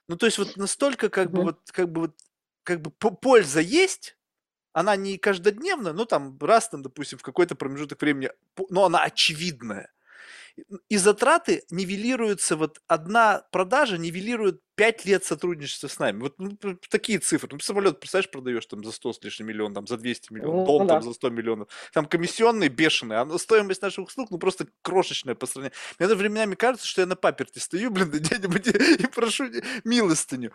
Ну, 0.07 0.17
то 0.17 0.25
есть 0.25 0.37
вот 0.37 0.57
настолько 0.57 1.09
как 1.09 1.31
бы 1.31 1.43
вот, 1.43 1.59
как 1.71 1.91
бы 1.91 2.01
вот, 2.01 2.15
как 2.63 2.81
бы 2.81 2.91
польза 2.91 3.61
есть, 3.61 4.17
она 4.73 4.95
не 4.95 5.17
каждодневная, 5.17 5.93
ну, 5.93 6.05
там, 6.05 6.37
раз 6.39 6.69
там, 6.69 6.81
допустим, 6.81 7.19
в 7.19 7.21
какой-то 7.21 7.55
промежуток 7.55 8.01
времени, 8.01 8.31
но 8.69 8.85
она 8.85 9.03
очевидная. 9.03 9.92
И 10.89 10.97
затраты 10.97 11.63
нивелируются, 11.71 12.55
вот 12.55 12.79
одна 12.87 13.43
продажа 13.51 13.97
нивелирует 13.97 14.61
5 14.75 15.05
лет 15.05 15.23
сотрудничества 15.23 15.87
с 15.87 15.99
нами. 15.99 16.21
Вот 16.21 16.35
ну, 16.37 16.57
такие 16.89 17.19
цифры. 17.19 17.49
Ну, 17.51 17.59
самолет, 17.59 17.99
представляешь, 17.99 18.29
продаешь 18.29 18.65
там 18.65 18.83
за 18.83 18.91
100 18.91 19.13
с 19.13 19.23
лишним 19.23 19.47
миллионов, 19.47 19.75
там 19.75 19.87
за 19.87 19.97
200 19.97 20.33
миллионов, 20.33 20.55
ну, 20.55 20.65
дом 20.65 20.87
да. 20.87 20.95
там 20.95 21.03
за 21.03 21.13
100 21.13 21.29
миллионов. 21.29 21.67
Там 21.93 22.05
комиссионные 22.05 22.69
бешеные, 22.69 23.19
а 23.19 23.37
стоимость 23.37 23.81
наших 23.81 24.07
услуг, 24.07 24.29
ну, 24.31 24.37
просто 24.37 24.67
крошечная 24.81 25.35
по 25.35 25.45
сравнению. 25.45 25.75
Мне 25.97 26.07
даже 26.07 26.19
временами 26.19 26.55
кажется, 26.55 26.87
что 26.87 27.01
я 27.01 27.07
на 27.07 27.15
паперте 27.15 27.59
стою, 27.59 27.89
блин, 27.91 28.09
где-нибудь 28.11 28.67
и 28.67 29.07
прошу 29.07 29.45
милостыню. 29.83 30.51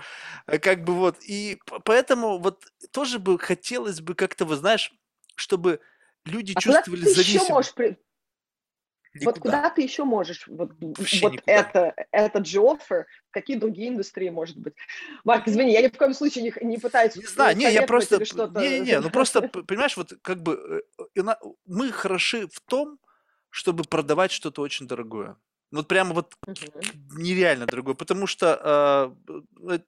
А 0.46 0.58
как 0.58 0.84
бы 0.84 0.94
вот. 0.94 1.16
И 1.26 1.60
поэтому 1.84 2.38
вот 2.38 2.64
тоже 2.92 3.18
бы 3.18 3.38
хотелось 3.38 4.00
бы 4.00 4.14
как-то, 4.14 4.44
вы 4.44 4.56
знаешь, 4.56 4.92
чтобы 5.34 5.80
люди 6.24 6.52
а 6.56 6.60
чувствовали 6.60 7.02
зависимость. 7.02 7.98
Никуда. 9.20 9.30
Вот 9.30 9.40
куда 9.40 9.70
ты 9.70 9.82
еще 9.82 10.04
можешь 10.04 10.46
вот, 10.46 10.72
вот 10.80 11.34
это, 11.46 11.94
этот 12.10 12.46
же 12.46 12.60
оффер, 12.60 13.06
какие 13.30 13.56
другие 13.56 13.88
индустрии, 13.88 14.30
может 14.30 14.56
быть? 14.56 14.74
Марк, 15.24 15.48
извини, 15.48 15.72
я 15.72 15.82
ни 15.82 15.88
в 15.88 15.96
коем 15.96 16.14
случае 16.14 16.44
не, 16.44 16.66
не 16.66 16.78
пытаюсь... 16.78 17.16
Не 17.16 17.26
знаю, 17.26 17.56
не, 17.56 17.70
я 17.70 17.82
просто... 17.82 18.18
Не-не-не, 18.18 19.00
ну 19.00 19.10
просто, 19.10 19.42
понимаешь, 19.66 19.96
вот 19.96 20.12
как 20.22 20.42
бы 20.42 20.82
э, 21.16 21.34
мы 21.66 21.92
хороши 21.92 22.46
в 22.48 22.60
том, 22.60 22.98
чтобы 23.50 23.84
продавать 23.84 24.30
что-то 24.30 24.62
очень 24.62 24.86
дорогое. 24.86 25.36
Вот 25.70 25.86
прямо 25.86 26.14
вот 26.14 26.34
нереально 27.12 27.66
дорогое, 27.66 27.94
потому 27.94 28.26
что 28.26 29.14
э, 29.28 29.32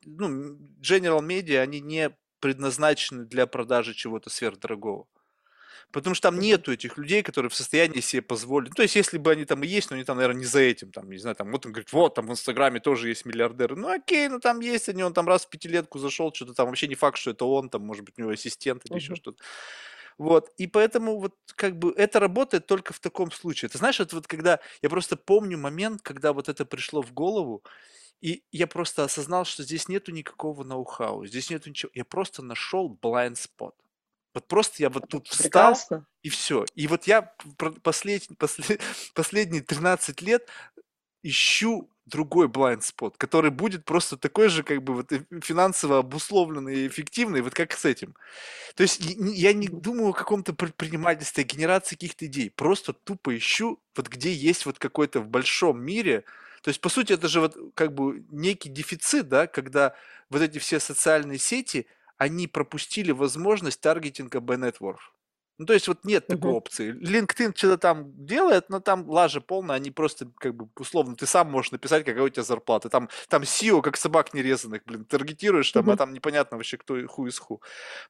ну, 0.04 0.58
General 0.80 1.20
Media, 1.20 1.60
они 1.60 1.80
не 1.80 2.10
предназначены 2.40 3.24
для 3.24 3.46
продажи 3.46 3.94
чего-то 3.94 4.30
сверхдорогого. 4.30 5.06
Потому 5.92 6.14
что 6.14 6.28
там 6.28 6.38
нету 6.38 6.72
этих 6.72 6.96
людей, 6.98 7.22
которые 7.22 7.50
в 7.50 7.54
состоянии 7.54 8.00
себе 8.00 8.22
позволить. 8.22 8.70
Ну, 8.70 8.74
то 8.74 8.82
есть, 8.82 8.94
если 8.94 9.18
бы 9.18 9.32
они 9.32 9.44
там 9.44 9.62
и 9.64 9.66
есть, 9.66 9.90
но 9.90 9.96
они 9.96 10.04
там, 10.04 10.16
наверное, 10.16 10.40
не 10.40 10.46
за 10.46 10.60
этим. 10.60 10.92
Там, 10.92 11.10
не 11.10 11.18
знаю, 11.18 11.34
там, 11.36 11.50
вот 11.50 11.66
он 11.66 11.72
говорит, 11.72 11.92
вот, 11.92 12.14
там 12.14 12.26
в 12.26 12.30
Инстаграме 12.30 12.80
тоже 12.80 13.08
есть 13.08 13.24
миллиардеры. 13.24 13.76
Ну, 13.76 13.88
окей, 13.88 14.28
ну 14.28 14.38
там 14.38 14.60
есть 14.60 14.88
они, 14.88 15.02
он 15.02 15.12
там 15.12 15.26
раз 15.26 15.46
в 15.46 15.50
пятилетку 15.50 15.98
зашел, 15.98 16.32
что-то 16.32 16.54
там 16.54 16.66
вообще 16.66 16.86
не 16.86 16.94
факт, 16.94 17.18
что 17.18 17.32
это 17.32 17.44
он, 17.44 17.68
там, 17.68 17.82
может 17.82 18.04
быть, 18.04 18.14
у 18.18 18.22
него 18.22 18.30
ассистент 18.30 18.84
или 18.84 18.94
uh-huh. 18.94 18.98
еще 18.98 19.14
что-то. 19.16 19.42
Вот, 20.18 20.52
и 20.58 20.66
поэтому 20.66 21.18
вот 21.18 21.34
как 21.56 21.78
бы 21.78 21.94
это 21.96 22.20
работает 22.20 22.66
только 22.66 22.92
в 22.92 23.00
таком 23.00 23.30
случае. 23.30 23.70
Ты 23.70 23.78
знаешь, 23.78 24.00
это 24.00 24.16
вот 24.16 24.26
когда, 24.26 24.60
я 24.82 24.90
просто 24.90 25.16
помню 25.16 25.56
момент, 25.56 26.02
когда 26.02 26.32
вот 26.32 26.48
это 26.48 26.66
пришло 26.66 27.02
в 27.02 27.12
голову, 27.12 27.64
и 28.20 28.44
я 28.52 28.66
просто 28.66 29.02
осознал, 29.02 29.46
что 29.46 29.62
здесь 29.62 29.88
нету 29.88 30.12
никакого 30.12 30.62
ноу-хау, 30.62 31.24
здесь 31.24 31.48
нету 31.48 31.70
ничего. 31.70 31.90
Я 31.94 32.04
просто 32.04 32.42
нашел 32.42 32.98
blind 33.02 33.36
spot. 33.36 33.72
Вот 34.34 34.46
просто 34.46 34.76
я 34.82 34.90
вот 34.90 35.08
тут 35.08 35.26
встал, 35.26 35.44
Прекрасно. 35.44 36.06
и 36.22 36.28
все. 36.28 36.64
И 36.74 36.86
вот 36.86 37.04
я 37.04 37.32
послед, 37.82 38.26
послед, 38.38 38.80
последние 39.14 39.62
13 39.62 40.22
лет 40.22 40.48
ищу 41.22 41.90
другой 42.06 42.48
blind 42.48 42.80
spot, 42.80 43.14
который 43.16 43.50
будет 43.50 43.84
просто 43.84 44.16
такой 44.16 44.48
же, 44.48 44.62
как 44.62 44.82
бы 44.82 44.94
вот 44.94 45.12
финансово 45.42 45.98
обусловленный 45.98 46.80
и 46.80 46.88
эффективный, 46.88 47.40
вот 47.40 47.54
как 47.54 47.72
с 47.72 47.84
этим. 47.84 48.14
То 48.74 48.82
есть 48.82 49.00
я 49.00 49.52
не 49.52 49.68
думаю 49.68 50.10
о 50.10 50.12
каком-то 50.14 50.52
предпринимательстве, 50.52 51.44
о 51.44 51.46
генерации 51.46 51.96
каких-то 51.96 52.26
идей. 52.26 52.50
Просто 52.50 52.92
тупо 52.92 53.36
ищу, 53.36 53.80
вот 53.94 54.08
где 54.08 54.32
есть 54.32 54.66
вот 54.66 54.78
какой-то 54.78 55.20
в 55.20 55.28
большом 55.28 55.82
мире, 55.82 56.24
то 56.62 56.68
есть, 56.68 56.82
по 56.82 56.90
сути, 56.90 57.14
это 57.14 57.26
же 57.26 57.40
вот 57.40 57.56
как 57.74 57.94
бы 57.94 58.22
некий 58.30 58.68
дефицит, 58.68 59.28
да, 59.28 59.46
когда 59.46 59.94
вот 60.28 60.42
эти 60.42 60.58
все 60.58 60.78
социальные 60.78 61.38
сети– 61.38 61.86
они 62.20 62.46
пропустили 62.46 63.12
возможность 63.12 63.80
таргетинга 63.80 64.40
by 64.40 64.58
network. 64.58 64.98
Ну, 65.56 65.64
то 65.64 65.72
есть 65.72 65.88
вот 65.88 66.04
нет 66.04 66.24
uh-huh. 66.24 66.36
такой 66.36 66.50
опции. 66.50 66.92
LinkedIn 66.92 67.56
что-то 67.56 67.78
там 67.78 68.12
делает, 68.26 68.68
но 68.68 68.80
там 68.80 69.08
лажа 69.08 69.40
полная, 69.40 69.76
они 69.76 69.90
просто, 69.90 70.30
как 70.36 70.54
бы, 70.54 70.68
условно, 70.78 71.16
ты 71.16 71.24
сам 71.24 71.50
можешь 71.50 71.72
написать, 71.72 72.04
какая 72.04 72.22
у 72.22 72.28
тебя 72.28 72.42
зарплата. 72.42 72.90
Там, 72.90 73.08
там 73.28 73.42
SEO, 73.42 73.80
как 73.80 73.96
собак 73.96 74.34
нерезанных, 74.34 74.82
блин, 74.84 75.06
таргетируешь 75.06 75.72
там, 75.72 75.88
uh-huh. 75.88 75.94
а 75.94 75.96
там 75.96 76.12
непонятно 76.12 76.58
вообще, 76.58 76.76
кто 76.76 77.06
ху 77.06 77.26
из 77.26 77.38
ху. 77.38 77.62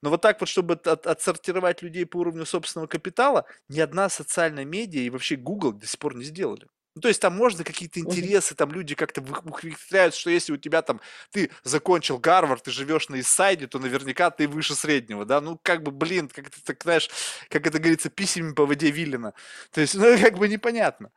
Но 0.03 0.11
вот 0.11 0.21
так 0.23 0.41
вот, 0.41 0.49
чтобы 0.49 0.75
от, 0.75 1.07
отсортировать 1.07 1.83
людей 1.83 2.05
по 2.05 2.17
уровню 2.17 2.47
собственного 2.47 2.89
капитала, 2.89 3.45
ни 3.69 3.79
одна 3.79 4.09
социальная 4.09 4.65
медиа 4.65 5.03
и 5.03 5.11
вообще 5.11 5.37
Google 5.37 5.73
до 5.73 5.87
сих 5.87 6.01
пор 6.01 6.17
не 6.17 6.25
сделали. 6.25 6.67
Ну, 6.95 7.03
то 7.03 7.09
есть 7.09 7.21
там 7.21 7.37
можно 7.37 7.63
какие-то 7.63 8.01
интересы, 8.01 8.55
там 8.57 8.73
люди 8.73 8.97
как-то 8.97 9.21
ухватляют, 9.21 10.15
что 10.15 10.29
если 10.31 10.53
у 10.53 10.57
тебя 10.57 10.83
там, 10.83 11.01
ты 11.31 11.51
закончил 11.63 12.19
Гарвард, 12.19 12.65
ты 12.65 12.73
живешь 12.73 13.09
на 13.09 13.21
Иссайде, 13.21 13.69
то 13.69 13.79
наверняка 13.79 14.31
ты 14.31 14.49
выше 14.49 14.75
среднего, 14.75 15.25
да, 15.25 15.41
ну, 15.41 15.59
как 15.63 15.85
бы, 15.85 15.93
блин, 15.93 16.29
как 16.29 16.51
ты 16.51 16.61
так, 16.63 16.83
знаешь, 16.83 17.09
как 17.49 17.67
это 17.67 17.79
говорится, 17.79 18.11
письмами 18.11 18.55
по 18.55 18.67
воде 18.67 18.91
Виллина, 18.91 19.35
то 19.71 19.81
есть, 19.81 19.95
ну, 19.99 20.19
как 20.19 20.37
бы 20.37 20.49
непонятно, 20.49 21.13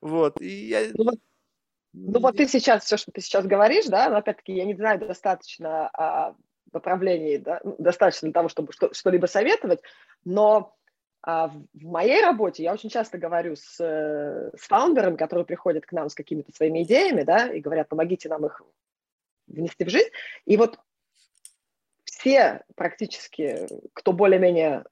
вот, 0.00 0.40
и 0.40 0.68
я... 0.68 0.90
Ну, 0.94 1.04
вот, 1.04 1.18
ну, 1.94 2.20
вот 2.20 2.36
ты 2.36 2.46
сейчас, 2.46 2.84
все, 2.84 2.96
что 2.96 3.10
ты 3.10 3.20
сейчас 3.20 3.44
говоришь, 3.44 3.86
да, 3.86 4.08
но, 4.08 4.18
опять-таки, 4.18 4.52
я 4.52 4.64
не 4.64 4.74
знаю 4.74 5.00
достаточно 5.00 5.88
о 5.88 6.36
направлении, 6.72 7.38
да, 7.38 7.60
достаточно 7.64 8.26
для 8.26 8.32
того, 8.32 8.48
чтобы 8.48 8.72
что- 8.72 8.94
что-либо 8.94 9.26
советовать, 9.26 9.80
но 10.24 10.76
а 11.24 11.48
в 11.48 11.84
моей 11.84 12.20
работе 12.20 12.64
я 12.64 12.72
очень 12.72 12.90
часто 12.90 13.16
говорю 13.16 13.54
с, 13.54 13.78
э, 13.78 14.50
с 14.56 14.66
фаундерами, 14.66 15.16
которые 15.16 15.46
приходят 15.46 15.86
к 15.86 15.92
нам 15.92 16.08
с 16.08 16.14
какими-то 16.14 16.52
своими 16.52 16.82
идеями, 16.82 17.22
да, 17.22 17.46
и 17.46 17.60
говорят, 17.60 17.88
помогите 17.88 18.28
нам 18.28 18.44
их 18.44 18.60
внести 19.46 19.84
в 19.84 19.88
жизнь. 19.88 20.10
И 20.46 20.56
вот 20.56 20.80
все 22.04 22.64
практически, 22.74 23.68
кто 23.92 24.12
более-менее 24.12 24.84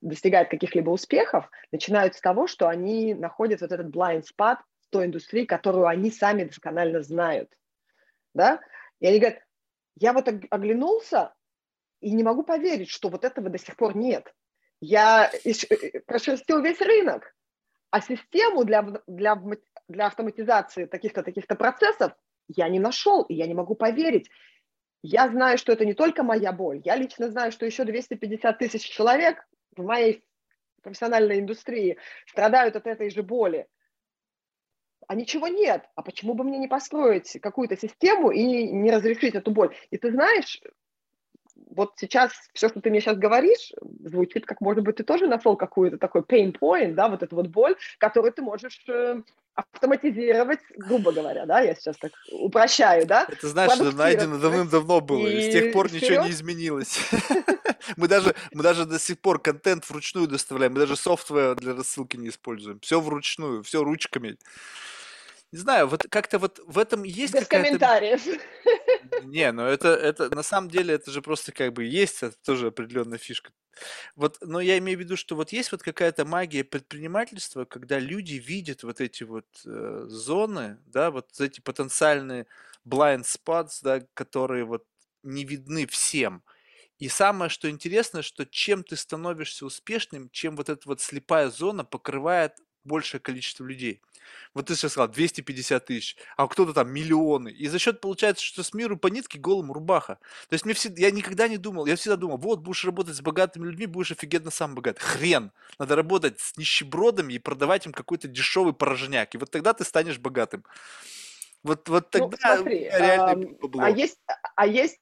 достигает 0.00 0.50
каких-либо 0.50 0.90
успехов, 0.90 1.48
начинают 1.70 2.16
с 2.16 2.20
того, 2.20 2.48
что 2.48 2.68
они 2.68 3.14
находят 3.14 3.60
вот 3.60 3.70
этот 3.70 3.86
blind 3.86 4.24
spot 4.24 4.58
в 4.80 4.90
той 4.90 5.06
индустрии, 5.06 5.44
которую 5.44 5.86
они 5.86 6.10
сами 6.10 6.44
досконально 6.44 7.02
знают. 7.02 7.56
Да? 8.34 8.60
И 8.98 9.06
они 9.06 9.20
говорят, 9.20 9.42
я 9.96 10.12
вот 10.12 10.28
оглянулся 10.50 11.32
и 12.00 12.12
не 12.12 12.24
могу 12.24 12.42
поверить, 12.42 12.90
что 12.90 13.08
вот 13.08 13.24
этого 13.24 13.48
до 13.48 13.58
сих 13.58 13.76
пор 13.76 13.96
нет 13.96 14.34
я 14.82 15.30
э, 15.44 16.00
прошерстил 16.06 16.60
весь 16.60 16.80
рынок, 16.80 17.34
а 17.90 18.00
систему 18.00 18.64
для, 18.64 18.82
для, 19.06 19.40
для 19.88 20.06
автоматизации 20.06 20.86
таких-то 20.86 21.22
таких-то 21.22 21.54
процессов 21.54 22.12
я 22.48 22.68
не 22.68 22.80
нашел, 22.80 23.22
и 23.22 23.34
я 23.34 23.46
не 23.46 23.54
могу 23.54 23.76
поверить. 23.76 24.28
Я 25.02 25.28
знаю, 25.28 25.56
что 25.56 25.72
это 25.72 25.84
не 25.84 25.94
только 25.94 26.24
моя 26.24 26.52
боль, 26.52 26.82
я 26.84 26.96
лично 26.96 27.30
знаю, 27.30 27.52
что 27.52 27.64
еще 27.64 27.84
250 27.84 28.58
тысяч 28.58 28.82
человек 28.90 29.46
в 29.76 29.84
моей 29.84 30.24
профессиональной 30.82 31.38
индустрии 31.38 31.98
страдают 32.26 32.74
от 32.74 32.88
этой 32.88 33.08
же 33.10 33.22
боли. 33.22 33.68
А 35.06 35.14
ничего 35.14 35.46
нет. 35.46 35.84
А 35.94 36.02
почему 36.02 36.34
бы 36.34 36.42
мне 36.42 36.58
не 36.58 36.68
построить 36.68 37.38
какую-то 37.40 37.76
систему 37.76 38.30
и 38.32 38.42
не 38.72 38.90
разрешить 38.90 39.36
эту 39.36 39.52
боль? 39.52 39.76
И 39.90 39.96
ты 39.96 40.10
знаешь, 40.10 40.60
вот 41.74 41.92
сейчас 41.96 42.32
все, 42.52 42.68
что 42.68 42.80
ты 42.80 42.90
мне 42.90 43.00
сейчас 43.00 43.16
говоришь, 43.16 43.72
звучит 44.04 44.46
как, 44.46 44.60
может 44.60 44.82
быть, 44.82 44.96
ты 44.96 45.04
тоже 45.04 45.26
нашел 45.26 45.56
какую-то 45.56 45.98
такой 45.98 46.22
pain 46.22 46.56
point, 46.58 46.94
да, 46.94 47.08
вот 47.08 47.22
эту 47.22 47.36
вот 47.36 47.48
боль, 47.48 47.76
которую 47.98 48.32
ты 48.32 48.42
можешь 48.42 48.84
э, 48.88 49.22
автоматизировать, 49.54 50.60
грубо 50.76 51.12
говоря, 51.12 51.46
да, 51.46 51.60
я 51.60 51.74
сейчас 51.74 51.96
так 51.96 52.12
упрощаю, 52.30 53.06
да. 53.06 53.26
Это 53.28 53.48
знаешь, 53.48 53.72
что 53.72 53.92
найдено 53.92 54.38
давным-давно 54.38 55.00
было, 55.00 55.26
и, 55.26 55.50
с 55.50 55.52
тех 55.52 55.72
пор 55.72 55.88
вперед. 55.88 56.02
ничего 56.02 56.24
не 56.24 56.30
изменилось. 56.30 56.98
Мы 57.96 58.06
даже, 58.06 58.34
мы 58.52 58.62
даже 58.62 58.86
до 58.86 58.98
сих 58.98 59.18
пор 59.18 59.40
контент 59.40 59.88
вручную 59.90 60.28
доставляем, 60.28 60.72
мы 60.72 60.78
даже 60.78 60.94
софтвер 60.94 61.56
для 61.56 61.74
рассылки 61.74 62.16
не 62.16 62.28
используем, 62.28 62.78
все 62.78 63.00
вручную, 63.00 63.64
все 63.64 63.82
ручками. 63.82 64.38
Не 65.52 65.58
знаю, 65.58 65.86
вот 65.86 66.06
как-то 66.08 66.38
вот 66.38 66.60
в 66.66 66.78
этом 66.78 67.02
есть 67.02 67.34
Без 67.34 67.46
комментариев. 67.46 68.22
Не, 69.24 69.52
ну 69.52 69.64
это, 69.64 69.88
это 69.88 70.34
на 70.34 70.42
самом 70.42 70.70
деле 70.70 70.94
это 70.94 71.10
же 71.10 71.20
просто 71.20 71.52
как 71.52 71.74
бы 71.74 71.84
есть, 71.84 72.22
это 72.22 72.34
тоже 72.42 72.68
определенная 72.68 73.18
фишка. 73.18 73.52
Вот, 74.16 74.38
но 74.40 74.60
я 74.60 74.78
имею 74.78 74.96
в 74.96 75.00
виду, 75.02 75.16
что 75.16 75.36
вот 75.36 75.52
есть 75.52 75.70
вот 75.70 75.82
какая-то 75.82 76.24
магия 76.24 76.64
предпринимательства, 76.64 77.66
когда 77.66 77.98
люди 77.98 78.34
видят 78.34 78.82
вот 78.82 79.02
эти 79.02 79.24
вот 79.24 79.46
э, 79.66 80.04
зоны, 80.08 80.78
да, 80.86 81.10
вот 81.10 81.28
эти 81.38 81.60
потенциальные 81.60 82.46
blind 82.86 83.24
spots, 83.24 83.80
да, 83.82 84.00
которые 84.14 84.64
вот 84.64 84.86
не 85.22 85.44
видны 85.44 85.86
всем. 85.86 86.42
И 86.98 87.08
самое, 87.08 87.50
что 87.50 87.68
интересно, 87.68 88.22
что 88.22 88.46
чем 88.46 88.84
ты 88.84 88.96
становишься 88.96 89.66
успешным, 89.66 90.30
чем 90.30 90.56
вот 90.56 90.70
эта 90.70 90.88
вот 90.88 91.00
слепая 91.02 91.50
зона 91.50 91.84
покрывает 91.84 92.54
большее 92.84 93.20
количество 93.20 93.64
людей. 93.64 94.00
Вот 94.54 94.66
ты 94.66 94.74
сейчас 94.74 94.92
сказал 94.92 95.08
250 95.08 95.84
тысяч, 95.84 96.16
а 96.36 96.46
кто-то 96.46 96.72
там 96.72 96.90
миллионы. 96.90 97.48
И 97.48 97.68
за 97.68 97.78
счет 97.78 98.00
получается, 98.00 98.44
что 98.44 98.62
с 98.62 98.74
миру 98.74 98.96
по 98.96 99.06
нитке 99.06 99.38
голым 99.38 99.72
рубаха. 99.72 100.18
То 100.48 100.54
есть 100.54 100.64
мне 100.64 100.74
всегда, 100.74 101.00
я 101.00 101.10
никогда 101.10 101.48
не 101.48 101.56
думал, 101.56 101.86
я 101.86 101.96
всегда 101.96 102.16
думал, 102.16 102.36
вот 102.36 102.60
будешь 102.60 102.84
работать 102.84 103.16
с 103.16 103.20
богатыми 103.20 103.66
людьми, 103.66 103.86
будешь 103.86 104.12
офигенно 104.12 104.50
сам 104.50 104.74
богат. 104.74 104.98
Хрен. 104.98 105.52
Надо 105.78 105.96
работать 105.96 106.40
с 106.40 106.56
нищебродами 106.56 107.34
и 107.34 107.38
продавать 107.38 107.86
им 107.86 107.92
какой-то 107.92 108.28
дешевый 108.28 108.72
порожняк. 108.72 109.34
И 109.34 109.38
вот 109.38 109.50
тогда 109.50 109.72
ты 109.72 109.84
станешь 109.84 110.18
богатым. 110.18 110.64
Вот, 111.62 111.88
вот 111.88 112.08
ну, 112.14 112.28
тогда 112.28 112.56
ну, 112.56 112.62
смотри, 112.62 112.78
реально 112.80 113.56
а, 113.78 113.86
а 113.86 113.90
есть, 113.90 114.18
а 114.56 114.66
есть, 114.66 114.98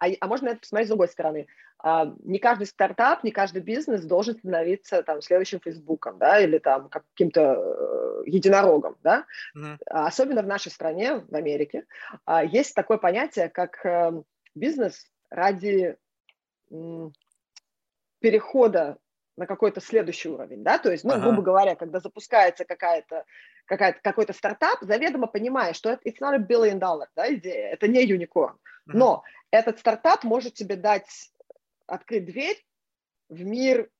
а, 0.00 0.06
а 0.20 0.26
можно 0.26 0.48
это 0.48 0.60
посмотреть 0.60 0.88
с 0.88 0.90
другой 0.90 1.08
стороны. 1.08 1.46
А, 1.86 2.14
не 2.24 2.38
каждый 2.38 2.66
стартап, 2.66 3.24
не 3.24 3.30
каждый 3.30 3.60
бизнес 3.60 4.06
должен 4.06 4.38
становиться 4.38 5.02
там 5.02 5.20
следующим 5.20 5.60
Фейсбуком, 5.60 6.16
да, 6.16 6.40
или 6.40 6.56
там 6.56 6.88
каким-то 6.88 7.42
э, 7.42 8.22
единорогом, 8.24 8.96
да. 9.02 9.26
Mm-hmm. 9.54 9.76
Особенно 9.88 10.40
в 10.40 10.46
нашей 10.46 10.72
стране, 10.72 11.16
в 11.16 11.34
Америке, 11.34 11.84
а, 12.24 12.42
есть 12.42 12.74
такое 12.74 12.96
понятие, 12.96 13.50
как 13.50 13.84
э, 13.84 14.12
бизнес 14.54 15.10
ради 15.28 15.98
перехода 18.20 18.96
на 19.36 19.46
какой-то 19.46 19.82
следующий 19.82 20.30
уровень, 20.30 20.64
да, 20.64 20.78
то 20.78 20.90
есть, 20.90 21.04
ну, 21.04 21.12
ага. 21.12 21.20
грубо 21.20 21.42
говоря, 21.42 21.76
когда 21.76 22.00
запускается 22.00 22.64
какая-то, 22.64 23.26
какая-то, 23.66 24.00
какой-то 24.00 24.32
стартап, 24.32 24.78
заведомо 24.80 25.26
понимая, 25.26 25.74
что 25.74 25.90
это 25.90 26.08
it's 26.08 26.18
not 26.18 26.34
a 26.34 26.38
billion 26.38 26.78
dollar, 26.78 27.08
да, 27.14 27.30
идея, 27.34 27.72
это 27.72 27.88
не 27.88 28.02
юникорн, 28.02 28.58
но 28.86 29.22
этот 29.50 29.78
стартап 29.78 30.24
может 30.24 30.54
тебе 30.54 30.76
дать 30.76 31.30
открыть 31.86 32.26
дверь 32.26 32.64
в 33.28 33.42
мир 33.44 33.90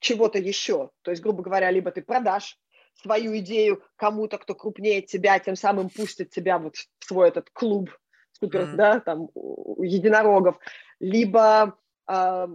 чего-то 0.00 0.38
еще. 0.38 0.90
То 1.02 1.10
есть, 1.10 1.22
грубо 1.22 1.42
говоря, 1.42 1.70
либо 1.70 1.90
ты 1.90 2.02
продашь 2.02 2.58
свою 2.94 3.36
идею 3.38 3.82
кому-то, 3.96 4.38
кто 4.38 4.54
крупнее 4.54 5.02
тебя, 5.02 5.38
тем 5.38 5.56
самым 5.56 5.90
пустит 5.90 6.30
тебя 6.30 6.58
вот 6.58 6.76
в 6.76 7.04
свой 7.04 7.28
этот 7.28 7.50
клуб 7.50 7.90
супер, 8.32 8.62
mm-hmm. 8.62 8.74
да, 8.76 9.00
там, 9.00 9.28
единорогов, 9.78 10.58
либо 11.00 11.78
э, 12.08 12.48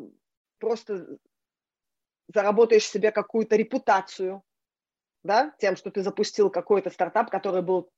просто 0.60 1.18
заработаешь 2.34 2.86
себе 2.86 3.12
какую-то 3.12 3.56
репутацию, 3.56 4.44
да, 5.24 5.54
тем, 5.60 5.76
что 5.76 5.92
ты 5.92 6.02
запустил 6.04 6.50
какой-то 6.50 6.90
стартап, 6.90 7.30
который 7.30 7.62
был 7.62 7.92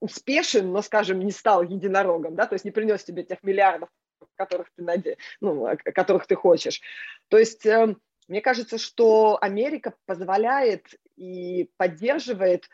успешен, 0.00 0.72
но, 0.72 0.82
скажем, 0.82 1.20
не 1.20 1.30
стал 1.30 1.62
единорогом, 1.62 2.34
да, 2.34 2.46
то 2.46 2.54
есть 2.54 2.64
не 2.64 2.70
принес 2.70 3.04
тебе 3.04 3.22
тех 3.22 3.42
миллиардов, 3.42 3.88
которых 4.36 4.70
ты, 4.76 4.82
наде... 4.82 5.16
ну, 5.40 5.68
которых 5.94 6.26
ты 6.26 6.34
хочешь. 6.34 6.80
То 7.28 7.38
есть 7.38 7.64
э, 7.66 7.94
мне 8.28 8.40
кажется, 8.40 8.78
что 8.78 9.38
Америка 9.40 9.94
позволяет 10.06 10.94
и 11.16 11.70
поддерживает 11.76 12.68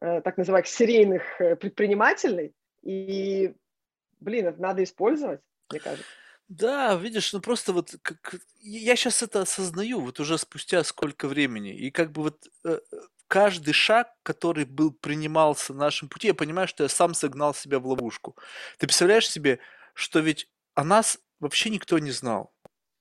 э, 0.00 0.20
так 0.22 0.36
называемых 0.36 0.66
серийных 0.66 1.40
э, 1.40 1.56
предпринимателей, 1.56 2.54
и, 2.82 3.54
блин, 4.20 4.46
это 4.46 4.60
надо 4.60 4.82
использовать, 4.82 5.40
мне 5.70 5.80
кажется. 5.80 6.06
Да, 6.48 6.94
видишь, 6.96 7.32
ну 7.32 7.40
просто 7.40 7.72
вот 7.72 7.94
как 8.02 8.36
я 8.60 8.96
сейчас 8.96 9.22
это 9.22 9.42
осознаю, 9.42 10.00
вот 10.00 10.20
уже 10.20 10.36
спустя 10.36 10.84
сколько 10.84 11.26
времени, 11.26 11.74
и 11.74 11.90
как 11.90 12.12
бы 12.12 12.22
вот 12.22 12.46
э, 12.64 12.80
каждый 13.28 13.72
шаг, 13.72 14.12
который 14.22 14.66
был 14.66 14.92
принимался 14.92 15.72
на 15.72 15.80
нашем 15.80 16.08
пути, 16.08 16.28
я 16.28 16.34
понимаю, 16.34 16.68
что 16.68 16.82
я 16.82 16.88
сам 16.88 17.14
согнал 17.14 17.54
себя 17.54 17.78
в 17.78 17.86
ловушку. 17.86 18.36
Ты 18.78 18.86
представляешь 18.86 19.28
себе, 19.28 19.58
что 19.94 20.20
ведь 20.20 20.48
о 20.74 20.84
нас 20.84 21.18
вообще 21.40 21.70
никто 21.70 21.98
не 21.98 22.10
знал. 22.10 22.52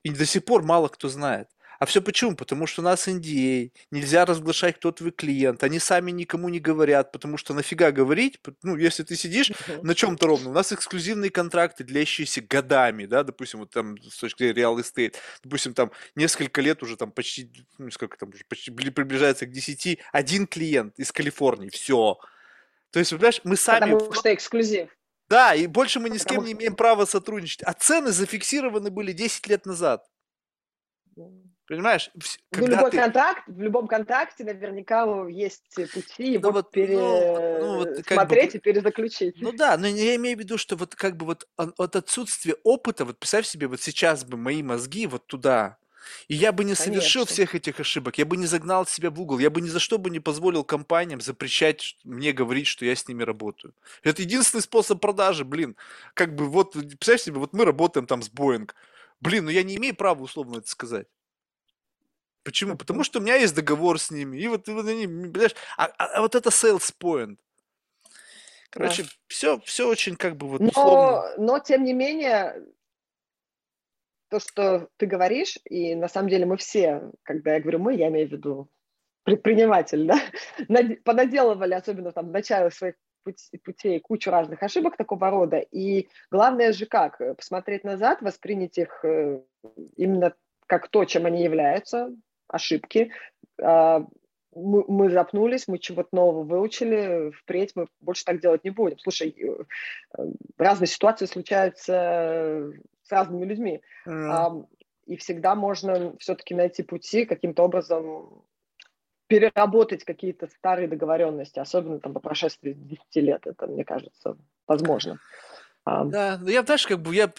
И 0.03 0.09
до 0.09 0.25
сих 0.25 0.45
пор 0.45 0.63
мало 0.63 0.87
кто 0.89 1.09
знает. 1.09 1.47
А 1.79 1.85
все 1.85 2.01
почему? 2.01 2.35
Потому 2.35 2.65
что 2.65 2.81
у 2.81 2.85
нас 2.85 3.07
NDA, 3.09 3.71
нельзя 3.91 4.23
разглашать, 4.25 4.77
кто 4.77 4.91
твой 4.93 5.11
клиент, 5.11 5.63
они 5.63 5.79
сами 5.79 6.11
никому 6.11 6.47
не 6.47 6.61
говорят, 6.61 7.11
потому 7.11 7.35
что 7.37 7.53
нафига 7.53 7.91
говорить, 7.91 8.39
ну, 8.61 8.77
если 8.77 9.03
ты 9.03 9.17
сидишь 9.17 9.51
на 9.81 9.93
чем-то 9.93 10.27
ровно, 10.27 10.51
у 10.51 10.53
нас 10.53 10.71
эксклюзивные 10.71 11.29
контракты, 11.29 11.83
длящиеся 11.83 12.41
годами, 12.41 13.05
да, 13.05 13.23
допустим, 13.23 13.59
вот 13.59 13.71
там 13.71 13.97
с 14.01 14.17
точки 14.17 14.43
зрения 14.43 14.61
real 14.61 14.77
estate, 14.77 15.15
допустим, 15.43 15.73
там 15.73 15.91
несколько 16.15 16.61
лет 16.61 16.81
уже 16.83 16.95
там 16.95 17.11
почти, 17.11 17.51
ну, 17.77 17.91
сколько 17.91 18.17
там 18.17 18.29
уже, 18.29 18.45
почти 18.47 18.71
приближается 18.71 19.45
к 19.45 19.51
10, 19.51 19.99
один 20.13 20.47
клиент 20.47 20.97
из 20.97 21.11
Калифорнии, 21.11 21.67
все. 21.67 22.17
То 22.91 22.99
есть, 22.99 23.11
понимаешь, 23.11 23.41
мы 23.43 23.57
сами... 23.57 23.91
Потому 23.91 24.13
что 24.13 24.33
эксклюзив. 24.33 24.89
Да, 25.29 25.55
и 25.55 25.67
больше 25.67 25.99
мы 25.99 26.09
ни 26.09 26.17
с 26.17 26.25
кем 26.25 26.43
не 26.43 26.51
имеем 26.51 26.75
права 26.75 27.05
сотрудничать. 27.05 27.63
А 27.63 27.73
цены 27.73 28.11
зафиксированы 28.11 28.91
были 28.91 29.13
10 29.13 29.47
лет 29.47 29.65
назад. 29.65 30.05
Понимаешь? 31.65 32.11
Ну, 32.51 32.67
любой 32.67 32.91
ты... 32.91 32.97
контракт, 32.97 33.43
в 33.47 33.61
любом 33.61 33.87
контракте 33.87 34.43
наверняка 34.43 35.05
есть 35.29 35.63
пути 35.93 36.33
его 36.33 36.47
ну, 36.49 36.51
вот, 36.51 36.71
пере... 36.71 36.97
ну, 36.97 37.57
ну, 37.59 37.75
вот, 37.77 38.05
смотреть 38.05 38.51
бы, 38.51 38.57
и 38.57 38.61
перезаключить. 38.61 39.41
Ну 39.41 39.53
да, 39.53 39.77
но 39.77 39.87
я 39.87 40.15
имею 40.17 40.35
в 40.35 40.39
виду, 40.41 40.57
что 40.57 40.75
вот 40.75 40.93
как 40.93 41.15
бы 41.15 41.25
вот 41.25 41.47
от 41.55 41.95
отсутствия 41.95 42.55
опыта, 42.63 43.05
вот 43.05 43.17
представь 43.17 43.45
себе, 43.45 43.67
вот 43.67 43.81
сейчас 43.81 44.25
бы 44.25 44.35
мои 44.35 44.61
мозги 44.61 45.07
вот 45.07 45.25
туда, 45.25 45.77
и 46.27 46.35
я 46.35 46.51
бы 46.51 46.63
не 46.63 46.75
Конечно. 46.75 46.85
совершил 46.85 47.25
всех 47.25 47.55
этих 47.55 47.79
ошибок, 47.79 48.17
я 48.17 48.25
бы 48.25 48.37
не 48.37 48.45
загнал 48.45 48.85
себя 48.85 49.09
в 49.09 49.19
угол, 49.19 49.39
я 49.39 49.49
бы 49.49 49.61
ни 49.61 49.67
за 49.67 49.79
что 49.79 49.97
бы 49.97 50.09
не 50.09 50.19
позволил 50.19 50.63
компаниям 50.63 51.21
запрещать 51.21 51.97
мне 52.03 52.31
говорить, 52.31 52.67
что 52.67 52.85
я 52.85 52.95
с 52.95 53.07
ними 53.07 53.23
работаю. 53.23 53.73
Это 54.03 54.21
единственный 54.21 54.61
способ 54.61 54.99
продажи, 54.99 55.45
блин. 55.45 55.75
Как 56.13 56.35
бы 56.35 56.47
вот, 56.47 56.73
представь 56.73 57.21
себе, 57.21 57.39
вот 57.39 57.53
мы 57.53 57.65
работаем 57.65 58.07
там 58.07 58.21
с 58.21 58.29
Boeing. 58.29 58.69
Блин, 59.19 59.45
ну 59.45 59.51
я 59.51 59.63
не 59.63 59.77
имею 59.77 59.95
права 59.95 60.21
условно 60.21 60.57
это 60.57 60.69
сказать. 60.69 61.07
Почему? 62.43 62.75
Потому 62.75 63.03
что 63.03 63.19
у 63.19 63.21
меня 63.21 63.35
есть 63.35 63.55
договор 63.55 63.99
с 63.99 64.11
ними. 64.11 64.37
И 64.37 64.47
вот, 64.47 64.67
вот 64.67 64.85
они, 64.85 65.07
понимаешь, 65.07 65.55
а, 65.77 65.85
а, 65.85 66.05
а 66.05 66.21
вот 66.21 66.35
это 66.35 66.49
sales 66.49 66.93
point. 66.99 67.37
Короче, 68.69 69.03
да. 69.03 69.09
все, 69.27 69.59
все 69.61 69.87
очень 69.87 70.15
как 70.15 70.35
бы 70.35 70.47
вот 70.47 70.59
но, 70.59 70.69
условно. 70.69 71.33
Но, 71.37 71.59
тем 71.59 71.83
не 71.83 71.93
менее, 71.93 72.61
то, 74.33 74.39
что 74.39 74.87
ты 74.97 75.05
говоришь, 75.05 75.59
и 75.65 75.93
на 75.93 76.07
самом 76.07 76.29
деле 76.29 76.47
мы 76.47 76.57
все, 76.57 77.11
когда 77.21 77.53
я 77.53 77.59
говорю 77.59 77.77
мы, 77.77 77.93
я 77.93 78.07
имею 78.07 78.27
в 78.27 78.31
виду 78.31 78.67
предприниматель, 79.21 80.07
да, 80.07 80.19
понаделывали, 81.05 81.75
особенно 81.75 82.11
там 82.11 82.29
в 82.29 82.31
начале 82.31 82.71
своих 82.71 82.95
путей 83.63 83.99
кучу 83.99 84.31
разных 84.31 84.63
ошибок 84.63 84.97
такого 84.97 85.29
рода. 85.29 85.59
И 85.59 86.07
главное 86.31 86.73
же 86.73 86.87
как? 86.87 87.21
Посмотреть 87.37 87.83
назад, 87.83 88.21
воспринять 88.21 88.79
их 88.79 89.05
э, 89.05 89.39
именно 89.95 90.33
как 90.65 90.87
то, 90.87 91.05
чем 91.05 91.27
они 91.27 91.43
являются, 91.43 92.09
ошибки. 92.47 93.11
А, 93.61 94.03
мы, 94.55 94.83
мы 94.87 95.11
запнулись, 95.11 95.67
мы 95.67 95.77
чего-то 95.77 96.09
нового 96.11 96.43
выучили, 96.43 97.31
впредь 97.31 97.73
мы 97.75 97.87
больше 98.01 98.25
так 98.25 98.41
делать 98.41 98.63
не 98.63 98.71
будем. 98.71 98.97
Слушай, 98.97 99.35
э, 99.39 100.23
разные 100.57 100.87
ситуации 100.87 101.27
случаются 101.27 102.73
с 103.03 103.11
разными 103.11 103.45
людьми. 103.45 103.81
Mm. 104.07 104.65
И 105.05 105.17
всегда 105.17 105.55
можно 105.55 106.15
все-таки 106.17 106.55
найти 106.55 106.83
пути 106.83 107.25
каким-то 107.25 107.63
образом 107.63 108.43
переработать 109.27 110.03
какие-то 110.03 110.47
старые 110.47 110.87
договоренности, 110.87 111.59
особенно 111.59 111.99
там 111.99 112.13
по 112.13 112.19
прошествии 112.19 112.73
10 112.73 113.15
лет. 113.15 113.47
Это, 113.47 113.67
мне 113.67 113.83
кажется, 113.83 114.37
возможно. 114.67 115.19
Да, 115.85 116.39
ну 116.41 116.47
я, 116.47 116.63
знаешь, 116.63 116.87
как 116.87 117.01
бы 117.01 117.13
я, 117.13 117.31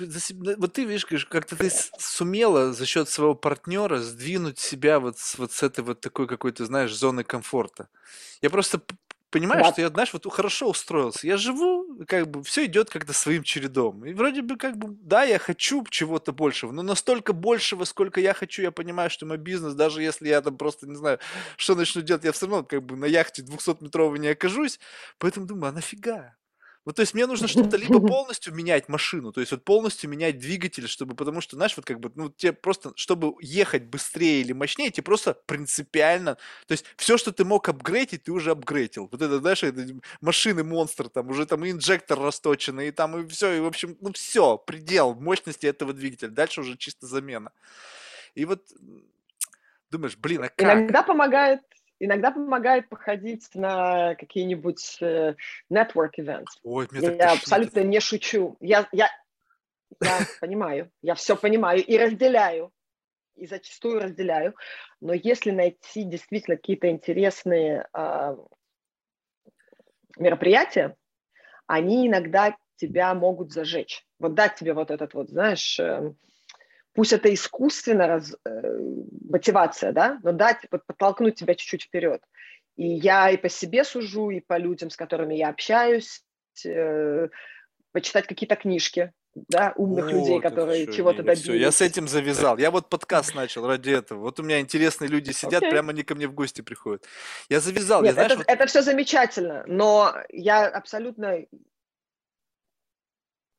вот 0.58 0.72
ты 0.74 0.84
видишь, 0.84 1.06
как-то 1.26 1.56
ты 1.56 1.70
сумела 1.70 2.74
за 2.74 2.84
счет 2.84 3.08
своего 3.08 3.34
партнера 3.34 3.96
сдвинуть 3.98 4.58
себя 4.58 5.00
вот 5.00 5.18
с, 5.18 5.38
вот 5.38 5.52
с 5.52 5.62
этой 5.62 5.82
вот 5.82 6.00
такой 6.00 6.26
какой-то, 6.26 6.66
знаешь, 6.66 6.94
зоны 6.94 7.24
комфорта. 7.24 7.88
Я 8.42 8.50
просто 8.50 8.82
понимаю, 9.35 9.64
да. 9.64 9.72
что 9.72 9.80
я, 9.80 9.89
знаешь, 9.89 10.12
вот 10.12 10.32
хорошо 10.32 10.70
устроился. 10.70 11.26
Я 11.26 11.37
живу, 11.37 12.05
как 12.07 12.30
бы 12.30 12.45
все 12.45 12.66
идет 12.66 12.89
как-то 12.89 13.12
своим 13.12 13.43
чередом. 13.43 14.05
И 14.05 14.14
вроде 14.14 14.43
бы 14.43 14.57
как 14.57 14.76
бы, 14.76 14.97
да, 15.03 15.24
я 15.24 15.41
хочу 15.41 15.85
чего-то 15.91 16.32
большего, 16.32 16.70
но 16.70 16.82
настолько 16.82 17.32
большего, 17.32 17.85
сколько 17.85 18.20
я 18.20 18.32
хочу, 18.32 18.62
я 18.62 18.70
понимаю, 18.70 19.11
что 19.11 19.26
мой 19.26 19.37
бизнес, 19.37 19.74
даже 19.74 20.03
если 20.03 20.28
я 20.28 20.41
там 20.41 20.57
просто, 20.57 20.87
не 20.87 20.95
знаю, 20.95 21.18
что 21.57 21.74
начну 21.74 22.03
делать, 22.03 22.24
я 22.24 22.30
все 22.30 22.47
равно 22.47 22.62
как 22.62 22.85
бы 22.85 22.97
на 22.97 23.07
яхте 23.07 23.43
200-метровой 23.43 24.18
не 24.18 24.28
окажусь. 24.28 24.78
Поэтому 25.18 25.47
думаю, 25.47 25.70
а 25.70 25.72
нафига? 25.72 26.37
Вот, 26.85 26.97
то 26.97 27.01
есть 27.01 27.14
мне 27.14 27.26
нужно 27.26 27.49
что-то 27.49 27.76
либо 27.76 28.01
полностью 28.01 28.55
менять 28.55 28.89
машину, 28.89 29.32
то 29.32 29.41
есть 29.41 29.53
вот 29.53 29.64
полностью 29.64 30.11
менять 30.11 30.39
двигатель, 30.39 30.87
чтобы, 30.89 31.14
потому 31.14 31.41
что, 31.41 31.57
знаешь, 31.57 31.76
вот 31.76 31.87
как 31.87 32.01
бы, 32.01 32.12
ну, 32.14 32.30
тебе 32.30 32.53
просто, 32.53 32.93
чтобы 32.97 33.35
ехать 33.41 33.85
быстрее 33.85 34.41
или 34.41 34.53
мощнее, 34.53 34.91
тебе 34.91 35.05
просто 35.05 35.35
принципиально, 35.47 36.37
то 36.66 36.72
есть 36.72 36.85
все, 36.97 37.16
что 37.16 37.32
ты 37.32 37.45
мог 37.45 37.68
апгрейдить, 37.68 38.24
ты 38.24 38.32
уже 38.32 38.51
апгрейдил. 38.51 39.09
Вот 39.11 39.22
это, 39.22 39.39
знаешь, 39.39 39.62
это 39.62 39.87
машины 40.20 40.64
монстр, 40.64 41.09
там 41.09 41.28
уже 41.28 41.47
там 41.47 41.64
и 41.64 41.70
инжектор 41.70 42.18
расточенный, 42.18 42.89
и 42.89 42.91
там 42.91 43.18
и 43.18 43.28
все, 43.28 43.53
и 43.53 43.61
в 43.61 43.66
общем, 43.66 43.97
ну 44.01 44.12
все, 44.12 44.59
предел 44.59 45.14
мощности 45.14 45.66
этого 45.66 45.93
двигателя. 45.93 46.30
Дальше 46.30 46.61
уже 46.61 46.76
чисто 46.76 47.07
замена. 47.07 47.53
И 48.35 48.45
вот 48.45 48.62
думаешь, 49.91 50.16
блин, 50.16 50.43
а 50.43 50.49
как? 50.49 50.61
Иногда 50.61 51.03
помогает 51.03 51.61
Иногда 52.01 52.30
помогает 52.30 52.88
походить 52.88 53.49
на 53.55 54.14
какие-нибудь 54.16 54.99
э, 55.01 55.34
network 55.72 56.12
events. 56.18 56.47
Ой, 56.62 56.88
мне 56.90 57.16
я 57.16 57.32
абсолютно 57.32 57.80
не 57.80 58.01
шучу. 58.01 58.57
Я, 58.61 58.88
я, 58.92 59.09
я 60.03 60.20
понимаю, 60.40 60.90
я 61.03 61.14
все 61.14 61.36
понимаю 61.36 61.84
и 61.84 61.97
разделяю, 61.97 62.72
и 63.36 63.47
зачастую 63.47 64.01
разделяю. 64.01 64.55
Но 65.01 65.12
если 65.12 65.51
найти 65.51 66.05
действительно 66.05 66.57
какие-то 66.57 66.90
интересные 66.90 67.86
э, 67.97 68.36
мероприятия, 70.16 70.97
они 71.66 72.09
иногда 72.09 72.57
тебя 72.76 73.14
могут 73.14 73.53
зажечь. 73.53 74.05
Вот 74.18 74.34
дать 74.34 74.57
тебе 74.57 74.74
вот 74.74 74.90
этот 74.90 75.14
вот, 75.14 75.30
знаешь, 75.30 75.78
э, 75.78 76.12
пусть 76.95 77.12
это 77.12 77.32
искусственно 77.32 78.07
раз, 78.07 78.34
э, 78.47 78.78
мотивация, 79.28 79.92
да, 79.92 80.18
но 80.22 80.32
дать, 80.32 80.59
вот, 80.70 80.86
подтолкнуть 80.86 81.34
тебя 81.34 81.54
чуть-чуть 81.54 81.84
вперед. 81.84 82.22
И 82.76 82.87
я 82.87 83.30
и 83.30 83.37
по 83.37 83.49
себе 83.49 83.84
сужу, 83.84 84.30
и 84.30 84.41
по 84.41 84.58
людям, 84.58 84.91
с 84.91 84.96
которыми 84.96 85.34
я 85.34 85.49
общаюсь, 85.49 86.22
э, 86.64 87.29
почитать 87.92 88.26
какие-то 88.26 88.57
книжки, 88.57 89.12
да, 89.49 89.72
умных 89.76 90.04
вот, 90.07 90.12
людей, 90.12 90.41
которые 90.41 90.92
чего-то 90.92 91.18
добились. 91.18 91.42
Все, 91.42 91.54
я 91.54 91.72
с 91.72 91.80
этим 91.80 92.07
завязал. 92.07 92.58
Я 92.58 92.71
вот 92.71 92.88
подкаст 92.88 93.34
начал 93.34 93.66
ради 93.66 93.91
этого. 93.91 94.21
Вот 94.21 94.38
у 94.38 94.42
меня 94.42 94.61
интересные 94.61 95.08
люди 95.08 95.33
сидят, 95.33 95.62
okay. 95.62 95.71
прямо 95.71 95.91
они 95.91 96.04
ко 96.04 96.14
мне 96.14 96.29
в 96.29 96.34
гости 96.34 96.61
приходят. 96.61 97.04
Я 97.49 97.61
завязал. 97.61 98.03
Нет, 98.03 98.11
я, 98.11 98.14
знаешь, 98.14 98.33
это, 98.33 98.38
вот... 98.38 98.49
это 98.49 98.66
все 98.66 98.83
замечательно, 98.83 99.64
но 99.66 100.14
я 100.30 100.68
абсолютно 100.68 101.45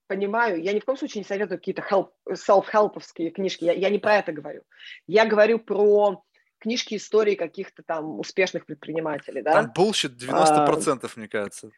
понимаю, 0.07 0.61
я 0.61 0.73
ни 0.73 0.79
в 0.79 0.85
коем 0.85 0.97
случае 0.97 1.21
не 1.21 1.27
советую 1.27 1.59
какие-то 1.59 1.81
help, 1.81 2.09
self-help'овские 2.29 3.31
книжки, 3.31 3.65
я, 3.65 3.73
я 3.73 3.89
не 3.89 3.99
про 3.99 4.17
это 4.17 4.31
говорю. 4.31 4.63
Я 5.07 5.25
говорю 5.25 5.59
про 5.59 6.23
книжки 6.59 6.95
истории 6.95 7.35
каких-то 7.35 7.83
там 7.83 8.19
успешных 8.19 8.65
предпринимателей. 8.65 9.41
Да? 9.41 9.53
Там 9.53 9.73
bullshit 9.75 10.15
90%, 10.17 10.99
а, 11.03 11.09
мне 11.15 11.27
кажется. 11.27 11.71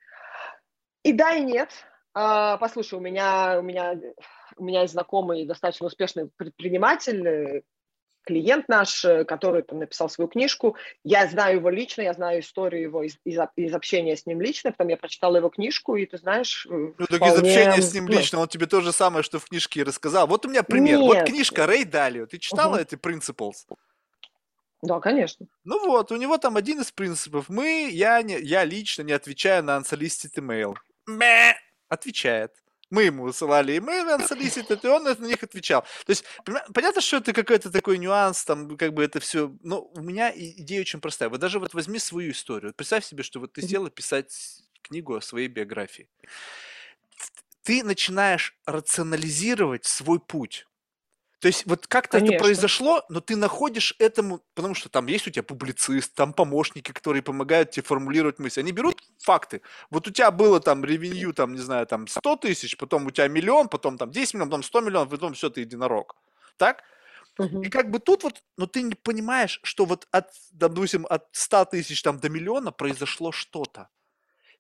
И 1.04 1.14
да, 1.14 1.34
и 1.34 1.44
нет. 1.44 1.70
А, 2.14 2.58
послушай, 2.58 2.96
у 2.96 3.02
меня, 3.02 3.60
у, 3.60 3.62
меня, 3.62 4.00
у 4.56 4.64
меня 4.64 4.82
есть 4.82 4.94
знакомый 4.94 5.46
достаточно 5.46 5.88
успешный 5.88 6.30
предприниматель, 6.38 7.64
клиент 8.28 8.68
наш, 8.68 9.04
э, 9.06 9.26
который 9.26 9.64
там, 9.64 9.80
написал 9.80 10.10
свою 10.10 10.28
книжку. 10.28 10.76
Я 11.04 11.28
знаю 11.28 11.58
его 11.58 11.70
лично, 11.70 12.02
я 12.04 12.14
знаю 12.14 12.42
историю 12.42 12.84
его 12.84 13.04
из, 13.04 13.18
из, 13.26 13.40
из 13.56 13.74
общения 13.74 14.16
с 14.16 14.26
ним 14.26 14.42
лично, 14.42 14.72
потом 14.72 14.90
я 14.90 14.98
прочитала 14.98 15.38
его 15.38 15.50
книжку, 15.50 15.96
и 15.96 16.06
ты 16.06 16.18
знаешь... 16.18 16.68
Ну, 16.70 16.94
так 16.98 17.18
вполне... 17.18 17.34
из 17.34 17.40
общения 17.40 17.82
с 17.82 17.94
ним 17.94 18.08
лично, 18.08 18.40
он 18.40 18.48
тебе 18.48 18.66
то 18.68 18.82
же 18.82 18.92
самое, 18.92 19.24
что 19.24 19.40
в 19.40 19.46
книжке 19.46 19.84
рассказал. 19.84 20.28
Вот 20.28 20.46
у 20.46 20.50
меня 20.50 20.64
пример. 20.64 21.00
Нет. 21.00 21.08
Вот 21.08 21.24
книжка 21.24 21.66
Рэй 21.66 21.86
Далио. 21.86 22.26
Ты 22.26 22.38
читала 22.38 22.76
угу. 22.76 22.82
эти 22.82 22.96
Principles? 22.96 23.66
Да, 24.84 25.00
конечно. 25.00 25.48
Ну 25.64 25.88
вот, 25.88 26.12
у 26.12 26.18
него 26.18 26.38
там 26.38 26.56
один 26.56 26.82
из 26.82 26.92
принципов. 26.92 27.50
Мы, 27.50 27.90
я, 27.90 28.22
не, 28.22 28.40
я 28.40 28.64
лично 28.64 29.02
не 29.02 29.14
отвечаю 29.14 29.64
на 29.64 29.78
unsolicited 29.78 30.36
email. 30.36 30.76
Мэ! 31.08 31.56
отвечает. 31.90 32.52
Мы 32.90 33.04
ему 33.04 33.24
высылали 33.24 33.78
имейлы 33.78 34.14
unsolicited, 34.14 34.80
и 34.84 34.88
он 34.88 35.04
на 35.04 35.16
них 35.16 35.44
отвечал. 35.44 35.82
То 36.06 36.12
есть, 36.12 36.24
понятно, 36.74 37.02
что 37.02 37.18
это 37.18 37.34
какой-то 37.34 37.72
такой 37.72 37.98
нюанс, 37.98 38.46
там, 38.46 38.78
как 38.78 38.94
бы 38.94 39.04
это 39.04 39.20
все, 39.20 39.54
но 39.62 39.82
у 39.82 40.02
меня 40.02 40.32
идея 40.36 40.82
очень 40.82 41.02
простая. 41.02 41.30
Вот 41.30 41.40
даже 41.40 41.60
вот 41.60 41.74
возьми 41.74 42.00
свою 42.00 42.32
историю. 42.32 42.74
Представь 42.74 43.06
себе, 43.06 43.24
что 43.24 43.40
вот 43.40 43.54
ты 43.54 43.62
села 43.62 43.90
писать 43.90 44.64
книгу 44.82 45.16
о 45.16 45.22
своей 45.22 45.48
биографии. 45.48 46.08
Ты 47.64 47.84
начинаешь 47.84 48.56
рационализировать 48.66 49.86
свой 49.86 50.20
путь. 50.20 50.67
То 51.40 51.48
есть 51.48 51.68
вот 51.68 51.86
как-то 51.86 52.18
это 52.18 52.36
произошло, 52.38 53.04
но 53.10 53.22
ты 53.22 53.36
находишь 53.36 53.94
этому, 54.00 54.42
потому 54.56 54.74
что 54.74 54.90
там 54.90 55.06
есть 55.06 55.28
у 55.28 55.30
тебя 55.30 55.44
публицист, 55.44 56.16
там 56.16 56.34
помощники, 56.34 56.92
которые 56.92 57.22
помогают 57.22 57.72
тебе 57.72 57.84
формулировать 57.84 58.40
мысли. 58.40 58.62
Они 58.62 58.72
берут 58.72 59.04
факты. 59.20 59.62
Вот 59.92 60.08
у 60.08 60.12
тебя 60.12 60.32
было 60.32 60.60
там 60.60 60.84
ревенью, 60.84 61.34
там, 61.34 61.54
не 61.54 61.60
знаю, 61.60 61.86
там 61.86 62.08
100 62.08 62.38
тысяч, 62.38 62.76
потом 62.76 63.06
у 63.06 63.12
тебя 63.12 63.28
миллион, 63.28 63.70
потом 63.70 64.00
там 64.00 64.10
10 64.10 64.34
миллионов, 64.34 64.50
потом 64.50 64.64
100 64.64 64.82
миллионов, 64.82 65.10
потом 65.10 65.34
все, 65.34 65.52
ты 65.52 65.62
единорог. 65.62 66.16
Так? 66.58 66.84
Угу. 67.38 67.62
И 67.62 67.70
как 67.70 67.92
бы 67.92 68.00
тут 68.00 68.24
вот, 68.24 68.42
но 68.58 68.66
ты 68.66 68.82
не 68.82 68.96
понимаешь, 68.96 69.60
что 69.62 69.86
вот 69.86 70.08
от, 70.10 70.32
допустим, 70.52 71.06
от 71.08 71.28
100 71.34 71.66
тысяч 71.66 72.02
там 72.02 72.20
до 72.20 72.30
миллиона 72.30 72.72
произошло 72.72 73.32
что-то. 73.32 73.90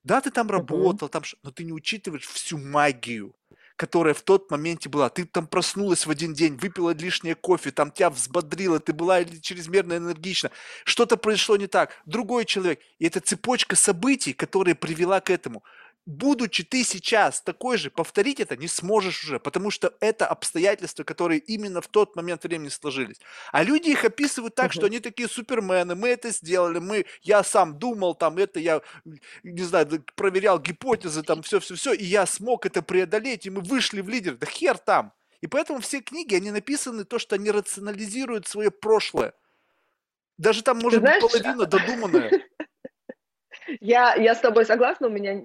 Да, 0.03 0.21
ты 0.21 0.29
там 0.29 0.51
работал, 0.51 1.09
там, 1.09 1.23
но 1.41 1.49
ты 1.49 1.63
не 1.63 1.73
учитываешь 1.73 2.27
всю 2.27 2.59
магию 2.59 3.35
которая 3.77 4.15
в 4.15 4.23
тот 4.23 4.51
моменте 4.51 4.89
была. 4.89 5.09
Ты 5.09 5.23
там 5.25 5.47
проснулась 5.47 6.05
в 6.05 6.09
один 6.09 6.33
день, 6.33 6.57
выпила 6.57 6.93
лишнее 6.93 7.35
кофе, 7.35 7.71
там 7.71 7.91
тебя 7.91 8.09
взбодрило, 8.09 8.79
ты 8.79 8.91
была 8.91 9.23
чрезмерно 9.23 9.97
энергична. 9.97 10.51
Что-то 10.83 11.15
произошло 11.15 11.55
не 11.55 11.67
так. 11.67 12.01
Другой 12.05 12.45
человек. 12.45 12.79
И 12.99 13.05
это 13.05 13.21
цепочка 13.21 13.75
событий, 13.75 14.33
которая 14.33 14.75
привела 14.75 15.21
к 15.21 15.29
этому 15.29 15.63
будучи 16.07 16.63
ты 16.63 16.85
сейчас 16.85 17.41
такой 17.41 17.77
же, 17.77 17.91
повторить 17.91 18.39
это 18.39 18.55
не 18.55 18.67
сможешь 18.67 19.25
уже, 19.25 19.39
потому 19.39 19.69
что 19.69 19.93
это 19.99 20.25
обстоятельства, 20.25 21.03
которые 21.03 21.39
именно 21.39 21.81
в 21.81 21.87
тот 21.89 22.15
момент 22.15 22.45
времени 22.45 22.69
сложились. 22.69 23.19
А 23.51 23.61
люди 23.61 23.89
их 23.89 24.05
описывают 24.05 24.55
так, 24.55 24.71
что 24.71 24.85
они 24.85 25.01
такие 25.01 25.27
супермены, 25.27 25.95
мы 25.95 26.07
это 26.07 26.29
сделали, 26.29 26.79
мы, 26.79 27.05
я 27.21 27.43
сам 27.43 27.77
думал, 27.77 28.15
там 28.15 28.37
это, 28.37 28.59
я, 28.59 28.81
не 29.43 29.63
знаю, 29.63 30.03
проверял 30.15 30.59
гипотезы, 30.59 31.23
там 31.23 31.43
все-все-все, 31.43 31.91
и 31.91 32.05
я 32.05 32.25
смог 32.25 32.65
это 32.65 32.81
преодолеть, 32.81 33.45
и 33.45 33.49
мы 33.49 33.59
вышли 33.59 33.99
в 33.99 34.07
лидер. 34.07 34.37
Да 34.37 34.47
хер 34.47 34.77
там. 34.77 35.11
И 35.41 35.47
поэтому 35.47 35.81
все 35.81 35.99
книги, 35.99 36.35
они 36.35 36.51
написаны 36.51 37.03
то, 37.03 37.19
что 37.19 37.35
они 37.35 37.51
рационализируют 37.51 38.47
свое 38.47 38.71
прошлое. 38.71 39.33
Даже 40.37 40.63
там 40.63 40.79
может 40.79 41.01
быть 41.01 41.19
половина 41.19 41.65
додуманная. 41.65 42.31
Я, 43.81 44.15
я 44.15 44.33
с 44.33 44.39
тобой 44.39 44.65
согласна, 44.65 45.07
у 45.07 45.09
меня 45.09 45.43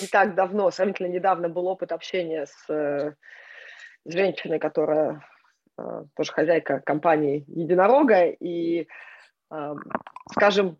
не 0.00 0.06
так 0.08 0.34
давно, 0.34 0.70
сравнительно 0.70 1.08
недавно 1.08 1.48
был 1.48 1.66
опыт 1.66 1.92
общения 1.92 2.46
с, 2.46 2.70
э, 2.70 3.14
женщиной, 4.04 4.58
которая 4.58 5.22
э, 5.78 6.04
тоже 6.14 6.32
хозяйка 6.32 6.80
компании 6.80 7.44
Единорога, 7.48 8.26
и, 8.26 8.86
э, 9.50 9.74
скажем, 10.32 10.78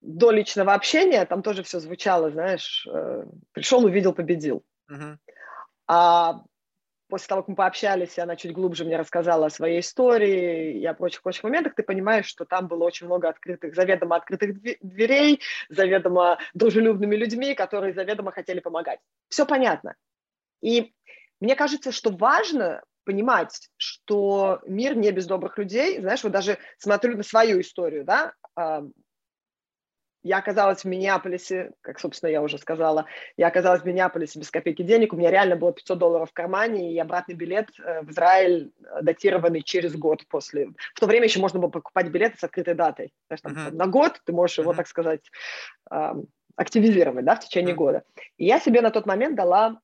до 0.00 0.30
личного 0.30 0.72
общения 0.72 1.24
там 1.26 1.42
тоже 1.42 1.62
все 1.62 1.78
звучало, 1.78 2.30
знаешь, 2.30 2.88
пришел, 3.52 3.84
увидел, 3.84 4.14
победил. 4.14 4.64
Uh-huh. 4.90 5.18
А 5.86 6.42
после 7.10 7.28
того, 7.28 7.42
как 7.42 7.48
мы 7.48 7.54
пообщались, 7.56 8.16
и 8.16 8.20
она 8.20 8.36
чуть 8.36 8.52
глубже 8.52 8.84
мне 8.84 8.96
рассказала 8.96 9.46
о 9.46 9.50
своей 9.50 9.80
истории 9.80 10.78
и 10.80 10.86
о 10.86 10.94
прочих-прочих 10.94 11.44
моментах, 11.44 11.74
ты 11.74 11.82
понимаешь, 11.82 12.26
что 12.26 12.44
там 12.46 12.68
было 12.68 12.84
очень 12.84 13.06
много 13.06 13.28
открытых, 13.28 13.74
заведомо 13.74 14.16
открытых 14.16 14.60
дверей, 14.80 15.40
заведомо 15.68 16.38
дружелюбными 16.54 17.16
людьми, 17.16 17.54
которые 17.54 17.92
заведомо 17.92 18.32
хотели 18.32 18.60
помогать. 18.60 19.00
Все 19.28 19.44
понятно. 19.44 19.96
И 20.62 20.94
мне 21.40 21.56
кажется, 21.56 21.92
что 21.92 22.10
важно 22.10 22.82
понимать, 23.04 23.70
что 23.76 24.60
мир 24.66 24.96
не 24.96 25.10
без 25.10 25.26
добрых 25.26 25.58
людей. 25.58 26.00
Знаешь, 26.00 26.22
вот 26.22 26.32
даже 26.32 26.58
смотрю 26.78 27.16
на 27.16 27.22
свою 27.22 27.60
историю, 27.60 28.04
да, 28.04 28.34
я 30.22 30.38
оказалась 30.38 30.82
в 30.82 30.84
Миннеаполисе, 30.84 31.72
как, 31.80 31.98
собственно, 31.98 32.30
я 32.30 32.42
уже 32.42 32.58
сказала, 32.58 33.06
я 33.36 33.48
оказалась 33.48 33.82
в 33.82 33.86
Миннеаполисе 33.86 34.38
без 34.38 34.50
копейки 34.50 34.82
денег, 34.82 35.12
у 35.12 35.16
меня 35.16 35.30
реально 35.30 35.56
было 35.56 35.72
500 35.72 35.98
долларов 35.98 36.30
в 36.30 36.34
кармане, 36.34 36.92
и 36.92 36.98
обратный 36.98 37.34
билет 37.34 37.68
э, 37.78 38.02
в 38.02 38.10
Израиль, 38.10 38.72
э, 38.80 39.02
датированный 39.02 39.62
через 39.62 39.96
год 39.96 40.26
после. 40.28 40.68
В 40.94 41.00
то 41.00 41.06
время 41.06 41.26
еще 41.26 41.40
можно 41.40 41.58
было 41.58 41.70
покупать 41.70 42.08
билеты 42.08 42.38
с 42.38 42.44
открытой 42.44 42.74
датой. 42.74 43.12
Знаешь, 43.28 43.40
там, 43.40 43.52
uh-huh. 43.52 43.74
на 43.74 43.86
год 43.86 44.20
ты 44.24 44.32
можешь 44.32 44.58
uh-huh. 44.58 44.62
его, 44.62 44.74
так 44.74 44.86
сказать, 44.86 45.30
активизировать, 46.56 47.24
да, 47.24 47.36
в 47.36 47.40
течение 47.40 47.74
uh-huh. 47.74 47.78
года. 47.78 48.02
И 48.36 48.44
я 48.44 48.60
себе 48.60 48.82
на 48.82 48.90
тот 48.90 49.06
момент 49.06 49.36
дала 49.36 49.80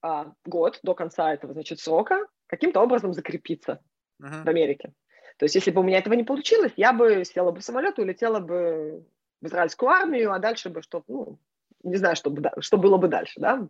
а, 0.00 0.32
год 0.44 0.78
до 0.84 0.94
конца 0.94 1.34
этого, 1.34 1.52
значит, 1.52 1.80
срока 1.80 2.26
каким-то 2.46 2.80
образом 2.80 3.12
закрепиться 3.12 3.80
uh-huh. 4.22 4.44
в 4.44 4.48
Америке. 4.48 4.92
То 5.38 5.44
есть, 5.44 5.54
если 5.54 5.70
бы 5.70 5.80
у 5.80 5.84
меня 5.84 5.98
этого 5.98 6.14
не 6.14 6.24
получилось, 6.24 6.72
я 6.76 6.92
бы 6.92 7.24
села 7.24 7.52
бы 7.52 7.60
в 7.60 7.64
самолет 7.64 7.98
и 7.98 8.02
улетела 8.02 8.40
бы 8.40 9.04
в 9.40 9.46
израильскую 9.46 9.90
армию, 9.90 10.32
а 10.32 10.38
дальше 10.38 10.70
бы 10.70 10.82
что, 10.82 11.02
ну, 11.08 11.38
не 11.82 11.96
знаю, 11.96 12.16
что, 12.16 12.30
бы, 12.30 12.50
что 12.60 12.76
было 12.76 12.96
бы 12.96 13.08
дальше, 13.08 13.40
да, 13.40 13.68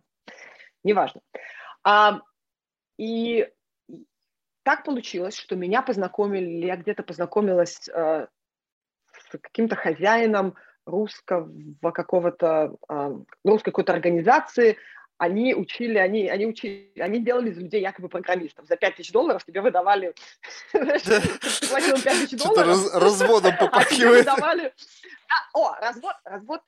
неважно. 0.83 1.21
А, 1.83 2.21
и 2.97 3.49
так 4.63 4.83
получилось, 4.83 5.35
что 5.35 5.55
меня 5.55 5.81
познакомили, 5.81 6.65
я 6.65 6.75
где-то 6.75 7.03
познакомилась 7.03 7.87
э, 7.89 8.27
с 9.13 9.37
каким-то 9.39 9.75
хозяином 9.75 10.55
русского 10.85 11.51
какого-то, 11.91 12.75
э, 12.89 13.15
русской 13.43 13.71
какой-то 13.71 13.93
организации, 13.93 14.77
они 15.17 15.53
учили, 15.53 15.97
они, 15.97 16.29
они 16.29 16.45
учили, 16.45 16.93
они 16.99 17.19
делали 17.19 17.49
из 17.49 17.57
людей 17.57 17.81
якобы 17.81 18.07
программистов. 18.07 18.67
За 18.67 18.77
5 18.77 18.95
тысяч 18.95 19.11
долларов 19.11 19.43
тебе 19.43 19.61
выдавали, 19.61 20.13
платил 20.71 22.01
5 22.01 22.03
тысяч 22.03 22.37
долларов. 22.37 22.93
разводом 22.93 23.57
попахивает. 23.59 24.27
Выдавали... 25.29 25.49
О, 25.53 25.75
развод, 25.79 26.15
развод 26.25 26.61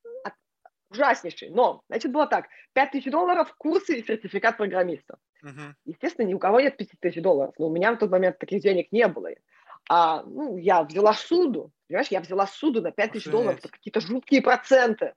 ужаснейший. 0.91 1.49
Но, 1.49 1.81
значит, 1.89 2.11
было 2.11 2.27
так. 2.27 2.47
5 2.73 2.91
тысяч 2.91 3.11
долларов, 3.11 3.53
курсы 3.57 3.99
и 3.99 4.05
сертификат 4.05 4.57
программиста. 4.57 5.17
Естественно, 5.85 6.27
ни 6.27 6.33
у 6.33 6.39
кого 6.39 6.59
нет 6.59 6.77
5 6.77 6.89
тысяч 6.99 7.21
долларов. 7.21 7.53
Но 7.57 7.67
у 7.67 7.73
меня 7.73 7.93
в 7.93 7.97
тот 7.97 8.11
момент 8.11 8.37
таких 8.37 8.61
денег 8.61 8.91
не 8.91 9.07
было. 9.07 9.29
А, 9.89 10.23
ну, 10.23 10.57
я 10.57 10.83
взяла 10.83 11.13
суду, 11.13 11.71
понимаешь, 11.87 12.09
я 12.09 12.21
взяла 12.21 12.45
суду 12.45 12.81
на 12.81 12.91
5 12.91 13.11
тысяч 13.13 13.25
долларов, 13.25 13.59
это 13.59 13.69
какие-то 13.69 13.99
жуткие 13.99 14.41
проценты. 14.41 15.15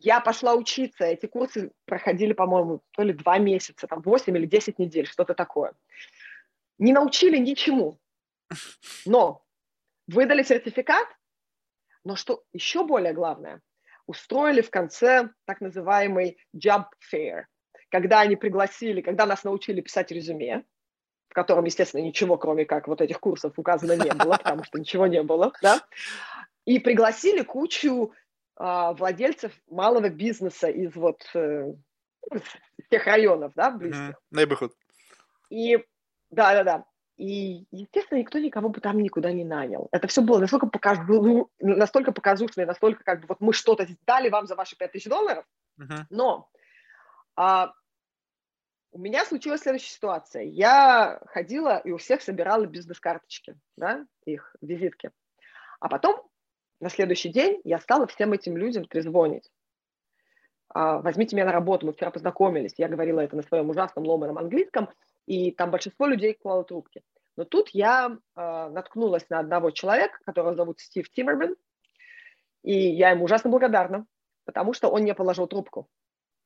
Я 0.00 0.20
пошла 0.20 0.54
учиться, 0.54 1.04
эти 1.04 1.26
курсы 1.26 1.72
проходили, 1.84 2.32
по-моему, 2.32 2.82
то 2.92 3.02
ли 3.02 3.12
два 3.12 3.38
месяца, 3.38 3.86
там 3.86 4.00
8 4.00 4.36
или 4.36 4.46
10 4.46 4.78
недель, 4.78 5.06
что-то 5.06 5.34
такое. 5.34 5.74
Не 6.78 6.92
научили 6.92 7.36
ничему, 7.36 7.98
но 9.06 9.44
выдали 10.06 10.42
сертификат, 10.42 11.06
но 12.08 12.16
что 12.16 12.42
еще 12.54 12.84
более 12.84 13.12
главное, 13.12 13.60
устроили 14.06 14.62
в 14.62 14.70
конце 14.70 15.28
так 15.44 15.60
называемый 15.60 16.38
job 16.56 16.86
fair, 17.12 17.42
когда 17.90 18.20
они 18.20 18.34
пригласили, 18.34 19.02
когда 19.02 19.26
нас 19.26 19.44
научили 19.44 19.82
писать 19.82 20.10
резюме, 20.10 20.64
в 21.28 21.34
котором, 21.34 21.66
естественно, 21.66 22.00
ничего, 22.00 22.38
кроме 22.38 22.64
как 22.64 22.88
вот 22.88 23.02
этих 23.02 23.20
курсов 23.20 23.52
указано 23.58 23.92
не 23.92 24.10
было, 24.14 24.38
потому 24.38 24.64
что 24.64 24.78
ничего 24.78 25.06
не 25.06 25.22
было, 25.22 25.52
да, 25.60 25.86
и 26.64 26.78
пригласили 26.78 27.42
кучу 27.42 28.14
а, 28.56 28.94
владельцев 28.94 29.52
малого 29.66 30.08
бизнеса 30.08 30.68
из 30.68 30.94
вот, 30.94 31.28
э, 31.34 31.74
тех 32.88 33.06
районов, 33.06 33.52
да, 33.54 33.70
близких. 33.70 34.14
Mm-hmm. 34.32 34.46
Neighborhood. 34.46 34.72
И, 35.50 35.84
да-да-да. 36.30 36.86
И, 37.18 37.66
естественно, 37.72 38.20
никто 38.20 38.38
никого 38.38 38.68
бы 38.68 38.80
там 38.80 39.00
никуда 39.00 39.32
не 39.32 39.44
нанял. 39.44 39.88
Это 39.90 40.06
все 40.06 40.22
было 40.22 40.38
настолько, 40.38 40.68
показ... 40.68 40.98
ну, 41.08 41.50
настолько 41.58 42.12
показушно 42.12 42.60
и 42.60 42.64
настолько 42.64 43.02
как 43.02 43.22
бы 43.22 43.26
вот 43.26 43.40
мы 43.40 43.52
что-то 43.52 43.88
дали 44.06 44.28
вам 44.28 44.46
за 44.46 44.54
ваши 44.54 44.76
5000 44.76 45.08
долларов, 45.08 45.44
uh-huh. 45.80 46.04
но 46.10 46.48
а, 47.34 47.72
у 48.92 49.00
меня 49.00 49.24
случилась 49.24 49.62
следующая 49.62 49.90
ситуация. 49.90 50.42
Я 50.44 51.20
ходила 51.26 51.78
и 51.78 51.90
у 51.90 51.96
всех 51.96 52.22
собирала 52.22 52.66
бизнес-карточки, 52.66 53.56
да, 53.76 54.06
их 54.24 54.54
визитки. 54.60 55.10
А 55.80 55.88
потом 55.88 56.24
на 56.78 56.88
следующий 56.88 57.30
день 57.30 57.60
я 57.64 57.80
стала 57.80 58.06
всем 58.06 58.32
этим 58.32 58.56
людям 58.56 58.84
трезвонить. 58.84 59.50
А, 60.68 61.00
возьмите 61.00 61.34
меня 61.34 61.46
на 61.46 61.52
работу, 61.52 61.84
мы 61.84 61.94
вчера 61.94 62.12
познакомились. 62.12 62.74
Я 62.76 62.86
говорила 62.86 63.18
это 63.18 63.34
на 63.34 63.42
своем 63.42 63.70
ужасном 63.70 64.06
ломаном 64.06 64.38
английском– 64.38 64.88
и 65.28 65.52
там 65.52 65.70
большинство 65.70 66.06
людей 66.06 66.34
клало 66.34 66.64
трубки. 66.64 67.02
Но 67.36 67.44
тут 67.44 67.68
я 67.68 68.16
э, 68.34 68.68
наткнулась 68.70 69.28
на 69.28 69.38
одного 69.38 69.70
человека, 69.70 70.18
которого 70.24 70.54
зовут 70.54 70.80
Стив 70.80 71.08
Тиммерман, 71.10 71.54
и 72.64 72.72
я 72.72 73.10
ему 73.10 73.24
ужасно 73.24 73.50
благодарна, 73.50 74.06
потому 74.44 74.72
что 74.72 74.88
он 74.88 75.04
не 75.04 75.14
положил 75.14 75.46
трубку. 75.46 75.86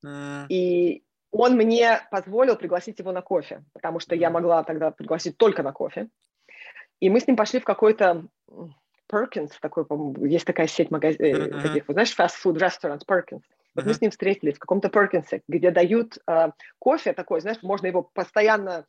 Mm. 0.04 0.46
И 0.48 1.04
он 1.30 1.56
мне 1.56 2.00
позволил 2.10 2.56
пригласить 2.56 2.98
его 2.98 3.12
на 3.12 3.22
кофе, 3.22 3.64
потому 3.72 4.00
что 4.00 4.14
я 4.16 4.30
могла 4.30 4.64
тогда 4.64 4.90
пригласить 4.90 5.38
только 5.38 5.62
на 5.62 5.72
кофе. 5.72 6.08
И 7.00 7.08
мы 7.08 7.20
с 7.20 7.26
ним 7.26 7.36
пошли 7.36 7.60
в 7.60 7.64
какой-то 7.64 8.26
Perkins, 9.10 9.52
такой, 9.60 9.86
есть 10.28 10.44
такая 10.44 10.66
сеть 10.66 10.90
магазинов, 10.90 11.48
mm-hmm. 11.48 11.62
таких, 11.62 11.88
вот, 11.88 11.94
знаешь, 11.94 12.14
fast-food 12.18 12.56
restaurants, 12.56 13.02
Perkins. 13.08 13.42
Вот 13.74 13.84
uh-huh. 13.84 13.88
мы 13.88 13.94
с 13.94 14.00
ним 14.00 14.10
встретились 14.10 14.56
в 14.56 14.58
каком-то 14.58 14.88
Перкинсе, 14.88 15.42
где 15.48 15.70
дают 15.70 16.18
э, 16.26 16.50
кофе 16.78 17.12
такой, 17.12 17.40
знаешь, 17.40 17.62
можно 17.62 17.86
его 17.86 18.02
постоянно 18.02 18.86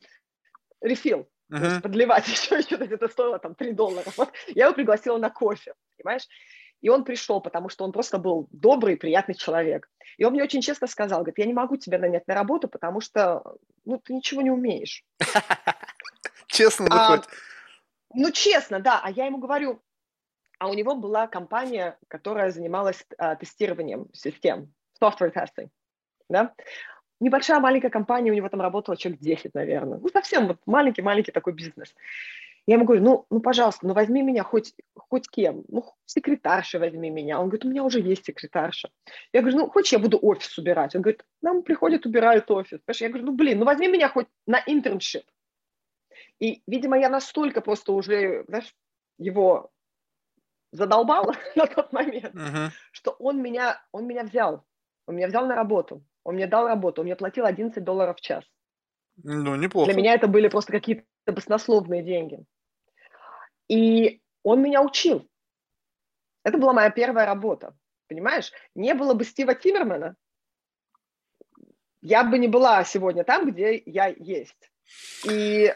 рефил, 0.80 1.28
uh-huh. 1.52 1.80
подливать 1.80 2.28
еще, 2.28 2.56
еще 2.56 2.76
это 2.76 3.08
стоило 3.08 3.38
там 3.38 3.54
3 3.54 3.72
доллара. 3.72 4.06
Вот 4.16 4.32
я 4.48 4.66
его 4.66 4.74
пригласила 4.74 5.18
на 5.18 5.30
кофе, 5.30 5.74
понимаешь? 5.96 6.26
И 6.80 6.90
он 6.90 7.04
пришел, 7.04 7.40
потому 7.40 7.70
что 7.70 7.84
он 7.84 7.92
просто 7.92 8.18
был 8.18 8.46
добрый, 8.52 8.98
приятный 8.98 9.34
человек. 9.34 9.88
И 10.18 10.24
он 10.24 10.34
мне 10.34 10.42
очень 10.42 10.60
честно 10.60 10.86
сказал, 10.86 11.20
говорит, 11.20 11.38
я 11.38 11.46
не 11.46 11.54
могу 11.54 11.78
тебя 11.78 11.98
нанять 11.98 12.26
на 12.26 12.34
работу, 12.34 12.68
потому 12.68 13.00
что, 13.00 13.42
ну, 13.86 13.98
ты 13.98 14.12
ничего 14.12 14.42
не 14.42 14.50
умеешь. 14.50 15.02
Честно 16.46 16.86
выходит. 16.90 17.26
Ну, 18.12 18.30
честно, 18.30 18.80
да. 18.80 19.00
А 19.02 19.10
я 19.10 19.26
ему 19.26 19.38
говорю, 19.38 19.82
а 20.64 20.68
у 20.68 20.72
него 20.72 20.94
была 20.94 21.26
компания, 21.26 21.98
которая 22.08 22.50
занималась 22.50 23.04
а, 23.18 23.36
тестированием 23.36 24.08
систем, 24.14 24.72
software 24.98 25.30
testing, 25.30 25.68
да? 26.30 26.54
Небольшая 27.20 27.60
маленькая 27.60 27.90
компания, 27.90 28.30
у 28.30 28.34
него 28.34 28.48
там 28.48 28.62
работало 28.62 28.96
человек 28.96 29.20
10, 29.20 29.52
наверное. 29.52 29.98
Ну, 29.98 30.08
совсем 30.08 30.46
вот 30.46 30.56
маленький-маленький 30.64 31.32
такой 31.32 31.52
бизнес. 31.52 31.94
Я 32.66 32.76
ему 32.76 32.86
говорю, 32.86 33.02
ну, 33.02 33.26
ну, 33.28 33.40
пожалуйста, 33.40 33.86
ну, 33.86 33.92
возьми 33.92 34.22
меня 34.22 34.42
хоть, 34.42 34.72
хоть 34.96 35.28
кем, 35.28 35.64
ну, 35.68 35.84
секретарша 36.06 36.78
возьми 36.78 37.10
меня. 37.10 37.38
Он 37.38 37.48
говорит, 37.48 37.66
у 37.66 37.68
меня 37.68 37.84
уже 37.84 38.00
есть 38.00 38.24
секретарша. 38.24 38.88
Я 39.34 39.42
говорю, 39.42 39.58
ну, 39.58 39.68
хочешь, 39.68 39.92
я 39.92 39.98
буду 39.98 40.18
офис 40.22 40.56
убирать? 40.56 40.96
Он 40.96 41.02
говорит, 41.02 41.26
нам 41.42 41.62
приходят, 41.62 42.06
убирают 42.06 42.50
офис. 42.50 42.80
Я 43.00 43.10
говорю, 43.10 43.26
ну, 43.26 43.32
блин, 43.32 43.58
ну, 43.58 43.66
возьми 43.66 43.86
меня 43.86 44.08
хоть 44.08 44.28
на 44.46 44.62
интерншип. 44.66 45.24
И, 46.40 46.62
видимо, 46.66 46.98
я 46.98 47.10
настолько 47.10 47.60
просто 47.60 47.92
уже, 47.92 48.44
знаешь, 48.48 48.74
его 49.18 49.70
задолбал 50.74 51.32
на 51.56 51.66
тот 51.66 51.92
момент, 51.92 52.34
uh-huh. 52.34 52.70
что 52.92 53.12
он 53.12 53.40
меня, 53.40 53.82
он 53.92 54.06
меня 54.06 54.24
взял. 54.24 54.64
Он 55.06 55.16
меня 55.16 55.28
взял 55.28 55.46
на 55.46 55.54
работу. 55.54 56.04
Он 56.24 56.34
мне 56.34 56.46
дал 56.46 56.66
работу. 56.66 57.00
Он 57.00 57.06
мне 57.06 57.16
платил 57.16 57.46
11 57.46 57.82
долларов 57.82 58.16
в 58.16 58.20
час. 58.20 58.44
Ну, 59.22 59.54
неплохо. 59.54 59.90
Для 59.90 60.00
меня 60.00 60.14
это 60.14 60.26
были 60.26 60.48
просто 60.48 60.72
какие-то 60.72 61.04
баснословные 61.26 62.02
деньги. 62.02 62.44
И 63.68 64.20
он 64.42 64.62
меня 64.62 64.82
учил. 64.82 65.28
Это 66.42 66.58
была 66.58 66.72
моя 66.72 66.90
первая 66.90 67.26
работа. 67.26 67.76
Понимаешь? 68.08 68.52
Не 68.74 68.94
было 68.94 69.14
бы 69.14 69.24
Стива 69.24 69.54
Тиммермана, 69.54 70.16
я 72.02 72.22
бы 72.22 72.38
не 72.38 72.48
была 72.48 72.84
сегодня 72.84 73.24
там, 73.24 73.50
где 73.50 73.82
я 73.86 74.08
есть. 74.08 74.70
И 75.30 75.74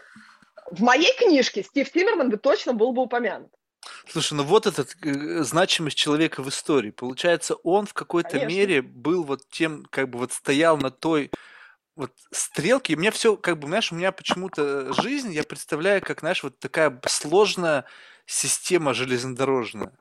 в 0.71 0.83
моей 0.83 1.17
книжке 1.17 1.63
Стив 1.63 1.91
Тиммерман 1.91 2.29
бы 2.29 2.37
точно 2.37 2.75
был 2.75 2.93
бы 2.93 3.03
упомянут. 3.03 3.51
Слушай, 4.09 4.35
ну 4.35 4.45
вот 4.45 4.67
эта 4.67 4.87
э, 5.03 5.43
значимость 5.43 5.97
человека 5.97 6.43
в 6.43 6.49
истории. 6.49 6.91
Получается, 6.91 7.55
он 7.57 7.87
в 7.87 7.95
какой-то 7.95 8.31
Конечно. 8.31 8.49
мере 8.49 8.83
был 8.83 9.25
вот 9.25 9.49
тем, 9.51 9.85
как 9.91 10.11
бы 10.11 10.19
вот 10.19 10.33
стоял 10.33 10.77
на 10.77 10.91
той 10.91 11.31
вот 11.97 12.13
стрелке. 12.31 12.93
И 12.93 12.97
у 12.97 12.99
меня 12.99 13.11
все, 13.11 13.37
как 13.37 13.59
бы, 13.59 13.67
знаешь, 13.67 13.93
у 13.93 13.97
меня 13.97 14.13
почему-то 14.13 14.93
жизнь, 15.03 15.33
я 15.33 15.43
представляю, 15.43 16.01
как, 16.01 16.21
знаешь, 16.21 16.43
вот 16.43 16.59
такая 16.59 17.01
сложная 17.07 17.85
система 18.25 18.95
железнодорожная. 18.95 19.93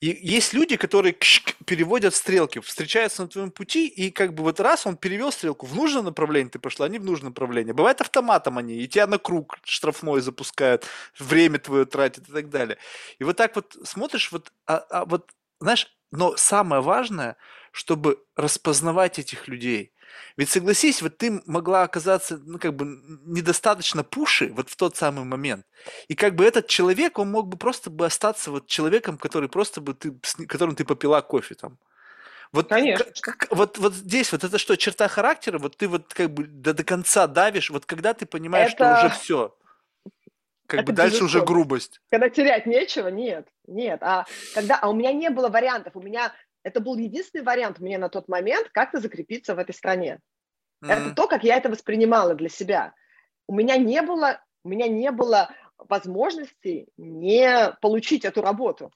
И 0.00 0.08
есть 0.08 0.52
люди, 0.52 0.76
которые 0.76 1.16
переводят 1.64 2.14
стрелки, 2.14 2.60
встречаются 2.60 3.22
на 3.22 3.28
твоем 3.28 3.50
пути, 3.50 3.86
и 3.88 4.10
как 4.10 4.34
бы 4.34 4.42
вот 4.42 4.60
раз 4.60 4.86
он 4.86 4.96
перевел 4.96 5.32
стрелку 5.32 5.64
в 5.66 5.74
нужное 5.74 6.02
направление, 6.02 6.50
ты 6.50 6.58
пошла, 6.58 6.84
а 6.86 6.88
не 6.90 6.98
в 6.98 7.04
нужное 7.04 7.30
направление. 7.30 7.72
Бывает 7.72 8.02
автоматом 8.02 8.58
они, 8.58 8.74
и 8.76 8.88
тебя 8.88 9.06
на 9.06 9.18
круг 9.18 9.58
штрафной 9.64 10.20
запускают, 10.20 10.84
время 11.18 11.58
твое 11.58 11.86
тратят 11.86 12.28
и 12.28 12.32
так 12.32 12.50
далее. 12.50 12.76
И 13.18 13.24
вот 13.24 13.36
так 13.38 13.56
вот 13.56 13.74
смотришь, 13.84 14.30
вот, 14.32 14.52
а, 14.66 14.76
а 14.90 15.04
вот, 15.06 15.30
знаешь, 15.60 15.90
но 16.12 16.36
самое 16.36 16.82
важное, 16.82 17.36
чтобы 17.72 18.22
распознавать 18.36 19.18
этих 19.18 19.48
людей– 19.48 19.92
ведь 20.36 20.50
согласись, 20.50 21.02
вот 21.02 21.18
ты 21.18 21.42
могла 21.46 21.82
оказаться, 21.82 22.38
ну, 22.44 22.58
как 22.58 22.74
бы, 22.74 22.84
недостаточно 23.24 24.04
пуши 24.04 24.52
вот 24.54 24.68
в 24.68 24.76
тот 24.76 24.96
самый 24.96 25.24
момент. 25.24 25.66
И 26.08 26.14
как 26.14 26.34
бы 26.34 26.44
этот 26.44 26.66
человек, 26.66 27.18
он 27.18 27.30
мог 27.30 27.48
бы 27.48 27.56
просто 27.56 27.90
бы 27.90 28.06
остаться 28.06 28.50
вот 28.50 28.66
человеком, 28.66 29.18
который 29.18 29.48
просто 29.48 29.80
бы 29.80 29.94
ты, 29.94 30.18
с 30.22 30.34
которым 30.46 30.74
ты 30.76 30.84
попила 30.84 31.20
кофе 31.20 31.54
там. 31.54 31.78
Вот, 32.52 32.68
Конечно. 32.68 33.04
К, 33.22 33.48
вот, 33.50 33.78
вот 33.78 33.94
здесь 33.94 34.32
вот 34.32 34.44
это 34.44 34.58
что, 34.58 34.76
черта 34.76 35.08
характера, 35.08 35.58
вот 35.58 35.76
ты 35.76 35.88
вот 35.88 36.14
как 36.14 36.30
бы 36.32 36.44
до, 36.44 36.74
до 36.74 36.84
конца 36.84 37.26
давишь, 37.26 37.70
вот 37.70 37.86
когда 37.86 38.14
ты 38.14 38.24
понимаешь, 38.24 38.72
это... 38.72 38.96
что 38.96 39.06
уже 39.06 39.14
все, 39.14 39.56
как 40.66 40.80
это 40.80 40.92
бы 40.92 40.96
дальше 40.96 41.24
уже 41.24 41.42
грубость. 41.42 42.00
Когда 42.10 42.28
терять 42.28 42.66
нечего, 42.66 43.08
нет, 43.08 43.46
нет. 43.66 44.02
А 44.02 44.26
когда, 44.54 44.78
а 44.78 44.88
у 44.88 44.94
меня 44.94 45.12
не 45.12 45.30
было 45.30 45.48
вариантов, 45.48 45.94
у 45.96 46.02
меня 46.02 46.32
это 46.66 46.80
был 46.80 46.96
единственный 46.96 47.44
вариант 47.44 47.78
мне 47.78 47.96
на 47.96 48.08
тот 48.08 48.26
момент 48.26 48.70
как-то 48.72 48.98
закрепиться 48.98 49.54
в 49.54 49.58
этой 49.60 49.72
стране. 49.72 50.18
Mm-hmm. 50.82 50.92
Это 50.92 51.14
то, 51.14 51.28
как 51.28 51.44
я 51.44 51.56
это 51.58 51.68
воспринимала 51.68 52.34
для 52.34 52.48
себя. 52.48 52.92
У 53.46 53.54
меня 53.54 53.76
не 53.76 54.02
было, 54.02 54.42
у 54.64 54.68
меня 54.68 54.88
не 54.88 55.12
было 55.12 55.54
возможности 55.78 56.88
не 56.96 57.72
получить 57.80 58.24
эту 58.24 58.42
работу. 58.42 58.90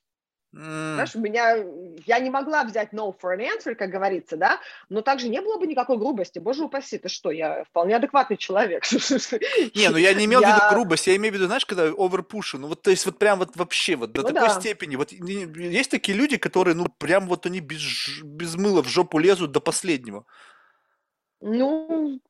Mm. 0.52 0.94
Знаешь, 0.94 1.14
у 1.14 1.20
меня, 1.20 1.64
я 2.06 2.18
не 2.18 2.28
могла 2.28 2.64
взять 2.64 2.93
no 2.93 3.14
for 3.16 3.36
an 3.36 3.40
answer, 3.40 3.77
как 3.77 3.89
говорится, 3.89 4.36
да, 4.36 4.59
но 4.89 5.01
также 5.01 5.28
не 5.28 5.40
было 5.40 5.59
бы 5.59 5.66
никакой 5.68 5.97
грубости. 5.97 6.40
Боже 6.40 6.64
упаси, 6.64 6.98
ты 6.98 7.09
что, 7.09 7.31
я 7.31 7.62
вполне 7.64 7.94
адекватный 7.94 8.36
человек. 8.36 8.82
Не, 9.74 9.90
ну 9.90 9.97
я 9.97 10.12
не 10.12 10.24
имел 10.24 10.40
в 10.40 10.47
виду 10.47 10.60
грубость, 10.70 11.06
я 11.06 11.14
имею 11.14 11.32
в 11.32 11.36
виду, 11.36 11.47
знаешь, 11.47 11.64
когда 11.64 11.85
оверпушу, 11.85 12.59
ну 12.59 12.66
вот, 12.66 12.82
то 12.82 12.90
есть 12.90 13.06
вот 13.06 13.18
прям 13.18 13.39
вот 13.39 13.56
вообще 13.56 13.94
вот 13.94 14.12
до 14.12 14.22
ну 14.22 14.28
такой 14.32 14.51
степени. 14.51 14.97
Вот 14.97 15.12
есть 15.12 15.90
такие 15.90 16.18
люди, 16.18 16.36
которые, 16.36 16.74
ну 16.74 16.86
прям 16.98 17.28
вот 17.28 17.47
они 17.47 17.60
без, 17.60 18.20
без 18.24 18.56
мыла 18.56 18.82
в 18.82 18.89
жопу 18.89 19.18
лезут 19.18 19.52
до 19.52 19.60
последнего. 19.60 20.24
Ну, 21.40 22.20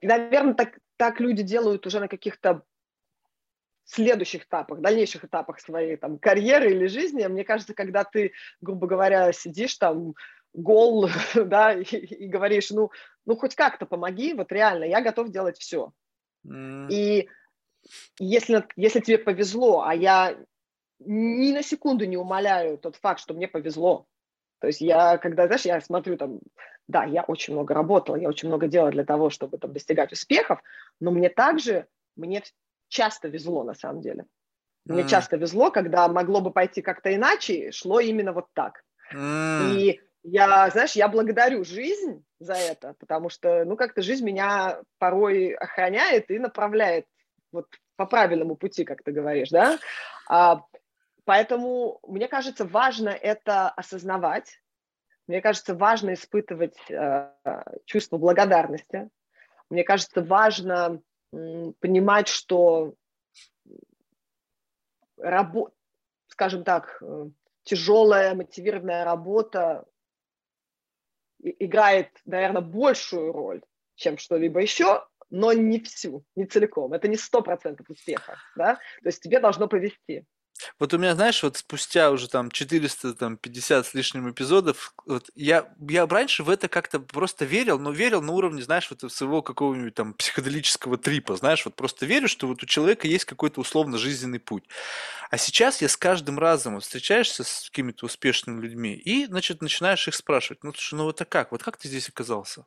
наверное, 0.00 0.54
так, 0.54 0.78
так 0.96 1.18
люди 1.18 1.42
делают 1.42 1.84
уже 1.86 1.98
на 1.98 2.06
каких-то 2.06 2.62
следующих 3.84 4.44
этапах, 4.44 4.80
дальнейших 4.80 5.24
этапах 5.24 5.60
своей 5.60 5.96
там, 5.96 6.18
карьеры 6.18 6.70
или 6.70 6.86
жизни. 6.86 7.26
Мне 7.26 7.44
кажется, 7.44 7.74
когда 7.74 8.04
ты, 8.04 8.32
грубо 8.60 8.86
говоря, 8.86 9.32
сидишь 9.32 9.76
там 9.76 10.14
гол, 10.52 11.08
да, 11.34 11.72
и, 11.74 11.82
и 11.82 12.28
говоришь, 12.28 12.70
ну, 12.70 12.90
ну 13.26 13.36
хоть 13.36 13.54
как-то 13.54 13.86
помоги, 13.86 14.34
вот 14.34 14.52
реально, 14.52 14.84
я 14.84 15.00
готов 15.02 15.30
делать 15.30 15.58
все. 15.58 15.92
Mm. 16.46 16.88
И 16.90 17.28
если, 18.18 18.66
если 18.76 19.00
тебе 19.00 19.18
повезло, 19.18 19.82
а 19.82 19.94
я 19.94 20.36
ни 21.00 21.52
на 21.52 21.62
секунду 21.62 22.06
не 22.06 22.16
умоляю 22.16 22.78
тот 22.78 22.96
факт, 22.96 23.20
что 23.20 23.34
мне 23.34 23.48
повезло. 23.48 24.06
То 24.60 24.68
есть 24.68 24.80
я, 24.80 25.18
когда, 25.18 25.46
знаешь, 25.46 25.66
я 25.66 25.80
смотрю 25.80 26.16
там, 26.16 26.40
да, 26.88 27.04
я 27.04 27.22
очень 27.22 27.54
много 27.54 27.74
работала, 27.74 28.16
я 28.16 28.28
очень 28.28 28.48
много 28.48 28.68
делала 28.68 28.90
для 28.90 29.04
того, 29.04 29.28
чтобы 29.30 29.58
там 29.58 29.72
достигать 29.72 30.12
успехов, 30.12 30.62
но 31.00 31.10
мне 31.10 31.28
также, 31.28 31.86
мне 32.16 32.42
часто 32.88 33.28
везло, 33.28 33.64
на 33.64 33.74
самом 33.74 34.00
деле. 34.00 34.26
Мне 34.84 35.02
mm. 35.02 35.08
часто 35.08 35.36
везло, 35.36 35.70
когда 35.70 36.08
могло 36.08 36.40
бы 36.40 36.50
пойти 36.50 36.82
как-то 36.82 37.14
иначе, 37.14 37.72
шло 37.72 38.00
именно 38.00 38.32
вот 38.32 38.46
так. 38.52 38.84
Mm. 39.14 39.74
И 39.76 40.00
я, 40.22 40.70
знаешь, 40.70 40.92
я 40.92 41.08
благодарю 41.08 41.64
жизнь 41.64 42.24
за 42.38 42.54
это, 42.54 42.94
потому 42.98 43.28
что, 43.28 43.64
ну, 43.64 43.76
как-то 43.76 44.02
жизнь 44.02 44.24
меня 44.24 44.80
порой 44.98 45.52
охраняет 45.52 46.30
и 46.30 46.38
направляет 46.38 47.06
вот 47.52 47.66
по 47.96 48.06
правильному 48.06 48.56
пути, 48.56 48.84
как 48.84 49.02
ты 49.02 49.12
говоришь, 49.12 49.50
да. 49.50 49.78
А, 50.28 50.62
поэтому, 51.24 52.00
мне 52.06 52.28
кажется, 52.28 52.64
важно 52.64 53.10
это 53.10 53.70
осознавать, 53.70 54.60
Мне 55.26 55.40
кажется, 55.40 55.74
важно 55.74 56.12
испытывать 56.12 56.76
э, 56.90 57.30
чувство 57.86 58.18
благодарности. 58.18 59.08
Мне 59.70 59.84
кажется, 59.84 60.22
важно 60.22 61.00
понимать, 61.80 62.28
что 62.28 62.94
рабо- 65.18 65.72
скажем 66.28 66.64
так, 66.64 66.98
э, 67.02 67.26
тяжелая 67.62 68.34
мотивированная 68.34 69.04
работа 69.04 69.84
играет, 71.40 72.08
наверное, 72.24 72.62
большую 72.62 73.32
роль, 73.32 73.62
чем 73.94 74.18
что-либо 74.18 74.60
еще, 74.60 75.06
но 75.30 75.52
не 75.52 75.80
всю, 75.80 76.24
не 76.36 76.46
целиком. 76.46 76.92
Это 76.92 77.08
не 77.08 77.16
сто 77.16 77.42
процентов 77.42 77.88
успеха, 77.90 78.38
да? 78.56 78.76
То 79.02 79.08
есть 79.08 79.22
тебе 79.22 79.40
должно 79.40 79.68
повести. 79.68 80.24
Вот 80.78 80.94
у 80.94 80.98
меня, 80.98 81.14
знаешь, 81.14 81.42
вот 81.42 81.56
спустя 81.56 82.10
уже 82.10 82.28
там 82.28 82.50
450 82.50 83.86
с 83.86 83.94
лишним 83.94 84.30
эпизодов, 84.30 84.94
вот 85.04 85.30
я, 85.34 85.72
я 85.88 86.06
раньше 86.06 86.42
в 86.42 86.50
это 86.50 86.68
как-то 86.68 87.00
просто 87.00 87.44
верил, 87.44 87.78
но 87.78 87.90
верил 87.90 88.22
на 88.22 88.32
уровне, 88.32 88.62
знаешь, 88.62 88.88
вот 88.90 89.10
своего 89.12 89.42
какого-нибудь 89.42 89.94
там 89.94 90.14
психоделического 90.14 90.96
трипа, 90.96 91.36
знаешь, 91.36 91.64
вот 91.64 91.74
просто 91.74 92.06
верю, 92.06 92.28
что 92.28 92.46
вот 92.46 92.62
у 92.62 92.66
человека 92.66 93.08
есть 93.08 93.24
какой-то 93.24 93.60
условно 93.60 93.98
жизненный 93.98 94.38
путь. 94.38 94.64
А 95.30 95.38
сейчас 95.38 95.82
я 95.82 95.88
с 95.88 95.96
каждым 95.96 96.38
разом 96.38 96.74
вот 96.74 96.84
встречаешься 96.84 97.44
с 97.44 97.68
какими-то 97.68 98.06
успешными 98.06 98.60
людьми 98.60 98.94
и, 98.94 99.26
значит, 99.26 99.60
начинаешь 99.60 100.06
их 100.06 100.14
спрашивать, 100.14 100.62
ну, 100.62 100.72
слушай, 100.72 100.94
ну 100.94 101.10
это 101.10 101.24
как? 101.24 101.52
Вот 101.52 101.62
как 101.62 101.76
ты 101.76 101.88
здесь 101.88 102.08
оказался? 102.08 102.66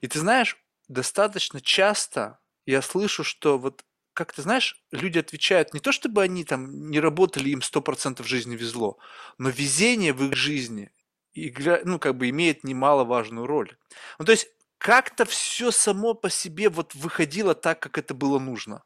И 0.00 0.06
ты 0.06 0.18
знаешь, 0.18 0.56
достаточно 0.88 1.60
часто 1.60 2.38
я 2.66 2.82
слышу, 2.82 3.24
что 3.24 3.58
вот 3.58 3.82
как 4.14 4.32
ты 4.32 4.42
знаешь, 4.42 4.82
люди 4.90 5.18
отвечают 5.18 5.74
не 5.74 5.80
то, 5.80 5.92
чтобы 5.92 6.22
они 6.22 6.44
там 6.44 6.90
не 6.90 7.00
работали, 7.00 7.50
им 7.50 7.60
100% 7.60 8.22
в 8.22 8.26
жизни 8.26 8.56
везло, 8.56 8.98
но 9.38 9.50
везение 9.50 10.12
в 10.12 10.24
их 10.24 10.36
жизни 10.36 10.90
игра, 11.34 11.80
ну, 11.84 11.98
как 11.98 12.16
бы 12.16 12.28
имеет 12.28 12.64
немаловажную 12.64 13.46
роль. 13.46 13.76
Ну, 14.18 14.24
то 14.24 14.32
есть 14.32 14.48
как-то 14.78 15.24
все 15.24 15.70
само 15.70 16.14
по 16.14 16.30
себе 16.30 16.68
вот 16.68 16.94
выходило 16.94 17.54
так, 17.54 17.80
как 17.80 17.98
это 17.98 18.14
было 18.14 18.38
нужно. 18.38 18.82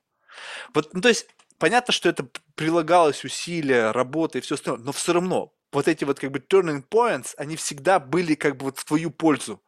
Вот, 0.74 0.92
ну, 0.92 1.01
то 1.01 1.09
есть 1.09 1.26
понятно, 1.59 1.92
что 1.92 2.09
это 2.09 2.28
прилагалось 2.55 3.24
усилия, 3.24 3.92
работа 3.92 4.38
и 4.38 4.40
все 4.40 4.56
остальное, 4.56 4.84
но 4.84 4.92
все 4.92 5.12
равно 5.12 5.52
вот 5.72 5.88
эти 5.88 6.05
вот 6.05 6.20
как 6.20 6.30
бы 6.30 6.38
turning 6.38 6.84
points, 6.88 7.34
они 7.36 7.56
всегда 7.56 7.98
были 7.98 8.34
как 8.34 8.56
бы 8.56 8.66
вот 8.66 8.78
в 8.78 8.84
твою 8.84 9.10
пользу 9.10 9.62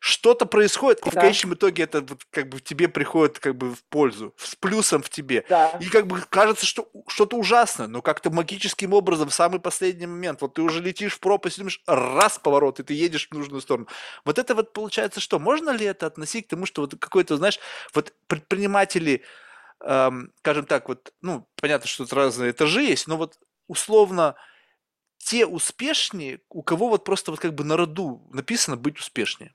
что-то 0.00 0.46
происходит, 0.46 1.04
и 1.06 1.10
в 1.10 1.14
конечном 1.14 1.54
итоге 1.54 1.84
это 1.84 2.00
вот 2.00 2.24
как 2.30 2.48
бы 2.48 2.60
тебе 2.60 2.88
приходит 2.88 3.38
как 3.38 3.56
бы 3.56 3.74
в 3.74 3.84
пользу, 3.84 4.34
с 4.36 4.54
плюсом 4.54 5.02
в 5.02 5.10
тебе. 5.10 5.44
Да. 5.48 5.78
И 5.80 5.88
как 5.88 6.06
бы 6.06 6.20
кажется, 6.28 6.66
что 6.66 6.88
что-то 7.08 7.36
ужасно, 7.36 7.88
но 7.88 8.02
как-то 8.02 8.30
магическим 8.30 8.92
образом 8.92 9.28
в 9.28 9.34
самый 9.34 9.60
последний 9.60 10.06
момент, 10.06 10.40
вот 10.40 10.54
ты 10.54 10.62
уже 10.62 10.80
летишь 10.80 11.14
в 11.14 11.20
пропасть, 11.20 11.58
думаешь, 11.58 11.82
раз 11.86 12.38
поворот, 12.38 12.80
и 12.80 12.82
ты 12.82 12.94
едешь 12.94 13.28
в 13.28 13.34
нужную 13.34 13.60
сторону. 13.60 13.88
Вот 14.24 14.38
это 14.38 14.54
вот 14.54 14.72
получается 14.72 15.20
что? 15.20 15.38
Можно 15.38 15.70
ли 15.70 15.86
это 15.86 16.06
относить 16.06 16.46
к 16.46 16.50
тому, 16.50 16.66
что 16.66 16.82
вот 16.82 16.94
какой-то, 16.98 17.36
знаешь, 17.36 17.58
вот 17.94 18.12
предприниматели, 18.26 19.24
эм, 19.80 20.32
скажем 20.38 20.66
так, 20.66 20.88
вот, 20.88 21.12
ну, 21.20 21.48
понятно, 21.60 21.88
что 21.88 22.04
тут 22.04 22.12
разные 22.12 22.52
этажи 22.52 22.82
есть, 22.82 23.06
но 23.06 23.16
вот 23.16 23.38
условно 23.66 24.36
те 25.18 25.46
успешнее, 25.46 26.40
у 26.48 26.62
кого 26.62 26.88
вот 26.88 27.04
просто 27.04 27.30
вот 27.30 27.40
как 27.40 27.54
бы 27.54 27.64
на 27.64 27.76
роду 27.76 28.26
написано 28.32 28.76
быть 28.76 28.98
успешнее. 28.98 29.54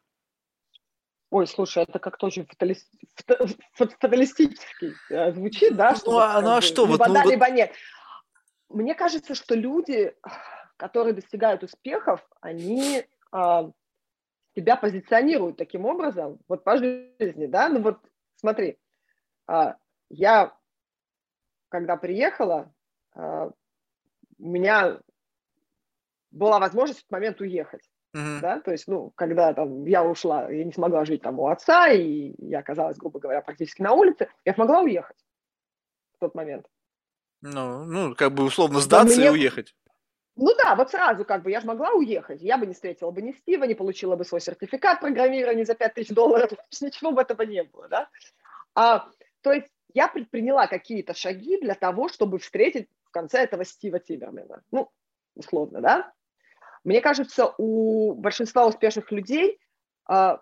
Ой, 1.34 1.48
слушай, 1.48 1.82
это 1.82 1.98
как-то 1.98 2.28
очень 2.28 2.46
фаталист... 2.46 2.88
фаталистически 3.74 4.94
э, 5.10 5.32
звучит, 5.32 5.76
да? 5.76 5.96
Что 5.96 6.12
ну, 6.12 6.18
а, 6.20 6.42
ну 6.42 6.50
а 6.58 6.62
что? 6.62 6.86
Либо 6.86 6.98
вот, 6.98 7.12
да, 7.12 7.24
ну, 7.24 7.32
либо 7.32 7.46
вот... 7.46 7.54
нет. 7.56 7.72
Мне 8.70 8.94
кажется, 8.94 9.34
что 9.34 9.56
люди, 9.56 10.16
которые 10.78 11.16
достигают 11.16 11.64
успехов, 11.64 12.24
они 12.40 13.08
а, 13.32 13.72
себя 14.56 14.76
позиционируют 14.76 15.58
таким 15.58 15.86
образом, 15.86 16.38
вот 16.48 16.64
по 16.64 16.78
жизни, 16.78 17.48
да? 17.48 17.68
Ну 17.68 17.82
вот 17.82 17.98
смотри, 18.36 18.78
а, 19.48 19.78
я, 20.12 20.56
когда 21.70 21.98
приехала, 21.98 22.72
а, 23.16 23.50
у 24.38 24.48
меня 24.48 25.00
была 26.30 26.60
возможность 26.60 27.00
в 27.00 27.02
этот 27.02 27.12
момент 27.12 27.42
уехать. 27.42 27.90
Uh-huh. 28.16 28.40
Да, 28.42 28.60
то 28.60 28.72
есть, 28.72 28.88
ну, 28.88 29.12
когда 29.16 29.54
там 29.54 29.86
я 29.86 30.04
ушла, 30.04 30.50
я 30.52 30.64
не 30.64 30.72
смогла 30.72 31.04
жить 31.04 31.24
там 31.24 31.40
у 31.40 31.48
отца, 31.48 31.90
и 31.90 32.36
я 32.38 32.60
оказалась, 32.60 32.98
грубо 32.98 33.20
говоря, 33.20 33.42
практически 33.42 33.82
на 33.82 33.94
улице, 33.94 34.30
я 34.46 34.54
смогла 34.54 34.82
уехать 34.82 35.18
в 36.18 36.20
тот 36.20 36.36
момент. 36.36 36.68
Ну, 37.42 37.84
ну, 37.86 38.16
как 38.16 38.34
бы 38.34 38.44
условно 38.44 38.80
сдаться 38.80 39.18
мне... 39.18 39.28
и 39.28 39.32
уехать. 39.32 39.76
Ну 40.36 40.56
да, 40.64 40.76
вот 40.76 40.90
сразу 40.90 41.26
как 41.26 41.44
бы 41.44 41.52
я 41.52 41.60
же 41.60 41.68
могла 41.68 41.92
уехать. 41.92 42.42
Я 42.42 42.58
бы 42.58 42.66
не 42.66 42.74
встретила 42.74 43.12
бы 43.12 43.22
ни 43.22 43.34
Стива, 43.34 43.66
не 43.66 43.76
получила 43.76 44.16
бы 44.16 44.26
свой 44.26 44.42
сертификат 44.42 45.00
программирования 45.00 45.66
за 45.66 45.76
5000 45.76 46.10
долларов, 46.14 46.52
ничего 46.82 47.12
бы 47.12 47.22
этого 47.22 47.44
не 47.44 47.64
было, 47.64 47.88
да. 47.88 48.10
А, 48.76 49.10
то 49.42 49.52
есть 49.52 49.68
я 49.94 50.08
предприняла 50.08 50.68
какие-то 50.68 51.14
шаги 51.14 51.60
для 51.60 51.76
того, 51.76 52.10
чтобы 52.10 52.40
встретить 52.40 52.90
в 53.06 53.12
конце 53.12 53.44
этого 53.44 53.64
Стива 53.64 54.00
Тибермена. 54.00 54.64
Ну, 54.72 54.90
условно, 55.36 55.82
да. 55.82 56.14
Мне 56.84 57.02
кажется, 57.02 57.54
у 57.58 58.14
большинства 58.14 58.66
успешных 58.66 59.12
людей, 59.12 59.60
а, 60.06 60.42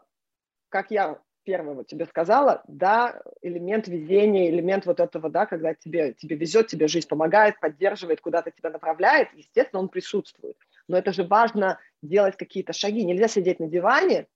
как 0.69 0.91
я 0.91 1.19
первого 1.43 1.83
тебе 1.83 2.05
сказала, 2.05 2.63
да, 2.67 3.21
элемент 3.41 3.87
везения, 3.87 4.49
элемент 4.49 4.85
вот 4.85 4.99
этого, 4.99 5.29
да, 5.29 5.45
когда 5.45 5.73
тебе, 5.73 6.13
тебе 6.13 6.35
везет, 6.35 6.67
тебе 6.67 6.87
жизнь 6.87 7.07
помогает, 7.07 7.59
поддерживает, 7.59 8.21
куда-то 8.21 8.51
тебя 8.51 8.69
направляет, 8.69 9.29
естественно, 9.33 9.81
он 9.81 9.89
присутствует. 9.89 10.57
Но 10.87 10.97
это 10.97 11.13
же 11.13 11.23
важно 11.23 11.79
делать 12.01 12.37
какие-то 12.37 12.73
шаги. 12.73 13.03
Нельзя 13.03 13.27
сидеть 13.27 13.59
на 13.59 13.67
диване, 13.67 14.27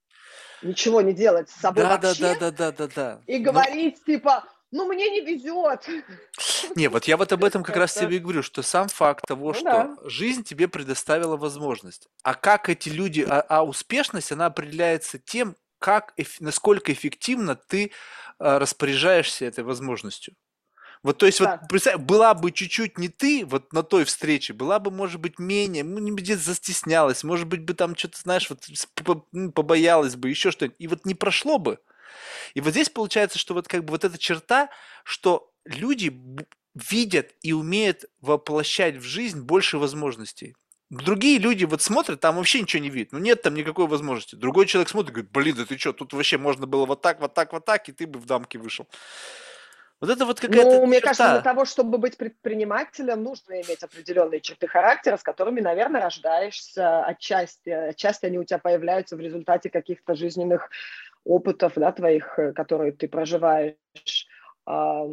ничего 0.62 1.02
не 1.02 1.14
делать 1.14 1.50
с 1.50 1.56
собой 1.56 1.84
да, 1.84 1.98
вообще 1.98 2.22
да, 2.22 2.36
да, 2.36 2.52
да, 2.52 2.72
да, 2.72 2.72
да, 2.72 2.94
да. 2.96 3.22
и 3.28 3.38
ну 3.38 3.52
говорить, 3.52 4.00
Но... 4.06 4.14
типа, 4.14 4.44
ну, 4.76 4.86
мне 4.86 5.10
не 5.10 5.22
везет. 5.22 5.88
Не, 6.76 6.90
вот 6.90 7.06
я 7.06 7.16
вот 7.16 7.32
об 7.32 7.44
этом 7.44 7.64
как 7.64 7.78
раз 7.78 7.94
тебе 7.94 8.18
и 8.18 8.20
говорю, 8.20 8.44
что 8.44 8.62
сам 8.62 8.90
факт 8.90 9.26
того, 9.26 9.48
ну, 9.48 9.54
что 9.54 9.64
да. 9.64 9.96
жизнь 10.04 10.44
тебе 10.44 10.68
предоставила 10.68 11.38
возможность. 11.38 12.08
А 12.24 12.34
как 12.34 12.70
эти 12.70 12.90
люди, 12.90 13.26
а, 13.28 13.42
а 13.42 13.64
успешность, 13.64 14.32
она 14.34 14.48
определяется 14.48 15.18
тем, 15.18 15.56
как, 15.80 16.14
насколько 16.40 16.92
эффективно 16.92 17.56
ты 17.56 17.92
а, 18.38 18.60
распоряжаешься 18.60 19.46
этой 19.46 19.64
возможностью. 19.64 20.36
Вот, 21.04 21.20
то 21.20 21.26
есть, 21.26 21.40
да. 21.40 21.58
вот, 21.62 21.70
представь, 21.70 21.98
была 21.98 22.34
бы 22.34 22.52
чуть-чуть 22.52 22.98
не 22.98 23.08
ты 23.10 23.46
вот 23.46 23.72
на 23.72 23.84
той 23.84 24.04
встрече, 24.04 24.54
была 24.54 24.80
бы, 24.80 24.92
может 24.92 25.22
быть, 25.22 25.40
менее, 25.40 25.84
ну, 25.84 26.14
где-то 26.14 26.42
застеснялась, 26.42 27.24
может 27.24 27.48
быть, 27.48 27.62
бы 27.62 27.76
там 27.76 27.96
что-то, 27.96 28.20
знаешь, 28.20 28.50
вот 28.50 28.66
побоялась 29.54 30.16
бы, 30.16 30.30
еще 30.30 30.52
что-нибудь, 30.52 30.76
и 30.80 30.88
вот 30.88 31.06
не 31.06 31.14
прошло 31.14 31.60
бы. 31.60 31.80
И 32.56 32.62
вот 32.62 32.72
здесь 32.72 32.90
получается, 32.90 33.38
что 33.38 33.54
вот 33.54 33.68
как 33.68 33.84
бы 33.84 33.92
вот 33.92 34.04
эта 34.04 34.18
черта, 34.18 34.70
что 35.04 35.52
люди 35.66 36.20
видят 36.74 37.32
и 37.42 37.54
умеют 37.54 38.06
воплощать 38.22 38.96
в 38.96 39.04
жизнь 39.04 39.42
больше 39.42 39.78
возможностей. 39.78 40.56
Другие 40.90 41.38
люди 41.40 41.66
вот 41.66 41.82
смотрят, 41.82 42.20
там 42.20 42.38
вообще 42.38 42.62
ничего 42.62 42.82
не 42.82 42.90
видят. 42.90 43.12
Ну 43.12 43.20
нет 43.20 43.42
там 43.42 43.56
никакой 43.56 43.88
возможности. 43.88 44.36
Другой 44.36 44.66
человек 44.68 44.90
смотрит 44.90 45.12
и 45.12 45.14
говорит, 45.14 45.32
блин, 45.32 45.56
да 45.56 45.66
ты 45.66 45.78
что, 45.78 45.94
тут 45.94 46.14
вообще 46.14 46.38
можно 46.38 46.66
было 46.68 46.86
вот 46.86 47.02
так, 47.02 47.20
вот 47.20 47.34
так, 47.34 47.54
вот 47.54 47.66
так, 47.66 47.90
и 47.90 47.92
ты 47.92 48.08
бы 48.08 48.20
в 48.20 48.26
дамке 48.26 48.58
вышел. 48.58 48.88
Вот 50.02 50.10
это 50.10 50.26
вот 50.26 50.40
какая-то 50.40 50.72
Ну, 50.72 50.86
мне 50.86 51.00
черта. 51.00 51.08
кажется, 51.08 51.32
для 51.32 51.42
того, 51.42 51.66
чтобы 51.66 51.98
быть 51.98 52.18
предпринимателем, 52.18 53.24
нужно 53.24 53.62
иметь 53.62 53.82
определенные 53.82 54.42
черты 54.42 54.68
характера, 54.68 55.16
с 55.16 55.24
которыми, 55.24 55.62
наверное, 55.62 56.02
рождаешься 56.02 57.04
отчасти. 57.06 57.70
Отчасти 57.70 58.26
они 58.26 58.38
у 58.38 58.44
тебя 58.44 58.60
появляются 58.60 59.16
в 59.16 59.22
результате 59.22 59.70
каких-то 59.70 60.16
жизненных 60.16 60.70
опытов, 61.26 61.74
да, 61.76 61.92
твоих, 61.92 62.40
э, 62.40 62.54
которые 62.54 62.94
ты 62.94 63.08
проживаешь. 63.08 64.28
А, 64.66 65.08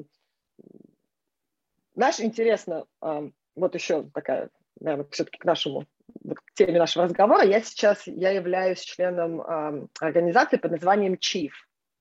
знаешь, 1.95 2.21
интересно, 2.21 2.87
а, 3.01 3.25
вот 3.57 3.75
еще 3.75 4.05
такая, 4.15 4.51
наверное, 4.81 5.07
все-таки 5.11 5.39
к 5.39 5.45
нашему 5.45 5.87
к 6.25 6.55
теме 6.55 6.79
нашего 6.79 7.07
разговора. 7.07 7.45
Я 7.45 7.61
сейчас 7.63 8.07
я 8.07 8.31
являюсь 8.31 8.81
членом 8.81 9.41
а, 9.41 9.89
организации 10.01 10.59
под 10.59 10.73
названием 10.73 11.15
Chief. 11.15 11.51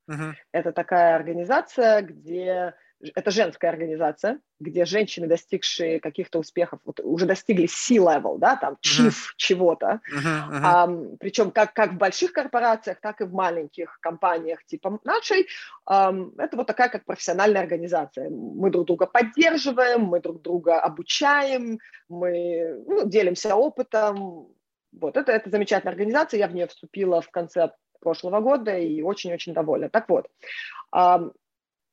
Uh-huh. 0.09 0.33
Это 0.51 0.73
такая 0.73 1.15
организация, 1.15 2.01
где 2.01 2.75
это 3.15 3.31
женская 3.31 3.69
организация, 3.69 4.39
где 4.59 4.85
женщины, 4.85 5.27
достигшие 5.27 5.99
каких-то 5.99 6.39
успехов, 6.39 6.79
вот, 6.85 6.99
уже 6.99 7.25
достигли 7.25 7.67
C-level, 7.67 8.37
да, 8.37 8.55
там, 8.55 8.77
chief 8.85 9.09
uh-huh. 9.09 9.33
чего-то, 9.37 10.01
uh-huh, 10.11 10.51
uh-huh. 10.51 10.59
А, 10.63 10.87
причем 11.19 11.51
как, 11.51 11.73
как 11.73 11.93
в 11.93 11.97
больших 11.97 12.33
корпорациях, 12.33 12.99
так 13.01 13.21
и 13.21 13.25
в 13.25 13.33
маленьких 13.33 13.99
компаниях 13.99 14.63
типа 14.65 14.99
нашей, 15.03 15.47
а, 15.85 16.13
это 16.37 16.57
вот 16.57 16.67
такая 16.67 16.89
как 16.89 17.05
профессиональная 17.05 17.61
организация. 17.61 18.29
Мы 18.29 18.69
друг 18.69 18.87
друга 18.87 19.05
поддерживаем, 19.05 20.01
мы 20.01 20.19
друг 20.19 20.41
друга 20.41 20.79
обучаем, 20.79 21.79
мы 22.09 22.83
ну, 22.87 23.07
делимся 23.07 23.55
опытом. 23.55 24.47
Вот, 24.91 25.15
это, 25.15 25.31
это 25.31 25.49
замечательная 25.49 25.93
организация, 25.93 26.39
я 26.39 26.47
в 26.47 26.53
нее 26.53 26.67
вступила 26.67 27.21
в 27.21 27.29
конце 27.29 27.71
прошлого 28.01 28.41
года 28.41 28.77
и 28.77 29.01
очень-очень 29.01 29.53
довольна. 29.53 29.89
Так 29.89 30.09
вот, 30.09 30.27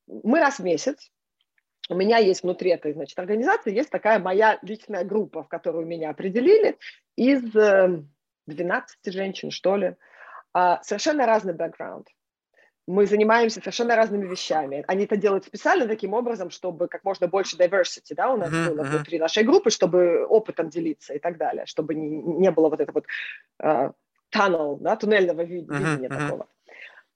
мы 0.09 0.41
раз 0.41 0.59
в 0.59 0.65
месяц, 0.65 1.11
у 1.89 1.95
меня 1.95 2.19
есть 2.19 2.43
внутри 2.43 2.71
этой, 2.71 2.93
значит, 2.93 3.19
организации, 3.19 3.75
есть 3.75 3.91
такая 3.91 4.19
моя 4.19 4.59
личная 4.63 5.05
группа, 5.05 5.43
в 5.43 5.49
которую 5.49 5.87
меня 5.87 6.11
определили 6.11 6.79
из 7.17 7.55
э, 7.57 8.03
12 8.47 9.13
женщин, 9.13 9.51
что 9.51 9.77
ли, 9.77 9.97
а, 10.53 10.83
совершенно 10.83 11.27
разный 11.27 11.55
бэкграунд. 11.55 12.09
Мы 12.87 13.07
занимаемся 13.07 13.61
совершенно 13.61 13.97
разными 13.97 14.27
вещами. 14.27 14.83
Они 14.89 15.05
это 15.05 15.17
делают 15.19 15.45
специально 15.45 15.87
таким 15.87 16.15
образом, 16.15 16.49
чтобы 16.51 16.89
как 16.89 17.05
можно 17.05 17.29
больше 17.29 17.57
diversity 17.57 18.15
да, 18.15 18.33
у 18.33 18.39
нас 18.39 18.51
uh-huh, 18.51 18.71
было 18.71 18.83
uh-huh. 18.83 18.91
внутри 18.91 19.19
нашей 19.19 19.45
группы, 19.45 19.71
чтобы 19.71 20.25
опытом 20.27 20.71
делиться 20.71 21.13
и 21.13 21.19
так 21.19 21.37
далее, 21.37 21.67
чтобы 21.67 21.95
не, 21.95 22.09
не 22.09 22.51
было 22.51 22.71
вот 22.71 22.81
этого 22.81 23.03
вот 23.03 23.07
uh, 23.63 23.93
tunnel, 24.35 24.79
да, 24.81 24.97
туннельного 24.97 25.43
видения 25.43 26.09
uh-huh, 26.09 26.19
такого. 26.19 26.49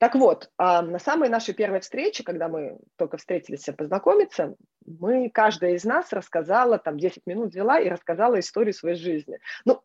Так 0.03 0.17
вот, 0.17 0.51
а, 0.59 0.83
на 0.83 0.99
самой 0.99 1.29
нашей 1.29 1.55
первой 1.55 1.79
встрече, 1.79 2.25
когда 2.25 2.49
мы 2.49 2.77
только 2.97 3.19
встретились 3.19 3.63
познакомиться, 3.67 4.57
мы, 4.85 5.31
каждая 5.31 5.75
из 5.75 5.85
нас 5.85 6.13
рассказала, 6.13 6.77
там 6.79 6.99
10 6.99 7.25
минут 7.25 7.51
взяла 7.51 7.79
и 7.79 7.89
рассказала 7.89 8.41
историю 8.41 8.75
своей 8.75 8.97
жизни. 8.97 9.39
Ну, 9.65 9.81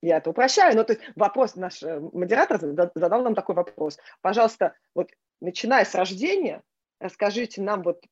я 0.00 0.18
это 0.18 0.30
упрощаю, 0.30 0.76
но 0.76 0.84
то 0.84 0.92
есть 0.92 1.02
вопрос, 1.16 1.56
наш 1.56 1.82
э, 1.82 1.98
модератор 1.98 2.60
задал 2.94 3.22
нам 3.24 3.34
такой 3.34 3.56
вопрос. 3.56 3.98
Пожалуйста, 4.20 4.76
вот 4.94 5.10
начиная 5.40 5.84
с 5.84 5.92
рождения, 5.96 6.62
расскажите 7.00 7.60
нам 7.60 7.82
вот 7.82 8.04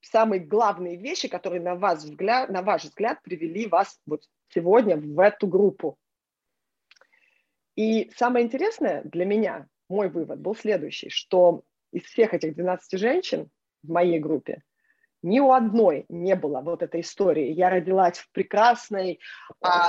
самые 0.00 0.40
главные 0.40 0.96
вещи, 0.96 1.28
которые 1.28 1.60
на, 1.60 1.74
вас 1.74 2.02
взгляд, 2.02 2.48
на 2.48 2.62
ваш 2.62 2.84
взгляд 2.84 3.20
привели 3.22 3.66
вас 3.66 4.00
вот 4.06 4.22
сегодня 4.48 4.96
в 4.96 5.20
эту 5.20 5.48
группу. 5.48 5.98
И 7.76 8.10
самое 8.16 8.46
интересное 8.46 9.02
для 9.04 9.26
меня, 9.26 9.68
мой 9.88 10.08
вывод 10.08 10.40
был 10.40 10.54
следующий, 10.54 11.10
что 11.10 11.62
из 11.92 12.02
всех 12.04 12.34
этих 12.34 12.54
12 12.54 12.98
женщин 12.98 13.50
в 13.82 13.90
моей 13.90 14.18
группе 14.18 14.62
ни 15.22 15.40
у 15.40 15.52
одной 15.52 16.04
не 16.08 16.36
было 16.36 16.60
вот 16.60 16.82
этой 16.82 17.00
истории. 17.00 17.52
Я 17.52 17.70
родилась 17.70 18.18
в 18.18 18.30
прекрасной, 18.32 19.20
а, 19.62 19.88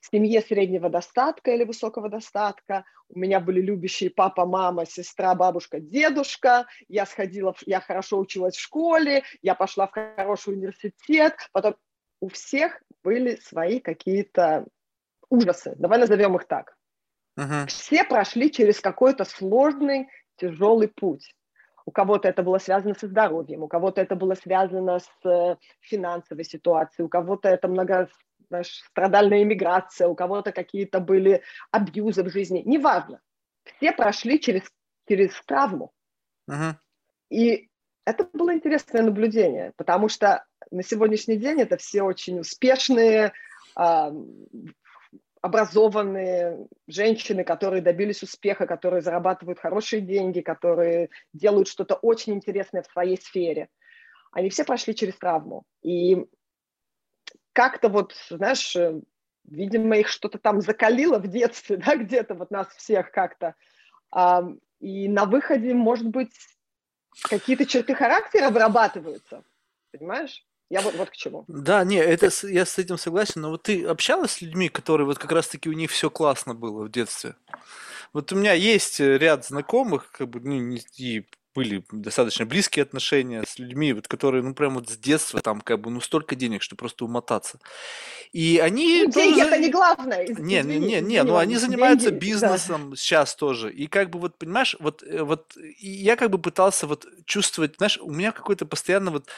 семье 0.00 0.40
среднего 0.40 0.88
достатка 0.88 1.52
или 1.52 1.64
высокого 1.64 2.08
достатка. 2.08 2.84
У 3.08 3.18
меня 3.18 3.40
были 3.40 3.60
любящие 3.60 4.10
папа, 4.10 4.44
мама, 4.46 4.86
сестра, 4.86 5.34
бабушка, 5.34 5.80
дедушка. 5.80 6.66
Я 6.88 7.06
сходила, 7.06 7.54
я 7.66 7.80
хорошо 7.80 8.18
училась 8.18 8.56
в 8.56 8.60
школе, 8.60 9.22
я 9.40 9.54
пошла 9.54 9.86
в 9.86 9.92
хороший 9.92 10.54
университет. 10.54 11.36
Потом 11.52 11.76
у 12.20 12.28
всех 12.28 12.82
были 13.04 13.36
свои 13.36 13.80
какие-то 13.80 14.66
ужасы. 15.28 15.74
Давай 15.78 15.98
назовем 15.98 16.36
их 16.36 16.46
так. 16.46 16.76
Uh-huh. 17.38 17.66
Все 17.66 18.04
прошли 18.04 18.50
через 18.50 18.80
какой-то 18.80 19.24
сложный, 19.24 20.08
тяжелый 20.36 20.88
путь. 20.88 21.34
У 21.84 21.90
кого-то 21.90 22.28
это 22.28 22.42
было 22.42 22.58
связано 22.58 22.94
со 22.94 23.08
здоровьем, 23.08 23.62
у 23.62 23.68
кого-то 23.68 24.00
это 24.00 24.14
было 24.14 24.34
связано 24.34 25.00
с 25.00 25.26
э, 25.26 25.56
финансовой 25.80 26.44
ситуацией, 26.44 27.06
у 27.06 27.08
кого-то 27.08 27.48
это 27.48 27.66
много, 27.68 28.08
знаешь, 28.48 28.82
страдальная 28.90 29.42
иммиграция, 29.42 30.06
у 30.06 30.14
кого-то 30.14 30.52
какие-то 30.52 31.00
были 31.00 31.42
абьюзы 31.70 32.22
в 32.22 32.30
жизни. 32.30 32.62
Неважно. 32.64 33.20
Все 33.64 33.92
прошли 33.92 34.38
через, 34.38 34.62
через 35.08 35.32
травму. 35.44 35.92
Uh-huh. 36.48 36.74
И 37.30 37.68
это 38.04 38.28
было 38.32 38.52
интересное 38.52 39.02
наблюдение, 39.02 39.72
потому 39.76 40.08
что 40.08 40.44
на 40.70 40.82
сегодняшний 40.82 41.36
день 41.36 41.60
это 41.60 41.76
все 41.76 42.02
очень 42.02 42.40
успешные, 42.40 43.32
образованные 45.42 46.68
женщины, 46.86 47.42
которые 47.42 47.82
добились 47.82 48.22
успеха, 48.22 48.66
которые 48.66 49.02
зарабатывают 49.02 49.58
хорошие 49.58 50.00
деньги, 50.00 50.40
которые 50.40 51.10
делают 51.32 51.68
что-то 51.68 51.96
очень 51.96 52.34
интересное 52.34 52.82
в 52.82 52.90
своей 52.90 53.20
сфере. 53.20 53.68
Они 54.30 54.48
все 54.48 54.64
прошли 54.64 54.94
через 54.94 55.18
травму. 55.18 55.64
И 55.82 56.24
как-то 57.52 57.88
вот, 57.88 58.14
знаешь, 58.30 58.76
видимо, 59.44 59.98
их 59.98 60.08
что-то 60.08 60.38
там 60.38 60.60
закалило 60.60 61.18
в 61.18 61.26
детстве, 61.26 61.76
да, 61.84 61.96
где-то 61.96 62.34
вот 62.34 62.52
нас 62.52 62.68
всех 62.68 63.10
как-то. 63.10 63.56
И 64.78 65.08
на 65.08 65.24
выходе, 65.24 65.74
может 65.74 66.06
быть, 66.06 66.34
какие-то 67.28 67.66
черты 67.66 67.94
характера 67.94 68.46
обрабатываются, 68.46 69.42
понимаешь? 69.90 70.46
Я 70.72 70.80
вот, 70.80 70.94
вот 70.94 71.10
к 71.10 71.12
чему. 71.12 71.44
Да, 71.48 71.84
не, 71.84 71.96
это 71.96 72.30
я 72.44 72.64
с 72.64 72.78
этим 72.78 72.96
согласен, 72.96 73.42
но 73.42 73.50
вот 73.50 73.64
ты 73.64 73.84
общалась 73.84 74.30
с 74.30 74.40
людьми, 74.40 74.70
которые 74.70 75.06
вот 75.06 75.18
как 75.18 75.30
раз-таки 75.30 75.68
у 75.68 75.74
них 75.74 75.90
все 75.90 76.08
классно 76.08 76.54
было 76.54 76.84
в 76.84 76.90
детстве? 76.90 77.34
Вот 78.14 78.32
у 78.32 78.36
меня 78.36 78.54
есть 78.54 78.98
ряд 78.98 79.44
знакомых, 79.44 80.10
как 80.12 80.30
бы, 80.30 80.40
ну, 80.40 80.78
и 80.96 81.24
были 81.54 81.84
достаточно 81.92 82.46
близкие 82.46 82.84
отношения 82.84 83.44
с 83.46 83.58
людьми, 83.58 83.92
вот, 83.92 84.08
которые, 84.08 84.42
ну, 84.42 84.54
прям 84.54 84.76
вот 84.76 84.88
с 84.88 84.96
детства 84.96 85.42
там, 85.42 85.60
как 85.60 85.78
бы, 85.78 85.90
ну, 85.90 86.00
столько 86.00 86.36
денег, 86.36 86.62
что 86.62 86.74
просто 86.74 87.04
умотаться. 87.04 87.58
И 88.32 88.56
они... 88.56 89.02
Ну, 89.04 89.10
деньги 89.10 89.40
тоже... 89.40 89.48
это 89.48 89.58
не 89.58 89.68
главное. 89.68 90.26
Не, 90.26 90.62
не, 90.62 90.78
не, 90.78 91.00
не, 91.02 91.22
ну, 91.22 91.36
они 91.36 91.56
занимаются 91.56 92.08
деньги, 92.08 92.24
бизнесом 92.24 92.90
да. 92.92 92.96
сейчас 92.96 93.34
тоже. 93.34 93.70
И 93.70 93.88
как 93.88 94.08
бы, 94.08 94.18
вот, 94.18 94.38
понимаешь, 94.38 94.74
вот, 94.80 95.02
э, 95.02 95.22
вот, 95.22 95.54
я 95.80 96.16
как 96.16 96.30
бы 96.30 96.38
пытался 96.38 96.86
вот 96.86 97.06
чувствовать, 97.26 97.76
знаешь, 97.76 97.98
у 98.00 98.10
меня 98.10 98.32
какой-то 98.32 98.64
постоянно 98.64 99.10
вот 99.10 99.28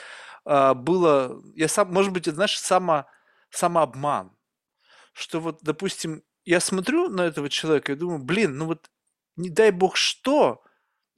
было, 0.44 1.42
я 1.54 1.68
сам, 1.68 1.92
может 1.92 2.12
быть, 2.12 2.26
это, 2.28 2.36
знаешь, 2.36 2.58
само, 2.58 3.06
самообман, 3.50 4.32
что 5.12 5.40
вот, 5.40 5.60
допустим, 5.62 6.22
я 6.44 6.60
смотрю 6.60 7.08
на 7.08 7.22
этого 7.22 7.48
человека 7.48 7.92
и 7.92 7.96
думаю, 7.96 8.20
блин, 8.20 8.58
ну 8.58 8.66
вот 8.66 8.90
не 9.36 9.50
дай 9.50 9.70
бог 9.70 9.96
что, 9.96 10.62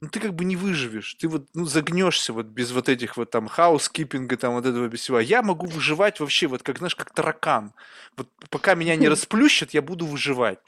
ну 0.01 0.09
ты 0.09 0.19
как 0.19 0.33
бы 0.35 0.45
не 0.45 0.55
выживешь, 0.55 1.15
ты 1.15 1.27
вот 1.27 1.47
ну, 1.53 1.65
загнешься 1.65 2.33
вот 2.33 2.45
без 2.47 2.71
вот 2.71 2.89
этих 2.89 3.17
вот 3.17 3.31
там 3.31 3.47
хаускипинга, 3.47 4.37
там 4.37 4.53
вот 4.53 4.65
этого 4.65 4.87
без 4.87 5.01
всего. 5.01 5.19
Я 5.19 5.41
могу 5.41 5.65
выживать 5.67 6.19
вообще 6.19 6.47
вот 6.47 6.63
как, 6.63 6.77
знаешь, 6.77 6.95
как 6.95 7.13
таракан. 7.13 7.73
Вот 8.15 8.29
пока 8.49 8.75
меня 8.75 8.95
не 8.95 9.09
расплющат, 9.09 9.73
я 9.73 9.81
буду 9.81 10.05
выживать. 10.05 10.59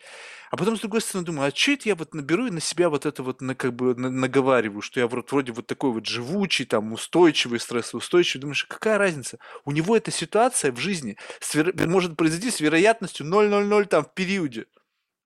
А 0.52 0.58
потом, 0.58 0.78
с 0.78 0.80
другой 0.80 1.02
стороны, 1.02 1.26
думаю, 1.26 1.50
а 1.50 1.56
что 1.56 1.72
это 1.72 1.90
я 1.90 1.96
вот 1.96 2.14
наберу 2.14 2.48
и 2.48 2.52
на 2.52 2.60
себя 2.60 2.90
вот 2.90 3.06
это 3.06 3.22
вот 3.22 3.42
на, 3.42 3.56
как 3.56 3.76
бы 3.76 3.96
на, 3.96 4.10
наговариваю, 4.10 4.82
что 4.82 5.00
я 5.00 5.08
вроде, 5.08 5.28
вроде 5.30 5.52
вот 5.52 5.68
такой 5.68 5.92
вот 5.92 6.06
живучий, 6.06 6.66
там, 6.66 6.92
устойчивый, 6.94 7.60
стрессоустойчивый. 7.60 8.42
Думаешь, 8.42 8.66
какая 8.66 8.98
разница? 8.98 9.38
У 9.66 9.72
него 9.72 9.96
эта 9.96 10.12
ситуация 10.12 10.72
в 10.72 10.78
жизни 10.78 11.18
с, 11.40 11.56
может 11.86 12.18
произойти 12.18 12.50
с 12.50 12.60
вероятностью 12.60 13.26
0,00 13.28 13.86
там 13.86 14.04
в 14.04 14.14
периоде. 14.14 14.66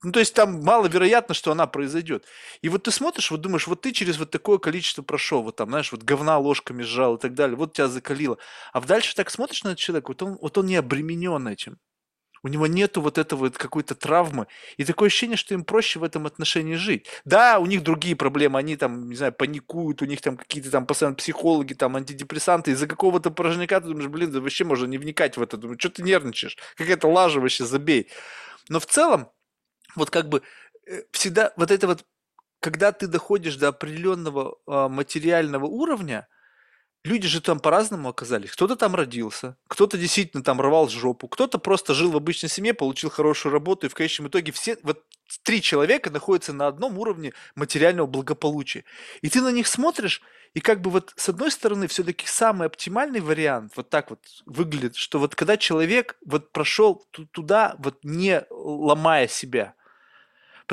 Ну, 0.03 0.11
то 0.11 0.19
есть 0.19 0.33
там 0.33 0.61
маловероятно, 0.61 1.33
что 1.33 1.51
она 1.53 1.65
произойдет. 1.65 2.25
И 2.61 2.67
вот 2.67 2.83
ты 2.83 2.91
смотришь, 2.91 3.31
вот 3.31 3.39
думаешь, 3.39 3.67
вот 3.67 3.81
ты 3.81 3.93
через 3.93 4.17
вот 4.17 4.31
такое 4.31 4.57
количество 4.57 5.01
прошел, 5.01 5.41
вот 5.43 5.55
там, 5.55 5.69
знаешь, 5.69 5.93
вот 5.93 6.03
говна 6.03 6.37
ложками 6.37 6.83
сжал 6.83 7.15
и 7.15 7.19
так 7.19 7.33
далее, 7.35 7.55
вот 7.55 7.73
тебя 7.73 7.87
закалило. 7.87 8.37
А 8.73 8.81
дальше 8.81 9.15
так 9.15 9.29
смотришь 9.29 9.63
на 9.63 9.69
этот 9.69 9.79
человек, 9.79 10.09
вот 10.09 10.21
он, 10.21 10.37
вот 10.41 10.57
он 10.57 10.65
не 10.65 10.75
обременен 10.75 11.47
этим 11.47 11.79
у 12.43 12.49
него 12.49 12.67
нету 12.67 13.01
вот 13.01 13.17
этого 13.17 13.39
вот 13.41 13.57
какой-то 13.57 13.95
травмы, 13.95 14.47
и 14.77 14.83
такое 14.83 15.07
ощущение, 15.07 15.37
что 15.37 15.53
им 15.53 15.63
проще 15.63 15.99
в 15.99 16.03
этом 16.03 16.25
отношении 16.25 16.75
жить. 16.75 17.07
Да, 17.25 17.59
у 17.59 17.65
них 17.65 17.83
другие 17.83 18.15
проблемы, 18.15 18.59
они 18.59 18.75
там, 18.75 19.09
не 19.09 19.15
знаю, 19.15 19.33
паникуют, 19.33 20.01
у 20.01 20.05
них 20.05 20.21
там 20.21 20.37
какие-то 20.37 20.69
там 20.69 20.85
постоянно 20.85 21.15
психологи, 21.15 21.73
там 21.73 21.95
антидепрессанты, 21.95 22.71
из-за 22.71 22.87
какого-то 22.87 23.31
порожняка 23.31 23.79
ты 23.79 23.87
думаешь, 23.87 24.09
блин, 24.09 24.31
да 24.31 24.41
вообще 24.41 24.65
можно 24.65 24.85
не 24.85 24.97
вникать 24.97 25.37
в 25.37 25.41
это, 25.41 25.57
думаю, 25.57 25.79
что 25.79 25.89
ты 25.89 26.03
нервничаешь, 26.03 26.57
какая-то 26.75 27.07
лажа 27.07 27.39
вообще, 27.39 27.65
забей. 27.65 28.09
Но 28.69 28.79
в 28.79 28.85
целом, 28.85 29.29
вот 29.95 30.09
как 30.09 30.29
бы 30.29 30.41
э, 30.87 31.03
всегда 31.11 31.53
вот 31.55 31.71
это 31.71 31.87
вот, 31.87 32.05
когда 32.59 32.91
ты 32.91 33.07
доходишь 33.07 33.55
до 33.55 33.69
определенного 33.69 34.57
э, 34.67 34.87
материального 34.89 35.65
уровня, 35.65 36.27
люди 37.03 37.27
же 37.27 37.41
там 37.41 37.59
по-разному 37.59 38.09
оказались. 38.09 38.51
Кто-то 38.51 38.75
там 38.75 38.95
родился, 38.95 39.57
кто-то 39.67 39.97
действительно 39.97 40.43
там 40.43 40.61
рвал 40.61 40.89
жопу, 40.89 41.27
кто-то 41.27 41.57
просто 41.57 41.93
жил 41.93 42.11
в 42.11 42.17
обычной 42.17 42.49
семье, 42.49 42.73
получил 42.73 43.09
хорошую 43.09 43.53
работу, 43.53 43.85
и 43.85 43.89
в 43.89 43.93
конечном 43.93 44.27
итоге 44.27 44.51
все, 44.51 44.77
вот 44.83 45.03
три 45.43 45.61
человека 45.61 46.09
находятся 46.09 46.53
на 46.53 46.67
одном 46.67 46.97
уровне 46.97 47.33
материального 47.55 48.07
благополучия. 48.07 48.85
И 49.21 49.29
ты 49.29 49.41
на 49.41 49.51
них 49.51 49.67
смотришь, 49.67 50.21
и 50.53 50.59
как 50.59 50.81
бы 50.81 50.89
вот 50.89 51.13
с 51.15 51.29
одной 51.29 51.51
стороны 51.51 51.87
все-таки 51.87 52.25
самый 52.27 52.67
оптимальный 52.67 53.19
вариант 53.19 53.73
вот 53.75 53.89
так 53.89 54.09
вот 54.09 54.19
выглядит, 54.45 54.95
что 54.95 55.19
вот 55.19 55.35
когда 55.35 55.57
человек 55.57 56.17
вот 56.25 56.51
прошел 56.51 57.05
туда, 57.31 57.75
вот 57.79 57.99
не 58.03 58.45
ломая 58.49 59.27
себя– 59.27 59.73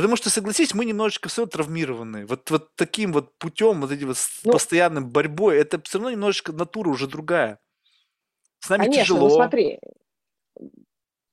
Потому 0.01 0.17
что, 0.17 0.31
согласись, 0.31 0.73
мы 0.73 0.87
немножечко 0.87 1.29
все 1.29 1.45
травмированы. 1.45 2.25
Вот, 2.25 2.51
вот 2.51 2.75
таким 2.75 3.13
вот 3.13 3.37
путем, 3.37 3.83
вот 3.83 3.93
этим 3.93 4.07
вот 4.07 4.17
ну, 4.45 4.53
постоянным 4.53 5.11
борьбой, 5.11 5.59
это 5.59 5.79
все 5.83 5.99
равно 5.99 6.13
немножечко 6.13 6.53
натура 6.53 6.89
уже 6.89 7.07
другая. 7.07 7.59
С 8.61 8.71
нами 8.71 8.85
конечно, 8.85 9.03
тяжело. 9.03 9.29
Ну, 9.29 9.35
смотри, 9.35 9.79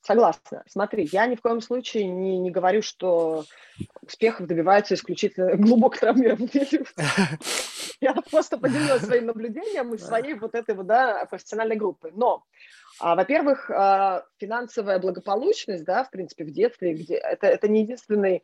согласна. 0.02 0.66
Смотри, 0.68 1.08
я 1.14 1.28
ни 1.28 1.36
в 1.36 1.42
коем 1.42 1.62
случае 1.62 2.08
не, 2.08 2.38
не 2.40 2.52
говорю, 2.52 2.82
что 2.82 3.46
успехов 4.02 4.48
добиваются 4.48 4.96
исключительно 4.96 5.56
глубоко 5.56 6.00
травмированные 6.00 6.68
Я 8.02 8.16
просто 8.30 8.58
поделилась 8.58 9.04
своим 9.04 9.28
наблюдением 9.28 9.94
и 9.94 9.98
своей 9.98 10.34
вот 10.34 10.56
этой 10.56 10.76
вот, 10.76 10.88
да, 10.88 11.26
профессиональной 11.26 11.78
группы. 11.78 12.12
Но 12.14 12.44
а, 13.00 13.16
во-первых, 13.16 13.72
а, 13.72 14.26
финансовая 14.40 15.00
благополучность, 15.00 15.86
да, 15.86 16.04
в 16.04 16.10
принципе, 16.10 16.44
в 16.44 16.52
детстве, 16.52 16.96
где 16.96 17.16
это, 17.16 17.48
это 17.48 17.70
не 17.70 17.84
единственный 17.84 18.44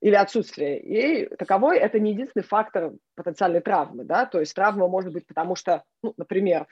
или 0.00 0.14
отсутствие 0.14 0.80
и 0.80 1.34
таковой 1.36 1.78
это 1.78 1.98
не 1.98 2.12
единственный 2.12 2.42
фактор 2.42 2.92
потенциальной 3.14 3.60
травмы, 3.60 4.04
да, 4.04 4.26
то 4.26 4.40
есть 4.40 4.54
травма 4.54 4.86
может 4.86 5.12
быть 5.12 5.26
потому 5.26 5.56
что, 5.56 5.82
ну, 6.02 6.14
например, 6.16 6.66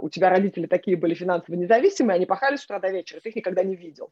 у 0.00 0.08
тебя 0.08 0.30
родители 0.30 0.66
такие 0.66 0.96
были 0.96 1.14
финансово 1.14 1.56
независимые, 1.56 2.16
они 2.16 2.26
пахали 2.26 2.56
с 2.56 2.64
утра 2.64 2.78
до 2.78 2.88
вечера, 2.88 3.20
ты 3.20 3.28
их 3.28 3.36
никогда 3.36 3.62
не 3.62 3.76
видел. 3.76 4.10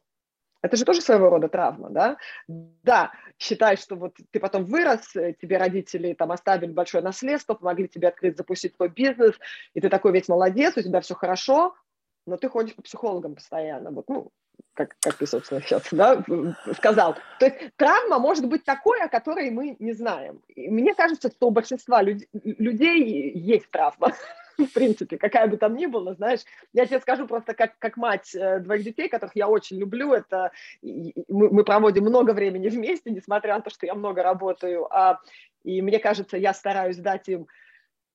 Это 0.63 0.77
же 0.77 0.85
тоже 0.85 1.01
своего 1.01 1.31
рода 1.31 1.49
травма, 1.49 1.89
да? 1.91 2.19
Да, 2.47 3.13
считай, 3.39 3.77
что 3.77 3.97
вот 3.97 4.17
ты 4.31 4.39
потом 4.41 4.67
вырос, 4.67 5.17
э, 5.17 5.35
тебе 5.41 5.57
родители 5.57 6.13
там 6.13 6.33
оставили 6.33 6.71
большое 6.73 7.03
наследство, 7.03 7.55
помогли 7.55 7.89
тебе 7.89 8.09
открыть, 8.09 8.37
запустить 8.37 8.77
твой 8.77 8.91
бизнес, 8.91 9.35
и 9.73 9.81
ты 9.81 9.89
такой 9.89 10.13
весь 10.13 10.29
молодец, 10.29 10.77
у 10.77 10.83
тебя 10.83 11.01
все 11.01 11.15
хорошо, 11.15 11.75
но 12.27 12.37
ты 12.37 12.51
ходишь 12.51 12.75
по 12.75 12.83
психологам 12.83 13.37
постоянно, 13.37 13.91
вот, 13.91 14.09
ну, 14.09 14.31
как, 14.87 14.97
как 15.01 15.15
ты, 15.15 15.27
собственно, 15.27 15.61
сейчас 15.61 15.83
да, 15.93 16.25
сказал. 16.75 17.17
То 17.39 17.47
есть 17.47 17.57
травма 17.77 18.19
может 18.19 18.47
быть 18.47 18.65
такой, 18.65 19.03
о 19.03 19.09
которой 19.09 19.51
мы 19.51 19.77
не 19.79 19.93
знаем. 19.93 20.41
И 20.49 20.69
мне 20.69 20.95
кажется, 20.95 21.31
что 21.31 21.49
у 21.49 21.51
большинства 21.51 22.03
люд, 22.03 22.23
людей 22.33 23.33
есть 23.35 23.71
травма. 23.71 24.15
в 24.59 24.73
принципе, 24.73 25.19
какая 25.19 25.47
бы 25.49 25.57
там 25.57 25.77
ни 25.77 25.87
была, 25.87 26.15
знаешь. 26.15 26.41
Я 26.73 26.87
тебе 26.87 27.01
скажу 27.01 27.27
просто 27.27 27.55
как, 27.55 27.79
как 27.79 27.97
мать 27.97 28.35
э, 28.35 28.61
двоих 28.61 28.85
детей, 28.85 29.09
которых 29.09 29.37
я 29.37 29.49
очень 29.49 29.79
люблю, 29.79 30.13
это 30.13 30.53
мы, 30.83 31.51
мы 31.51 31.65
проводим 31.65 32.05
много 32.05 32.33
времени 32.33 32.69
вместе, 32.69 33.11
несмотря 33.11 33.55
на 33.55 33.63
то, 33.63 33.71
что 33.71 33.87
я 33.87 33.95
много 33.95 34.23
работаю, 34.23 34.87
а, 34.95 35.21
и 35.63 35.83
мне 35.83 35.99
кажется, 35.99 36.37
я 36.37 36.53
стараюсь 36.53 36.97
дать 36.97 37.29
им 37.29 37.47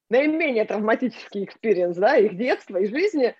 наименее 0.10 0.66
травматический 0.66 1.46
experience, 1.46 1.98
да, 1.98 2.16
их 2.18 2.38
детства 2.38 2.78
и 2.78 2.88
жизни, 2.88 3.36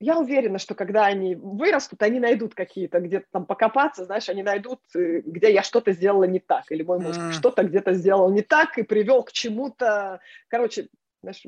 я 0.00 0.18
уверена, 0.18 0.58
что 0.58 0.74
когда 0.74 1.06
они 1.06 1.34
вырастут, 1.34 2.02
они 2.02 2.20
найдут 2.20 2.54
какие-то 2.54 3.00
где-то 3.00 3.26
там 3.32 3.46
покопаться, 3.46 4.04
знаешь, 4.04 4.28
они 4.28 4.42
найдут, 4.42 4.80
э, 4.94 5.20
где 5.24 5.52
я 5.52 5.62
что-то 5.62 5.92
сделала 5.92 6.24
не 6.24 6.38
так, 6.40 6.64
или 6.70 6.82
мой 6.82 7.00
муж 7.00 7.16
мм. 7.16 7.32
что-то 7.32 7.64
где-то 7.64 7.94
сделал 7.94 8.30
не 8.30 8.42
так 8.42 8.78
и 8.78 8.82
привел 8.82 9.22
к 9.24 9.32
чему-то. 9.32 10.20
Короче, 10.48 10.88
знаешь, 11.22 11.42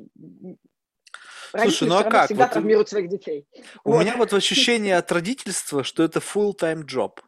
Слушай, 1.53 1.89
ну 1.89 1.97
а 1.97 2.05
как? 2.05 2.27
всегда 2.27 2.45
вот 2.45 2.53
травмируют 2.53 2.89
своих 2.89 3.09
детей. 3.09 3.47
У 3.85 3.93
вот. 3.93 4.01
меня 4.01 4.17
вот 4.17 4.33
ощущение 4.33 4.97
от 4.97 5.11
родительства, 5.11 5.83
что 5.83 6.05
это 6.05 6.21
full-time 6.21 6.85
job. 6.85 7.19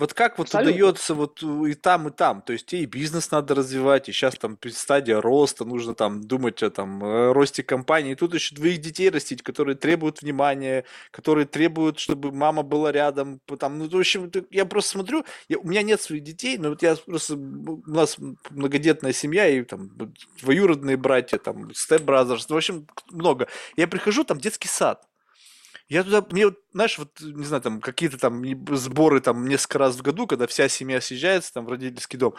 Вот 0.00 0.14
как 0.14 0.38
вот 0.38 0.46
Абсолютно. 0.46 0.72
удается 0.72 1.14
вот 1.14 1.42
и 1.42 1.74
там, 1.74 2.08
и 2.08 2.10
там? 2.10 2.40
То 2.40 2.54
есть 2.54 2.72
и 2.72 2.86
бизнес 2.86 3.30
надо 3.30 3.54
развивать, 3.54 4.08
и 4.08 4.12
сейчас 4.12 4.34
там 4.36 4.58
стадия 4.72 5.20
роста, 5.20 5.66
нужно 5.66 5.94
там 5.94 6.22
думать 6.22 6.62
о 6.62 6.70
там 6.70 7.32
росте 7.32 7.62
компании. 7.62 8.12
И 8.12 8.14
тут 8.14 8.32
еще 8.32 8.54
двоих 8.54 8.80
детей 8.80 9.10
растить, 9.10 9.42
которые 9.42 9.76
требуют 9.76 10.22
внимания, 10.22 10.86
которые 11.10 11.44
требуют, 11.46 11.98
чтобы 11.98 12.32
мама 12.32 12.62
была 12.62 12.92
рядом. 12.92 13.40
Там, 13.58 13.78
ну, 13.78 13.90
в 13.90 13.94
общем, 13.94 14.32
я 14.50 14.64
просто 14.64 14.92
смотрю, 14.92 15.26
я, 15.50 15.58
у 15.58 15.68
меня 15.68 15.82
нет 15.82 16.00
своих 16.00 16.22
детей, 16.22 16.56
но 16.56 16.70
вот 16.70 16.82
я 16.82 16.96
просто, 16.96 17.34
у 17.34 17.82
нас 17.84 18.16
многодетная 18.48 19.12
семья, 19.12 19.48
и 19.48 19.62
там 19.64 19.90
двоюродные 20.40 20.96
братья, 20.96 21.36
там, 21.36 21.66
brothers, 21.66 22.46
в 22.48 22.56
общем, 22.56 22.86
много. 23.10 23.48
Я 23.76 23.86
прихожу, 23.86 24.24
там 24.24 24.38
детский 24.38 24.68
сад. 24.68 25.09
Я 25.90 26.04
туда, 26.04 26.24
мне 26.30 26.46
знаешь, 26.72 26.98
вот, 26.98 27.20
не 27.20 27.44
знаю, 27.44 27.62
там 27.62 27.80
какие-то 27.80 28.16
там 28.16 28.44
сборы 28.76 29.20
там 29.20 29.44
несколько 29.44 29.78
раз 29.78 29.96
в 29.96 30.02
году, 30.02 30.28
когда 30.28 30.46
вся 30.46 30.68
семья 30.68 31.00
съезжается 31.00 31.52
там 31.52 31.66
в 31.66 31.68
родительский 31.68 32.16
дом. 32.16 32.36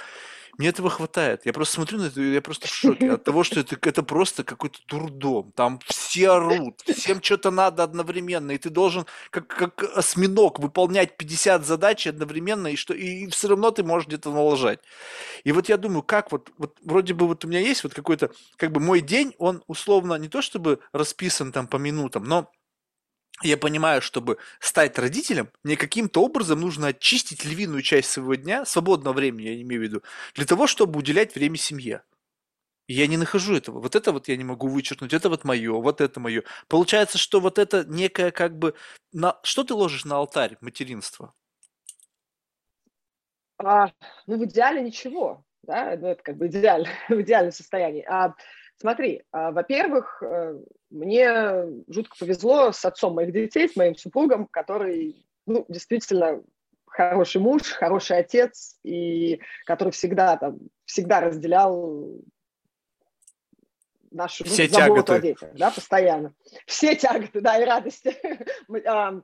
Мне 0.58 0.70
этого 0.70 0.90
хватает. 0.90 1.46
Я 1.46 1.52
просто 1.52 1.76
смотрю 1.76 2.00
на 2.00 2.06
это, 2.06 2.22
я 2.22 2.42
просто 2.42 2.68
в 2.68 2.74
шоке 2.74 3.12
от 3.12 3.26
того, 3.26 3.44
что 3.44 3.60
это, 3.60 3.78
это 3.82 4.04
просто 4.04 4.46
какой-то 4.46 4.80
дурдом. 4.88 5.52
Там 5.54 5.80
все 5.86 6.30
орут, 6.30 6.82
всем 6.82 7.22
что-то 7.22 7.52
надо 7.52 7.84
одновременно, 7.84 8.52
и 8.52 8.58
ты 8.58 8.70
должен 8.70 9.06
как, 9.32 9.48
как 9.48 9.84
осьминог 9.98 10.60
выполнять 10.60 11.18
50 11.18 11.66
задач 11.66 12.08
одновременно, 12.08 12.68
и, 12.68 12.78
что, 12.78 12.94
и 12.94 13.28
все 13.28 13.50
равно 13.50 13.72
ты 13.72 13.84
можешь 13.84 14.08
где-то 14.08 14.32
налажать. 14.32 14.80
И 15.44 15.52
вот 15.52 15.68
я 15.68 15.76
думаю, 15.76 16.04
как 16.04 16.32
вот, 16.32 16.52
вот 16.58 16.78
вроде 16.84 17.14
бы 17.14 17.28
вот 17.28 17.44
у 17.44 17.50
меня 17.50 17.60
есть 17.60 17.84
вот 17.84 17.94
какой-то, 17.94 18.32
как 18.56 18.72
бы 18.72 18.80
мой 18.80 19.02
день, 19.02 19.36
он 19.40 19.62
условно 19.68 20.16
не 20.16 20.30
то 20.30 20.42
чтобы 20.42 20.80
расписан 20.94 21.52
там 21.52 21.68
по 21.68 21.76
минутам, 21.76 22.24
но 22.24 22.50
я 23.44 23.58
понимаю, 23.58 24.02
чтобы 24.02 24.38
стать 24.60 24.98
родителем, 24.98 25.50
мне 25.64 25.78
каким-то 25.78 26.24
образом 26.24 26.62
нужно 26.62 26.88
очистить 26.88 27.46
львиную 27.46 27.82
часть 27.82 28.10
своего 28.12 28.36
дня, 28.36 28.66
свободного 28.66 29.14
времени, 29.14 29.48
я 29.48 29.62
имею 29.62 29.82
в 29.82 29.84
виду, 29.84 30.04
для 30.36 30.46
того, 30.46 30.68
чтобы 30.68 31.00
уделять 31.00 31.36
время 31.36 31.58
семье. 31.58 32.04
И 32.88 32.94
я 32.94 33.08
не 33.08 33.18
нахожу 33.18 33.56
этого. 33.56 33.80
Вот 33.80 33.96
это 33.96 34.12
вот 34.12 34.28
я 34.28 34.36
не 34.36 34.44
могу 34.44 34.68
вычеркнуть, 34.68 35.14
это 35.14 35.30
вот 35.30 35.44
мое, 35.44 35.72
вот 35.74 36.02
это 36.02 36.20
мое. 36.20 36.44
Получается, 36.68 37.18
что 37.18 37.40
вот 37.40 37.58
это 37.58 37.86
некое 37.86 38.32
как 38.32 38.58
бы... 38.58 38.76
На... 39.14 39.40
Что 39.44 39.64
ты 39.64 39.74
ложишь 39.74 40.06
на 40.06 40.18
алтарь 40.18 40.58
материнства? 40.62 41.34
А, 43.58 43.92
ну, 44.26 44.38
в 44.38 44.46
идеале 44.46 44.82
ничего. 44.82 45.46
Да? 45.64 45.96
Ну, 45.96 46.08
это 46.08 46.24
как 46.24 46.38
бы 46.38 46.48
идеаль, 46.48 46.88
в 47.10 47.22
идеальном 47.22 47.52
состоянии. 47.52 48.04
А, 48.10 48.34
Смотри, 48.82 49.22
а, 49.32 49.52
во-первых, 49.52 50.24
э, 50.24 50.60
мне 50.92 51.66
жутко 51.88 52.16
повезло 52.20 52.72
с 52.72 52.84
отцом 52.86 53.16
моих 53.16 53.32
детей, 53.32 53.68
с 53.68 53.76
моим 53.76 53.96
супругом, 53.96 54.48
который, 54.48 55.26
ну, 55.46 55.66
действительно 55.70 56.44
хороший 56.86 57.42
муж, 57.42 57.64
хороший 57.64 58.18
отец, 58.18 58.78
и 58.84 59.40
который 59.66 59.92
всегда 59.92 60.38
там, 60.38 60.60
всегда 60.86 61.22
разделял 61.22 62.22
нашу 64.12 64.44
Все 64.44 64.68
ну, 64.68 64.74
заботу 64.74 65.04
тяготы. 65.04 65.14
о 65.14 65.20
детях, 65.22 65.50
да, 65.54 65.72
постоянно. 65.72 66.34
Все 66.68 66.96
тяготы, 66.96 67.42
да, 67.42 67.60
и 67.60 67.66
радости 67.66 68.16
а, 68.86 69.22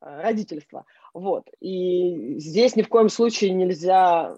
родительства. 0.00 0.84
Вот. 1.14 1.48
И 1.60 2.38
здесь 2.38 2.76
ни 2.76 2.82
в 2.82 2.88
коем 2.88 3.08
случае 3.08 3.50
нельзя 3.50 4.36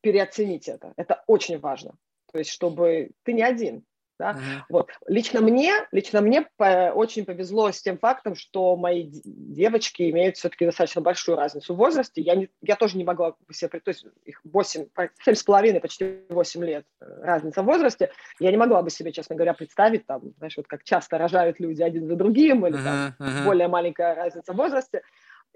переоценить 0.00 0.68
это. 0.68 0.92
Это 0.96 1.22
очень 1.28 1.58
важно. 1.58 1.94
То 2.32 2.38
есть, 2.38 2.50
чтобы 2.50 3.10
ты 3.22 3.32
не 3.32 3.42
один. 3.42 3.84
Да? 4.22 4.30
Uh-huh. 4.30 4.62
Вот. 4.68 4.90
Лично 5.08 5.40
мне, 5.40 5.72
лично 5.90 6.20
мне 6.20 6.46
по, 6.56 6.92
очень 6.94 7.24
повезло 7.24 7.72
с 7.72 7.82
тем 7.82 7.98
фактом, 7.98 8.36
что 8.36 8.76
мои 8.76 9.10
девочки 9.24 10.08
имеют 10.10 10.36
все-таки 10.36 10.64
достаточно 10.64 11.00
большую 11.00 11.36
разницу 11.36 11.74
в 11.74 11.76
возрасте. 11.76 12.22
Я, 12.22 12.36
не, 12.36 12.48
я 12.60 12.76
тоже 12.76 12.96
не 12.96 13.02
могла 13.02 13.34
себе, 13.50 13.80
то 13.80 13.88
есть 13.88 14.06
их 14.24 14.40
8, 14.44 14.86
7,5, 15.26 15.80
почти 15.80 16.20
8 16.28 16.64
лет 16.64 16.86
э, 17.00 17.04
разница 17.22 17.62
в 17.62 17.66
возрасте. 17.66 18.12
Я 18.38 18.52
не 18.52 18.56
могла 18.56 18.82
бы 18.82 18.90
себе, 18.90 19.10
честно 19.10 19.34
говоря, 19.34 19.54
представить, 19.54 20.06
там, 20.06 20.22
знаешь, 20.38 20.56
вот 20.56 20.68
как 20.68 20.84
часто 20.84 21.18
рожают 21.18 21.58
люди 21.58 21.82
один 21.82 22.06
за 22.06 22.14
другим, 22.14 22.64
или 22.64 22.78
uh-huh, 22.78 23.12
там, 23.18 23.28
uh-huh. 23.28 23.44
более 23.44 23.66
маленькая 23.66 24.14
разница 24.14 24.52
в 24.52 24.56
возрасте. 24.56 25.02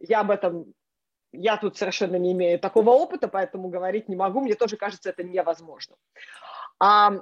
Я 0.01 0.21
об 0.21 0.33
этом 0.33 0.75
я 1.33 1.57
тут 1.57 1.77
совершенно 1.77 2.17
не 2.17 2.33
имею 2.33 2.59
такого 2.59 2.91
опыта, 2.91 3.29
поэтому 3.29 3.69
говорить 3.69 4.09
не 4.09 4.17
могу. 4.17 4.41
Мне 4.41 4.55
тоже 4.55 4.77
кажется, 4.77 5.11
это 5.11 5.23
невозможно. 5.23 5.97
А 6.79 7.21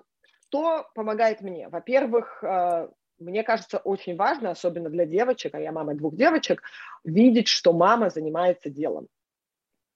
что 0.54 0.88
помогает 0.94 1.40
мне? 1.40 1.68
Во-первых, 1.68 2.42
э, 2.44 2.88
мне 3.18 3.42
кажется, 3.42 3.78
очень 3.78 4.14
важно, 4.14 4.52
особенно 4.52 4.88
для 4.88 5.04
девочек, 5.04 5.52
а 5.54 5.60
я 5.60 5.72
мама 5.72 5.94
двух 5.94 6.14
девочек, 6.14 6.62
видеть, 7.02 7.48
что 7.48 7.72
мама 7.72 8.08
занимается 8.08 8.70
делом. 8.70 9.08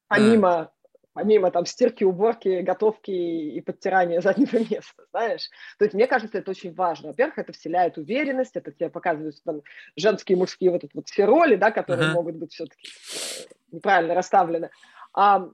Помимо, 0.09 0.73
помимо 1.13 1.53
там 1.53 1.65
стирки, 1.65 2.03
уборки, 2.03 2.63
готовки 2.63 3.11
и 3.13 3.61
подтирания 3.61 4.21
заднего 4.21 4.59
места, 4.59 5.05
знаешь. 5.13 5.49
То 5.79 5.85
есть 5.85 5.95
мне 5.95 6.09
кажется, 6.09 6.39
это 6.39 6.51
очень 6.51 6.75
важно. 6.75 7.09
Во-первых, 7.11 7.39
это 7.39 7.53
вселяет 7.53 7.97
уверенность, 7.97 8.57
это 8.57 8.73
тебе 8.73 8.91
показывают 8.91 9.37
там, 9.45 9.63
женские 9.95 10.37
и 10.37 10.41
мужские 10.41 10.73
вот 10.73 10.83
вот 10.93 11.07
все 11.07 11.25
роли, 11.25 11.55
да, 11.55 11.71
которые 11.71 12.09
uh-huh. 12.09 12.15
могут 12.15 12.35
быть 12.35 12.53
все-таки 12.53 12.89
э, 12.89 13.77
неправильно 13.77 14.15
расставлены. 14.15 14.71
А, 15.13 15.39
то 15.39 15.53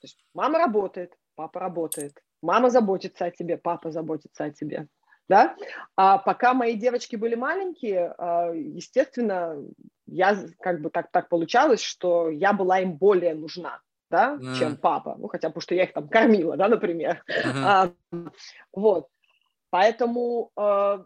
есть 0.00 0.24
мама 0.32 0.58
работает, 0.58 1.12
папа 1.34 1.60
работает, 1.60 2.14
Мама 2.42 2.70
заботится 2.70 3.26
о 3.26 3.30
тебе, 3.30 3.56
папа 3.56 3.90
заботится 3.90 4.44
о 4.44 4.50
тебе. 4.50 4.88
Да? 5.28 5.56
А 5.96 6.18
пока 6.18 6.52
мои 6.52 6.74
девочки 6.74 7.16
были 7.16 7.36
маленькие, 7.36 8.14
а, 8.18 8.52
естественно, 8.52 9.56
я 10.06 10.36
как 10.60 10.82
бы 10.82 10.90
так, 10.90 11.10
так 11.10 11.28
получалось, 11.28 11.80
что 11.80 12.28
я 12.28 12.52
была 12.52 12.80
им 12.80 12.96
более 12.98 13.34
нужна, 13.34 13.80
да, 14.10 14.36
mm. 14.36 14.58
чем 14.58 14.76
папа. 14.76 15.16
Ну, 15.18 15.28
хотя 15.28 15.48
бы, 15.48 15.60
что 15.60 15.74
я 15.74 15.84
их 15.84 15.92
там 15.92 16.08
кормила, 16.08 16.56
да, 16.56 16.68
например. 16.68 17.24
Uh-huh. 17.28 17.62
А, 17.64 17.92
вот. 18.72 19.08
Поэтому, 19.70 20.50
э, 20.54 20.98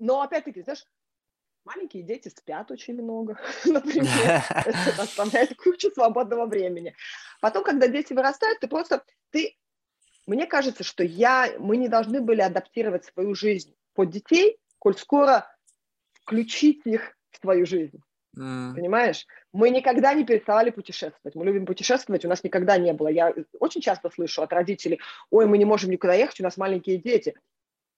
но 0.00 0.22
опять-таки, 0.22 0.62
знаешь, 0.62 0.84
маленькие 1.64 2.02
дети 2.02 2.28
спят 2.28 2.70
очень 2.70 2.94
много, 2.94 3.38
например. 3.64 4.42
Это 4.48 5.02
оставляет 5.02 5.56
кучу 5.56 5.90
свободного 5.90 6.46
времени. 6.46 6.94
Потом, 7.40 7.64
когда 7.64 7.88
дети 7.88 8.12
вырастают, 8.12 8.60
ты 8.60 8.68
просто 8.68 9.04
ты, 9.30 9.56
мне 10.26 10.46
кажется, 10.46 10.84
что 10.84 11.04
я, 11.04 11.52
мы 11.58 11.76
не 11.76 11.88
должны 11.88 12.20
были 12.20 12.40
адаптировать 12.40 13.04
свою 13.04 13.34
жизнь 13.34 13.74
под 13.94 14.10
детей, 14.10 14.58
коль 14.78 14.96
скоро 14.96 15.46
включить 16.22 16.82
их 16.84 17.16
в 17.30 17.38
свою 17.38 17.66
жизнь. 17.66 18.00
Mm. 18.36 18.74
Понимаешь? 18.74 19.26
Мы 19.52 19.70
никогда 19.70 20.14
не 20.14 20.24
переставали 20.24 20.70
путешествовать. 20.70 21.34
Мы 21.34 21.44
любим 21.44 21.66
путешествовать, 21.66 22.24
у 22.24 22.28
нас 22.28 22.42
никогда 22.42 22.78
не 22.78 22.92
было. 22.92 23.08
Я 23.08 23.34
очень 23.60 23.82
часто 23.82 24.10
слышу 24.10 24.42
от 24.42 24.52
родителей, 24.52 25.00
ой, 25.30 25.46
мы 25.46 25.58
не 25.58 25.64
можем 25.64 25.90
никуда 25.90 26.14
ехать, 26.14 26.40
у 26.40 26.44
нас 26.44 26.56
маленькие 26.56 26.96
дети. 26.96 27.34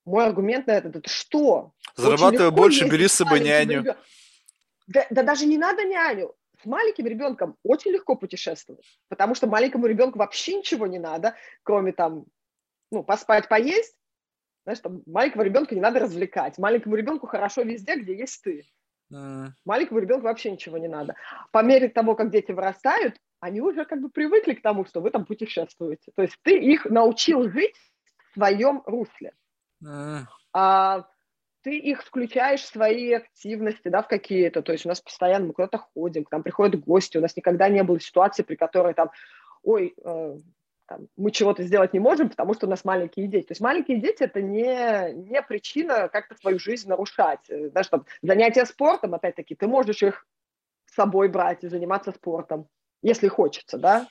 Мой 0.05 0.27
аргумент 0.27 0.67
на 0.67 0.73
это, 0.73 0.89
это 0.89 1.09
что? 1.09 1.73
Зарабатывай 1.97 2.51
больше, 2.51 2.89
бери 2.89 3.09
с 3.09 3.13
собой 3.13 3.41
няню. 3.41 3.97
Да, 4.87 5.07
да 5.11 5.23
даже 5.23 5.47
не 5.47 5.57
надо 5.57 5.85
няню 5.85 6.35
с 6.65 6.67
маленьким 6.67 7.07
ребенком 7.07 7.57
очень 7.63 7.91
легко 7.91 8.17
путешествовать, 8.17 8.99
потому 9.09 9.35
что 9.35 9.47
маленькому 9.47 9.87
ребенку 9.87 10.19
вообще 10.19 10.57
ничего 10.57 10.87
не 10.87 10.99
надо, 10.99 11.35
кроме 11.63 11.93
там, 11.93 12.25
ну, 12.91 13.05
поспать, 13.05 13.49
поесть. 13.49 13.95
Знаешь, 14.65 14.81
там, 14.81 15.03
маленького 15.07 15.43
ребенка 15.43 15.75
не 15.75 15.83
надо 15.83 16.01
развлекать. 16.01 16.57
Маленькому 16.57 16.97
ребенку 16.97 17.27
хорошо 17.27 17.63
везде, 17.63 17.97
где 17.97 18.17
есть 18.17 18.43
ты. 18.43 18.65
Mm. 19.13 19.49
Маленькому 19.67 20.01
ребенку 20.01 20.25
вообще 20.25 20.51
ничего 20.51 20.79
не 20.79 20.89
надо. 20.89 21.17
По 21.53 21.63
мере 21.63 21.91
того, 21.91 22.15
как 22.15 22.31
дети 22.31 22.51
вырастают, 22.53 23.21
они 23.41 23.61
уже 23.61 23.85
как 23.85 24.01
бы 24.01 24.09
привыкли 24.09 24.55
к 24.55 24.63
тому, 24.63 24.87
что 24.87 25.03
вы 25.03 25.11
там 25.11 25.27
путешествуете. 25.27 26.13
То 26.17 26.23
есть 26.23 26.39
ты 26.43 26.59
их 26.59 26.87
научил 26.87 27.51
жить 27.51 27.77
в 28.31 28.35
своем 28.35 28.83
русле. 28.87 29.35
А 30.53 31.07
ты 31.63 31.79
их 31.79 32.03
включаешь 32.03 32.61
в 32.61 32.67
свои 32.67 33.13
активности, 33.15 33.89
да, 33.89 34.03
в 34.03 34.09
какие-то. 34.09 34.63
То 34.63 34.73
есть 34.73 34.85
у 34.85 34.89
нас 34.89 35.01
постоянно 35.01 35.47
мы 35.47 35.53
куда-то 35.55 35.79
ходим, 35.79 36.25
к 36.25 36.31
нам 36.31 36.43
приходят 36.43 36.85
гости. 36.85 37.17
У 37.17 37.21
нас 37.23 37.37
никогда 37.37 37.69
не 37.69 37.83
было 37.83 37.99
ситуации, 37.99 38.43
при 38.43 38.55
которой 38.55 38.93
там, 38.93 39.11
ой, 39.63 39.95
э, 40.05 40.39
там, 40.87 41.09
мы 41.17 41.31
чего-то 41.31 41.63
сделать 41.63 41.95
не 41.95 42.01
можем, 42.01 42.29
потому 42.29 42.53
что 42.53 42.67
у 42.67 42.71
нас 42.71 42.85
маленькие 42.85 43.29
дети. 43.29 43.47
То 43.47 43.53
есть 43.53 43.63
маленькие 43.63 43.99
дети– 43.99 44.23
это 44.25 44.43
не, 44.43 45.13
не 45.15 45.41
причина 45.43 46.09
как-то 46.09 46.35
свою 46.35 46.59
жизнь 46.59 46.89
нарушать. 46.89 47.41
Э, 47.49 47.71
знаешь, 47.71 47.89
там, 47.89 48.05
занятия 48.23 48.67
спортом, 48.67 49.15
опять-таки, 49.15 49.55
ты 49.55 49.67
можешь 49.67 50.03
их 50.03 50.27
с 50.87 50.95
собой 50.95 51.29
брать 51.29 51.65
и 51.65 51.69
заниматься 51.69 52.13
спортом, 52.13 52.69
если 53.03 53.29
хочется, 53.29 53.79
да? 53.79 54.07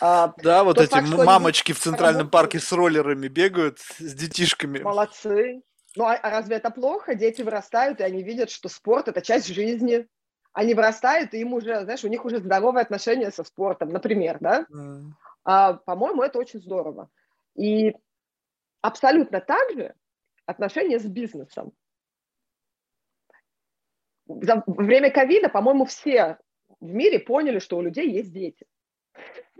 А, 0.00 0.32
да, 0.42 0.64
вот 0.64 0.78
эти 0.78 0.90
факт, 0.90 1.08
мамочки 1.08 1.72
в 1.72 1.78
Центральном 1.78 2.22
работают... 2.22 2.32
парке 2.32 2.58
с 2.58 2.72
роллерами 2.72 3.28
бегают, 3.28 3.78
с 3.78 4.14
детишками. 4.14 4.78
Молодцы. 4.78 5.62
Ну, 5.96 6.04
а, 6.04 6.14
а 6.14 6.30
разве 6.30 6.56
это 6.56 6.70
плохо? 6.70 7.14
Дети 7.14 7.42
вырастают, 7.42 8.00
и 8.00 8.04
они 8.04 8.22
видят, 8.22 8.50
что 8.50 8.68
спорт– 8.68 9.08
это 9.08 9.20
часть 9.20 9.48
жизни. 9.48 10.06
Они 10.52 10.74
вырастают, 10.74 11.34
и 11.34 11.40
им 11.40 11.52
уже, 11.52 11.82
знаешь, 11.84 12.04
у 12.04 12.08
них 12.08 12.24
уже 12.24 12.38
здоровые 12.38 12.82
отношения 12.82 13.30
со 13.30 13.44
спортом, 13.44 13.90
например, 13.90 14.38
да? 14.40 14.66
Mm. 14.72 15.10
А, 15.44 15.74
по-моему, 15.74 16.22
это 16.22 16.38
очень 16.38 16.60
здорово. 16.60 17.08
И 17.54 17.94
абсолютно 18.80 19.40
так 19.40 19.70
же 19.72 19.94
отношения 20.46 20.98
с 20.98 21.04
бизнесом. 21.04 21.72
За 24.26 24.62
время 24.66 25.10
ковида, 25.10 25.48
по-моему, 25.48 25.84
все 25.84 26.38
в 26.80 26.92
мире 26.92 27.18
поняли, 27.18 27.58
что 27.58 27.76
у 27.76 27.82
людей 27.82 28.10
есть 28.10 28.32
дети. 28.32 28.66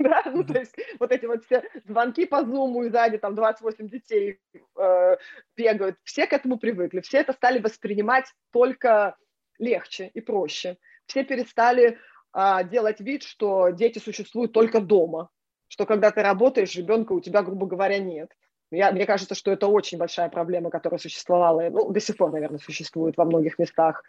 Да? 0.00 0.22
Ну, 0.26 0.44
то 0.44 0.58
есть 0.58 0.74
вот 0.98 1.12
эти 1.12 1.26
вот 1.26 1.44
все 1.44 1.62
звонки 1.86 2.24
по 2.24 2.42
зуму 2.42 2.84
и 2.84 2.88
сзади 2.88 3.18
там 3.18 3.34
28 3.34 3.88
детей 3.88 4.40
э, 4.78 5.16
бегают, 5.56 5.98
все 6.04 6.26
к 6.26 6.32
этому 6.32 6.58
привыкли, 6.58 7.00
все 7.00 7.18
это 7.18 7.34
стали 7.34 7.58
воспринимать 7.58 8.24
только 8.50 9.16
легче 9.58 10.10
и 10.14 10.20
проще. 10.20 10.78
Все 11.06 11.22
перестали 11.22 11.98
э, 12.34 12.68
делать 12.70 13.00
вид, 13.00 13.24
что 13.24 13.70
дети 13.70 13.98
существуют 13.98 14.52
только 14.52 14.80
дома, 14.80 15.28
что 15.68 15.84
когда 15.84 16.10
ты 16.10 16.22
работаешь, 16.22 16.74
ребенка 16.74 17.12
у 17.12 17.20
тебя, 17.20 17.42
грубо 17.42 17.66
говоря, 17.66 17.98
нет. 17.98 18.30
Я, 18.70 18.92
мне 18.92 19.04
кажется, 19.04 19.34
что 19.34 19.50
это 19.50 19.66
очень 19.66 19.98
большая 19.98 20.28
проблема, 20.28 20.70
которая 20.70 20.98
существовала, 20.98 21.68
ну, 21.70 21.90
до 21.90 22.00
сих 22.00 22.16
пор, 22.16 22.32
наверное, 22.32 22.58
существует 22.58 23.16
во 23.16 23.24
многих 23.24 23.58
местах. 23.58 24.02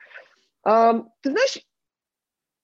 А, 0.64 0.94
ты 1.22 1.32
знаешь, 1.32 1.60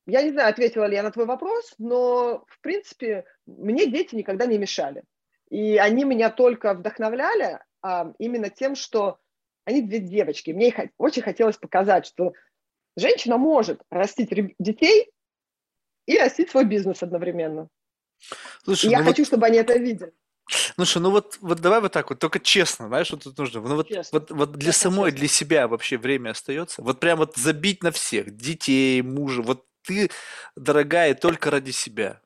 я 0.08 0.24
не 0.24 0.32
знаю, 0.32 0.50
ответила 0.50 0.86
ли 0.86 0.96
я 0.96 1.04
на 1.04 1.12
твой 1.12 1.26
вопрос, 1.26 1.74
но, 1.78 2.46
в 2.48 2.60
принципе, 2.62 3.26
мне 3.46 3.86
дети 3.88 4.16
никогда 4.16 4.46
не 4.46 4.58
мешали. 4.58 5.04
И 5.50 5.78
они 5.78 6.06
меня 6.06 6.30
только 6.30 6.74
вдохновляли 6.74 7.60
а, 7.82 8.14
именно 8.18 8.50
тем, 8.50 8.76
что 8.76 9.20
они 9.66 9.82
две 9.82 10.00
девочки. 10.00 10.52
Мне 10.52 10.92
очень 10.98 11.22
хотелось 11.22 11.58
показать, 11.58 12.06
что 12.06 12.34
женщина 12.96 13.38
может 13.38 13.82
растить 13.90 14.30
детей 14.60 15.12
и 16.06 16.18
растить 16.18 16.50
свой 16.52 16.64
бизнес 16.64 17.04
одновременно. 17.04 17.68
Слушай, 18.64 18.92
я 18.92 19.00
ну 19.00 19.06
хочу, 19.06 19.24
вот... 19.24 19.28
чтобы 19.28 19.46
они 19.46 19.58
это 19.58 19.78
видели. 19.78 20.14
Слушай, 20.76 21.02
ну 21.02 21.12
вот, 21.12 21.38
вот 21.42 21.60
давай 21.60 21.82
вот 21.82 21.92
так 21.92 22.10
вот, 22.10 22.20
только 22.20 22.40
честно, 22.40 22.88
знаешь, 22.88 23.08
что 23.08 23.18
тут 23.18 23.38
нужно. 23.38 23.60
Ну 23.60 23.76
вот, 23.76 23.90
вот, 24.14 24.32
вот 24.32 24.52
для 24.54 24.72
честно, 24.72 24.92
самой, 24.92 25.12
честно. 25.12 25.20
для 25.20 25.28
себя 25.28 25.68
вообще 25.68 25.98
время 25.98 26.30
остается. 26.30 26.82
Вот 26.82 27.02
прям 27.02 27.18
вот 27.18 27.36
забить 27.36 27.84
на 27.84 27.92
всех, 27.92 28.36
детей, 28.36 29.02
мужа. 29.02 29.42
Вот 29.42 29.66
ты, 29.88 30.12
дорогая, 30.56 31.16
только 31.16 31.50
ради 31.50 31.72
себя. 31.72 32.22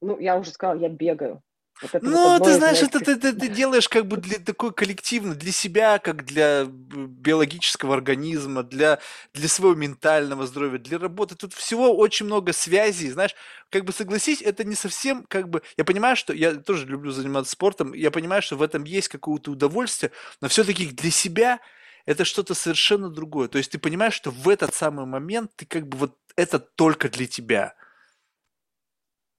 Ну, 0.00 0.18
я 0.18 0.36
уже 0.36 0.50
сказала, 0.50 0.78
я 0.78 0.88
бегаю. 0.88 1.42
Вот 1.80 2.02
ну, 2.02 2.38
вот 2.38 2.44
ты 2.44 2.54
знаешь, 2.54 2.82
это 2.82 2.98
ты, 2.98 3.14
ты, 3.14 3.32
ты 3.32 3.48
делаешь 3.48 3.88
как 3.88 4.06
бы 4.06 4.16
для 4.16 4.40
такой 4.40 4.72
коллективно, 4.72 5.36
для 5.36 5.52
себя, 5.52 6.00
как 6.00 6.24
для 6.24 6.64
биологического 6.64 7.94
организма, 7.94 8.64
для, 8.64 8.98
для 9.32 9.48
своего 9.48 9.76
ментального 9.76 10.44
здоровья, 10.46 10.78
для 10.78 10.98
работы. 10.98 11.36
Тут 11.36 11.54
всего 11.54 11.96
очень 11.96 12.26
много 12.26 12.52
связей, 12.52 13.10
знаешь, 13.10 13.34
как 13.70 13.84
бы 13.84 13.92
согласись, 13.92 14.42
это 14.42 14.64
не 14.64 14.74
совсем 14.74 15.24
как 15.28 15.48
бы... 15.48 15.62
Я 15.76 15.84
понимаю, 15.84 16.16
что 16.16 16.32
я 16.32 16.54
тоже 16.54 16.84
люблю 16.86 17.12
заниматься 17.12 17.52
спортом, 17.52 17.92
я 17.92 18.10
понимаю, 18.10 18.42
что 18.42 18.56
в 18.56 18.62
этом 18.62 18.82
есть 18.82 19.08
какое-то 19.08 19.52
удовольствие, 19.52 20.10
но 20.40 20.48
все-таки 20.48 20.86
для 20.86 21.12
себя 21.12 21.60
это 22.08 22.24
что-то 22.24 22.54
совершенно 22.54 23.10
другое. 23.10 23.48
То 23.48 23.58
есть 23.58 23.70
ты 23.72 23.78
понимаешь, 23.78 24.14
что 24.14 24.30
в 24.30 24.48
этот 24.48 24.74
самый 24.74 25.06
момент 25.06 25.52
ты 25.56 25.66
как 25.66 25.86
бы 25.86 25.98
вот 25.98 26.16
это 26.36 26.58
только 26.58 27.08
для 27.08 27.26
тебя– 27.26 27.74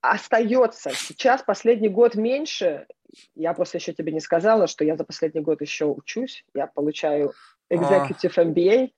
остается. 0.00 0.90
Сейчас 0.90 1.42
последний 1.42 1.88
год 1.88 2.14
меньше. 2.14 2.86
Я 3.34 3.52
просто 3.54 3.78
еще 3.78 3.92
тебе 3.92 4.12
не 4.12 4.20
сказала, 4.20 4.66
что 4.66 4.84
я 4.84 4.96
за 4.96 5.04
последний 5.04 5.40
год 5.40 5.60
еще 5.60 5.86
учусь. 5.86 6.44
Я 6.54 6.66
получаю 6.66 7.34
executive 7.70 8.32
а. 8.36 8.44
MBA. 8.44 8.90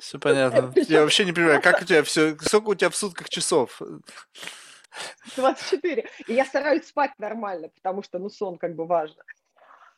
Все 0.00 0.18
понятно. 0.18 0.72
Я 0.88 1.02
вообще 1.02 1.24
не 1.24 1.32
понимаю, 1.32 1.60
как 1.60 1.82
у 1.82 1.84
тебя 1.84 2.02
все, 2.02 2.36
сколько 2.40 2.70
у 2.70 2.74
тебя 2.74 2.90
в 2.90 2.96
сутках 2.96 3.28
часов? 3.28 3.80
24. 5.36 6.08
И 6.26 6.32
я 6.32 6.44
стараюсь 6.44 6.86
спать 6.86 7.12
нормально, 7.18 7.68
потому 7.68 8.02
что, 8.02 8.18
ну, 8.18 8.28
сон 8.28 8.58
как 8.58 8.74
бы 8.74 8.86
важно. 8.86 9.22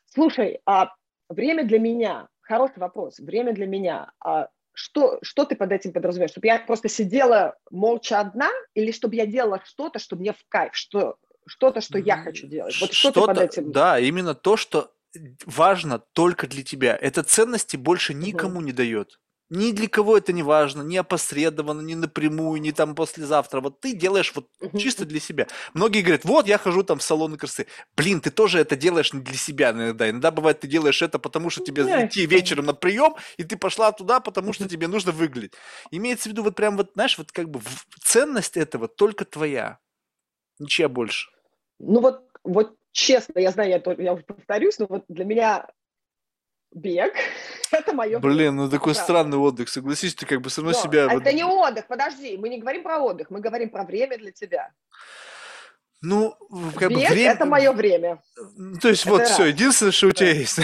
Слушай, 0.07 0.61
а 0.66 0.94
время 1.28 1.65
для 1.65 1.78
меня, 1.78 2.28
хороший 2.43 2.78
вопрос, 2.78 3.19
время 3.19 3.52
для 3.52 3.66
меня, 3.66 4.12
а 4.20 4.48
что, 4.74 5.19
что 5.23 5.44
ты 5.44 5.55
под 5.55 5.73
этим 5.73 5.93
подразумеваешь? 5.93 6.31
Чтобы 6.32 6.47
я 6.47 6.59
просто 6.59 6.89
сидела 6.89 7.56
молча 7.70 8.20
одна 8.20 8.51
или 8.74 8.90
чтобы 8.93 9.16
я 9.16 9.27
делала 9.27 9.60
что-то, 9.64 9.98
что 9.98 10.16
мне 10.16 10.32
в 10.32 10.44
кайф, 10.48 10.74
что, 10.74 11.16
что-то, 11.47 11.81
что 11.81 11.98
я 11.98 12.19
хочу 12.19 12.47
делать? 12.47 12.78
Вот 12.81 12.93
что, 12.93 13.10
что 13.10 13.20
ты 13.20 13.27
под 13.27 13.39
этим? 13.39 13.73
Да, 13.73 13.98
именно 13.98 14.35
то, 14.35 14.56
что 14.56 14.93
важно 15.44 15.98
только 15.98 16.47
для 16.47 16.62
тебя. 16.62 16.97
Это 16.97 17.23
ценности 17.23 17.77
больше 17.77 18.14
никому 18.14 18.56
угу. 18.56 18.66
не 18.66 18.73
дает. 18.73 19.20
Ни 19.54 19.72
для 19.72 19.86
кого 19.86 20.16
это 20.16 20.32
не 20.32 20.42
важно, 20.42 20.80
ни 20.80 20.96
опосредованно, 20.96 21.82
ни 21.82 21.92
напрямую, 21.92 22.58
ни 22.62 22.70
там 22.70 22.94
послезавтра. 22.94 23.60
Вот 23.60 23.80
ты 23.80 23.92
делаешь 23.92 24.32
вот 24.34 24.48
чисто 24.78 25.04
для 25.04 25.20
себя. 25.20 25.46
Многие 25.74 26.00
говорят, 26.00 26.24
вот 26.24 26.46
я 26.46 26.56
хожу 26.56 26.82
там 26.84 27.00
в 27.00 27.02
салоны 27.02 27.36
красоты. 27.36 27.66
Блин, 27.94 28.22
ты 28.22 28.30
тоже 28.30 28.60
это 28.60 28.76
делаешь 28.76 29.12
не 29.12 29.20
для 29.20 29.36
себя 29.36 29.72
иногда. 29.72 30.08
Иногда 30.08 30.30
бывает, 30.30 30.60
ты 30.60 30.68
делаешь 30.68 31.02
это, 31.02 31.18
потому 31.18 31.50
что 31.50 31.62
тебе 31.62 31.82
идти 31.82 32.24
вечером 32.24 32.64
на 32.64 32.72
прием, 32.72 33.14
и 33.36 33.44
ты 33.44 33.58
пошла 33.58 33.92
туда, 33.92 34.20
потому 34.20 34.54
что 34.54 34.66
тебе 34.66 34.88
нужно 34.88 35.12
выглядеть. 35.12 35.52
Имеется 35.90 36.30
в 36.30 36.32
виду 36.32 36.44
вот 36.44 36.54
прям 36.54 36.78
вот, 36.78 36.92
знаешь, 36.94 37.18
вот 37.18 37.30
как 37.30 37.50
бы 37.50 37.60
ценность 38.00 38.56
этого 38.56 38.88
только 38.88 39.26
твоя. 39.26 39.80
Ничья 40.60 40.88
больше. 40.88 41.28
Ну 41.78 42.00
вот, 42.00 42.22
вот 42.42 42.74
честно, 42.92 43.38
я 43.38 43.50
знаю, 43.50 43.68
я, 43.68 43.82
я 43.98 44.14
уже 44.14 44.22
повторюсь, 44.22 44.78
но 44.78 44.86
вот 44.88 45.04
для 45.08 45.26
меня 45.26 45.68
бег. 46.74 47.12
это 47.70 47.93
мое. 47.93 48.19
Блин, 48.19 48.57
ну 48.57 48.69
такой 48.69 48.94
странный 48.94 49.39
отдых, 49.39 49.69
согласись, 49.69 50.15
ты 50.15 50.27
как 50.27 50.40
бы 50.40 50.51
все 50.51 50.62
равно 50.62 50.77
Но 50.77 50.82
себя... 50.82 51.12
Это 51.12 51.32
не 51.32 51.44
отдых, 51.44 51.86
подожди, 51.86 52.36
мы 52.36 52.49
не 52.49 52.59
говорим 52.59 52.82
про 52.82 52.99
отдых, 52.99 53.31
мы 53.31 53.40
говорим 53.40 53.70
про 53.70 53.85
время 53.85 54.19
для 54.19 54.32
тебя. 54.32 54.70
Ну, 56.01 56.35
как 56.77 56.90
Бег 56.90 56.99
бы 56.99 57.15
время... 57.15 57.31
это 57.31 57.47
мое 57.47 57.73
время. 57.73 58.23
То 58.81 58.89
есть 58.89 59.03
это 59.03 59.11
вот 59.11 59.20
раз. 59.20 59.31
все, 59.31 59.47
единственное, 59.47 59.93
что 59.93 60.09
у 60.09 60.12
тебя 60.12 60.32
есть. 60.32 60.59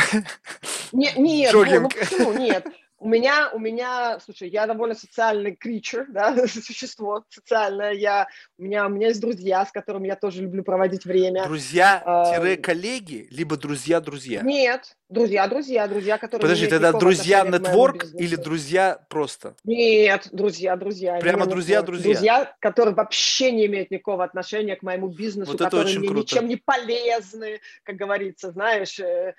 Не, 0.93 1.13
нет, 1.17 1.53
ну, 1.53 1.65
ну 1.65 1.89
почему? 1.89 2.33
Нет. 2.33 2.67
У 3.01 3.09
меня, 3.09 3.51
у 3.53 3.61
меня, 3.61 4.19
слушай, 4.19 4.49
я 4.49 4.67
довольно 4.67 4.97
социальный 4.97 5.53
creature, 5.53 6.07
да, 6.09 6.35
существо 6.49 7.25
социальное. 7.29 7.93
Я, 7.93 8.27
у, 8.59 8.65
меня, 8.65 8.87
у 8.87 8.89
меня 8.89 9.09
есть 9.09 9.21
друзья, 9.21 9.65
с 9.65 9.71
которыми 9.71 10.09
я 10.09 10.17
тоже 10.17 10.43
люблю 10.43 10.65
проводить 10.65 11.05
время. 11.05 11.45
Друзья-коллеги, 11.45 13.29
либо 13.31 13.57
друзья-друзья? 13.57 14.43
Нет, 14.43 14.97
друзья-друзья, 15.09 15.87
друзья, 15.87 16.19
которые... 16.19 16.43
Подожди, 16.43 16.67
тогда 16.67 16.93
друзья-нетворк 16.93 18.07
или 18.15 18.35
друзья 18.35 18.99
просто? 19.09 19.55
Нет, 19.63 20.29
друзья-друзья. 20.33 21.19
Прямо 21.21 21.47
друзья-друзья? 21.47 22.05
Друзья, 22.05 22.57
которые 22.59 22.97
вообще 22.97 23.53
не 23.53 23.67
имеют 23.67 23.93
никакого 23.93 24.25
отношения 24.25 24.75
к 24.75 24.83
моему 24.83 25.07
бизнесу, 25.07 25.53
вот 25.53 25.61
которые 25.61 26.01
мне 26.01 26.09
круто. 26.09 26.23
ничем 26.23 26.49
не 26.49 26.57
полезны, 26.57 27.61
как 27.85 27.95
говорится, 27.95 28.51
знаешь 28.51 28.99
э, 28.99 29.35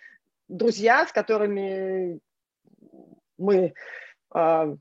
друзья, 0.47 1.05
с 1.05 1.11
которыми 1.11 2.19
мы 3.39 3.73
э, 4.35 4.75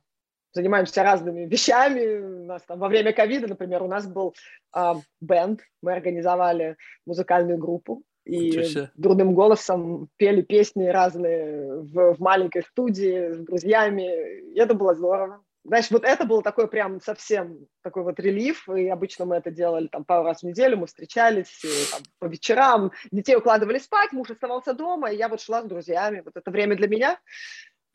занимаемся 0.53 1.03
разными 1.03 1.47
вещами. 1.51 2.19
У 2.19 2.45
нас 2.45 2.63
там 2.63 2.79
во 2.79 2.89
время 2.89 3.13
ковида, 3.13 3.49
например, 3.49 3.83
у 3.83 3.89
нас 3.89 4.07
был 4.07 4.35
э, 4.77 4.95
бенд, 5.21 5.61
мы 5.83 5.93
организовали 5.93 6.77
музыкальную 7.07 7.59
группу 7.59 8.03
и 8.29 8.63
дурным 8.95 9.35
голосом 9.35 10.11
пели 10.19 10.43
песни 10.43 10.87
разные 10.87 11.81
в, 11.81 12.15
в 12.15 12.21
маленькой 12.21 12.63
студии 12.63 13.33
с 13.33 13.39
друзьями. 13.39 14.53
И 14.53 14.59
это 14.59 14.75
было 14.75 14.95
здорово. 14.95 15.43
Знаешь, 15.65 15.91
вот 15.91 16.05
это 16.05 16.25
было 16.25 16.43
такой 16.43 16.69
прям 16.69 17.01
совсем 17.01 17.67
такой 17.83 18.03
вот 18.03 18.21
релиф, 18.21 18.69
и 18.69 18.89
обычно 18.89 19.25
мы 19.25 19.37
это 19.37 19.51
делали 19.51 19.87
там 19.89 20.05
пару 20.05 20.25
раз 20.25 20.41
в 20.41 20.43
неделю, 20.45 20.79
мы 20.79 20.87
встречались 20.87 21.63
там, 21.91 22.03
по 22.19 22.27
вечерам, 22.27 22.93
детей 23.11 23.37
укладывали 23.37 23.79
спать, 23.79 24.13
муж 24.13 24.31
оставался 24.31 24.73
дома, 24.73 25.11
и 25.11 25.17
я 25.17 25.29
вот 25.29 25.41
шла 25.41 25.63
с 25.63 25.67
друзьями. 25.67 26.23
Вот 26.25 26.37
это 26.37 26.51
время 26.51 26.77
для 26.77 26.89
меня 26.89 27.19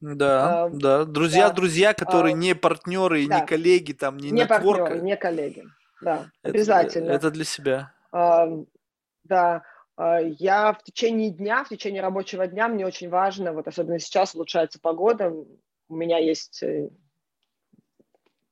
Да, 0.04 0.66
а, 0.66 0.70
да. 0.70 1.06
Друзья, 1.06 1.48
да. 1.48 1.56
друзья, 1.56 1.94
которые 1.94 2.34
а, 2.34 2.38
не 2.38 2.56
партнеры, 2.56 3.26
да. 3.26 3.40
не 3.40 3.46
коллеги, 3.46 3.94
там, 3.94 4.18
не, 4.18 4.32
не 4.32 4.46
партнеры, 4.46 5.00
не 5.00 5.16
коллеги. 5.16 5.64
Да, 6.02 6.30
это, 6.42 6.54
обязательно. 6.54 7.10
Это 7.10 7.32
для 7.32 7.46
себя. 7.46 7.94
А, 8.12 8.50
да. 9.24 9.64
Я 9.98 10.74
в 10.74 10.84
течение 10.84 11.30
дня, 11.30 11.64
в 11.64 11.70
течение 11.70 12.02
рабочего 12.02 12.48
дня, 12.48 12.68
мне 12.68 12.86
очень 12.86 13.10
важно, 13.10 13.54
вот 13.54 13.68
особенно 13.68 14.00
сейчас 14.00 14.34
улучшается 14.34 14.80
погода, 14.82 15.32
у 15.88 15.96
меня 15.96 16.18
есть 16.18 16.64
э, 16.64 16.90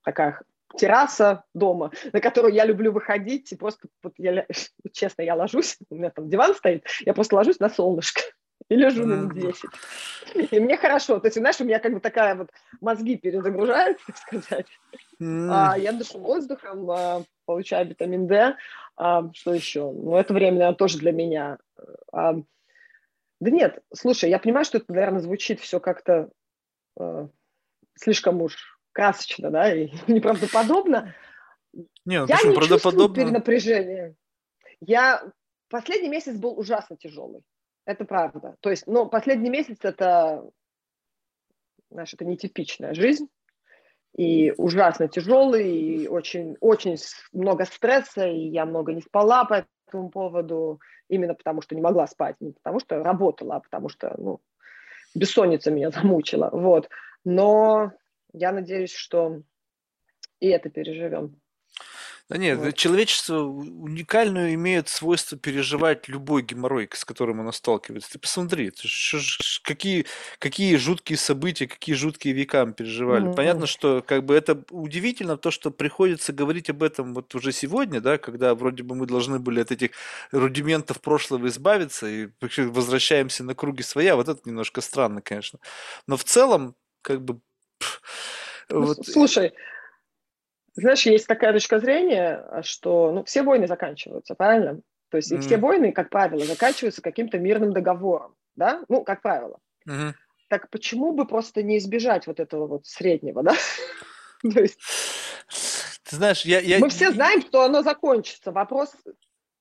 такая 0.03 0.40
терраса 0.78 1.44
дома, 1.56 1.91
на 2.14 2.22
которую 2.22 2.53
я 2.53 2.64
люблю 2.64 2.91
выходить, 2.91 3.52
и 3.52 3.56
просто, 3.56 3.88
вот 4.03 4.14
я, 4.18 4.45
честно, 4.94 5.23
я 5.23 5.34
ложусь, 5.34 5.78
у 5.90 5.95
меня 5.95 6.11
там 6.11 6.30
диван 6.30 6.53
стоит, 6.53 6.86
я 7.02 7.15
просто 7.15 7.36
ложусь 7.36 7.60
на 7.60 7.69
солнышко 7.69 8.22
и 8.72 8.76
лежу 8.76 9.03
минут 9.06 9.34
10. 9.34 9.69
И 10.52 10.60
мне 10.61 10.77
хорошо. 10.77 11.19
То 11.19 11.27
есть, 11.27 11.38
знаешь, 11.38 11.60
у 11.60 11.65
меня 11.65 11.80
как 11.80 11.93
бы 11.93 11.99
такая 11.99 12.35
вот 12.35 12.49
мозги 12.80 13.18
перезагружаются, 13.18 14.06
так 14.07 14.18
сказать. 14.18 14.68
А, 15.19 15.77
я 15.77 15.91
дышу 15.91 16.19
воздухом, 16.19 16.89
а, 16.89 17.23
получаю 17.45 17.89
витамин 17.89 18.27
D. 18.27 18.56
А, 18.95 19.30
что 19.34 19.53
еще? 19.53 19.91
Ну, 19.91 20.15
это 20.15 20.34
время, 20.34 20.53
наверное, 20.53 20.77
тоже 20.77 20.99
для 20.99 21.11
меня. 21.11 21.57
А, 22.14 22.35
да 23.41 23.52
нет, 23.52 23.84
слушай, 23.93 24.30
я 24.30 24.39
понимаю, 24.39 24.64
что 24.64 24.77
это, 24.77 24.85
наверное, 24.93 25.19
звучит 25.19 25.60
все 25.60 25.81
как-то 25.81 26.30
слишком 27.95 28.41
уж 28.41 28.80
красочно, 28.93 29.49
да, 29.49 29.73
и 29.73 29.89
неправдоподобно. 30.07 31.14
Не, 32.06 32.22
ну, 32.22 32.26
я 32.26 32.38
не 32.45 32.56
чувствую 32.56 33.10
перенапряжения. 33.10 34.15
Я 34.80 35.23
последний 35.68 36.10
месяц 36.10 36.38
был 36.38 36.57
ужасно 36.57 36.95
тяжелый. 36.95 37.43
Это 37.86 38.06
правда. 38.06 38.56
То 38.60 38.70
есть, 38.70 38.88
ну, 38.88 39.08
последний 39.08 39.49
месяц 39.49 39.78
это, 39.82 40.49
знаешь, 41.90 42.14
это 42.14 42.26
нетипичная 42.26 42.94
жизнь. 42.94 43.28
И 44.16 44.53
ужасно 44.58 45.08
тяжелый, 45.08 45.72
и 45.72 46.08
очень, 46.08 46.58
очень 46.60 46.98
много 47.32 47.66
стресса, 47.66 48.28
и 48.28 48.49
я 48.49 48.66
много 48.66 48.91
не 48.91 49.02
спала 49.02 49.45
по 49.45 49.66
этому 49.88 50.10
поводу, 50.10 50.82
именно 51.08 51.34
потому 51.34 51.62
что 51.62 51.76
не 51.76 51.82
могла 51.82 52.08
спать, 52.08 52.36
не 52.41 52.52
потому 52.52 52.82
что 52.82 53.02
работала, 53.02 53.56
а 53.56 53.60
потому 53.62 53.88
что, 53.88 54.14
ну, 54.18 54.41
бессонница 55.16 55.72
меня 55.72 55.91
замучила, 55.91 56.49
вот. 56.52 56.90
Но 57.24 57.94
я 58.34 58.52
надеюсь, 58.52 58.94
что 58.94 59.41
и 60.41 60.48
это 60.48 60.70
переживем. 60.70 61.40
Да 62.32 62.38
нет, 62.38 62.60
вот. 62.60 62.76
человечество 62.76 63.40
уникальную 63.40 64.53
имеет 64.53 64.88
свойство 64.88 65.38
переживать 65.38 66.08
любой 66.08 66.44
геморрой, 66.44 66.88
с 66.94 67.03
которым 67.03 67.41
оно 67.41 67.52
сталкивается. 67.52 68.14
Ты 68.14 68.20
посмотри, 68.20 68.72
какие, 69.64 70.06
какие 70.40 70.78
жуткие 70.78 71.18
события, 71.18 71.68
какие 71.68 71.94
жуткие 71.94 72.34
века 72.34 72.66
мы 72.66 72.72
переживали. 72.72 73.26
Mm-hmm. 73.26 73.36
Понятно, 73.36 73.68
что 73.68 74.02
как 74.02 74.24
бы 74.24 74.34
это 74.34 74.64
удивительно, 74.70 75.36
то, 75.36 75.52
что 75.52 75.72
приходится 75.72 76.32
говорить 76.32 76.70
об 76.70 76.84
этом 76.84 77.14
вот 77.14 77.36
уже 77.36 77.52
сегодня, 77.52 77.99
да, 77.99 78.18
когда 78.18 78.56
вроде 78.56 78.84
бы 78.84 78.95
мы 78.95 79.08
должны 79.08 79.38
были 79.38 79.60
от 79.60 79.74
этих 79.74 79.90
рудиментов 80.32 81.02
прошлого 81.02 81.48
избавиться 81.48 82.08
и 82.08 82.30
возвращаемся 82.40 83.44
на 83.44 83.56
круги 83.56 83.84
своя. 83.84 84.16
Вот 84.16 84.30
это 84.30 84.40
немножко 84.45 84.80
странно, 84.80 85.22
конечно. 85.22 85.60
Но 86.08 86.16
в 86.16 86.24
целом, 86.24 86.76
как 87.02 87.26
бы... 87.26 87.41
Ну, 88.70 88.84
вот... 88.86 89.06
Слушай, 89.06 89.52
знаешь, 90.73 91.06
есть 91.06 91.27
такая 91.27 91.53
точка 91.53 91.80
зрения, 91.80 92.45
что 92.64 93.11
ну, 93.11 93.23
все 93.23 93.43
войны 93.43 93.68
заканчиваются, 93.68 94.35
правильно? 94.35 94.81
То 95.10 95.18
есть 95.18 95.31
mm. 95.31 95.38
и 95.38 95.39
все 95.39 95.57
войны, 95.57 95.91
как 95.91 96.10
правило, 96.10 96.45
заканчиваются 96.45 97.02
каким-то 97.02 97.38
мирным 97.38 97.73
договором, 97.73 98.35
да? 98.56 98.84
Ну, 98.88 99.03
как 99.03 99.22
правило. 99.22 99.60
Mm-hmm. 99.88 100.14
Так 100.48 100.69
почему 100.69 101.11
бы 101.11 101.27
просто 101.27 101.64
не 101.64 101.77
избежать 101.77 102.27
вот 102.27 102.39
этого 102.39 102.68
вот 102.68 102.85
среднего, 102.85 103.43
да? 103.43 103.53
То 104.41 104.61
есть... 104.61 104.80
Ты 106.03 106.15
знаешь, 106.15 106.43
я, 106.43 106.60
я... 106.60 106.80
Мы 106.80 106.89
все 106.89 107.11
знаем, 107.11 107.41
что 107.41 107.64
оно 107.64 107.81
закончится. 107.84 108.52
Вопрос, 108.52 108.93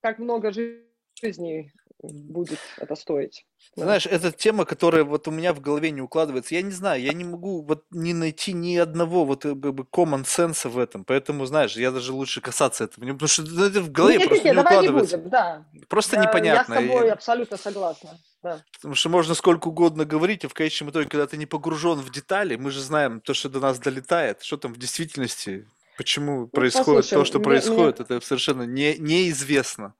как 0.00 0.18
много 0.18 0.52
жизней 0.52 1.72
будет 2.02 2.58
это 2.78 2.94
стоить. 2.94 3.44
Знаешь, 3.76 4.06
это 4.06 4.32
тема, 4.32 4.64
которая 4.64 5.04
вот 5.04 5.28
у 5.28 5.30
меня 5.30 5.52
в 5.52 5.60
голове 5.60 5.90
не 5.90 6.00
укладывается. 6.00 6.54
Я 6.54 6.62
не 6.62 6.72
знаю, 6.72 7.02
я 7.02 7.12
не 7.12 7.24
могу 7.24 7.62
вот 7.62 7.84
не 7.90 8.14
найти 8.14 8.52
ни 8.52 8.76
одного 8.76 9.24
вот 9.24 9.44
э, 9.44 9.50
как 9.50 9.74
бы 9.74 9.84
common 9.84 10.24
sense 10.24 10.68
в 10.68 10.78
этом. 10.78 11.04
Поэтому, 11.04 11.46
знаешь, 11.46 11.76
я 11.76 11.90
даже 11.90 12.12
лучше 12.12 12.40
касаться 12.40 12.84
этого. 12.84 13.06
Потому 13.06 13.28
что 13.28 13.42
это 13.42 13.80
в 13.80 13.90
голове 13.90 14.18
нет, 14.18 14.28
просто 14.28 14.44
нет, 14.44 14.56
не 14.56 14.62
давай 14.62 14.78
укладывается. 14.78 15.16
Не 15.16 15.22
будем, 15.22 15.30
да. 15.30 15.66
Просто 15.88 16.16
я, 16.16 16.22
непонятно. 16.22 16.74
Я 16.74 16.80
с 16.80 16.82
тобой 16.82 17.10
абсолютно 17.10 17.56
согласна. 17.56 18.18
Да. 18.42 18.64
Потому 18.72 18.94
что 18.94 19.08
можно 19.08 19.34
сколько 19.34 19.68
угодно 19.68 20.04
говорить, 20.04 20.44
а 20.44 20.48
в 20.48 20.54
конечном 20.54 20.90
итоге, 20.90 21.08
когда 21.08 21.26
ты 21.26 21.36
не 21.36 21.46
погружен 21.46 21.98
в 21.98 22.10
детали, 22.10 22.56
мы 22.56 22.70
же 22.70 22.80
знаем 22.80 23.20
то, 23.20 23.34
что 23.34 23.48
до 23.48 23.60
нас 23.60 23.78
долетает, 23.78 24.42
что 24.42 24.56
там 24.56 24.72
в 24.72 24.78
действительности, 24.78 25.68
почему 25.98 26.40
ну, 26.40 26.48
происходит 26.48 27.04
послушай, 27.04 27.14
то, 27.14 27.24
что 27.26 27.38
мне, 27.38 27.44
происходит, 27.44 27.98
мне... 27.98 28.06
это 28.16 28.26
совершенно 28.26 28.62
не, 28.62 28.96
неизвестно 28.96 29.94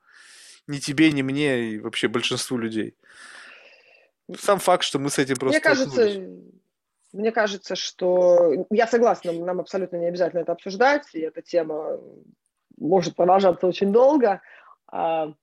ни 0.67 0.79
тебе, 0.79 1.13
ни 1.13 1.23
мне 1.23 1.71
и 1.71 1.79
вообще 1.79 2.09
большинству 2.09 2.57
людей. 2.59 2.97
Сам 4.39 4.59
факт, 4.59 4.85
что 4.85 4.99
мы 4.99 5.11
с 5.11 5.19
этим 5.19 5.37
просто 5.37 5.59
Мне 5.59 5.61
кажется, 5.61 6.21
мне 7.13 7.33
кажется, 7.33 7.75
что 7.75 8.67
я 8.71 8.87
согласна, 8.87 9.33
нам 9.33 9.61
абсолютно 9.61 9.97
не 9.97 10.07
обязательно 10.07 10.41
это 10.41 10.53
обсуждать, 10.53 11.09
и 11.13 11.21
эта 11.21 11.43
тема 11.43 12.01
может 12.79 13.17
продолжаться 13.17 13.67
очень 13.67 13.93
долго. 13.93 14.41
А, 14.87 15.35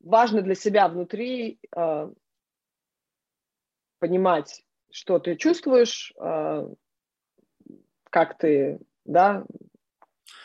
важно 0.00 0.40
для 0.40 0.54
себя 0.54 0.88
внутри 0.88 1.60
а, 1.76 2.10
понимать, 3.98 4.64
что 4.90 5.18
ты 5.18 5.36
чувствуешь, 5.36 6.14
а, 6.18 6.66
как 8.10 8.38
ты, 8.38 8.80
да, 9.04 9.44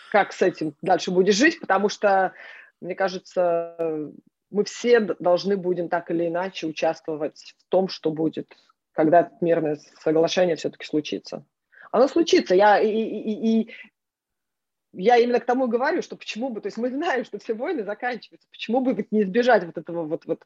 как 0.10 0.34
с 0.34 0.42
этим 0.42 0.76
дальше 0.82 1.12
будешь 1.12 1.36
жить, 1.36 1.60
потому 1.60 1.90
что, 1.90 2.34
мне 2.82 2.96
кажется, 2.96 3.76
мы 4.52 4.64
все 4.64 5.00
должны 5.00 5.58
будем 5.58 5.90
так 5.90 6.12
или 6.12 6.28
иначе 6.28 6.68
участвовать 6.68 7.56
в 7.58 7.70
том, 7.70 7.88
что 7.88 8.12
будет, 8.12 8.56
когда 8.92 9.32
мирное 9.42 9.80
соглашение 10.02 10.56
все-таки 10.56 10.86
случится. 10.86 11.46
Оно 11.92 12.08
случится. 12.08 12.56
Я, 12.56 12.80
и, 12.80 12.90
и, 12.90 13.62
и, 13.62 13.76
я 14.94 15.18
именно 15.18 15.40
к 15.40 15.46
тому 15.46 15.68
говорю, 15.68 16.02
что 16.02 16.16
почему 16.16 16.50
бы, 16.50 16.62
то 16.62 16.68
есть 16.68 16.78
мы 16.78 16.90
знаем, 16.90 17.26
что 17.26 17.40
все 17.40 17.54
войны 17.54 17.84
заканчиваются, 17.84 18.48
почему 18.52 18.82
бы 18.82 19.08
не 19.12 19.24
избежать 19.24 19.66
вот 19.66 19.78
этого 19.78 20.04
вот, 20.04 20.26
вот 20.26 20.46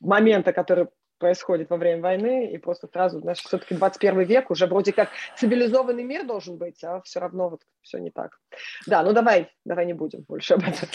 момента, 0.00 0.52
который 0.52 0.88
происходит 1.20 1.70
во 1.70 1.76
время 1.76 2.02
войны, 2.02 2.50
и 2.50 2.58
просто 2.58 2.88
сразу, 2.92 3.20
знаешь, 3.20 3.38
все-таки 3.38 3.74
21 3.74 4.22
век, 4.22 4.50
уже 4.50 4.66
вроде 4.66 4.92
как 4.92 5.10
цивилизованный 5.36 6.02
мир 6.02 6.26
должен 6.26 6.56
быть, 6.56 6.82
а 6.82 7.00
все 7.02 7.20
равно 7.20 7.50
вот 7.50 7.60
все 7.82 7.98
не 7.98 8.10
так. 8.10 8.40
Да, 8.86 9.02
ну 9.02 9.12
давай, 9.12 9.52
давай 9.64 9.86
не 9.86 9.92
будем 9.92 10.24
больше 10.26 10.54
об 10.54 10.62
этом. 10.62 10.88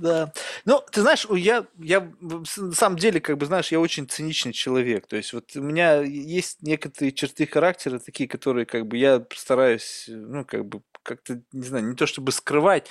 Да. 0.00 0.32
Ну, 0.64 0.80
ты 0.92 1.00
знаешь, 1.00 1.26
я, 1.30 1.66
я 1.78 2.12
на 2.20 2.72
самом 2.72 2.98
деле, 2.98 3.20
как 3.20 3.38
бы, 3.38 3.46
знаешь, 3.46 3.72
я 3.72 3.80
очень 3.80 4.06
циничный 4.06 4.52
человек. 4.52 5.06
То 5.06 5.16
есть 5.16 5.32
вот 5.32 5.56
у 5.56 5.62
меня 5.62 6.00
есть 6.02 6.62
некоторые 6.62 7.12
черты 7.12 7.46
характера 7.46 7.98
такие, 7.98 8.28
которые, 8.28 8.66
как 8.66 8.86
бы, 8.86 8.98
я 8.98 9.24
стараюсь, 9.34 10.04
ну, 10.08 10.44
как 10.44 10.66
бы, 10.66 10.82
как-то, 11.02 11.40
не 11.52 11.64
знаю, 11.64 11.88
не 11.88 11.96
то 11.96 12.06
чтобы 12.06 12.30
скрывать, 12.32 12.88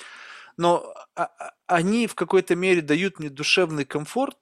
но 0.56 0.92
а, 1.14 1.30
а, 1.38 1.52
они 1.66 2.06
в 2.06 2.14
какой-то 2.14 2.54
мере 2.56 2.82
дают 2.82 3.18
мне 3.18 3.30
душевный 3.30 3.84
комфорт, 3.84 4.36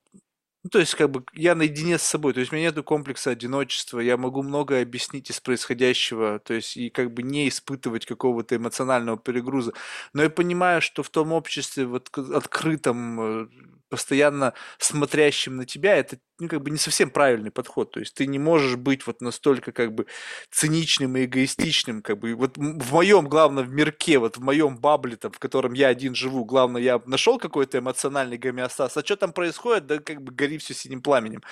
ну, 0.64 0.70
то 0.70 0.78
есть, 0.80 0.94
как 0.96 1.10
бы, 1.10 1.24
я 1.34 1.54
наедине 1.54 1.98
с 1.98 2.02
собой, 2.02 2.32
то 2.34 2.40
есть, 2.40 2.52
у 2.52 2.56
меня 2.56 2.68
нету 2.68 2.82
комплекса 2.84 3.30
одиночества, 3.30 4.00
я 4.00 4.16
могу 4.16 4.42
многое 4.42 4.82
объяснить 4.82 5.30
из 5.30 5.40
происходящего, 5.40 6.38
то 6.40 6.54
есть, 6.54 6.76
и 6.76 6.90
как 6.90 7.12
бы 7.14 7.22
не 7.22 7.48
испытывать 7.48 8.06
какого-то 8.06 8.56
эмоционального 8.56 9.18
перегруза. 9.18 9.72
Но 10.12 10.22
я 10.24 10.30
понимаю, 10.30 10.82
что 10.82 11.02
в 11.02 11.10
том 11.10 11.32
обществе, 11.32 11.86
вот, 11.86 12.10
открытом, 12.18 13.20
э, 13.44 13.48
постоянно 13.88 14.54
смотрящим 14.78 15.56
на 15.56 15.66
тебя, 15.66 15.96
это 15.96 16.18
ну, 16.40 16.48
как 16.48 16.62
бы 16.62 16.70
не 16.70 16.78
совсем 16.78 17.10
правильный 17.10 17.50
подход. 17.50 17.90
То 17.90 18.00
есть 18.00 18.14
ты 18.14 18.26
не 18.26 18.38
можешь 18.38 18.76
быть 18.76 19.06
вот 19.06 19.20
настолько 19.20 19.72
как 19.72 19.92
бы 19.92 20.06
циничным 20.50 21.16
и 21.16 21.24
эгоистичным, 21.24 22.00
как 22.00 22.18
бы 22.18 22.34
вот 22.34 22.56
в 22.56 22.92
моем, 22.92 23.28
главном 23.28 23.74
мирке, 23.74 24.18
вот 24.18 24.36
в 24.36 24.40
моем 24.40 24.78
бабле, 24.78 25.16
там, 25.16 25.32
в 25.32 25.38
котором 25.38 25.72
я 25.72 25.88
один 25.88 26.14
живу, 26.14 26.44
главное, 26.44 26.80
я 26.80 27.02
нашел 27.06 27.38
какой-то 27.38 27.78
эмоциональный 27.78 28.38
гомеостаз, 28.38 28.96
а 28.96 29.04
что 29.04 29.16
там 29.16 29.32
происходит, 29.32 29.86
да 29.86 29.98
как 29.98 30.22
бы 30.22 30.32
гори 30.32 30.58
все 30.58 30.74
синим 30.74 31.02
пламенем. 31.02 31.42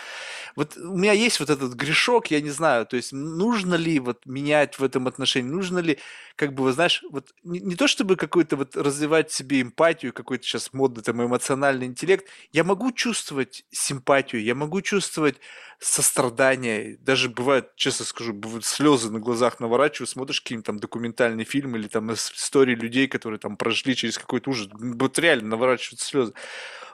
Вот 0.55 0.77
у 0.77 0.97
меня 0.97 1.13
есть 1.13 1.41
вот 1.41 1.51
этот 1.51 1.75
грешок, 1.75 2.29
я 2.29 2.41
не 2.41 2.51
знаю, 2.51 2.87
то 2.87 2.97
есть 2.97 3.13
нужно 3.13 3.75
ли 3.75 3.99
вот 3.99 4.25
менять 4.25 4.79
в 4.79 4.85
этом 4.85 5.09
отношении, 5.09 5.51
нужно 5.51 5.79
ли 5.79 5.99
как 6.37 6.53
бы, 6.53 6.63
вы 6.65 6.73
знаешь, 6.73 7.03
вот 7.11 7.33
не, 7.43 7.61
не 7.61 7.75
то 7.75 7.89
чтобы 7.89 8.17
какой-то 8.17 8.57
вот 8.57 8.77
развивать 8.77 9.33
себе 9.33 9.63
эмпатию, 9.63 10.13
какой-то 10.13 10.45
сейчас 10.45 10.73
модный 10.73 11.03
там 11.03 11.25
эмоциональный 11.25 11.87
интеллект, 11.87 12.26
я 12.53 12.65
могу 12.65 12.93
чувствовать 12.93 13.65
симпатию, 13.71 14.43
я 14.43 14.55
могу 14.55 14.81
чувствовать 14.83 15.37
сострадание, 15.79 16.97
даже 16.99 17.29
бывает, 17.29 17.75
честно 17.77 18.05
скажу, 18.05 18.33
бывают 18.33 18.65
слезы 18.65 19.11
на 19.11 19.21
глазах 19.21 19.61
наворачиваю, 19.61 20.07
смотришь 20.07 20.41
какие-нибудь 20.41 20.67
там 20.67 20.79
документальный 20.79 21.45
фильм 21.45 21.77
или 21.77 21.89
там 21.89 22.13
истории 22.13 22.75
людей, 22.75 23.09
которые 23.09 23.39
там 23.39 23.57
прошли 23.57 23.95
через 23.95 24.19
какой-то 24.19 24.51
ужас, 24.51 24.69
вот 24.73 25.19
реально 25.19 25.49
наворачивают 25.49 26.01
слезы. 26.01 26.33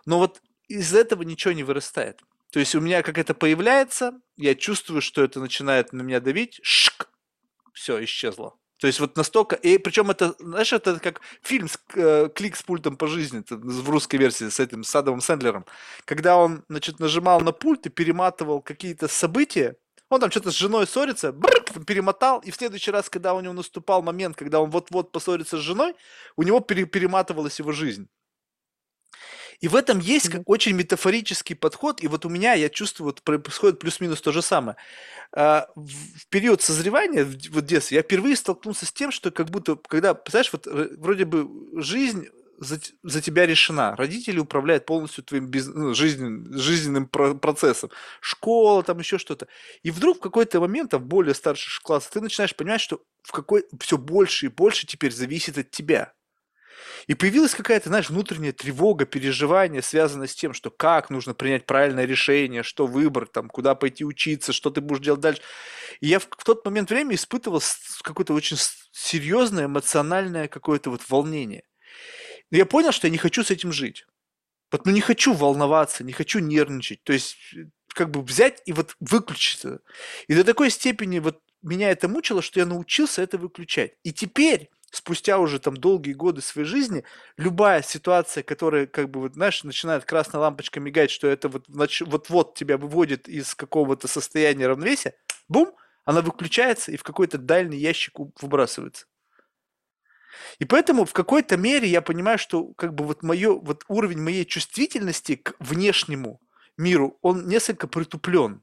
Но 0.04 0.18
вот 0.18 0.40
из 0.68 0.94
этого 0.94 1.22
ничего 1.22 1.52
не 1.52 1.62
вырастает. 1.62 2.20
То 2.50 2.60
есть 2.60 2.74
у 2.74 2.80
меня 2.80 3.02
как 3.02 3.18
это 3.18 3.34
появляется, 3.34 4.20
я 4.36 4.54
чувствую, 4.54 5.00
что 5.00 5.22
это 5.22 5.40
начинает 5.40 5.92
на 5.92 6.02
меня 6.02 6.20
давить, 6.20 6.60
шк, 6.62 7.08
все, 7.72 8.02
исчезло. 8.04 8.58
То 8.82 8.88
есть 8.88 8.98
вот 8.98 9.16
настолько... 9.16 9.54
И 9.54 9.78
причем 9.78 10.10
это, 10.10 10.34
знаешь, 10.40 10.72
это 10.72 10.98
как 10.98 11.20
фильм 11.40 11.68
с, 11.68 11.78
э, 11.94 12.28
«Клик 12.34 12.56
с 12.56 12.64
пультом 12.64 12.96
по 12.96 13.06
жизни» 13.06 13.44
в 13.48 13.88
русской 13.88 14.16
версии 14.16 14.48
с 14.48 14.58
этим 14.58 14.82
Садовым 14.82 15.20
Сэндлером. 15.20 15.66
Когда 16.04 16.36
он, 16.36 16.64
значит, 16.68 16.98
нажимал 16.98 17.40
на 17.42 17.52
пульт 17.52 17.86
и 17.86 17.90
перематывал 17.90 18.60
какие-то 18.60 19.06
события, 19.06 19.76
он 20.08 20.18
там 20.18 20.32
что-то 20.32 20.50
с 20.50 20.56
женой 20.56 20.88
ссорится, 20.88 21.30
бррр, 21.30 21.84
перемотал, 21.86 22.40
и 22.40 22.50
в 22.50 22.56
следующий 22.56 22.90
раз, 22.90 23.08
когда 23.08 23.34
у 23.34 23.40
него 23.40 23.52
наступал 23.52 24.02
момент, 24.02 24.34
когда 24.34 24.60
он 24.60 24.70
вот-вот 24.70 25.12
поссорится 25.12 25.58
с 25.58 25.60
женой, 25.60 25.94
у 26.34 26.42
него 26.42 26.58
пере- 26.58 26.86
перематывалась 26.86 27.60
его 27.60 27.70
жизнь. 27.70 28.08
И 29.62 29.68
в 29.68 29.76
этом 29.76 30.00
есть 30.00 30.28
как 30.28 30.42
очень 30.46 30.72
метафорический 30.72 31.54
подход, 31.54 32.02
и 32.02 32.08
вот 32.08 32.26
у 32.26 32.28
меня, 32.28 32.54
я 32.54 32.68
чувствую, 32.68 33.06
вот 33.06 33.22
происходит 33.22 33.78
плюс-минус 33.78 34.20
то 34.20 34.32
же 34.32 34.42
самое. 34.42 34.76
А, 35.32 35.68
в 35.76 36.26
период 36.30 36.60
созревания, 36.60 37.24
в 37.24 37.62
детстве, 37.62 37.98
я 37.98 38.02
впервые 38.02 38.34
столкнулся 38.34 38.86
с 38.86 38.92
тем, 38.92 39.12
что 39.12 39.30
как 39.30 39.50
будто, 39.50 39.76
когда, 39.76 40.20
знаешь, 40.28 40.52
вот 40.52 40.66
э, 40.66 40.88
вроде 40.98 41.26
бы 41.26 41.48
жизнь 41.80 42.26
за, 42.58 42.80
за 43.04 43.20
тебя 43.20 43.46
решена. 43.46 43.94
Родители 43.94 44.40
управляют 44.40 44.84
полностью 44.84 45.22
твоим 45.22 45.46
биз, 45.46 45.68
ну, 45.68 45.94
жизнен, 45.94 46.52
жизненным 46.58 47.06
про, 47.06 47.34
процессом. 47.34 47.90
Школа, 48.20 48.82
там 48.82 48.98
еще 48.98 49.18
что-то. 49.18 49.46
И 49.84 49.92
вдруг 49.92 50.18
в 50.18 50.20
какой-то 50.20 50.58
момент, 50.58 50.92
а 50.92 50.98
в 50.98 51.06
более 51.06 51.34
старших 51.36 51.82
классах, 51.82 52.12
ты 52.12 52.20
начинаешь 52.20 52.56
понимать, 52.56 52.80
что 52.80 53.00
в 53.22 53.30
какой 53.30 53.64
все 53.78 53.96
больше 53.96 54.46
и 54.46 54.48
больше 54.48 54.88
теперь 54.88 55.12
зависит 55.12 55.56
от 55.56 55.70
тебя. 55.70 56.14
И 57.06 57.14
появилась 57.14 57.54
какая-то, 57.54 57.88
знаешь, 57.88 58.10
внутренняя 58.10 58.52
тревога, 58.52 59.06
переживание, 59.06 59.82
связанное 59.82 60.26
с 60.26 60.34
тем, 60.34 60.52
что 60.52 60.70
как 60.70 61.10
нужно 61.10 61.34
принять 61.34 61.66
правильное 61.66 62.04
решение, 62.04 62.62
что 62.62 62.86
выбрать, 62.86 63.32
там, 63.32 63.48
куда 63.48 63.74
пойти 63.74 64.04
учиться, 64.04 64.52
что 64.52 64.70
ты 64.70 64.80
будешь 64.80 65.02
делать 65.02 65.20
дальше. 65.20 65.42
И 66.00 66.08
я 66.08 66.18
в, 66.18 66.24
в 66.24 66.44
тот 66.44 66.64
момент 66.64 66.90
времени 66.90 67.14
испытывал 67.14 67.62
какое-то 68.02 68.34
очень 68.34 68.56
серьезное 68.92 69.66
эмоциональное 69.66 70.48
какое-то 70.48 70.90
вот 70.90 71.02
волнение. 71.08 71.64
Но 72.50 72.58
я 72.58 72.66
понял, 72.66 72.92
что 72.92 73.06
я 73.06 73.10
не 73.10 73.18
хочу 73.18 73.42
с 73.42 73.50
этим 73.50 73.72
жить. 73.72 74.06
Вот, 74.70 74.86
ну 74.86 74.92
не 74.92 75.00
хочу 75.00 75.34
волноваться, 75.34 76.04
не 76.04 76.12
хочу 76.12 76.38
нервничать. 76.38 77.02
То 77.04 77.12
есть 77.12 77.36
э, 77.54 77.66
как 77.88 78.10
бы 78.10 78.22
взять 78.22 78.62
и 78.64 78.72
вот 78.72 78.96
выключить 79.00 79.64
это. 79.64 79.80
И 80.28 80.34
до 80.34 80.44
такой 80.44 80.70
степени 80.70 81.18
вот 81.18 81.40
меня 81.62 81.90
это 81.90 82.08
мучило, 82.08 82.42
что 82.42 82.60
я 82.60 82.66
научился 82.66 83.22
это 83.22 83.38
выключать. 83.38 83.92
И 84.02 84.12
теперь 84.12 84.70
спустя 84.92 85.38
уже 85.40 85.60
там 85.60 85.76
долгие 85.76 86.14
годы 86.14 86.42
своей 86.42 86.68
жизни, 86.68 87.04
любая 87.38 87.82
ситуация, 87.82 88.44
которая, 88.44 88.86
как 88.86 89.10
бы, 89.10 89.20
вот, 89.22 89.34
знаешь, 89.34 89.64
начинает 89.64 90.04
красная 90.06 90.42
лампочка 90.42 90.80
мигать, 90.80 91.10
что 91.10 91.28
это 91.28 91.48
вот 91.50 91.66
вот-вот 91.68 92.54
тебя 92.56 92.78
выводит 92.78 93.28
из 93.28 93.54
какого-то 93.56 94.08
состояния 94.08 94.68
равновесия, 94.68 95.14
бум, 95.48 95.74
она 96.06 96.22
выключается 96.22 96.92
и 96.92 96.98
в 96.98 97.04
какой-то 97.04 97.38
дальний 97.38 97.78
ящик 97.78 98.14
выбрасывается. 98.42 99.06
И 100.58 100.64
поэтому 100.64 101.04
в 101.04 101.12
какой-то 101.12 101.56
мере 101.56 101.88
я 101.88 102.02
понимаю, 102.02 102.38
что 102.38 102.66
как 102.74 102.94
бы 102.94 103.04
вот, 103.04 103.22
моё, 103.22 103.58
вот 103.58 103.84
уровень 103.88 104.20
моей 104.22 104.44
чувствительности 104.44 105.36
к 105.36 105.54
внешнему 105.58 106.40
миру, 106.76 107.18
он 107.22 107.46
несколько 107.46 107.86
притуплен. 107.88 108.62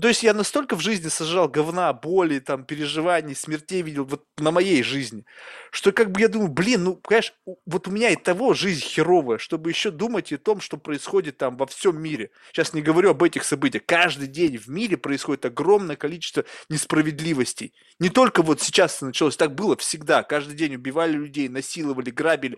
То 0.00 0.08
есть 0.08 0.22
я 0.22 0.32
настолько 0.32 0.74
в 0.74 0.80
жизни 0.80 1.08
сажал 1.08 1.48
говна, 1.48 1.92
боли, 1.92 2.38
там, 2.38 2.64
переживаний, 2.64 3.34
смертей 3.34 3.82
видел 3.82 4.04
вот 4.04 4.24
на 4.38 4.50
моей 4.50 4.82
жизни, 4.82 5.26
что 5.70 5.92
как 5.92 6.10
бы 6.10 6.20
я 6.22 6.28
думаю, 6.28 6.48
блин, 6.48 6.84
ну, 6.84 6.96
конечно, 6.96 7.36
вот 7.66 7.88
у 7.88 7.90
меня 7.90 8.08
и 8.08 8.16
того 8.16 8.54
жизнь 8.54 8.80
херовая, 8.80 9.36
чтобы 9.36 9.68
еще 9.68 9.90
думать 9.90 10.32
о 10.32 10.38
том, 10.38 10.62
что 10.62 10.78
происходит 10.78 11.36
там 11.36 11.58
во 11.58 11.66
всем 11.66 12.00
мире. 12.00 12.30
Сейчас 12.52 12.72
не 12.72 12.80
говорю 12.80 13.10
об 13.10 13.22
этих 13.22 13.44
событиях. 13.44 13.84
Каждый 13.84 14.28
день 14.28 14.56
в 14.56 14.68
мире 14.68 14.96
происходит 14.96 15.44
огромное 15.44 15.96
количество 15.96 16.44
несправедливостей. 16.70 17.74
Не 17.98 18.08
только 18.08 18.42
вот 18.42 18.62
сейчас 18.62 19.02
началось, 19.02 19.36
так 19.36 19.54
было 19.54 19.76
всегда. 19.76 20.22
Каждый 20.22 20.56
день 20.56 20.76
убивали 20.76 21.12
людей, 21.12 21.50
насиловали, 21.50 22.10
грабили, 22.10 22.56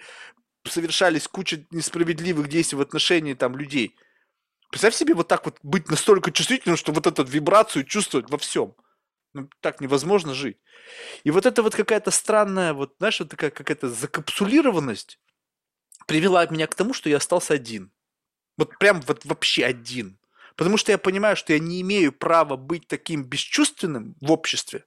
совершались 0.64 1.26
куча 1.26 1.66
несправедливых 1.72 2.48
действий 2.48 2.78
в 2.78 2.80
отношении 2.80 3.34
там 3.34 3.56
людей. 3.56 3.96
Представь 4.74 4.96
себе 4.96 5.14
вот 5.14 5.28
так 5.28 5.44
вот 5.44 5.56
быть 5.62 5.88
настолько 5.88 6.32
чувствительным, 6.32 6.76
что 6.76 6.90
вот 6.90 7.06
эту 7.06 7.22
вибрацию 7.22 7.84
чувствовать 7.84 8.28
во 8.28 8.38
всем. 8.38 8.74
Ну, 9.32 9.48
так 9.60 9.80
невозможно 9.80 10.34
жить. 10.34 10.58
И 11.22 11.30
вот 11.30 11.46
это 11.46 11.62
вот 11.62 11.76
какая-то 11.76 12.10
странная, 12.10 12.72
вот, 12.72 12.96
знаешь, 12.98 13.20
вот 13.20 13.28
такая 13.28 13.52
какая-то 13.52 13.88
закапсулированность 13.88 15.20
привела 16.08 16.44
меня 16.46 16.66
к 16.66 16.74
тому, 16.74 16.92
что 16.92 17.08
я 17.08 17.18
остался 17.18 17.54
один. 17.54 17.92
Вот 18.56 18.76
прям 18.80 19.00
вот 19.02 19.24
вообще 19.24 19.64
один. 19.64 20.18
Потому 20.56 20.76
что 20.76 20.90
я 20.90 20.98
понимаю, 20.98 21.36
что 21.36 21.52
я 21.52 21.60
не 21.60 21.80
имею 21.82 22.10
права 22.12 22.56
быть 22.56 22.88
таким 22.88 23.22
бесчувственным 23.22 24.16
в 24.20 24.32
обществе. 24.32 24.86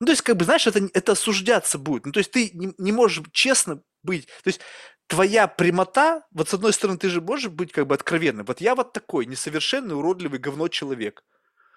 Ну, 0.00 0.06
то 0.06 0.12
есть, 0.12 0.22
как 0.22 0.36
бы, 0.36 0.44
знаешь, 0.44 0.66
это, 0.66 0.80
это 0.92 1.12
осуждаться 1.12 1.78
будет. 1.78 2.04
Ну, 2.04 2.10
то 2.10 2.18
есть, 2.18 2.32
ты 2.32 2.50
не, 2.52 2.74
не 2.78 2.90
можешь 2.90 3.24
честно 3.30 3.80
быть. 4.06 4.26
То 4.26 4.48
есть, 4.48 4.62
твоя 5.06 5.46
прямота, 5.46 6.22
вот 6.30 6.48
с 6.48 6.54
одной 6.54 6.72
стороны, 6.72 6.98
ты 6.98 7.10
же 7.10 7.20
можешь 7.20 7.50
быть 7.50 7.72
как 7.72 7.86
бы 7.86 7.94
откровенным. 7.94 8.46
Вот 8.46 8.62
я 8.62 8.74
вот 8.74 8.94
такой 8.94 9.26
несовершенный, 9.26 9.94
уродливый 9.94 10.38
говно 10.38 10.68
человек. 10.68 11.22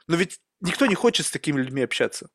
Но 0.07 0.15
ведь 0.15 0.39
никто 0.61 0.85
не 0.85 0.95
хочет 0.95 1.25
с 1.25 1.31
такими 1.31 1.59
людьми 1.59 1.81
общаться. 1.81 2.29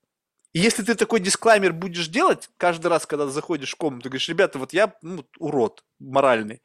И 0.52 0.60
если 0.60 0.84
ты 0.84 0.94
такой 0.94 1.18
дисклаймер 1.20 1.72
будешь 1.72 2.08
делать 2.08 2.48
каждый 2.56 2.86
раз, 2.86 3.06
когда 3.06 3.26
заходишь 3.26 3.72
в 3.72 3.76
комнату, 3.76 4.08
говоришь, 4.08 4.28
ребята, 4.28 4.58
вот 4.58 4.72
я 4.72 4.94
ну, 5.02 5.26
урод 5.38 5.84
моральный. 5.98 6.62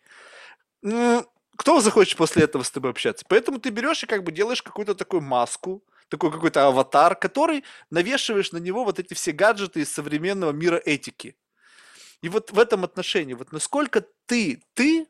Ну, 0.84 1.26
кто 1.58 1.82
захочет 1.82 2.18
после 2.18 2.44
этого 2.44 2.62
с 2.62 2.72
тобой 2.72 2.92
общаться? 2.92 3.26
Поэтому 3.28 3.60
ты 3.60 3.72
берешь 3.72 4.04
и 4.04 4.08
как 4.08 4.24
бы 4.24 4.32
делаешь 4.32 4.62
какую-то 4.62 4.94
такую 4.94 5.22
маску, 5.22 5.84
такой 6.08 6.32
какой-то 6.32 6.68
аватар, 6.68 7.16
который 7.16 7.64
навешиваешь 7.90 8.52
на 8.52 8.58
него 8.58 8.86
вот 8.86 9.00
эти 9.00 9.16
все 9.16 9.32
гаджеты 9.32 9.82
из 9.82 9.92
современного 9.92 10.52
мира 10.52 10.78
этики. 10.78 11.36
И 12.22 12.30
вот 12.30 12.52
в 12.52 12.60
этом 12.60 12.84
отношении, 12.84 13.34
вот 13.34 13.52
насколько 13.52 14.06
ты, 14.26 14.62
ты, 14.74 15.08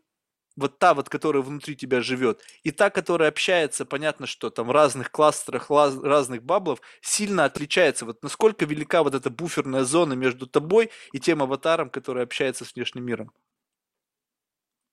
вот 0.55 0.77
та 0.77 0.93
вот, 0.93 1.09
которая 1.09 1.41
внутри 1.41 1.75
тебя 1.75 2.01
живет, 2.01 2.41
и 2.63 2.71
та, 2.71 2.89
которая 2.89 3.29
общается, 3.29 3.85
понятно, 3.85 4.27
что 4.27 4.49
там 4.49 4.67
в 4.67 4.71
разных 4.71 5.11
кластерах, 5.11 5.69
разных 5.69 6.43
баблов, 6.43 6.81
сильно 7.01 7.45
отличается. 7.45 8.05
Вот 8.05 8.21
насколько 8.21 8.65
велика 8.65 9.03
вот 9.03 9.15
эта 9.15 9.29
буферная 9.29 9.83
зона 9.83 10.13
между 10.13 10.47
тобой 10.47 10.91
и 11.13 11.19
тем 11.19 11.41
аватаром, 11.41 11.89
который 11.89 12.23
общается 12.23 12.65
с 12.65 12.75
внешним 12.75 13.05
миром? 13.05 13.31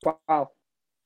Вау, 0.02 0.54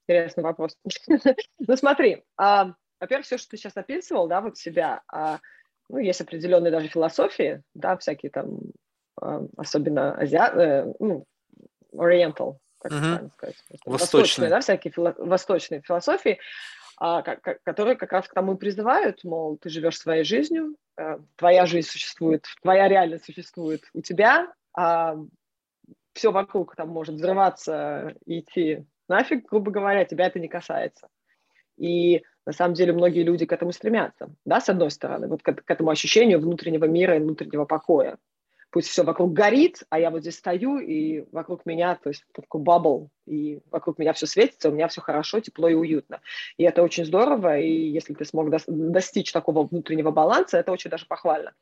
интересный 0.06 0.44
вопрос. 0.44 0.76
ну 1.58 1.76
смотри, 1.76 2.22
во-первых, 2.36 3.24
все, 3.24 3.38
что 3.38 3.50
ты 3.50 3.56
сейчас 3.56 3.76
описывал, 3.76 4.28
да, 4.28 4.40
вот 4.40 4.58
себя, 4.58 5.02
а, 5.08 5.40
ну, 5.88 5.98
есть 5.98 6.20
определенные 6.20 6.70
даже 6.70 6.88
философии, 6.88 7.62
да, 7.74 7.96
всякие 7.96 8.30
там 8.30 8.58
особенно 9.56 10.14
азиа... 10.14 10.52
Э, 10.54 10.92
ну, 10.98 11.26
oriental, 11.92 12.58
как 12.78 12.92
uh-huh. 12.92 13.00
правильно 13.00 13.30
сказать, 13.30 13.56
восточные, 13.66 13.92
восточные, 13.92 14.50
да, 14.50 14.60
всякие 14.60 14.92
фило... 14.92 15.14
восточные 15.18 15.82
философии, 15.82 16.38
а, 16.98 17.22
которые 17.22 17.96
как 17.96 18.12
раз 18.12 18.28
к 18.28 18.34
тому 18.34 18.54
и 18.54 18.58
призывают, 18.58 19.24
мол, 19.24 19.56
ты 19.56 19.70
живешь 19.70 19.98
своей 19.98 20.24
жизнью, 20.24 20.76
э, 20.96 21.18
твоя 21.36 21.66
жизнь 21.66 21.88
существует, 21.88 22.44
твоя 22.62 22.88
реальность 22.88 23.24
существует 23.24 23.82
у 23.94 24.02
тебя, 24.02 24.52
а 24.76 25.16
все 26.12 26.30
вокруг 26.30 26.76
там 26.76 26.88
может 26.88 27.14
взрываться 27.14 28.14
и 28.26 28.40
идти 28.40 28.84
нафиг, 29.08 29.48
грубо 29.48 29.70
говоря, 29.70 30.04
тебя 30.04 30.26
это 30.26 30.38
не 30.38 30.48
касается. 30.48 31.08
И 31.76 32.22
на 32.46 32.52
самом 32.52 32.74
деле 32.74 32.92
многие 32.92 33.22
люди 33.22 33.46
к 33.46 33.52
этому 33.52 33.72
стремятся, 33.72 34.28
да, 34.44 34.60
с 34.60 34.68
одной 34.68 34.90
стороны, 34.90 35.26
вот 35.26 35.42
к, 35.42 35.52
к 35.52 35.70
этому 35.70 35.90
ощущению 35.90 36.40
внутреннего 36.40 36.84
мира 36.84 37.16
и 37.16 37.20
внутреннего 37.20 37.64
покоя 37.64 38.18
пусть 38.70 38.88
все 38.88 39.02
вокруг 39.02 39.32
горит, 39.32 39.82
а 39.90 39.98
я 39.98 40.10
вот 40.10 40.20
здесь 40.20 40.38
стою, 40.38 40.78
и 40.78 41.24
вокруг 41.32 41.66
меня, 41.66 41.96
то 41.96 42.08
есть 42.08 42.24
такой 42.32 42.60
бабл, 42.60 43.10
и 43.26 43.60
вокруг 43.70 43.98
меня 43.98 44.12
все 44.12 44.26
светится, 44.26 44.68
у 44.68 44.72
меня 44.72 44.88
все 44.88 45.00
хорошо, 45.00 45.40
тепло 45.40 45.68
и 45.68 45.74
уютно. 45.74 46.20
И 46.56 46.62
это 46.62 46.82
очень 46.82 47.04
здорово, 47.04 47.58
и 47.58 47.70
если 47.70 48.14
ты 48.14 48.24
смог 48.24 48.50
достичь 48.68 49.32
такого 49.32 49.66
внутреннего 49.66 50.10
баланса, 50.10 50.58
это 50.58 50.72
очень 50.72 50.90
даже 50.90 51.06
похвально, 51.06 51.54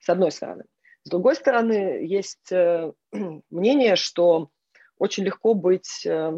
с 0.00 0.08
одной 0.08 0.32
стороны. 0.32 0.64
С 1.04 1.10
другой 1.10 1.36
стороны, 1.36 2.04
есть 2.06 2.50
э, 2.50 2.92
мнение, 3.50 3.96
что 3.96 4.48
очень 4.96 5.24
легко 5.24 5.52
быть 5.52 6.06
э, 6.06 6.32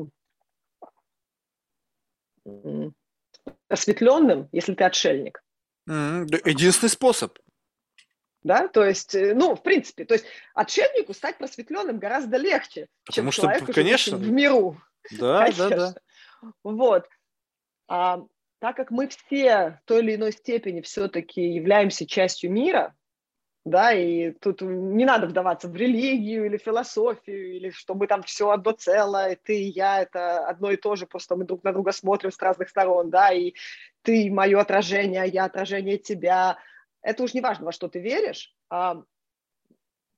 осветленным, 3.69 4.49
если 4.51 4.75
ты 4.75 4.85
отшельник. 4.85 5.43
Единственный 5.87 6.89
способ 6.89 7.39
да, 8.47 8.69
то 8.69 8.85
есть, 8.85 9.15
э, 9.17 9.35
ну, 9.35 9.57
в 9.57 9.63
принципе, 9.63 10.05
то 10.05 10.15
есть 10.15 10.25
отшельнику 10.55 11.13
стать 11.15 11.37
просветленным 11.37 11.99
гораздо 11.99 12.37
легче, 12.37 12.87
Потому 13.05 13.31
чем 13.31 13.33
что, 13.33 13.43
человеку, 13.43 13.73
конечно, 13.73 14.17
в 14.17 14.31
миру. 14.31 14.81
Да, 15.19 15.43
конечно. 15.43 15.69
да, 15.71 15.77
да. 15.77 15.95
Вот. 16.63 17.09
А, 17.89 18.23
так 18.61 18.77
как 18.77 18.93
мы 18.93 19.09
все 19.09 19.81
в 19.83 19.87
той 19.87 20.03
или 20.03 20.15
иной 20.15 20.31
степени 20.31 20.81
все-таки 20.81 21.43
являемся 21.43 22.07
частью 22.07 22.53
мира, 22.53 22.95
да, 23.65 23.93
и 23.93 24.31
тут 24.31 24.61
не 24.61 25.05
надо 25.05 25.27
вдаваться 25.27 25.67
в 25.67 25.75
религию 25.75 26.47
или 26.47 26.57
философию, 26.57 27.57
или 27.57 27.71
что 27.71 27.97
мы 27.97 28.07
там 28.07 28.23
все 28.23 28.51
одно 28.51 28.71
целое, 28.71 29.37
ты 29.43 29.61
и 29.61 29.71
я, 29.71 30.03
это 30.03 30.47
одно 30.47 30.71
и 30.71 30.77
то 30.77 30.95
же, 30.95 31.09
просто 31.09 31.35
мы 31.35 31.47
друг 31.47 31.65
на 31.65 31.73
друга 31.73 31.91
смотрим 31.91 32.31
с 32.31 32.41
разных 32.41 32.69
сторон, 32.69 33.11
да, 33.11 33.33
и 33.33 33.55
ты 34.03 34.31
мое 34.31 34.61
отражение, 34.61 35.23
а 35.23 35.27
я 35.27 35.47
отражение 35.47 35.99
тебя. 35.99 36.59
Это 37.07 37.23
уж 37.23 37.35
не 37.35 37.41
важно, 37.41 37.67
во 37.67 37.73
что 37.73 37.87
ты 37.87 38.01
веришь, 38.01 38.53
а 38.69 39.05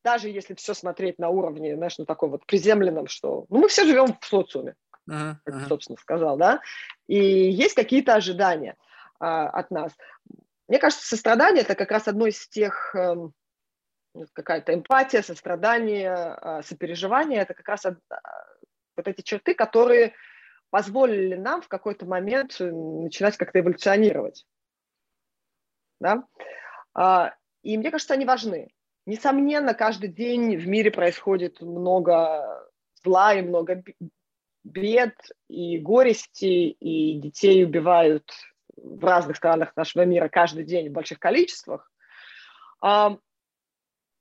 даже 0.02 0.31
если 0.31 0.55
все 0.55 0.73
смотреть 0.73 1.19
на 1.19 1.28
уровне, 1.28 1.77
знаешь, 1.77 1.98
на 1.98 2.06
таком 2.06 2.31
вот 2.31 2.47
приземленном, 2.47 3.09
что 3.09 3.44
ну, 3.51 3.59
мы 3.59 3.69
все 3.69 3.85
живем 3.85 4.16
в 4.19 4.24
социуме, 4.24 4.74
uh-huh, 5.06 5.35
как 5.44 5.55
uh-huh. 5.55 5.69
собственно 5.69 5.98
сказал, 5.98 6.39
да, 6.39 6.62
и 7.06 7.19
есть 7.19 7.74
какие-то 7.74 8.15
ожидания 8.15 8.74
а, 9.20 9.51
от 9.51 9.70
нас. 9.70 9.93
Мне 10.66 10.78
кажется, 10.78 11.06
сострадание– 11.06 11.62
это 11.65 11.74
как 11.74 11.90
раз 11.90 12.09
одно 12.09 12.27
из 12.27 12.48
тех 12.48 12.94
эм, 12.94 13.35
какая-то 14.32 14.73
эмпатия, 14.73 15.20
сострадание, 15.20 16.15
а, 16.15 16.62
сопереживание– 16.62 17.40
это 17.43 17.52
как 17.52 17.69
раз 17.69 17.85
а, 17.85 17.97
вот 18.97 19.09
эти 19.09 19.20
черты, 19.20 19.52
которые 19.52 20.15
позволили 20.70 21.35
нам 21.35 21.60
в 21.60 21.69
какой-то 21.69 22.06
момент 22.06 22.59
э, 22.60 22.70
начинать 22.70 23.36
как-то 23.36 23.60
эволюционировать. 23.60 24.47
Да? 26.01 26.24
А, 26.99 27.35
и 27.62 27.79
мне 27.79 27.91
кажется, 27.91 28.15
они 28.15 28.25
важны. 28.25 28.69
Несомненно, 29.07 29.73
каждый 29.75 30.09
день 30.09 30.57
в 30.57 30.66
мире 30.66 30.91
происходит 30.91 31.61
много 31.61 32.69
зла 33.05 33.35
и 33.35 33.43
много 33.43 33.83
бед 34.65 35.15
и 35.49 35.79
горести, 35.79 36.70
и 36.70 37.20
детей 37.20 37.65
убивают 37.65 38.31
в 38.77 39.05
разных 39.05 39.37
странах 39.37 39.77
нашего 39.77 40.05
мира 40.05 40.29
каждый 40.29 40.65
день 40.65 40.89
в 40.89 40.93
больших 40.93 41.19
количествах 41.19 41.91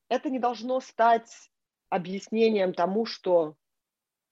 это 0.09 0.29
не 0.29 0.39
должно 0.39 0.79
стать 0.79 1.51
объяснением 1.89 2.73
тому, 2.73 3.05
что 3.05 3.55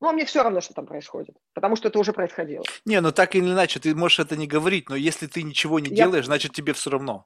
ну, 0.02 0.10
а 0.10 0.14
мне 0.14 0.26
все 0.26 0.44
равно, 0.44 0.60
что 0.62 0.74
там 0.74 0.86
происходит, 0.86 1.38
потому 1.54 1.78
что 1.78 1.88
это 1.88 1.98
уже 1.98 2.12
происходило. 2.12 2.66
Не, 2.84 3.00
ну 3.00 3.12
так 3.12 3.34
или 3.36 3.46
иначе, 3.46 3.80
ты 3.80 3.96
можешь 3.96 4.20
это 4.20 4.36
не 4.36 4.46
говорить, 4.46 4.90
но 4.90 4.96
если 4.96 5.26
ты 5.26 5.42
ничего 5.42 5.80
не 5.80 5.90
Я... 5.90 5.96
делаешь, 5.96 6.26
значит 6.26 6.54
тебе 6.54 6.74
все 6.74 6.90
равно. 6.90 7.26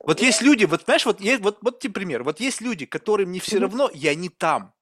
Вот 0.00 0.20
есть 0.20 0.42
люди, 0.42 0.64
вот 0.64 0.82
знаешь, 0.84 1.06
вот, 1.06 1.20
есть, 1.20 1.42
вот, 1.42 1.58
вот 1.62 1.80
тебе 1.80 1.92
пример, 1.92 2.22
вот 2.22 2.40
есть 2.40 2.60
люди, 2.60 2.86
которым 2.86 3.30
не 3.32 3.40
все 3.40 3.58
равно, 3.58 3.88
и 3.88 4.06
они 4.06 4.28
там. 4.28 4.72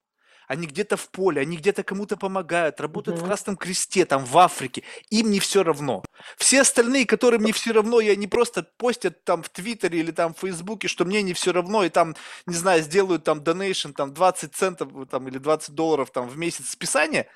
Они 0.47 0.67
где-то 0.67 0.95
в 0.95 1.09
поле, 1.09 1.41
они 1.41 1.57
где-то 1.57 1.83
кому-то 1.83 2.17
помогают, 2.17 2.79
работают 2.79 3.17
mm-hmm. 3.17 3.23
в 3.23 3.25
Красном 3.25 3.57
Кресте, 3.57 4.05
там, 4.05 4.23
в 4.23 4.37
Африке, 4.37 4.83
им 5.09 5.31
не 5.31 5.39
все 5.39 5.63
равно. 5.63 6.03
Все 6.37 6.61
остальные, 6.61 7.05
которым 7.05 7.43
не 7.43 7.51
все 7.51 7.71
равно, 7.71 7.99
и 7.99 8.09
они 8.09 8.27
просто 8.27 8.63
постят 8.77 9.23
там 9.23 9.41
в 9.41 9.49
Твиттере 9.49 9.99
или 9.99 10.11
там 10.11 10.33
в 10.33 10.39
Фейсбуке, 10.39 10.87
что 10.87 11.05
мне 11.05 11.23
не 11.23 11.33
все 11.33 11.51
равно, 11.51 11.83
и 11.83 11.89
там, 11.89 12.15
не 12.45 12.55
знаю, 12.55 12.83
сделают 12.83 13.23
там 13.23 13.43
донейшн, 13.43 13.91
там 13.91 14.13
20 14.13 14.55
центов 14.55 14.91
там, 15.09 15.27
или 15.27 15.37
20 15.37 15.73
долларов 15.73 16.11
там 16.11 16.27
в 16.27 16.37
месяц 16.37 16.69
списания, 16.69 17.27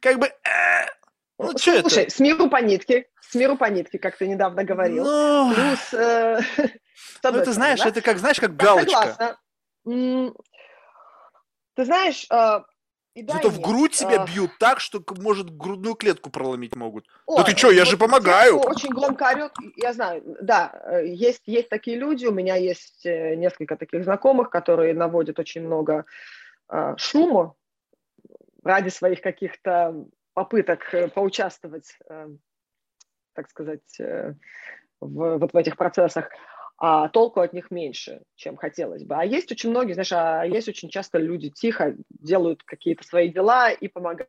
как 0.00 0.18
бы... 0.18 0.26
Э, 0.26 0.86
ну, 1.38 1.52
ну 1.52 1.58
что 1.58 1.80
Слушай, 1.80 2.04
это? 2.04 2.14
с 2.14 2.20
миру 2.20 2.48
по 2.48 2.60
нитке, 2.62 3.08
с 3.20 3.34
миру 3.34 3.56
по 3.56 3.66
нитке, 3.66 3.98
как 3.98 4.16
ты 4.16 4.28
недавно 4.28 4.64
говорил. 4.64 5.04
Ну, 5.04 5.54
Плюс... 5.54 5.94
Э, 5.94 6.40
ну, 7.22 7.30
это 7.30 7.52
знаешь, 7.52 7.80
да? 7.80 7.88
это 7.88 8.00
как, 8.02 8.18
знаешь, 8.18 8.40
как 8.40 8.56
галочка. 8.56 9.16
Согласна. 9.16 9.38
Ты 11.74 11.84
знаешь, 11.84 12.26
э, 12.30 12.60
и 13.14 13.22
да, 13.22 13.34
Зато 13.34 13.48
в 13.48 13.60
грудь 13.60 13.92
тебя 13.92 14.22
а... 14.22 14.26
бьют 14.26 14.50
так, 14.58 14.80
что, 14.80 15.02
может, 15.18 15.56
грудную 15.56 15.94
клетку 15.94 16.30
проломить 16.30 16.74
могут. 16.74 17.06
Ой, 17.26 17.38
да 17.38 17.44
ты 17.44 17.56
что, 17.56 17.70
я 17.70 17.82
вот 17.82 17.88
же 17.90 17.96
помогаю. 17.96 18.60
Те, 18.60 18.68
очень 18.68 18.88
громко 18.90 19.28
орет, 19.28 19.52
я 19.76 19.92
знаю, 19.92 20.22
да, 20.40 20.72
э, 20.84 21.06
есть, 21.06 21.42
есть 21.46 21.68
такие 21.68 21.96
люди, 21.96 22.26
у 22.26 22.32
меня 22.32 22.56
есть 22.56 23.06
э, 23.06 23.36
несколько 23.36 23.76
таких 23.76 24.02
знакомых, 24.02 24.50
которые 24.50 24.94
наводят 24.94 25.38
очень 25.38 25.62
много 25.62 26.06
э, 26.68 26.94
шума 26.96 27.54
ради 28.64 28.88
своих 28.88 29.20
каких-то 29.20 29.94
попыток 30.34 30.80
поучаствовать, 31.14 31.96
э, 32.08 32.28
так 33.32 33.48
сказать, 33.48 34.00
э, 34.00 34.34
в, 35.00 35.38
вот 35.38 35.52
в 35.52 35.56
этих 35.56 35.76
процессах 35.76 36.30
а 36.76 37.08
толку 37.08 37.40
от 37.40 37.52
них 37.52 37.70
меньше, 37.70 38.22
чем 38.34 38.56
хотелось 38.56 39.04
бы. 39.04 39.14
А 39.14 39.24
есть 39.24 39.50
очень 39.52 39.70
многие, 39.70 39.92
знаешь, 39.92 40.12
а 40.12 40.44
есть 40.44 40.68
очень 40.68 40.88
часто 40.88 41.18
люди 41.18 41.48
тихо 41.48 41.94
делают 42.10 42.64
какие-то 42.64 43.04
свои 43.04 43.28
дела 43.28 43.70
и 43.70 43.86
помогают, 43.86 44.28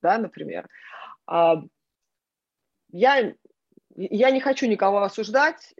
да, 0.00 0.18
например. 0.18 0.68
А, 1.26 1.56
я, 2.92 3.34
я 3.96 4.30
не 4.30 4.40
хочу 4.40 4.66
никого 4.66 5.02
осуждать, 5.02 5.74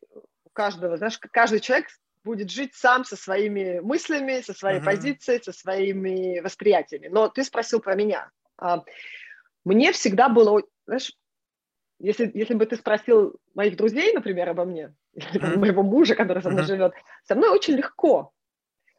каждого, 0.53 0.97
знаешь, 0.97 1.19
каждый 1.19 1.61
человек 1.61 1.87
будет 2.25 2.51
жить 2.51 2.75
сам 2.75 3.05
со 3.05 3.15
своими 3.15 3.79
мыслями, 3.79 4.41
со 4.41 4.55
своей 4.55 4.81
uh-huh. 4.81 4.85
позицией, 4.85 5.41
со 5.41 5.53
своими 5.53 6.41
восприятиями. 6.41 7.07
Но 7.07 7.29
ты 7.29 7.45
спросил 7.45 7.79
про 7.79 7.95
меня. 7.95 8.31
Мне 9.67 9.91
всегда 9.91 10.29
было, 10.29 10.63
знаешь, 10.87 11.13
если, 11.99 12.31
если 12.33 12.55
бы 12.55 12.67
ты 12.67 12.77
спросил 12.77 13.35
моих 13.53 13.77
друзей, 13.77 14.13
например, 14.13 14.49
обо 14.49 14.65
мне, 14.65 14.95
mm-hmm. 15.17 15.57
моего 15.59 15.83
мужа, 15.83 16.15
который 16.15 16.41
со 16.41 16.51
мной 16.51 16.63
живет, 16.63 16.95
со 17.25 17.35
мной 17.35 17.51
очень 17.51 17.75
легко, 17.75 18.31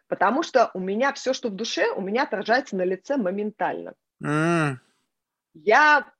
потому 0.10 0.44
что 0.44 0.70
у 0.74 0.80
меня 0.82 1.14
все, 1.14 1.32
что 1.32 1.48
в 1.48 1.56
душе, 1.56 1.90
у 1.92 2.02
меня 2.02 2.24
отражается 2.24 2.76
на 2.76 2.84
лице 2.84 3.16
моментально. 3.16 3.94
Я, 5.54 6.12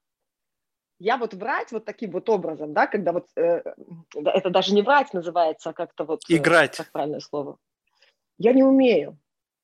я 1.00 1.18
вот 1.18 1.34
врать 1.34 1.74
вот 1.74 1.84
таким 1.84 2.12
вот 2.12 2.30
образом, 2.30 2.74
да, 2.74 2.88
когда 2.88 3.12
вот, 3.12 3.28
э, 3.36 3.62
это 4.16 4.50
даже 4.50 4.74
не 4.74 4.82
врать 4.82 5.14
называется, 5.14 5.72
а 5.72 5.74
как-то 5.74 6.06
вот... 6.06 6.22
Э, 6.30 6.38
Играть. 6.38 6.78
Как 6.78 6.92
правильное 6.94 7.20
слово. 7.20 7.58
Я 8.38 8.54
не 8.54 8.64
умею. 8.64 9.20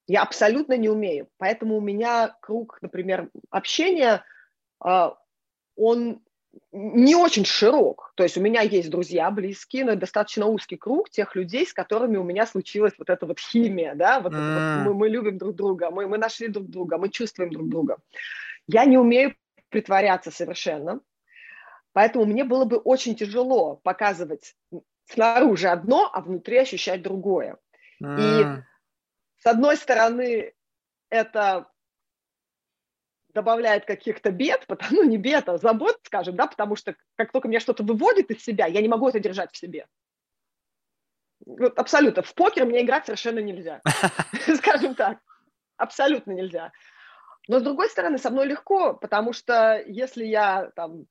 Я 0.08 0.24
абсолютно 0.24 0.76
не 0.76 0.90
умею. 0.90 1.30
Поэтому 1.38 1.78
у 1.78 1.82
меня 1.82 2.36
круг, 2.42 2.80
например, 2.82 3.30
общения, 3.50 4.26
он 4.84 6.22
не 6.72 7.16
очень 7.16 7.46
широк. 7.46 8.14
То 8.16 8.24
есть 8.24 8.38
у 8.38 8.42
меня 8.42 8.62
есть 8.62 8.90
друзья 8.90 9.32
близкие, 9.32 9.86
но 9.86 9.96
достаточно 9.96 10.46
узкий 10.46 10.78
круг 10.78 11.10
тех 11.10 11.36
людей, 11.36 11.66
с 11.66 11.74
которыми 11.74 12.18
у 12.18 12.24
меня 12.24 12.46
случилась 12.46 12.94
вот 12.98 13.10
эта 13.10 13.26
вот 13.26 13.40
химия, 13.40 13.96
да, 13.96 14.20
вот, 14.20 14.34
mm. 14.34 14.78
вот 14.78 14.86
мы, 14.86 14.94
мы 14.94 15.10
любим 15.10 15.38
друг 15.38 15.56
друга, 15.56 15.90
мы, 15.90 16.08
мы 16.08 16.18
нашли 16.18 16.48
друг 16.48 16.70
друга, 16.70 16.98
мы 16.98 17.10
чувствуем 17.10 17.52
друг 17.52 17.70
друга. 17.70 17.98
Я 18.68 18.86
не 18.86 18.98
умею 18.98 19.36
притворяться 19.70 20.30
совершенно, 20.30 21.00
поэтому 21.92 22.26
мне 22.26 22.44
было 22.44 22.66
бы 22.66 22.78
очень 22.78 23.16
тяжело 23.16 23.78
показывать 23.78 24.56
снаружи 25.06 25.68
одно, 25.68 26.10
а 26.14 26.22
внутри 26.22 26.58
ощущать 26.58 27.02
другое. 27.02 27.58
Mm. 28.02 28.18
И 28.20 28.64
с 29.40 29.46
одной 29.46 29.76
стороны, 29.78 30.54
это 31.10 31.68
добавляет 33.34 33.86
каких-то 33.86 34.32
бед, 34.32 34.66
потому, 34.68 35.02
ну 35.02 35.04
не 35.04 35.18
бед, 35.18 35.50
а 35.50 35.58
забот, 35.58 36.00
скажем, 36.04 36.36
да, 36.36 36.48
потому 36.48 36.76
что 36.76 36.96
как 37.16 37.32
только 37.32 37.48
меня 37.48 37.60
что-то 37.60 37.84
выводит 37.84 38.32
из 38.32 38.44
себя, 38.44 38.66
я 38.66 38.82
не 38.82 38.88
могу 38.88 39.10
это 39.10 39.20
держать 39.20 39.52
в 39.52 39.58
себе. 39.58 39.88
Вот 41.46 41.78
абсолютно. 41.78 42.24
В 42.24 42.34
покер 42.36 42.66
мне 42.66 42.82
играть 42.82 43.06
совершенно 43.06 43.40
нельзя, 43.40 43.82
скажем 44.58 44.96
так. 44.96 45.20
Абсолютно 45.76 46.32
нельзя. 46.32 46.72
Но 47.48 47.60
с 47.60 47.64
другой 47.64 47.90
стороны, 47.90 48.18
со 48.18 48.30
мной 48.30 48.48
легко, 48.48 48.94
потому 48.94 49.34
что 49.34 49.84
если 49.86 50.24
я 50.24 50.72
там 50.76 51.08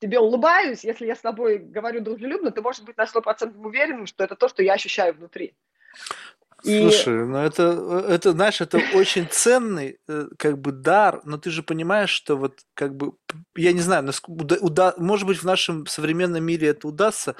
тебе 0.00 0.18
улыбаюсь, 0.18 0.82
если 0.82 1.06
я 1.06 1.14
с 1.14 1.20
тобой 1.20 1.58
говорю 1.58 2.00
дружелюбно, 2.00 2.50
ты 2.50 2.60
можешь 2.60 2.82
быть 2.82 2.96
на 2.96 3.04
100% 3.04 3.56
уверен, 3.56 4.06
что 4.06 4.24
это 4.24 4.34
то, 4.34 4.48
что 4.48 4.62
я 4.62 4.72
ощущаю 4.72 5.14
внутри. 5.14 5.54
Слушай, 6.62 7.26
ну 7.26 7.38
это, 7.38 8.04
это, 8.08 8.32
знаешь, 8.32 8.60
это 8.60 8.80
очень 8.94 9.26
ценный 9.30 9.98
э, 10.08 10.28
как 10.38 10.58
бы 10.58 10.72
дар, 10.72 11.20
но 11.24 11.38
ты 11.38 11.50
же 11.50 11.62
понимаешь, 11.62 12.10
что 12.10 12.36
вот 12.36 12.60
как 12.74 12.96
бы, 12.96 13.12
я 13.56 13.72
не 13.72 13.80
знаю, 13.80 14.10
уда, 14.26 14.56
уда, 14.60 14.94
может 14.98 15.26
быть 15.26 15.38
в 15.38 15.44
нашем 15.44 15.86
современном 15.86 16.44
мире 16.44 16.68
это 16.68 16.88
удастся, 16.88 17.36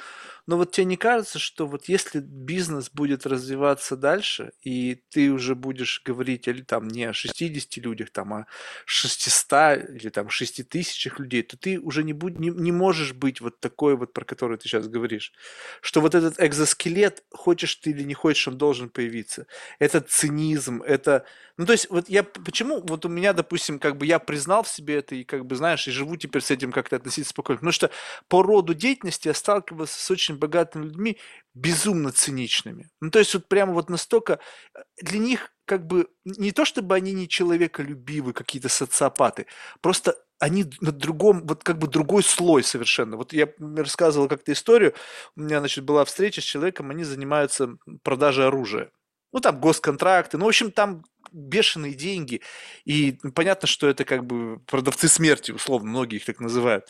но 0.47 0.57
вот 0.57 0.73
тебе 0.73 0.85
не 0.85 0.97
кажется, 0.97 1.39
что 1.39 1.67
вот 1.67 1.87
если 1.87 2.21
бизнес 2.21 2.91
будет 2.91 3.27
развиваться 3.27 3.97
дальше, 3.97 4.53
и 4.62 5.03
ты 5.11 5.31
уже 5.31 5.55
будешь 5.55 6.03
говорить 6.05 6.49
или 6.49 6.62
там 6.62 6.89
не 6.89 7.05
о 7.05 7.12
60 7.12 7.77
людях, 7.85 8.11
там 8.11 8.33
а 8.33 8.47
600 8.85 9.91
или 9.91 10.09
там 10.09 10.29
6 10.29 10.69
тысячах 10.69 11.19
людей, 11.19 11.43
то 11.43 11.57
ты 11.57 11.79
уже 11.79 12.03
не, 12.05 12.12
будь, 12.12 12.39
не, 12.39 12.51
не 12.51 12.73
можешь 12.73 13.12
быть 13.12 13.41
вот 13.41 13.61
такой 13.61 13.97
вот, 13.97 14.12
про 14.12 14.25
который 14.25 14.59
ты 14.59 14.69
сейчас 14.69 14.89
говоришь. 14.89 15.33
Что 15.81 16.01
вот 16.01 16.15
этот 16.15 16.35
экзоскелет, 16.39 17.25
хочешь 17.31 17.77
ты 17.77 17.91
или 17.91 18.03
не 18.03 18.15
хочешь, 18.15 18.49
он 18.49 18.59
должен 18.59 18.89
появиться. 18.89 19.47
Это 19.79 20.01
цинизм, 20.01 20.83
это... 20.83 21.25
Ну, 21.57 21.67
то 21.67 21.73
есть, 21.73 21.91
вот 21.91 22.09
я 22.09 22.23
почему, 22.23 22.81
вот 22.81 23.05
у 23.05 23.09
меня, 23.09 23.35
допустим, 23.35 23.79
как 23.79 23.99
бы 23.99 24.07
я 24.07 24.19
признал 24.19 24.62
в 24.62 24.69
себе 24.69 24.97
это 24.97 25.15
и 25.15 25.25
как 25.25 25.45
бы, 25.45 25.57
знаешь, 25.57 25.87
и 25.87 25.91
живу 25.91 26.17
теперь 26.17 26.41
с 26.41 26.51
этим 26.51 26.73
как-то 26.73 26.97
относиться 26.97 27.31
спокойно. 27.31 27.59
Потому 27.59 27.73
что 27.73 27.91
по 28.29 28.43
роду 28.43 28.73
деятельности 28.73 29.29
я 29.29 29.35
сталкивался 29.35 30.01
с 30.01 30.11
очень 30.11 30.30
богатыми 30.36 30.85
людьми, 30.85 31.19
безумно 31.55 32.12
циничными. 32.12 32.90
Ну, 33.01 33.11
то 33.11 33.19
есть 33.19 33.35
вот 33.35 33.48
прямо 33.48 33.73
вот 33.73 33.90
настолько 33.90 34.40
э, 34.74 34.81
для 35.02 35.19
них 35.19 35.52
как 35.65 35.86
бы 35.86 36.09
не 36.24 36.52
то, 36.52 36.65
чтобы 36.65 36.94
они 36.94 37.12
не 37.12 37.28
человеколюбивы, 37.28 38.32
какие-то 38.32 38.69
социопаты, 38.69 39.47
просто 39.81 40.16
они 40.40 40.65
на 40.81 40.90
другом, 40.90 41.47
вот 41.47 41.62
как 41.62 41.78
бы 41.78 41.86
другой 41.86 42.23
слой 42.24 42.65
совершенно. 42.65 43.16
Вот 43.16 43.32
я 43.32 43.48
рассказывал 43.77 44.27
как-то 44.27 44.52
историю, 44.52 44.94
у 45.36 45.43
меня, 45.43 45.61
значит, 45.61 45.85
была 45.85 46.05
встреча 46.05 46.40
с 46.40 46.44
человеком, 46.44 46.90
они 46.90 47.05
занимаются 47.05 47.77
продажей 48.02 48.47
оружия. 48.47 48.90
Ну, 49.32 49.40
там 49.40 49.61
госконтракты, 49.61 50.39
ну, 50.39 50.47
в 50.47 50.48
общем, 50.48 50.73
там 50.73 51.05
бешеные 51.31 51.94
деньги, 51.94 52.40
и 52.85 53.19
понятно, 53.35 53.69
что 53.69 53.86
это 53.86 54.05
как 54.05 54.24
бы 54.24 54.59
продавцы 54.66 55.07
смерти, 55.07 55.52
условно, 55.52 55.90
многие 55.90 56.16
их 56.16 56.24
так 56.24 56.40
называют. 56.40 56.89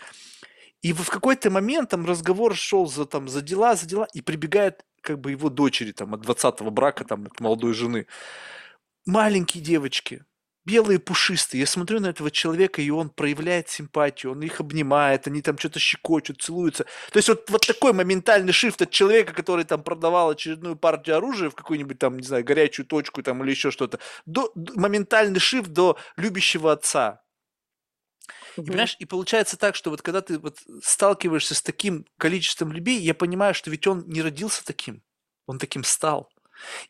И 0.82 0.92
в 0.92 1.08
какой-то 1.08 1.50
момент 1.50 1.90
там 1.90 2.06
разговор 2.06 2.56
шел 2.56 2.86
за, 2.86 3.04
там, 3.04 3.28
за 3.28 3.42
дела, 3.42 3.76
за 3.76 3.86
дела, 3.86 4.08
и 4.14 4.22
прибегает 4.22 4.84
как 5.02 5.20
бы 5.20 5.30
его 5.32 5.50
дочери 5.50 5.92
там 5.92 6.14
от 6.14 6.24
20-го 6.24 6.70
брака, 6.70 7.04
там, 7.04 7.26
от 7.26 7.40
молодой 7.40 7.74
жены. 7.74 8.06
Маленькие 9.06 9.62
девочки, 9.62 10.24
белые 10.64 10.98
пушистые. 10.98 11.60
Я 11.60 11.66
смотрю 11.66 12.00
на 12.00 12.08
этого 12.08 12.30
человека, 12.30 12.80
и 12.80 12.90
он 12.90 13.10
проявляет 13.10 13.68
симпатию, 13.68 14.32
он 14.32 14.42
их 14.42 14.60
обнимает, 14.60 15.26
они 15.26 15.42
там 15.42 15.58
что-то 15.58 15.78
щекочут, 15.78 16.42
целуются. 16.42 16.84
То 17.12 17.16
есть 17.16 17.28
вот, 17.28 17.48
вот 17.50 17.66
такой 17.66 17.92
моментальный 17.92 18.52
шифт 18.52 18.82
от 18.82 18.90
человека, 18.90 19.32
который 19.32 19.64
там 19.64 19.82
продавал 19.82 20.30
очередную 20.30 20.76
партию 20.76 21.16
оружия 21.16 21.50
в 21.50 21.54
какую-нибудь 21.54 21.98
там, 21.98 22.18
не 22.18 22.26
знаю, 22.26 22.44
горячую 22.44 22.86
точку 22.86 23.22
там 23.22 23.42
или 23.42 23.50
еще 23.50 23.70
что-то, 23.70 23.98
до, 24.26 24.52
моментальный 24.54 25.40
шифт 25.40 25.70
до 25.70 25.98
любящего 26.16 26.72
отца. 26.72 27.22
И, 28.56 28.70
понимаешь, 28.70 28.96
и 28.98 29.04
получается 29.04 29.56
так, 29.56 29.74
что 29.74 29.90
вот 29.90 30.02
когда 30.02 30.20
ты 30.20 30.38
вот 30.38 30.58
сталкиваешься 30.82 31.54
с 31.54 31.62
таким 31.62 32.06
количеством 32.18 32.72
людей, 32.72 33.00
я 33.00 33.14
понимаю, 33.14 33.54
что 33.54 33.70
ведь 33.70 33.86
он 33.86 34.04
не 34.06 34.22
родился 34.22 34.64
таким, 34.64 35.02
он 35.46 35.58
таким 35.58 35.84
стал. 35.84 36.30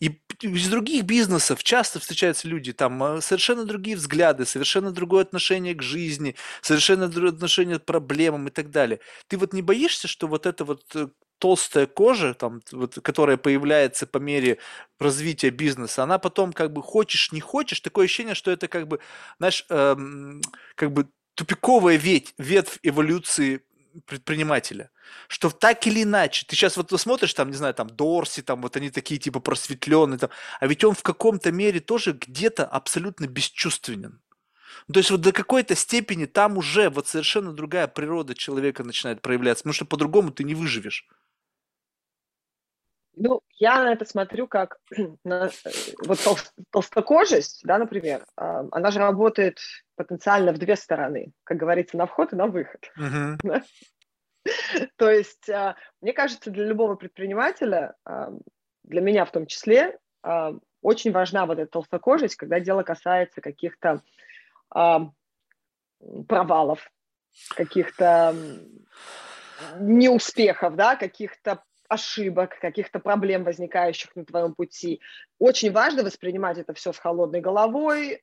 И 0.01 0.21
из 0.41 0.69
других 0.69 1.05
бизнесов 1.05 1.63
часто 1.63 2.01
встречаются 2.01 2.49
люди, 2.49 2.73
там 2.73 3.03
а, 3.03 3.21
совершенно 3.21 3.65
другие 3.65 3.97
взгляды, 3.97 4.45
совершенно 4.45 4.91
другое 4.91 5.23
отношение 5.23 5.75
к 5.75 5.83
жизни, 5.83 6.35
совершенно 6.63 7.09
другое 7.09 7.33
отношение 7.33 7.79
к 7.79 7.85
проблемам 7.85 8.49
и 8.49 8.51
так 8.51 8.71
далее. 8.71 9.01
Ты 9.29 9.37
вот 9.39 9.53
не 9.53 9.63
боишься, 9.63 10.09
что 10.09 10.27
вот 10.27 10.47
эта 10.47 10.65
вот 10.65 10.85
э, 10.95 11.09
толстая 11.39 11.87
кожа, 11.87 12.35
там, 12.35 12.61
вот, 12.73 12.99
которая 13.03 13.37
появляется 13.37 14.07
по 14.07 14.19
мере 14.19 14.59
развития 14.99 15.51
бизнеса, 15.51 16.03
она 16.03 16.19
потом 16.19 16.53
как 16.53 16.73
бы 16.73 16.83
хочешь, 16.83 17.33
не 17.33 17.41
хочешь, 17.41 17.81
такое 17.81 18.07
ощущение, 18.07 18.35
что 18.35 18.51
это 18.51 18.69
как 18.69 18.89
бы, 18.89 19.01
знаешь, 19.39 19.65
эм, 19.71 20.41
как 20.75 20.93
бы 20.93 21.09
тупиковая 21.41 21.97
ветвь, 21.97 22.35
ветвь 22.37 22.79
эволюции 22.83 23.63
предпринимателя. 24.05 24.91
Что 25.27 25.49
так 25.49 25.87
или 25.87 26.03
иначе, 26.03 26.45
ты 26.47 26.55
сейчас 26.55 26.77
вот 26.77 26.93
смотришь, 27.01 27.33
там, 27.33 27.49
не 27.49 27.57
знаю, 27.57 27.73
там, 27.73 27.89
Дорси, 27.89 28.43
там, 28.43 28.61
вот 28.61 28.77
они 28.77 28.91
такие, 28.91 29.19
типа, 29.19 29.41
просветленные, 29.41 30.19
там, 30.19 30.29
а 30.61 30.67
ведь 30.67 30.85
он 30.85 30.95
в 30.95 31.03
каком-то 31.03 31.51
мере 31.51 31.81
тоже 31.81 32.13
где-то 32.13 32.67
абсолютно 32.67 33.27
бесчувственен. 33.27 34.21
То 34.93 34.99
есть 34.99 35.11
вот 35.11 35.23
до 35.23 35.33
какой-то 35.33 35.75
степени 35.75 36.27
там 36.27 36.59
уже 36.59 36.91
вот 36.91 37.09
совершенно 37.09 37.53
другая 37.53 37.89
природа 37.89 38.35
человека 38.35 38.85
начинает 38.85 39.23
проявляться, 39.23 39.63
потому 39.63 39.73
что 39.73 39.87
по-другому 39.87 40.33
ты 40.33 40.45
не 40.45 40.55
выживешь. 40.55 41.09
Ну, 43.17 43.41
я 43.57 43.83
на 43.83 43.93
это 43.93 44.05
смотрю 44.05 44.47
как 44.47 44.79
на, 45.25 45.47
э, 45.65 45.71
вот 46.05 46.21
тол, 46.21 46.39
толстокожесть, 46.71 47.63
да, 47.65 47.79
например, 47.79 48.27
э, 48.37 48.65
она 48.71 48.91
же 48.91 48.99
работает 48.99 49.59
потенциально 50.01 50.53
в 50.53 50.59
две 50.59 50.77
стороны, 50.77 51.33
как 51.45 51.59
говорится, 51.59 51.99
на 51.99 52.07
вход 52.07 52.33
и 52.33 52.37
на 52.37 52.47
выход. 52.47 52.91
Uh-huh. 52.99 53.63
То 54.97 55.11
есть, 55.11 55.47
э, 55.51 55.75
мне 56.01 56.15
кажется, 56.15 56.51
для 56.51 56.65
любого 56.65 56.95
предпринимателя, 56.95 57.97
э, 58.09 58.29
для 58.85 59.03
меня 59.03 59.27
в 59.27 59.31
том 59.31 59.45
числе, 59.45 59.99
э, 60.25 60.53
очень 60.81 61.13
важна 61.13 61.45
вот 61.45 61.59
эта 61.59 61.71
толстокожесть, 61.71 62.37
когда 62.37 62.61
дело 62.61 62.83
касается 62.83 63.43
каких-то 63.43 64.03
провалов, 66.29 66.91
каких-то 67.55 68.35
неуспехов, 69.79 70.77
да, 70.77 70.97
каких-то 70.97 71.63
ошибок, 71.89 72.59
каких-то 72.59 73.01
проблем, 73.01 73.45
возникающих 73.45 74.17
на 74.17 74.25
твоем 74.25 74.55
пути. 74.55 75.03
Очень 75.39 75.73
важно 75.73 76.05
воспринимать 76.05 76.57
это 76.57 76.73
все 76.73 76.95
с 76.95 76.99
холодной 76.99 77.43
головой 77.43 78.21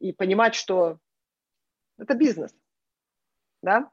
и 0.00 0.12
понимать, 0.12 0.54
что 0.54 0.98
это 1.98 2.14
бизнес. 2.14 2.54
Да? 3.62 3.90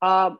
А, 0.00 0.36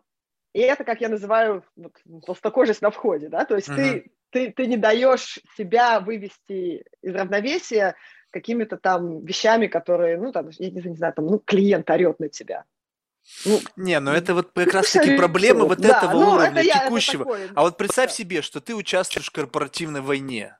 и 0.52 0.60
это, 0.60 0.84
как 0.84 1.00
я 1.00 1.08
называю, 1.08 1.64
вот, 1.76 1.94
толстокожесть 2.26 2.82
на 2.82 2.90
входе. 2.90 3.28
Да? 3.28 3.44
То 3.44 3.56
есть 3.56 3.68
uh-huh. 3.68 3.76
ты, 3.76 4.12
ты, 4.30 4.52
ты 4.52 4.66
не 4.66 4.76
даешь 4.76 5.40
себя 5.56 6.00
вывести 6.00 6.84
из 7.02 7.14
равновесия 7.14 7.96
какими-то 8.30 8.76
там 8.76 9.24
вещами, 9.24 9.68
которые, 9.68 10.18
ну, 10.18 10.32
там, 10.32 10.50
я 10.58 10.70
не 10.70 10.96
знаю, 10.96 11.14
там, 11.14 11.26
ну, 11.26 11.38
клиент 11.38 11.88
орет 11.88 12.18
на 12.18 12.28
тебя. 12.28 12.64
Ну, 13.46 13.60
не, 13.76 13.98
ну 14.00 14.10
это 14.10 14.34
вот 14.34 14.52
как 14.52 14.74
раз 14.74 14.90
таки 14.90 15.16
проблема 15.16 15.64
вот 15.64 15.78
да, 15.78 15.98
этого 15.98 16.12
ну, 16.12 16.30
уровня 16.32 16.62
это 16.62 16.80
текущего. 16.80 17.24
Я, 17.24 17.36
это 17.36 17.46
такое, 17.46 17.50
а 17.54 17.62
вот 17.62 17.78
представь 17.78 18.12
себе, 18.12 18.42
что 18.42 18.60
ты 18.60 18.74
участвуешь 18.74 19.28
в 19.28 19.32
корпоративной 19.32 20.02
войне. 20.02 20.58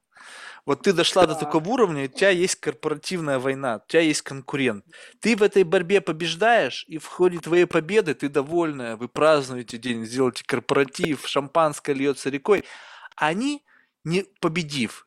Вот 0.66 0.82
ты 0.82 0.92
дошла 0.92 1.26
да. 1.26 1.34
до 1.34 1.40
такого 1.40 1.68
уровня, 1.68 2.04
у 2.04 2.08
тебя 2.08 2.30
есть 2.30 2.56
корпоративная 2.56 3.38
война, 3.38 3.82
у 3.84 3.90
тебя 3.90 4.00
есть 4.00 4.22
конкурент. 4.22 4.84
Ты 5.20 5.36
в 5.36 5.42
этой 5.42 5.62
борьбе 5.62 6.00
побеждаешь, 6.00 6.84
и 6.88 6.98
в 6.98 7.06
ходе 7.06 7.38
твоей 7.38 7.66
победы 7.66 8.14
ты 8.14 8.28
довольная, 8.28 8.96
вы 8.96 9.08
празднуете 9.08 9.76
день, 9.76 10.06
сделаете 10.06 10.44
корпоратив, 10.44 11.26
шампанское 11.26 11.94
льется 11.94 12.30
рекой. 12.30 12.64
Они, 13.16 13.62
не 14.04 14.24
победив, 14.40 15.06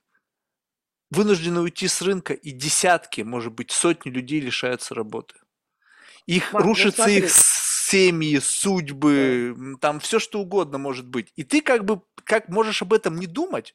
вынуждены 1.09 1.61
уйти 1.61 1.87
с 1.87 2.01
рынка, 2.01 2.33
и 2.33 2.51
десятки, 2.51 3.21
может 3.21 3.53
быть, 3.53 3.71
сотни 3.71 4.11
людей 4.11 4.39
лишаются 4.39 4.93
работы 4.93 5.35
их 6.27 6.53
Мам, 6.53 6.61
ну 6.61 6.69
рушатся 6.69 7.07
ну, 7.07 7.09
их 7.09 7.29
семьи, 7.31 8.37
судьбы, 8.39 9.55
да. 9.57 9.77
там 9.79 9.99
все 9.99 10.19
что 10.19 10.39
угодно 10.41 10.77
может 10.77 11.07
быть. 11.07 11.31
И 11.35 11.43
ты 11.43 11.61
как 11.61 11.85
бы 11.85 12.01
как 12.25 12.49
можешь 12.49 12.81
об 12.81 12.93
этом 12.93 13.15
не 13.15 13.25
думать, 13.25 13.73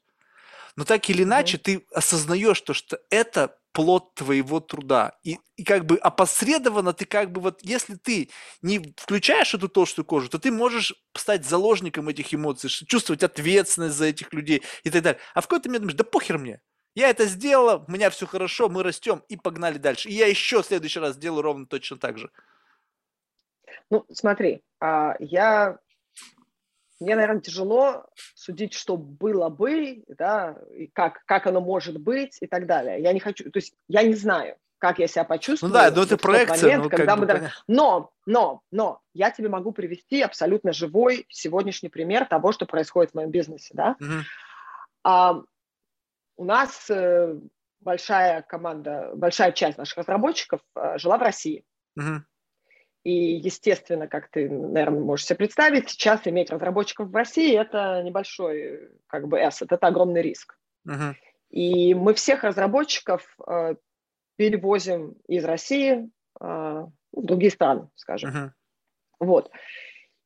но 0.76 0.84
так 0.84 1.08
или 1.10 1.22
иначе 1.22 1.56
угу. 1.56 1.62
ты 1.64 1.86
осознаешь 1.94 2.60
то, 2.60 2.74
что 2.74 2.98
это 3.10 3.56
плод 3.72 4.14
твоего 4.14 4.60
труда. 4.60 5.12
И, 5.22 5.38
и 5.56 5.64
как 5.64 5.86
бы 5.86 5.96
опосредованно 5.96 6.92
ты 6.92 7.04
как 7.06 7.32
бы 7.32 7.40
вот, 7.40 7.60
если 7.62 7.94
ты 7.94 8.30
не 8.60 8.94
включаешь 8.96 9.54
эту 9.54 9.68
толстую 9.68 10.04
кожу, 10.04 10.28
то 10.28 10.38
ты 10.38 10.50
можешь 10.50 10.94
стать 11.16 11.44
заложником 11.44 12.08
этих 12.08 12.34
эмоций, 12.34 12.68
чувствовать 12.68 13.22
ответственность 13.22 13.96
за 13.96 14.06
этих 14.06 14.32
людей 14.32 14.62
и 14.84 14.90
так 14.90 15.02
далее. 15.02 15.20
А 15.34 15.40
в 15.40 15.48
какой-то 15.48 15.68
момент 15.68 15.82
думаешь, 15.82 15.98
да 15.98 16.04
похер 16.04 16.38
мне, 16.38 16.60
я 16.94 17.08
это 17.08 17.24
сделала, 17.24 17.84
у 17.88 17.90
меня 17.90 18.10
все 18.10 18.26
хорошо, 18.26 18.68
мы 18.68 18.82
растем 18.82 19.22
и 19.28 19.36
погнали 19.36 19.78
дальше. 19.78 20.10
И 20.10 20.14
я 20.14 20.26
еще 20.26 20.62
в 20.62 20.66
следующий 20.66 21.00
раз 21.00 21.14
сделаю 21.14 21.42
ровно 21.42 21.66
точно 21.66 21.96
так 21.96 22.18
же. 22.18 22.30
Ну, 23.88 24.04
смотри, 24.12 24.62
а, 24.80 25.16
я 25.18 25.78
мне, 27.00 27.16
наверное, 27.16 27.40
тяжело 27.40 28.06
судить, 28.34 28.74
что 28.74 28.96
было 28.96 29.48
бы, 29.48 30.04
да, 30.08 30.56
и 30.70 30.86
как, 30.88 31.24
как 31.26 31.46
оно 31.46 31.60
может 31.60 31.98
быть 31.98 32.38
и 32.40 32.46
так 32.46 32.66
далее. 32.66 33.02
Я 33.02 33.12
не 33.12 33.20
хочу, 33.20 33.50
то 33.50 33.58
есть 33.58 33.74
я 33.88 34.02
не 34.02 34.14
знаю, 34.14 34.56
как 34.78 34.98
я 34.98 35.06
себя 35.06 35.24
почувствую. 35.24 35.70
Ну 35.70 35.74
да, 35.74 35.90
но 35.90 36.02
это 36.02 36.16
проекция. 36.16 36.62
Момент, 36.62 36.84
ну, 36.84 36.90
когда 36.90 37.16
мы... 37.16 37.26
Понятно. 37.26 37.52
Но, 37.68 38.12
но, 38.26 38.62
но, 38.72 39.00
я 39.14 39.30
тебе 39.30 39.48
могу 39.48 39.72
привести 39.72 40.22
абсолютно 40.22 40.72
живой 40.72 41.26
сегодняшний 41.28 41.88
пример 41.88 42.26
того, 42.26 42.50
что 42.52 42.66
происходит 42.66 43.12
в 43.12 43.14
моем 43.14 43.30
бизнесе, 43.30 43.70
да. 43.74 43.96
Угу. 44.00 44.12
А, 45.04 45.42
у 46.36 46.44
нас 46.44 46.90
э, 46.90 47.36
большая 47.80 48.42
команда, 48.42 49.12
большая 49.14 49.52
часть 49.52 49.78
наших 49.78 49.98
разработчиков 49.98 50.60
э, 50.74 50.98
жила 50.98 51.18
в 51.18 51.22
России. 51.22 51.64
Uh-huh. 51.98 52.20
И, 53.04 53.10
естественно, 53.10 54.06
как 54.06 54.28
ты, 54.28 54.48
наверное, 54.48 55.00
можешь 55.00 55.26
себе 55.26 55.38
представить, 55.38 55.90
сейчас 55.90 56.26
иметь 56.26 56.50
разработчиков 56.50 57.08
в 57.08 57.14
России– 57.14 57.56
это 57.60 58.00
небольшой 58.02 58.90
как 59.08 59.26
бы 59.26 59.40
asset, 59.40 59.66
это 59.70 59.86
огромный 59.88 60.22
риск. 60.22 60.56
Uh-huh. 60.86 61.14
И 61.50 61.94
мы 61.94 62.14
всех 62.14 62.44
разработчиков 62.44 63.36
э, 63.46 63.74
перевозим 64.36 65.16
из 65.26 65.44
России 65.44 66.08
э, 66.40 66.44
в 66.44 66.90
другие 67.12 67.50
страны, 67.50 67.88
скажем. 67.96 68.30
Uh-huh. 68.30 68.50
Вот. 69.18 69.50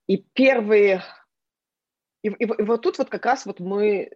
И 0.07 0.19
первые... 0.19 1.03
И, 2.23 2.29
и, 2.29 2.45
и 2.45 2.63
вот 2.63 2.83
тут 2.83 2.99
вот 2.99 3.09
как 3.09 3.25
раз 3.25 3.47
вот 3.47 3.59
мы 3.61 4.11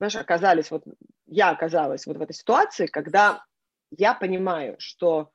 знаешь, 0.00 0.16
оказались, 0.16 0.70
вот 0.70 0.82
я 1.26 1.50
оказалась 1.50 2.06
вот 2.06 2.16
в 2.16 2.22
этой 2.22 2.32
ситуации, 2.32 2.86
когда 2.86 3.44
я 3.90 4.14
понимаю, 4.14 4.76
что 4.78 5.30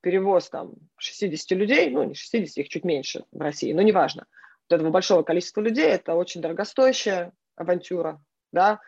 перевоз 0.00 0.48
там 0.50 0.74
60 0.98 1.58
людей, 1.58 1.90
ну 1.90 2.04
не 2.04 2.14
60, 2.14 2.58
их 2.58 2.68
чуть 2.68 2.84
меньше 2.84 3.24
в 3.32 3.40
России, 3.40 3.72
но 3.72 3.82
неважно, 3.82 4.26
вот 4.68 4.76
этого 4.76 4.90
большого 4.90 5.22
количества 5.22 5.60
людей, 5.60 5.86
это 5.86 6.14
очень 6.14 6.40
дорогостоящая 6.40 7.32
авантюра, 7.56 8.22
да, 8.52 8.80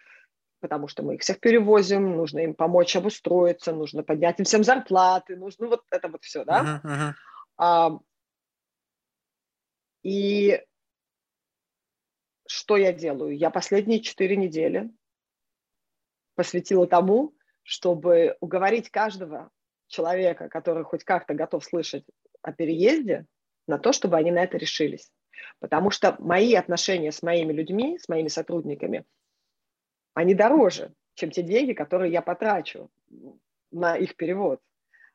потому 0.60 0.88
что 0.88 1.02
мы 1.02 1.14
их 1.14 1.22
всех 1.22 1.40
перевозим, 1.40 2.16
нужно 2.16 2.40
им 2.40 2.54
помочь 2.54 2.96
обустроиться, 2.96 3.72
нужно 3.72 4.02
поднять 4.02 4.38
им 4.38 4.44
всем 4.44 4.64
зарплаты, 4.64 5.36
нужно 5.36 5.66
ну, 5.66 5.70
вот 5.70 5.84
это 5.90 6.08
вот 6.08 6.24
все, 6.24 6.44
да. 6.44 6.80
Uh-huh, 6.84 6.90
uh-huh. 6.90 7.12
А, 7.58 7.98
и 10.02 10.62
что 12.46 12.76
я 12.76 12.92
делаю? 12.92 13.36
Я 13.36 13.50
последние 13.50 14.00
четыре 14.00 14.36
недели 14.36 14.90
посвятила 16.34 16.86
тому, 16.86 17.34
чтобы 17.62 18.36
уговорить 18.40 18.90
каждого 18.90 19.50
человека, 19.88 20.48
который 20.48 20.84
хоть 20.84 21.04
как-то 21.04 21.34
готов 21.34 21.64
слышать 21.64 22.04
о 22.42 22.52
переезде 22.52 23.26
на 23.66 23.78
то, 23.78 23.92
чтобы 23.92 24.16
они 24.16 24.30
на 24.30 24.42
это 24.42 24.56
решились. 24.56 25.10
Потому 25.60 25.90
что 25.90 26.16
мои 26.18 26.54
отношения 26.54 27.12
с 27.12 27.22
моими 27.22 27.52
людьми, 27.52 27.98
с 27.98 28.08
моими 28.08 28.28
сотрудниками, 28.28 29.04
они 30.14 30.34
дороже, 30.34 30.92
чем 31.14 31.30
те 31.30 31.42
деньги, 31.42 31.72
которые 31.72 32.12
я 32.12 32.22
потрачу 32.22 32.90
на 33.70 33.96
их 33.96 34.16
перевод. 34.16 34.60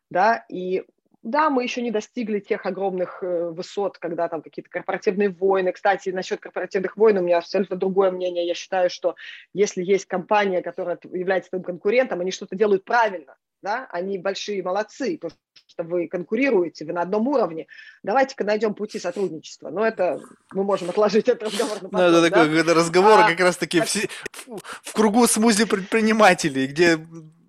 Да? 0.10 0.46
И 0.50 0.84
да, 1.24 1.50
мы 1.50 1.64
еще 1.64 1.82
не 1.82 1.92
достигли 1.92 2.40
тех 2.40 2.66
огромных 2.66 3.24
э, 3.24 3.50
высот, 3.50 3.98
когда 3.98 4.28
там 4.28 4.42
какие-то 4.42 4.70
корпоративные 4.70 5.30
войны. 5.30 5.72
Кстати, 5.72 6.10
насчет 6.10 6.42
корпоративных 6.42 6.98
войн 6.98 7.18
у 7.18 7.22
меня 7.22 7.38
абсолютно 7.38 7.78
другое 7.78 8.12
мнение. 8.12 8.46
Я 8.46 8.54
считаю, 8.54 8.90
что 8.90 9.16
если 9.54 9.84
есть 9.84 10.06
компания, 10.06 10.62
которая 10.62 11.00
является 11.12 11.52
твоим 11.52 11.64
конкурентом, 11.64 12.20
они 12.20 12.32
что-то 12.32 12.58
делают 12.58 12.84
правильно. 12.84 13.38
Да? 13.64 13.88
Они 13.92 14.18
большие 14.18 14.62
молодцы, 14.62 15.18
потому 15.18 15.40
что 15.68 15.84
вы 15.84 16.10
конкурируете, 16.10 16.84
вы 16.84 16.92
на 16.92 17.02
одном 17.02 17.30
уровне. 17.30 17.68
Давайте-ка 18.04 18.44
найдем 18.44 18.76
пути 18.76 19.00
сотрудничества. 19.00 19.70
Но 19.70 19.86
это 19.86 20.20
мы 20.52 20.66
можем 20.66 20.90
отложить 20.90 21.30
этот 21.30 21.44
разговор 21.44 21.82
на 21.82 21.90
потом. 21.90 22.12
Ну, 22.12 22.18
это 22.18 22.22
да? 22.22 22.30
такой 22.30 22.74
разговор 22.74 23.20
а, 23.20 23.30
как 23.30 23.40
раз-таки 23.40 23.80
так... 23.80 23.88
в, 23.90 24.60
в 24.84 24.94
кругу 24.94 25.26
смузи 25.28 25.64
предпринимателей, 25.64 26.68
где 26.68 26.98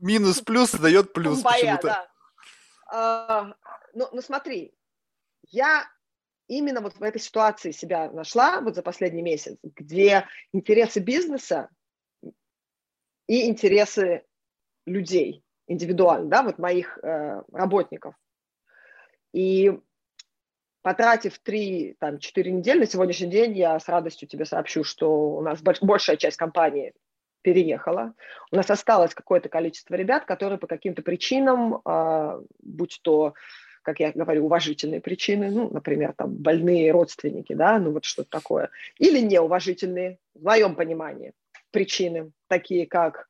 минус-плюс 0.01 0.70
дает 0.70 1.12
плюс 1.12 1.43
почему-то. 1.43 1.89
Да. 1.89 2.09
А, 2.93 3.55
ну, 3.93 4.09
ну 4.12 4.23
смотри, 4.23 4.73
я 5.49 5.85
именно 6.47 6.81
вот 6.81 6.95
в 6.95 7.03
этой 7.03 7.20
ситуации 7.20 7.73
себя 7.73 8.09
нашла 8.12 8.61
вот 8.61 8.77
за 8.77 8.82
последний 8.82 9.23
месяц, 9.23 9.59
где 9.65 10.28
интересы 10.53 11.01
бизнеса 11.01 11.70
и 13.27 13.49
интересы 13.49 14.23
людей 14.86 15.43
индивидуально, 15.66 16.28
да, 16.28 16.43
вот 16.43 16.59
моих 16.59 16.99
э, 17.03 17.43
работников. 17.53 18.15
И 19.32 19.73
потратив 20.82 21.41
3-4 21.47 21.97
недели, 22.51 22.81
на 22.81 22.86
сегодняшний 22.86 23.28
день 23.28 23.57
я 23.57 23.78
с 23.78 23.89
радостью 23.89 24.28
тебе 24.28 24.45
сообщу, 24.45 24.85
что 24.85 25.36
у 25.36 25.41
нас 25.41 25.61
большая 25.62 26.16
часть 26.16 26.36
компании 26.36 26.93
переехала. 27.43 28.15
У 28.51 28.57
нас 28.57 28.70
осталось 28.70 29.15
какое-то 29.15 29.49
количество 29.49 29.95
ребят, 29.95 30.24
которые 30.24 30.59
по 30.59 30.66
каким-то 30.66 31.03
причинам, 31.03 31.81
э, 31.85 32.43
будь 32.62 33.01
то 33.03 33.35
как 33.85 34.01
я 34.01 34.12
говорю, 34.12 34.47
уважительные 34.47 35.03
причины, 35.03 35.51
ну, 35.51 35.70
например, 35.70 36.15
там, 36.16 36.35
больные 36.35 36.91
родственники, 36.91 37.53
да, 37.53 37.78
ну, 37.78 37.93
вот 37.93 38.07
что-то 38.07 38.31
такое, 38.31 38.70
или 38.99 39.20
неуважительные, 39.20 40.19
в 40.35 40.43
моем 40.43 40.74
понимании, 40.74 41.35
причины, 41.70 42.32
такие 42.49 42.86
как 42.86 43.28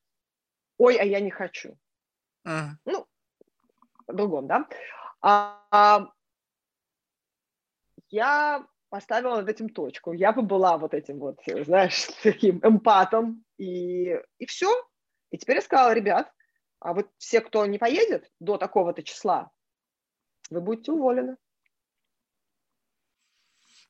«Ой, 0.78 0.96
а 0.96 1.04
я 1.04 1.18
не 1.18 1.30
хочу». 1.30 1.76
Uh. 2.46 2.70
Ну, 2.84 3.06
по-другому, 4.06 4.48
да. 4.48 4.68
А, 5.20 5.62
а, 5.70 6.08
я 8.10 8.66
поставила 8.90 9.36
над 9.36 9.48
этим 9.48 9.68
точку. 9.68 10.12
Я 10.12 10.32
бы 10.32 10.42
была 10.42 10.76
вот 10.78 10.94
этим 10.94 11.18
вот, 11.18 11.40
знаешь, 11.46 12.06
таким 12.22 12.60
эмпатом, 12.62 13.44
и, 13.58 14.20
и 14.38 14.46
все. 14.46 14.70
И 15.30 15.38
теперь 15.38 15.56
я 15.56 15.62
сказала, 15.62 15.92
ребят, 15.92 16.32
а 16.78 16.92
вот 16.92 17.08
все, 17.18 17.40
кто 17.40 17.66
не 17.66 17.78
поедет 17.78 18.30
до 18.40 18.56
такого-то 18.56 19.02
числа, 19.02 19.50
вы 20.50 20.60
будете 20.60 20.92
уволены. 20.92 21.36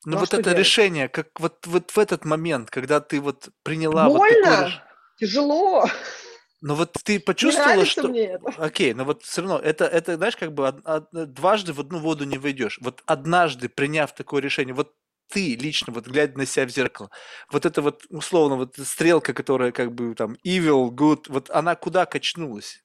Ну, 0.06 0.12
ну 0.12 0.18
вот 0.18 0.32
это 0.32 0.42
делать? 0.42 0.58
решение, 0.58 1.08
как 1.08 1.38
вот, 1.40 1.66
вот 1.66 1.90
в 1.90 1.98
этот 1.98 2.24
момент, 2.24 2.70
когда 2.70 3.00
ты 3.00 3.20
вот 3.20 3.48
приняла 3.62 4.08
Больно, 4.08 4.20
вот 4.20 4.44
такое... 4.44 4.82
тяжело. 5.18 5.84
Но 6.64 6.74
вот 6.74 6.92
ты 7.04 7.20
почувствовала, 7.20 7.84
что... 7.84 8.08
Мне 8.08 8.22
это. 8.22 8.46
Окей, 8.56 8.94
но 8.94 9.04
вот 9.04 9.22
все 9.22 9.42
равно, 9.42 9.58
это, 9.58 9.84
это 9.84 10.16
знаешь, 10.16 10.34
как 10.34 10.54
бы 10.54 10.66
од, 10.66 10.80
од, 10.86 11.34
дважды 11.34 11.74
в 11.74 11.80
одну 11.80 11.98
воду 11.98 12.24
не 12.24 12.38
войдешь. 12.38 12.78
Вот 12.80 13.02
однажды, 13.04 13.68
приняв 13.68 14.14
такое 14.14 14.40
решение, 14.40 14.74
вот 14.74 14.94
ты 15.28 15.56
лично, 15.56 15.92
вот 15.92 16.06
глядя 16.06 16.38
на 16.38 16.46
себя 16.46 16.64
в 16.64 16.70
зеркало, 16.70 17.10
вот 17.50 17.66
это 17.66 17.82
вот, 17.82 18.06
условно, 18.08 18.56
вот 18.56 18.76
стрелка, 18.78 19.34
которая 19.34 19.72
как 19.72 19.92
бы 19.92 20.14
там 20.14 20.38
evil, 20.42 20.88
good, 20.88 21.26
вот 21.28 21.50
она 21.50 21.74
куда 21.74 22.06
качнулась? 22.06 22.82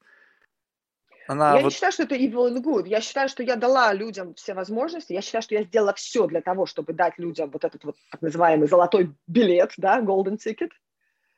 Она 1.29 1.55
я 1.55 1.61
вот... 1.61 1.69
не 1.69 1.73
считаю, 1.73 1.93
что 1.93 2.03
это 2.03 2.15
evil 2.15 2.53
and 2.53 2.61
good. 2.61 2.85
Я 2.85 2.99
считаю, 2.99 3.29
что 3.29 3.43
я 3.43 3.55
дала 3.55 3.93
людям 3.93 4.33
все 4.33 4.55
возможности. 4.55 5.13
Я 5.13 5.21
считаю, 5.21 5.41
что 5.41 5.55
я 5.55 5.63
сделала 5.63 5.93
все 5.93 6.27
для 6.27 6.41
того, 6.41 6.65
чтобы 6.65 6.91
дать 6.91 7.17
людям 7.17 7.49
вот 7.49 7.63
этот 7.63 7.85
вот 7.85 7.95
так 8.11 8.21
называемый 8.21 8.67
золотой 8.67 9.15
билет, 9.27 9.71
да, 9.77 10.01
golden 10.01 10.37
ticket. 10.37 10.71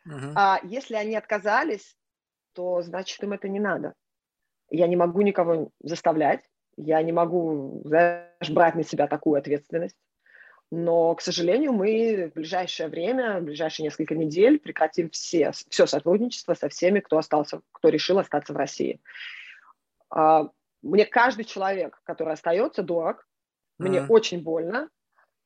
Uh-huh. 0.07 0.33
А 0.35 0.59
если 0.63 0.95
они 0.95 1.15
отказались, 1.15 1.95
то 2.53 2.81
значит 2.81 3.21
им 3.23 3.33
это 3.33 3.47
не 3.47 3.59
надо. 3.59 3.93
Я 4.69 4.87
не 4.87 4.95
могу 4.95 5.21
никого 5.21 5.69
заставлять. 5.81 6.41
Я 6.77 7.01
не 7.03 7.11
могу, 7.11 7.81
знаешь, 7.85 8.49
брать 8.49 8.75
на 8.75 8.83
себя 8.83 9.07
такую 9.07 9.37
ответственность. 9.37 9.97
Но, 10.71 11.13
к 11.15 11.21
сожалению, 11.21 11.73
мы 11.73 12.31
в 12.31 12.35
ближайшее 12.35 12.87
время, 12.87 13.41
в 13.41 13.43
ближайшие 13.43 13.83
несколько 13.83 14.15
недель 14.15 14.57
прекратим 14.57 15.09
все, 15.09 15.51
все 15.51 15.85
сотрудничество 15.85 16.53
со 16.53 16.69
всеми, 16.69 17.01
кто 17.01 17.17
остался, 17.17 17.61
кто 17.73 17.89
решил 17.89 18.19
остаться 18.19 18.53
в 18.53 18.57
России. 18.57 19.01
А, 20.09 20.49
мне 20.81 21.05
каждый 21.05 21.43
человек, 21.43 21.99
который 22.03 22.33
остается, 22.33 22.83
дорог. 22.83 23.27
Мне 23.79 23.99
mm. 23.99 24.05
очень 24.07 24.41
больно. 24.41 24.89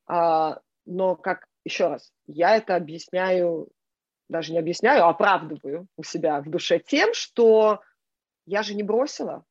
А, 0.06 0.60
но, 0.84 1.16
как 1.16 1.48
еще 1.64 1.88
раз, 1.88 2.12
я 2.28 2.56
это 2.56 2.76
объясняю, 2.76 3.68
даже 4.28 4.52
не 4.52 4.58
объясняю, 4.58 5.04
а 5.04 5.10
оправдываю 5.10 5.86
у 5.96 6.02
себя 6.02 6.40
в 6.40 6.50
душе 6.50 6.78
тем, 6.78 7.14
что 7.14 7.80
я 8.46 8.62
же 8.62 8.74
не 8.74 8.82
бросила. 8.82 9.44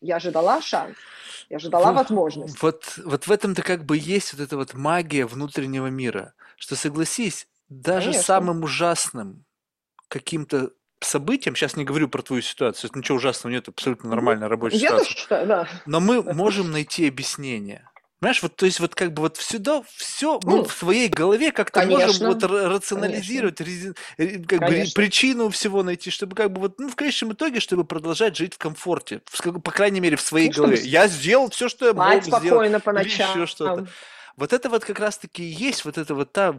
Я 0.00 0.18
же 0.18 0.32
дала 0.32 0.60
шанс, 0.60 0.96
я 1.48 1.60
же 1.60 1.68
дала 1.68 1.92
вот, 1.92 2.02
возможность. 2.02 2.60
Вот, 2.60 2.98
вот 3.04 3.26
в 3.26 3.30
этом-то 3.30 3.62
как 3.62 3.84
бы 3.84 3.96
есть 3.96 4.32
вот 4.32 4.42
эта 4.42 4.56
вот 4.56 4.74
магия 4.74 5.26
внутреннего 5.26 5.86
мира, 5.86 6.34
что 6.56 6.74
согласись, 6.74 7.46
даже 7.68 8.06
Конечно. 8.06 8.22
самым 8.22 8.64
ужасным 8.64 9.44
каким-то 10.08 10.72
событиям, 11.00 11.54
сейчас 11.54 11.76
не 11.76 11.84
говорю 11.84 12.08
про 12.08 12.22
твою 12.22 12.42
ситуацию, 12.42 12.90
ничего 12.94 13.16
ужасного 13.16 13.52
нет, 13.52 13.68
абсолютно 13.68 14.10
нормальная 14.10 14.48
рабочая 14.48 14.76
Я 14.76 14.88
ситуация. 14.88 15.14
Считаю, 15.14 15.46
да. 15.46 15.68
Но 15.86 16.00
мы 16.00 16.22
можем 16.34 16.72
найти 16.72 17.08
объяснение. 17.08 17.88
Понимаешь, 18.22 18.40
вот, 18.40 18.54
то 18.54 18.66
есть 18.66 18.78
вот 18.78 18.94
как 18.94 19.12
бы 19.14 19.22
вот 19.22 19.36
всегда 19.36 19.82
все 19.96 20.38
мы 20.44 20.58
ну, 20.58 20.64
в 20.64 20.72
своей 20.72 21.08
голове 21.08 21.50
как-то 21.50 21.84
можем 21.84 22.28
вот 22.28 22.44
рационализировать, 22.44 23.60
рези, 23.60 23.94
как 24.46 24.60
бы 24.60 24.84
причину 24.94 25.50
всего 25.50 25.82
найти, 25.82 26.12
чтобы 26.12 26.36
как 26.36 26.52
бы 26.52 26.60
вот, 26.60 26.78
ну, 26.78 26.88
в 26.88 26.94
конечном 26.94 27.32
итоге, 27.32 27.58
чтобы 27.58 27.82
продолжать 27.82 28.36
жить 28.36 28.54
в 28.54 28.58
комфорте, 28.58 29.22
в, 29.24 29.58
по 29.58 29.72
крайней 29.72 29.98
мере, 29.98 30.14
в 30.14 30.20
своей 30.20 30.50
ну, 30.50 30.54
голове. 30.54 30.82
Я 30.84 31.08
сделал 31.08 31.50
все, 31.50 31.68
что 31.68 31.86
я 31.86 31.94
мог 31.94 32.22
сделать. 32.22 32.84
по 32.84 32.92
ночам. 32.92 33.28
Еще 33.30 33.46
что-то. 33.46 33.88
Вот 34.36 34.52
это 34.52 34.68
вот 34.68 34.84
как 34.84 34.98
раз-таки 34.98 35.42
и 35.42 35.52
есть 35.52 35.84
вот 35.84 35.98
это 35.98 36.14
вот 36.14 36.32
та 36.32 36.54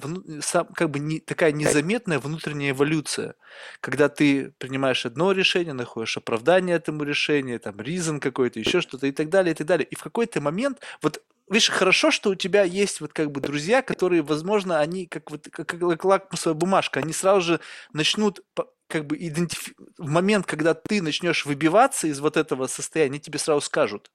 как 0.76 0.90
бы 0.90 1.00
не, 1.00 1.20
такая 1.20 1.52
незаметная 1.52 2.20
внутренняя 2.20 2.72
эволюция, 2.72 3.36
когда 3.82 4.10
ты 4.10 4.54
принимаешь 4.58 5.06
одно 5.06 5.32
решение, 5.32 5.74
находишь 5.74 6.18
оправдание 6.18 6.76
этому 6.76 7.04
решению, 7.04 7.60
там 7.60 7.80
ризон 7.80 8.20
какой-то, 8.20 8.60
еще 8.60 8.82
что-то 8.82 9.08
и 9.08 9.12
так 9.12 9.30
далее, 9.30 9.54
и 9.54 9.56
так 9.56 9.68
далее. 9.68 9.88
И 9.88 9.96
в 9.96 10.04
какой-то 10.04 10.42
момент, 10.42 10.80
вот 11.02 11.24
видишь, 11.50 11.70
хорошо, 11.70 12.12
что 12.12 12.30
у 12.30 12.36
тебя 12.36 12.64
есть 12.64 13.02
вот 13.02 13.14
как 13.14 13.32
бы 13.32 13.42
друзья, 13.42 13.82
которые, 13.82 14.22
возможно, 14.22 14.80
они 14.80 15.06
как 15.06 15.32
вот 15.32 15.48
как, 15.52 15.68
как 15.68 16.06
лакмусовая 16.06 16.56
бумажка, 16.56 17.00
они 17.00 17.14
сразу 17.14 17.42
же 17.42 17.60
начнут 17.92 18.42
как 18.88 19.08
бы 19.08 19.18
идентифи... 19.18 19.74
в 19.98 20.10
момент, 20.10 20.46
когда 20.46 20.74
ты 20.74 21.02
начнешь 21.02 21.46
выбиваться 21.46 22.08
из 22.08 22.20
вот 22.20 22.38
этого 22.38 22.68
состояния, 22.68 23.12
они 23.12 23.20
тебе 23.20 23.40
сразу 23.40 23.62
скажут. 23.62 24.12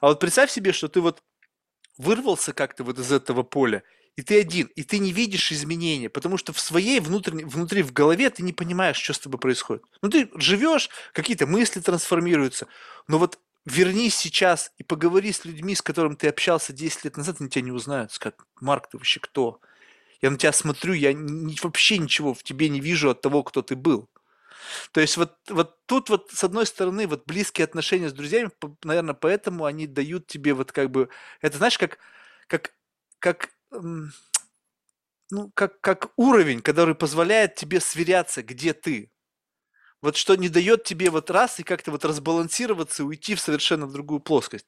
А 0.00 0.06
вот 0.06 0.20
представь 0.20 0.50
себе, 0.50 0.72
что 0.72 0.88
ты 0.88 1.00
вот 1.00 1.22
вырвался 1.98 2.52
как-то 2.52 2.84
вот 2.84 2.98
из 2.98 3.12
этого 3.12 3.42
поля, 3.42 3.82
и 4.16 4.22
ты 4.22 4.40
один, 4.40 4.66
и 4.74 4.82
ты 4.82 4.98
не 4.98 5.12
видишь 5.12 5.52
изменения, 5.52 6.08
потому 6.08 6.38
что 6.38 6.52
в 6.52 6.58
своей 6.58 6.98
внутренней, 7.00 7.44
внутри, 7.44 7.82
в 7.82 7.92
голове 7.92 8.30
ты 8.30 8.42
не 8.42 8.52
понимаешь, 8.52 8.96
что 8.96 9.12
с 9.12 9.18
тобой 9.18 9.38
происходит. 9.38 9.84
Ну, 10.02 10.08
ты 10.08 10.30
живешь, 10.34 10.90
какие-то 11.12 11.46
мысли 11.46 11.80
трансформируются, 11.80 12.66
но 13.06 13.18
вот 13.18 13.38
вернись 13.64 14.16
сейчас 14.16 14.72
и 14.78 14.82
поговори 14.82 15.32
с 15.32 15.44
людьми, 15.44 15.74
с 15.74 15.82
которыми 15.82 16.14
ты 16.14 16.28
общался 16.28 16.72
10 16.72 17.04
лет 17.04 17.16
назад, 17.16 17.36
они 17.40 17.50
тебя 17.50 17.62
не 17.62 17.72
узнают, 17.72 18.12
скажут, 18.12 18.40
Марк, 18.60 18.88
ты 18.88 18.96
вообще 18.96 19.20
кто? 19.20 19.60
Я 20.20 20.30
на 20.30 20.36
тебя 20.36 20.52
смотрю, 20.52 20.94
я 20.94 21.12
ни, 21.12 21.56
вообще 21.62 21.98
ничего 21.98 22.34
в 22.34 22.42
тебе 22.42 22.68
не 22.68 22.80
вижу 22.80 23.10
от 23.10 23.20
того, 23.20 23.42
кто 23.44 23.62
ты 23.62 23.76
был. 23.76 24.08
То 24.92 25.00
есть 25.00 25.16
вот, 25.16 25.36
вот 25.48 25.76
тут 25.86 26.10
вот 26.10 26.30
с 26.32 26.44
одной 26.44 26.66
стороны 26.66 27.06
вот 27.06 27.24
близкие 27.26 27.64
отношения 27.64 28.08
с 28.08 28.12
друзьями, 28.12 28.50
наверное, 28.84 29.14
поэтому 29.14 29.64
они 29.64 29.86
дают 29.86 30.26
тебе 30.26 30.54
вот 30.54 30.72
как 30.72 30.90
бы, 30.90 31.08
это 31.40 31.58
знаешь, 31.58 31.78
как, 31.78 31.98
как, 32.46 32.72
как, 33.18 33.50
ну, 35.30 35.50
как, 35.54 35.80
как 35.80 36.12
уровень, 36.16 36.62
который 36.62 36.94
позволяет 36.94 37.54
тебе 37.54 37.80
сверяться, 37.80 38.42
где 38.42 38.72
ты. 38.72 39.10
Вот 40.00 40.16
что 40.16 40.36
не 40.36 40.48
дает 40.48 40.84
тебе 40.84 41.10
вот 41.10 41.30
раз 41.30 41.58
и 41.60 41.64
как-то 41.64 41.90
вот 41.90 42.04
разбалансироваться, 42.04 43.04
уйти 43.04 43.34
в 43.34 43.40
совершенно 43.40 43.88
другую 43.88 44.20
плоскость 44.20 44.66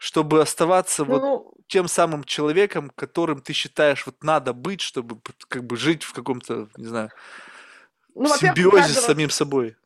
чтобы 0.00 0.40
оставаться 0.40 1.04
ну, 1.04 1.20
вот 1.20 1.54
тем 1.68 1.86
самым 1.86 2.24
человеком, 2.24 2.90
которым 2.96 3.42
ты 3.42 3.52
считаешь 3.52 4.06
вот 4.06 4.24
надо 4.24 4.54
быть, 4.54 4.80
чтобы 4.80 5.20
как 5.48 5.64
бы 5.66 5.76
жить 5.76 6.04
в 6.04 6.14
каком-то, 6.14 6.68
не 6.78 6.86
знаю, 6.86 7.10
ну, 8.14 8.28
симбиозе 8.36 8.76
каждого... 8.76 9.00
с 9.00 9.06
самим 9.06 9.30
собой. 9.30 9.76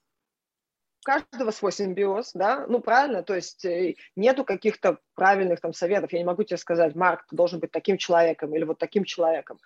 каждого 1.05 1.51
свой 1.51 1.73
симбиоз, 1.73 2.33
да, 2.35 2.67
ну 2.69 2.81
правильно, 2.81 3.23
то 3.23 3.35
есть 3.35 3.65
э, 3.65 3.97
нету 4.17 4.45
каких-то 4.45 4.99
правильных 5.15 5.61
там 5.61 5.73
советов, 5.73 6.13
я 6.13 6.19
не 6.19 6.25
могу 6.25 6.43
тебе 6.43 6.57
сказать, 6.57 6.95
Марк, 6.95 7.27
ты 7.29 7.37
должен 7.37 7.61
быть 7.61 7.71
таким 7.71 7.99
человеком 7.99 8.55
или 8.55 8.65
вот 8.65 8.79
таким 8.79 9.05
человеком. 9.05 9.59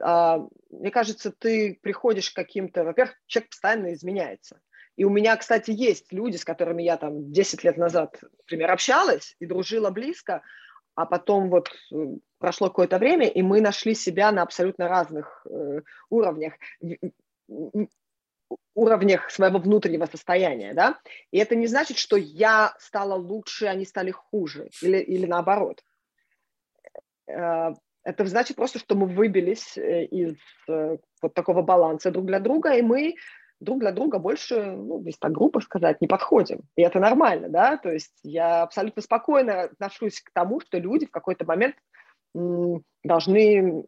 А, 0.00 0.40
мне 0.70 0.90
кажется, 0.90 1.30
ты 1.30 1.78
приходишь 1.82 2.30
к 2.30 2.36
каким-то, 2.36 2.84
во-первых, 2.84 3.16
человек 3.26 3.50
постоянно 3.50 3.94
изменяется. 3.94 4.60
И 4.96 5.04
у 5.04 5.10
меня, 5.10 5.36
кстати, 5.36 5.70
есть 5.70 6.12
люди, 6.12 6.36
с 6.36 6.44
которыми 6.44 6.82
я 6.82 6.96
там 6.96 7.32
10 7.32 7.64
лет 7.64 7.76
назад, 7.76 8.20
например, 8.38 8.70
общалась 8.70 9.36
и 9.40 9.46
дружила 9.46 9.90
близко, 9.90 10.42
а 10.94 11.06
потом 11.06 11.50
вот 11.50 11.70
э, 11.92 11.96
прошло 12.38 12.68
какое-то 12.68 12.98
время, 12.98 13.26
и 13.26 13.42
мы 13.42 13.60
нашли 13.60 13.94
себя 13.94 14.30
на 14.30 14.42
абсолютно 14.42 14.86
разных 14.88 15.44
э, 15.48 15.80
уровнях 16.10 16.54
уровнях 18.74 19.30
своего 19.30 19.58
внутреннего 19.58 20.06
состояния, 20.06 20.74
да, 20.74 20.98
и 21.30 21.38
это 21.38 21.54
не 21.54 21.66
значит, 21.66 21.98
что 21.98 22.16
я 22.16 22.74
стала 22.78 23.14
лучше, 23.14 23.66
они 23.66 23.84
стали 23.84 24.10
хуже, 24.10 24.68
или, 24.82 24.98
или 24.98 25.26
наоборот. 25.26 25.82
Э, 27.26 27.72
это 28.02 28.26
значит 28.26 28.56
просто, 28.56 28.78
что 28.78 28.94
мы 28.94 29.06
выбились 29.06 29.78
э, 29.78 30.04
из 30.04 30.36
э, 30.68 30.98
вот 31.22 31.34
такого 31.34 31.62
баланса 31.62 32.10
друг 32.10 32.26
для 32.26 32.40
друга, 32.40 32.74
и 32.74 32.82
мы 32.82 33.14
друг 33.60 33.80
для 33.80 33.92
друга 33.92 34.18
больше, 34.18 34.60
ну, 34.60 35.02
если 35.04 35.18
так 35.18 35.32
грубо 35.32 35.60
сказать, 35.60 36.00
не 36.00 36.08
подходим. 36.08 36.60
И 36.76 36.82
это 36.82 37.00
нормально, 37.00 37.48
да, 37.48 37.76
то 37.76 37.90
есть 37.90 38.12
я 38.22 38.62
абсолютно 38.62 39.02
спокойно 39.02 39.62
отношусь 39.62 40.20
к 40.20 40.30
тому, 40.32 40.60
что 40.60 40.78
люди 40.78 41.06
в 41.06 41.10
какой-то 41.10 41.44
момент 41.46 41.76
должны, 43.04 43.84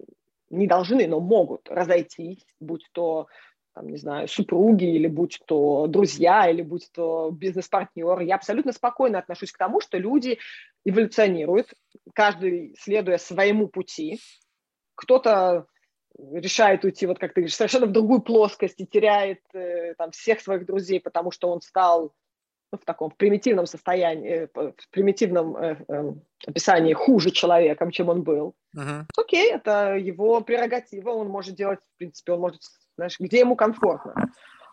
не 0.50 0.66
должны, 0.66 1.06
но 1.06 1.20
могут 1.20 1.68
разойтись, 1.68 2.46
будь 2.60 2.86
то 2.92 3.26
там, 3.74 3.88
не 3.88 3.98
знаю, 3.98 4.26
супруги, 4.26 4.86
или 4.86 5.06
будь 5.06 5.38
то 5.44 5.86
друзья, 5.86 6.48
или 6.48 6.62
будь 6.62 6.88
то 6.92 7.30
бизнес-партнер. 7.30 8.20
Я 8.20 8.36
абсолютно 8.36 8.72
спокойно 8.72 9.18
отношусь 9.18 9.52
к 9.52 9.58
тому, 9.58 9.80
что 9.80 9.98
люди 9.98 10.38
эволюционируют, 10.86 11.74
каждый 12.14 12.74
следуя 12.78 13.18
своему 13.18 13.68
пути. 13.68 14.18
Кто-то 14.94 15.66
решает 16.18 16.84
уйти, 16.84 17.04
вот 17.04 17.18
как 17.18 17.34
ты 17.34 17.42
говоришь, 17.42 17.54
совершенно 17.54 17.86
в 17.86 17.92
другую 17.92 18.22
плоскость 18.22 18.80
и 18.80 18.86
теряет 18.86 19.40
э, 19.52 19.94
там 19.98 20.10
всех 20.12 20.40
своих 20.40 20.64
друзей, 20.64 20.98
потому 20.98 21.30
что 21.30 21.50
он 21.50 21.60
стал 21.60 22.14
в 22.78 22.84
таком 22.84 23.10
примитивном 23.10 23.66
состоянии, 23.66 24.30
э, 24.30 24.48
в 24.54 24.90
примитивном 24.90 25.56
э, 25.56 25.76
э, 25.88 26.12
описании 26.46 26.92
хуже 26.92 27.30
человеком, 27.30 27.90
чем 27.90 28.08
он 28.08 28.22
был. 28.22 28.54
Uh-huh. 28.76 29.04
Окей, 29.16 29.52
это 29.52 29.96
его 29.96 30.40
прерогатива, 30.40 31.10
он 31.10 31.28
может 31.28 31.54
делать, 31.54 31.80
в 31.80 31.98
принципе, 31.98 32.32
он 32.32 32.40
может 32.40 32.60
знаешь, 32.96 33.18
где 33.20 33.40
ему 33.40 33.56
комфортно. 33.56 34.14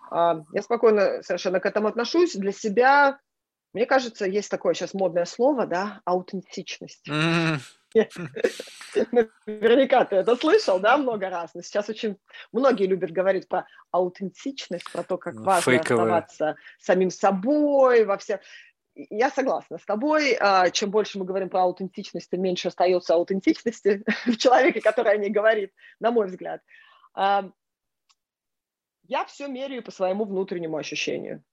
А, 0.09 0.43
я 0.53 0.61
спокойно 0.61 1.21
совершенно 1.23 1.59
к 1.59 1.65
этому 1.65 1.87
отношусь. 1.87 2.35
Для 2.35 2.51
себя, 2.51 3.19
мне 3.73 3.85
кажется, 3.85 4.25
есть 4.25 4.49
такое 4.49 4.73
сейчас 4.73 4.93
модное 4.93 5.25
слово, 5.25 5.67
да, 5.67 6.01
аутентичность. 6.05 7.07
Наверняка 9.45 10.05
ты 10.05 10.17
это 10.17 10.35
слышал, 10.35 10.79
да, 10.79 10.97
много 10.97 11.29
раз. 11.29 11.53
Но 11.53 11.61
сейчас 11.61 11.89
очень 11.89 12.17
многие 12.51 12.87
любят 12.87 13.11
говорить 13.11 13.47
про 13.47 13.65
аутентичность, 13.91 14.91
про 14.91 15.03
то, 15.03 15.17
как 15.17 15.35
ну, 15.35 15.43
важно 15.43 15.79
оставаться 15.79 16.55
самим 16.79 17.09
собой 17.09 18.05
во 18.05 18.17
всем. 18.17 18.39
Я 18.95 19.29
согласна 19.31 19.77
с 19.77 19.85
тобой. 19.85 20.37
А, 20.39 20.69
чем 20.69 20.91
больше 20.91 21.17
мы 21.17 21.25
говорим 21.25 21.49
про 21.49 21.63
аутентичность, 21.63 22.29
тем 22.29 22.41
меньше 22.41 22.67
остается 22.67 23.15
аутентичности 23.15 24.03
в 24.25 24.37
человеке, 24.37 24.81
который 24.81 25.13
о 25.13 25.17
ней 25.17 25.29
говорит, 25.29 25.73
на 25.99 26.11
мой 26.11 26.27
взгляд. 26.27 26.61
А, 27.13 27.49
я 29.03 29.25
все 29.25 29.47
меряю 29.47 29.83
по 29.83 29.91
своему 29.91 30.25
внутреннему 30.25 30.77
ощущению. 30.77 31.43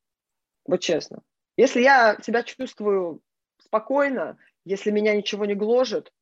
Вот 0.67 0.81
честно. 0.81 1.23
Если 1.57 1.81
я 1.81 2.17
себя 2.23 2.43
чувствую 2.43 3.23
спокойно, 3.59 4.39
если 4.65 4.91
меня 4.91 5.15
ничего 5.15 5.45
не 5.47 5.55
гложет, 5.55 6.13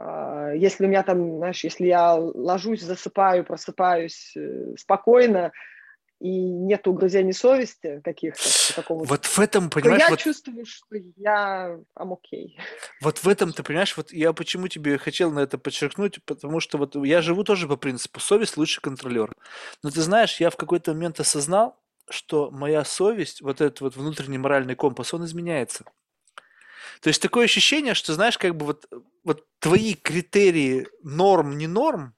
если 0.00 0.86
у 0.86 0.88
меня 0.88 1.02
там, 1.02 1.38
знаешь, 1.38 1.62
если 1.62 1.86
я 1.86 2.14
ложусь, 2.14 2.82
засыпаю, 2.82 3.44
просыпаюсь 3.44 4.32
э, 4.36 4.74
спокойно, 4.76 5.52
и 6.20 6.30
нет 6.30 6.86
угрызений 6.86 7.32
совести 7.32 8.00
каких-то. 8.02 8.42
Вот 8.88 9.26
в 9.26 9.38
этом, 9.38 9.68
понимаешь, 9.68 10.00
я 10.00 10.08
вот... 10.08 10.18
чувствую, 10.18 10.64
что 10.64 10.96
я 11.16 11.78
I'm 11.98 12.10
okay. 12.12 12.52
Вот 13.00 13.18
в 13.18 13.28
этом, 13.28 13.52
ты 13.52 13.62
понимаешь, 13.62 13.96
вот 13.96 14.12
я 14.12 14.32
почему 14.32 14.68
тебе 14.68 14.96
хотел 14.96 15.30
на 15.30 15.40
это 15.40 15.58
подчеркнуть, 15.58 16.24
потому 16.24 16.60
что 16.60 16.78
вот 16.78 16.96
я 16.96 17.20
живу 17.20 17.44
тоже 17.44 17.68
по 17.68 17.76
принципу 17.76 18.20
совесть 18.20 18.56
лучше 18.56 18.80
контролер. 18.80 19.32
Но 19.82 19.90
ты 19.90 20.00
знаешь, 20.00 20.40
я 20.40 20.50
в 20.50 20.56
какой-то 20.56 20.92
момент 20.94 21.20
осознал, 21.20 21.78
что 22.08 22.50
моя 22.50 22.84
совесть, 22.84 23.42
вот 23.42 23.60
этот 23.60 23.80
вот 23.80 23.96
внутренний 23.96 24.38
моральный 24.38 24.76
компас, 24.76 25.12
он 25.14 25.24
изменяется. 25.24 25.84
То 27.00 27.08
есть 27.08 27.20
такое 27.22 27.44
ощущение, 27.44 27.94
что, 27.94 28.14
знаешь, 28.14 28.38
как 28.38 28.56
бы 28.56 28.66
вот, 28.66 28.86
вот 29.24 29.44
твои 29.58 29.94
критерии 29.94 30.86
норм, 31.02 31.56
не 31.58 31.66
норм, 31.66 32.14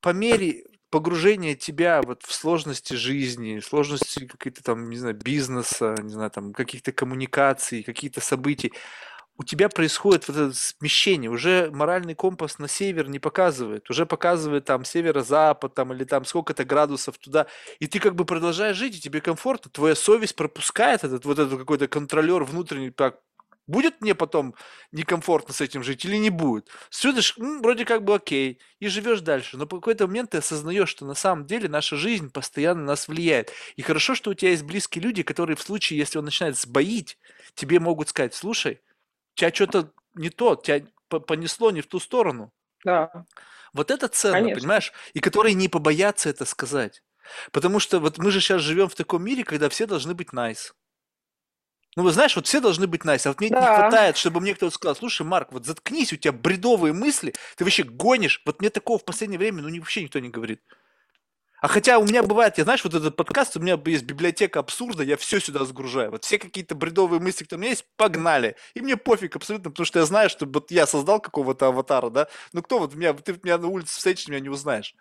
по 0.00 0.10
мере 0.10 0.64
погружение 0.90 1.56
тебя 1.56 2.02
вот 2.02 2.22
в 2.22 2.32
сложности 2.32 2.94
жизни, 2.94 3.58
сложности 3.60 4.26
какие-то 4.26 4.62
там, 4.62 4.90
не 4.90 4.96
знаю, 4.96 5.16
бизнеса, 5.16 5.96
не 6.00 6.10
знаю, 6.12 6.30
там 6.30 6.52
каких-то 6.52 6.92
коммуникаций, 6.92 7.82
какие-то 7.82 8.20
событий, 8.20 8.72
у 9.36 9.42
тебя 9.42 9.68
происходит 9.68 10.28
вот 10.28 10.36
это 10.36 10.52
смещение, 10.54 11.30
уже 11.30 11.70
моральный 11.72 12.14
компас 12.14 12.58
на 12.58 12.68
север 12.68 13.08
не 13.08 13.18
показывает, 13.18 13.90
уже 13.90 14.06
показывает 14.06 14.64
там 14.66 14.84
северо-запад 14.84 15.74
там 15.74 15.92
или 15.92 16.04
там 16.04 16.24
сколько-то 16.24 16.64
градусов 16.64 17.18
туда, 17.18 17.46
и 17.80 17.88
ты 17.88 17.98
как 17.98 18.14
бы 18.14 18.24
продолжаешь 18.24 18.76
жить, 18.76 18.96
и 18.96 19.00
тебе 19.00 19.20
комфортно, 19.20 19.70
твоя 19.72 19.96
совесть 19.96 20.36
пропускает 20.36 21.02
этот 21.02 21.24
вот 21.24 21.38
этот 21.38 21.58
какой-то 21.58 21.88
контролер 21.88 22.44
внутренний, 22.44 22.90
так, 22.90 23.18
Будет 23.66 24.02
мне 24.02 24.14
потом 24.14 24.54
некомфортно 24.92 25.54
с 25.54 25.60
этим 25.60 25.82
жить 25.82 26.04
или 26.04 26.16
не 26.16 26.28
будет? 26.28 26.68
Судишь, 26.90 27.34
ну, 27.38 27.62
вроде 27.62 27.86
как 27.86 28.04
бы 28.04 28.14
окей, 28.14 28.60
и 28.78 28.88
живешь 28.88 29.20
дальше. 29.20 29.56
Но 29.56 29.66
по 29.66 29.76
какой-то 29.76 30.06
момент 30.06 30.30
ты 30.30 30.38
осознаешь, 30.38 30.90
что 30.90 31.06
на 31.06 31.14
самом 31.14 31.46
деле 31.46 31.68
наша 31.68 31.96
жизнь 31.96 32.30
постоянно 32.30 32.84
нас 32.84 33.08
влияет. 33.08 33.52
И 33.76 33.82
хорошо, 33.82 34.14
что 34.14 34.30
у 34.30 34.34
тебя 34.34 34.50
есть 34.50 34.64
близкие 34.64 35.02
люди, 35.02 35.22
которые 35.22 35.56
в 35.56 35.62
случае, 35.62 35.98
если 35.98 36.18
он 36.18 36.26
начинает 36.26 36.58
сбоить, 36.58 37.18
тебе 37.54 37.80
могут 37.80 38.10
сказать, 38.10 38.34
слушай, 38.34 38.82
тебя 39.34 39.52
что-то 39.52 39.92
не 40.14 40.28
то, 40.28 40.56
тебя 40.56 40.86
понесло 41.08 41.70
не 41.70 41.80
в 41.80 41.86
ту 41.86 42.00
сторону. 42.00 42.52
Да. 42.84 43.24
Вот 43.72 43.90
это 43.90 44.08
ценно, 44.08 44.34
Конечно. 44.34 44.60
понимаешь? 44.60 44.92
И 45.14 45.20
которые 45.20 45.54
не 45.54 45.68
побоятся 45.68 46.28
это 46.28 46.44
сказать. 46.44 47.02
Потому 47.50 47.80
что 47.80 47.98
вот 47.98 48.18
мы 48.18 48.30
же 48.30 48.40
сейчас 48.40 48.60
живем 48.60 48.88
в 48.88 48.94
таком 48.94 49.24
мире, 49.24 49.44
когда 49.44 49.68
все 49.68 49.86
должны 49.86 50.14
быть 50.14 50.28
nice. 50.28 50.72
Ну, 51.96 52.02
вы 52.02 52.12
знаешь, 52.12 52.34
вот 52.34 52.46
все 52.46 52.60
должны 52.60 52.86
быть 52.86 53.02
nice, 53.02 53.26
а 53.26 53.30
вот 53.30 53.40
мне 53.40 53.50
да. 53.50 53.60
не 53.60 53.66
хватает, 53.66 54.16
чтобы 54.16 54.40
мне 54.40 54.54
кто-то 54.54 54.74
сказал, 54.74 54.96
слушай, 54.96 55.22
Марк, 55.22 55.52
вот 55.52 55.64
заткнись, 55.64 56.12
у 56.12 56.16
тебя 56.16 56.32
бредовые 56.32 56.92
мысли, 56.92 57.34
ты 57.56 57.64
вообще 57.64 57.84
гонишь. 57.84 58.42
Вот 58.44 58.60
мне 58.60 58.70
такого 58.70 58.98
в 58.98 59.04
последнее 59.04 59.38
время, 59.38 59.62
ну, 59.62 59.78
вообще 59.78 60.02
никто 60.02 60.18
не 60.18 60.28
говорит. 60.28 60.60
А 61.64 61.68
хотя 61.68 61.98
у 61.98 62.04
меня 62.04 62.22
бывает, 62.22 62.58
я 62.58 62.64
знаешь, 62.64 62.84
вот 62.84 62.92
этот 62.92 63.16
подкаст, 63.16 63.56
у 63.56 63.60
меня 63.60 63.80
есть 63.86 64.04
библиотека 64.04 64.60
абсурда, 64.60 65.02
я 65.02 65.16
все 65.16 65.40
сюда 65.40 65.64
сгружаю. 65.64 66.10
Вот 66.10 66.24
все 66.24 66.38
какие-то 66.38 66.74
бредовые 66.74 67.20
мысли, 67.20 67.44
которые 67.44 67.58
у 67.58 67.62
меня 67.62 67.70
есть, 67.70 67.86
погнали. 67.96 68.56
И 68.74 68.82
мне 68.82 68.98
пофиг 68.98 69.34
абсолютно, 69.36 69.70
потому 69.70 69.86
что 69.86 70.00
я 70.00 70.04
знаю, 70.04 70.28
что 70.28 70.44
вот 70.44 70.70
я 70.70 70.86
создал 70.86 71.20
какого-то 71.20 71.68
аватара, 71.68 72.10
да. 72.10 72.28
Ну 72.52 72.60
кто 72.60 72.80
вот 72.80 72.94
меня, 72.94 73.14
ты 73.14 73.38
меня 73.42 73.56
на 73.56 73.68
улице 73.68 73.96
встретишь, 73.96 74.28
меня 74.28 74.40
не 74.40 74.50
узнаешь. 74.50 74.94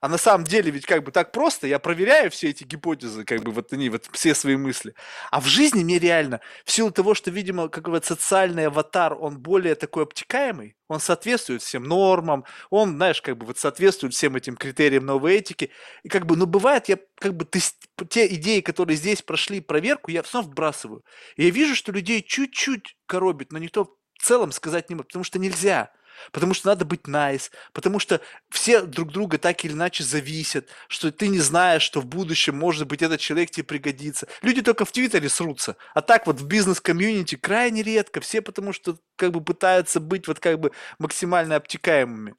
А 0.00 0.08
на 0.08 0.16
самом 0.16 0.44
деле 0.44 0.70
ведь 0.70 0.86
как 0.86 1.04
бы 1.04 1.12
так 1.12 1.30
просто, 1.30 1.66
я 1.66 1.78
проверяю 1.78 2.30
все 2.30 2.48
эти 2.48 2.64
гипотезы, 2.64 3.24
как 3.24 3.42
бы 3.42 3.52
вот 3.52 3.72
они, 3.74 3.90
вот 3.90 4.08
все 4.12 4.34
свои 4.34 4.56
мысли. 4.56 4.94
А 5.30 5.40
в 5.40 5.46
жизни 5.46 5.84
мне 5.84 5.98
реально, 5.98 6.40
в 6.64 6.72
силу 6.72 6.90
того, 6.90 7.14
что, 7.14 7.30
видимо, 7.30 7.68
как 7.68 7.90
бы 7.90 8.00
социальный 8.02 8.68
аватар, 8.68 9.12
он 9.12 9.38
более 9.38 9.74
такой 9.74 10.04
обтекаемый, 10.04 10.74
он 10.88 11.00
соответствует 11.00 11.60
всем 11.60 11.84
нормам, 11.84 12.46
он, 12.70 12.96
знаешь, 12.96 13.20
как 13.20 13.36
бы 13.36 13.44
вот 13.44 13.58
соответствует 13.58 14.14
всем 14.14 14.36
этим 14.36 14.56
критериям 14.56 15.04
новой 15.04 15.34
этики. 15.34 15.70
И 16.02 16.08
как 16.08 16.24
бы, 16.24 16.34
ну 16.34 16.46
бывает, 16.46 16.88
я 16.88 16.98
как 17.16 17.36
бы 17.36 17.44
ты, 17.44 17.60
те 18.08 18.26
идеи, 18.34 18.60
которые 18.60 18.96
здесь 18.96 19.20
прошли 19.20 19.60
проверку, 19.60 20.10
я 20.10 20.24
снова 20.24 20.46
вбрасываю. 20.46 21.04
И 21.36 21.44
я 21.44 21.50
вижу, 21.50 21.74
что 21.74 21.92
людей 21.92 22.22
чуть-чуть 22.22 22.96
коробит, 23.06 23.52
но 23.52 23.58
никто 23.58 23.84
в 23.84 24.22
целом 24.22 24.50
сказать 24.52 24.88
не 24.88 24.94
может, 24.94 25.08
потому 25.08 25.24
что 25.24 25.38
нельзя 25.38 25.92
потому 26.32 26.54
что 26.54 26.68
надо 26.68 26.84
быть 26.84 27.02
nice, 27.02 27.50
потому 27.72 27.98
что 27.98 28.20
все 28.50 28.82
друг 28.82 29.12
друга 29.12 29.38
так 29.38 29.64
или 29.64 29.72
иначе 29.72 30.04
зависят, 30.04 30.68
что 30.88 31.10
ты 31.10 31.28
не 31.28 31.38
знаешь, 31.38 31.82
что 31.82 32.00
в 32.00 32.06
будущем, 32.06 32.56
может 32.56 32.86
быть, 32.86 33.02
этот 33.02 33.20
человек 33.20 33.50
тебе 33.50 33.64
пригодится. 33.64 34.28
Люди 34.42 34.62
только 34.62 34.84
в 34.84 34.92
Твиттере 34.92 35.28
срутся, 35.28 35.76
а 35.94 36.02
так 36.02 36.26
вот 36.26 36.40
в 36.40 36.46
бизнес-комьюнити 36.46 37.36
крайне 37.36 37.82
редко, 37.82 38.20
все 38.20 38.42
потому 38.42 38.72
что 38.72 38.98
как 39.16 39.32
бы 39.32 39.42
пытаются 39.42 40.00
быть 40.00 40.28
вот 40.28 40.40
как 40.40 40.58
бы 40.58 40.72
максимально 40.98 41.56
обтекаемыми. 41.56 42.34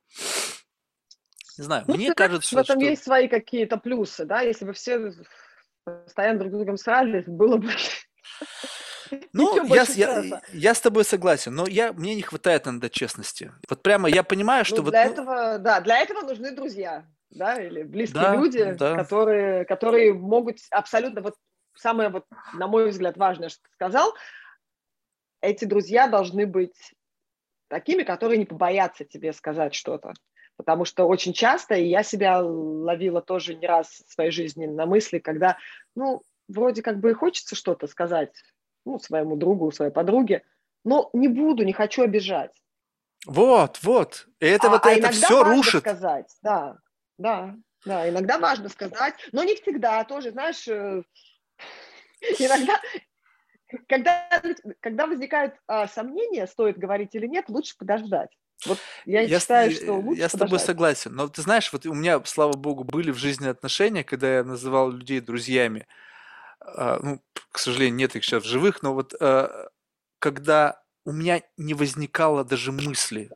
Не 1.58 1.64
знаю, 1.64 1.84
ну, 1.88 1.96
мне 1.96 2.14
кажется, 2.14 2.56
в 2.56 2.58
этом 2.58 2.80
что... 2.80 2.90
есть 2.90 3.04
свои 3.04 3.28
какие-то 3.28 3.78
плюсы, 3.78 4.26
да, 4.26 4.42
если 4.42 4.66
бы 4.66 4.74
все 4.74 5.12
постоянно 5.84 6.40
друг 6.40 6.52
с 6.52 6.56
другом 6.56 6.78
срались, 6.78 7.26
было 7.26 7.58
бы 7.58 7.70
ну, 9.34 9.66
я, 9.66 9.86
я, 9.96 10.42
я 10.54 10.74
с 10.74 10.82
тобой 10.82 11.06
согласен, 11.06 11.54
но 11.54 11.68
я, 11.68 11.94
мне 11.94 12.16
не 12.16 12.22
хватает 12.22 12.68
иногда 12.68 12.90
честности. 12.90 13.52
Вот 13.70 13.82
прямо 13.82 14.10
я 14.10 14.24
понимаю, 14.24 14.66
что... 14.66 14.78
Ну, 14.78 14.84
вот, 14.84 14.92
для 14.92 15.06
ну... 15.06 15.12
этого, 15.12 15.58
да, 15.60 15.82
для 15.82 16.00
этого 16.00 16.22
нужны 16.22 16.52
друзья, 16.52 17.06
да, 17.30 17.62
или 17.62 17.84
близкие 17.84 18.24
да, 18.24 18.36
люди, 18.36 18.72
да. 18.74 18.96
Которые, 18.96 19.66
которые 19.66 20.14
могут 20.14 20.58
абсолютно... 20.72 21.22
Вот 21.22 21.36
самое, 21.76 22.10
вот, 22.10 22.26
на 22.54 22.68
мой 22.68 22.90
взгляд, 22.90 23.18
важное, 23.18 23.50
что 23.50 23.62
ты 23.64 23.70
сказал, 23.74 24.14
эти 25.42 25.66
друзья 25.66 26.08
должны 26.08 26.46
быть 26.46 26.94
такими, 27.68 28.04
которые 28.04 28.38
не 28.38 28.46
побоятся 28.46 29.06
тебе 29.06 29.34
сказать 29.34 29.74
что-то. 29.74 30.14
Потому 30.58 30.86
что 30.86 31.06
очень 31.06 31.34
часто, 31.34 31.76
и 31.76 31.88
я 31.88 32.04
себя 32.04 32.42
ловила 32.42 33.22
тоже 33.22 33.56
не 33.56 33.66
раз 33.66 34.04
в 34.06 34.14
своей 34.14 34.32
жизни 34.32 34.68
на 34.68 34.86
мысли, 34.86 35.18
когда, 35.18 35.58
ну, 35.96 36.22
вроде 36.48 36.84
как 36.84 37.00
бы 37.00 37.12
и 37.12 37.16
хочется 37.16 37.56
что-то 37.56 37.88
сказать 37.88 38.32
ну, 38.86 39.00
своему 39.00 39.36
другу, 39.36 39.72
своей 39.72 39.92
подруге, 39.92 40.44
но 40.84 41.10
не 41.14 41.28
буду, 41.28 41.64
не 41.64 41.74
хочу 41.74 42.04
обижать. 42.04 42.52
Вот, 43.26 43.80
вот. 43.84 44.28
И 44.40 44.46
это 44.46 44.68
а, 44.68 44.70
вот 44.72 44.86
а 44.86 44.92
это 44.92 45.10
все 45.12 45.44
рушит. 45.44 45.82
сказать, 45.82 46.32
да, 46.42 46.78
да, 47.18 47.56
да. 47.86 48.10
Иногда 48.10 48.40
важно 48.40 48.70
сказать, 48.70 49.14
но 49.32 49.44
не 49.44 49.56
всегда. 49.56 50.04
Тоже, 50.04 50.32
знаешь, 50.32 50.68
э, 50.68 51.04
иногда, 52.40 52.82
когда, 53.88 54.42
когда 54.80 55.06
возникают 55.06 55.56
а, 55.68 55.88
сомнения, 55.88 56.48
стоит 56.48 56.80
говорить 56.80 57.14
или 57.14 57.28
нет, 57.28 57.46
лучше 57.48 57.78
подождать. 57.78 58.30
Вот 58.66 58.80
я, 59.06 59.22
я 59.22 59.40
считаю, 59.40 59.72
что 59.72 59.94
лучше 59.94 60.22
Я 60.22 60.30
с 60.30 60.34
тобой 60.34 60.60
согласен. 60.60 61.14
Но 61.14 61.28
ты 61.28 61.42
знаешь, 61.42 61.72
вот 61.74 61.86
у 61.86 61.94
меня, 61.94 62.22
слава 62.26 62.54
богу, 62.54 62.84
были 62.84 63.12
в 63.12 63.18
жизни 63.18 63.48
отношения, 63.48 64.04
когда 64.04 64.38
я 64.38 64.44
называл 64.44 64.92
людей 64.92 65.20
друзьями. 65.20 65.88
А, 65.88 66.11
ну, 67.02 67.22
к 67.52 67.60
сожалению, 67.60 67.96
нет 67.96 68.16
их 68.16 68.24
сейчас 68.24 68.44
в 68.44 68.48
живых, 68.48 68.82
но 68.82 68.94
вот 68.94 69.14
а, 69.20 69.70
когда 70.20 70.82
у 71.06 71.12
меня 71.12 71.42
не 71.58 71.74
возникало 71.74 72.44
даже 72.44 72.72
мысли, 72.72 73.30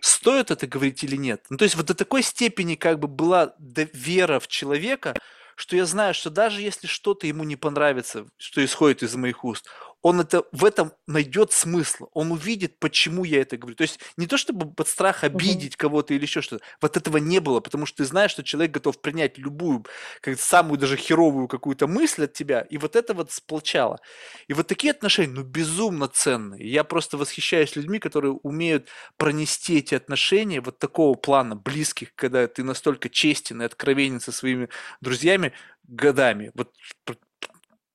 стоит 0.00 0.50
это 0.50 0.66
говорить 0.66 1.02
или 1.04 1.16
нет. 1.16 1.46
Ну, 1.48 1.56
то 1.56 1.64
есть 1.64 1.76
вот 1.76 1.86
до 1.86 1.94
такой 1.94 2.22
степени 2.22 2.74
как 2.74 2.98
бы 2.98 3.08
была 3.08 3.54
вера 3.58 4.40
в 4.40 4.48
человека, 4.48 5.14
что 5.54 5.76
я 5.76 5.86
знаю, 5.86 6.14
что 6.14 6.30
даже 6.30 6.60
если 6.60 6.86
что-то 6.86 7.26
ему 7.26 7.44
не 7.44 7.56
понравится, 7.56 8.26
что 8.36 8.64
исходит 8.64 9.02
из 9.02 9.14
моих 9.14 9.44
уст, 9.44 9.68
он 10.02 10.20
это, 10.20 10.44
в 10.50 10.64
этом 10.64 10.92
найдет 11.06 11.52
смысл, 11.52 12.08
он 12.12 12.32
увидит, 12.32 12.78
почему 12.80 13.24
я 13.24 13.40
это 13.40 13.56
говорю. 13.56 13.76
То 13.76 13.82
есть 13.82 14.00
не 14.16 14.26
то, 14.26 14.36
чтобы 14.36 14.72
под 14.72 14.88
страх 14.88 15.22
обидеть 15.22 15.74
uh-huh. 15.74 15.78
кого-то 15.78 16.12
или 16.12 16.22
еще 16.22 16.42
что-то, 16.42 16.64
вот 16.80 16.96
этого 16.96 17.18
не 17.18 17.38
было, 17.38 17.60
потому 17.60 17.86
что 17.86 17.98
ты 17.98 18.04
знаешь, 18.04 18.32
что 18.32 18.42
человек 18.42 18.72
готов 18.72 19.00
принять 19.00 19.38
любую, 19.38 19.86
как 20.20 20.38
самую 20.40 20.78
даже 20.78 20.96
херовую 20.96 21.46
какую-то 21.46 21.86
мысль 21.86 22.24
от 22.24 22.32
тебя, 22.32 22.62
и 22.62 22.78
вот 22.78 22.96
это 22.96 23.14
вот 23.14 23.30
сплочало. 23.30 24.00
И 24.48 24.54
вот 24.54 24.66
такие 24.66 24.90
отношения, 24.90 25.32
ну, 25.32 25.44
безумно 25.44 26.08
ценные. 26.08 26.68
Я 26.68 26.82
просто 26.82 27.16
восхищаюсь 27.16 27.76
людьми, 27.76 28.00
которые 28.00 28.32
умеют 28.32 28.88
пронести 29.16 29.78
эти 29.78 29.94
отношения 29.94 30.60
вот 30.60 30.78
такого 30.78 31.14
плана, 31.14 31.54
близких, 31.54 32.14
когда 32.16 32.46
ты 32.48 32.64
настолько 32.64 33.08
честен 33.08 33.62
и 33.62 33.66
откровенен 33.66 34.20
со 34.20 34.32
своими 34.32 34.68
друзьями 35.00 35.52
годами. 35.84 36.50
Вот 36.54 36.72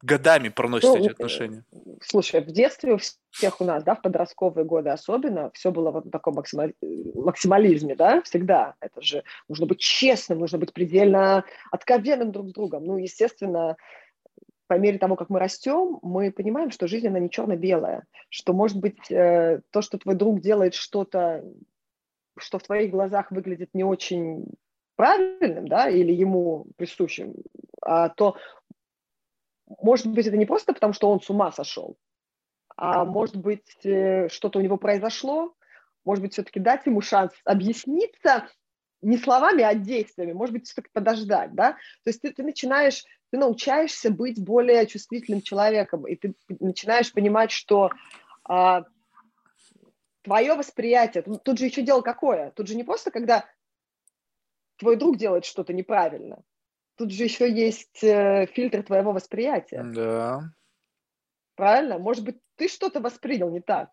годами 0.02 0.50
проносят 0.50 0.90
ну, 0.90 0.98
эти 0.98 1.10
отношения? 1.10 1.64
Слушай, 2.02 2.42
в 2.42 2.48
детстве 2.48 2.94
у 2.94 2.98
всех 3.32 3.62
у 3.62 3.64
нас, 3.64 3.84
да, 3.84 3.96
в 3.96 4.02
подростковые 4.02 4.66
годы 4.66 4.90
особенно, 4.90 5.52
все 5.54 5.72
было 5.72 5.92
вот 5.92 6.06
в 6.06 6.10
таком 6.10 6.36
максимали... 6.36 6.76
максимализме, 7.16 7.96
да, 7.96 8.22
всегда. 8.22 8.76
Это 8.80 9.02
же 9.02 9.24
нужно 9.50 9.66
быть 9.66 9.80
честным, 9.80 10.40
нужно 10.40 10.58
быть 10.58 10.74
предельно 10.74 11.46
откровенным 11.72 12.32
друг 12.32 12.50
с 12.50 12.54
другом. 12.54 12.84
Ну, 12.86 12.98
естественно, 12.98 13.78
по 14.68 14.78
мере 14.78 14.98
того, 14.98 15.16
как 15.16 15.30
мы 15.30 15.40
растем, 15.40 16.00
мы 16.02 16.32
понимаем, 16.32 16.72
что 16.72 16.88
жизнь, 16.88 17.08
она 17.08 17.20
не 17.20 17.30
черно-белая, 17.30 18.06
что, 18.30 18.54
может 18.54 18.78
быть, 18.78 19.10
э, 19.10 19.62
то, 19.72 19.82
что 19.82 19.98
твой 19.98 20.16
друг 20.16 20.42
делает 20.42 20.74
что-то, 20.74 21.44
что 22.38 22.60
в 22.60 22.64
твоих 22.64 22.92
глазах 22.92 23.32
выглядит 23.32 23.70
не 23.74 23.84
очень 23.84 24.46
правильным, 24.96 25.68
да, 25.68 25.90
или 25.90 26.12
ему 26.12 26.68
присущим, 26.76 27.36
а 27.82 28.10
то 28.10 28.36
может 29.68 30.08
быть, 30.08 30.28
это 30.28 30.38
не 30.38 30.46
просто 30.46 30.74
потому, 30.74 30.94
что 30.94 31.10
он 31.10 31.22
с 31.22 31.30
ума 31.30 31.52
сошел, 31.52 31.98
а 32.76 33.06
может 33.06 33.36
быть, 33.36 33.78
э, 33.84 34.30
что-то 34.30 34.60
у 34.60 34.62
него 34.62 34.78
произошло, 34.78 35.54
может 36.06 36.24
быть, 36.24 36.34
все-таки 36.34 36.60
дать 36.60 36.86
ему 36.86 37.02
шанс 37.02 37.34
объясниться 37.44 38.48
не 39.02 39.18
словами, 39.18 39.64
а 39.64 39.76
действиями, 39.76 40.34
может 40.34 40.54
быть, 40.54 40.66
все-таки 40.66 40.90
подождать, 40.92 41.54
да? 41.54 41.74
То 42.04 42.10
есть 42.10 42.22
ты, 42.22 42.32
ты 42.32 42.44
начинаешь, 42.44 43.04
ты 43.30 43.38
научаешься 43.38 44.10
быть 44.10 44.44
более 44.44 44.88
чувствительным 44.88 45.42
человеком, 45.42 46.08
и 46.08 46.16
ты 46.16 46.34
начинаешь 46.60 47.12
понимать, 47.12 47.52
что 47.52 47.92
а, 48.44 48.86
твое 50.24 50.56
восприятие, 50.56 51.24
тут 51.24 51.58
же 51.58 51.66
еще 51.66 51.82
дело 51.82 52.02
какое? 52.02 52.52
Тут 52.52 52.68
же 52.68 52.76
не 52.76 52.84
просто, 52.84 53.12
когда 53.12 53.46
твой 54.78 54.96
друг 54.96 55.18
делает 55.18 55.46
что-то 55.46 55.74
неправильно, 55.74 56.42
тут 56.98 57.12
же 57.12 57.24
еще 57.24 57.52
есть 57.52 58.04
э, 58.04 58.48
фильтр 58.48 58.84
твоего 58.84 59.12
восприятия. 59.12 59.84
Да. 59.84 60.52
Правильно? 61.58 61.98
Может 61.98 62.24
быть, 62.24 62.38
ты 62.56 62.68
что-то 62.68 63.00
воспринял 63.02 63.50
не 63.50 63.62
так. 63.62 63.90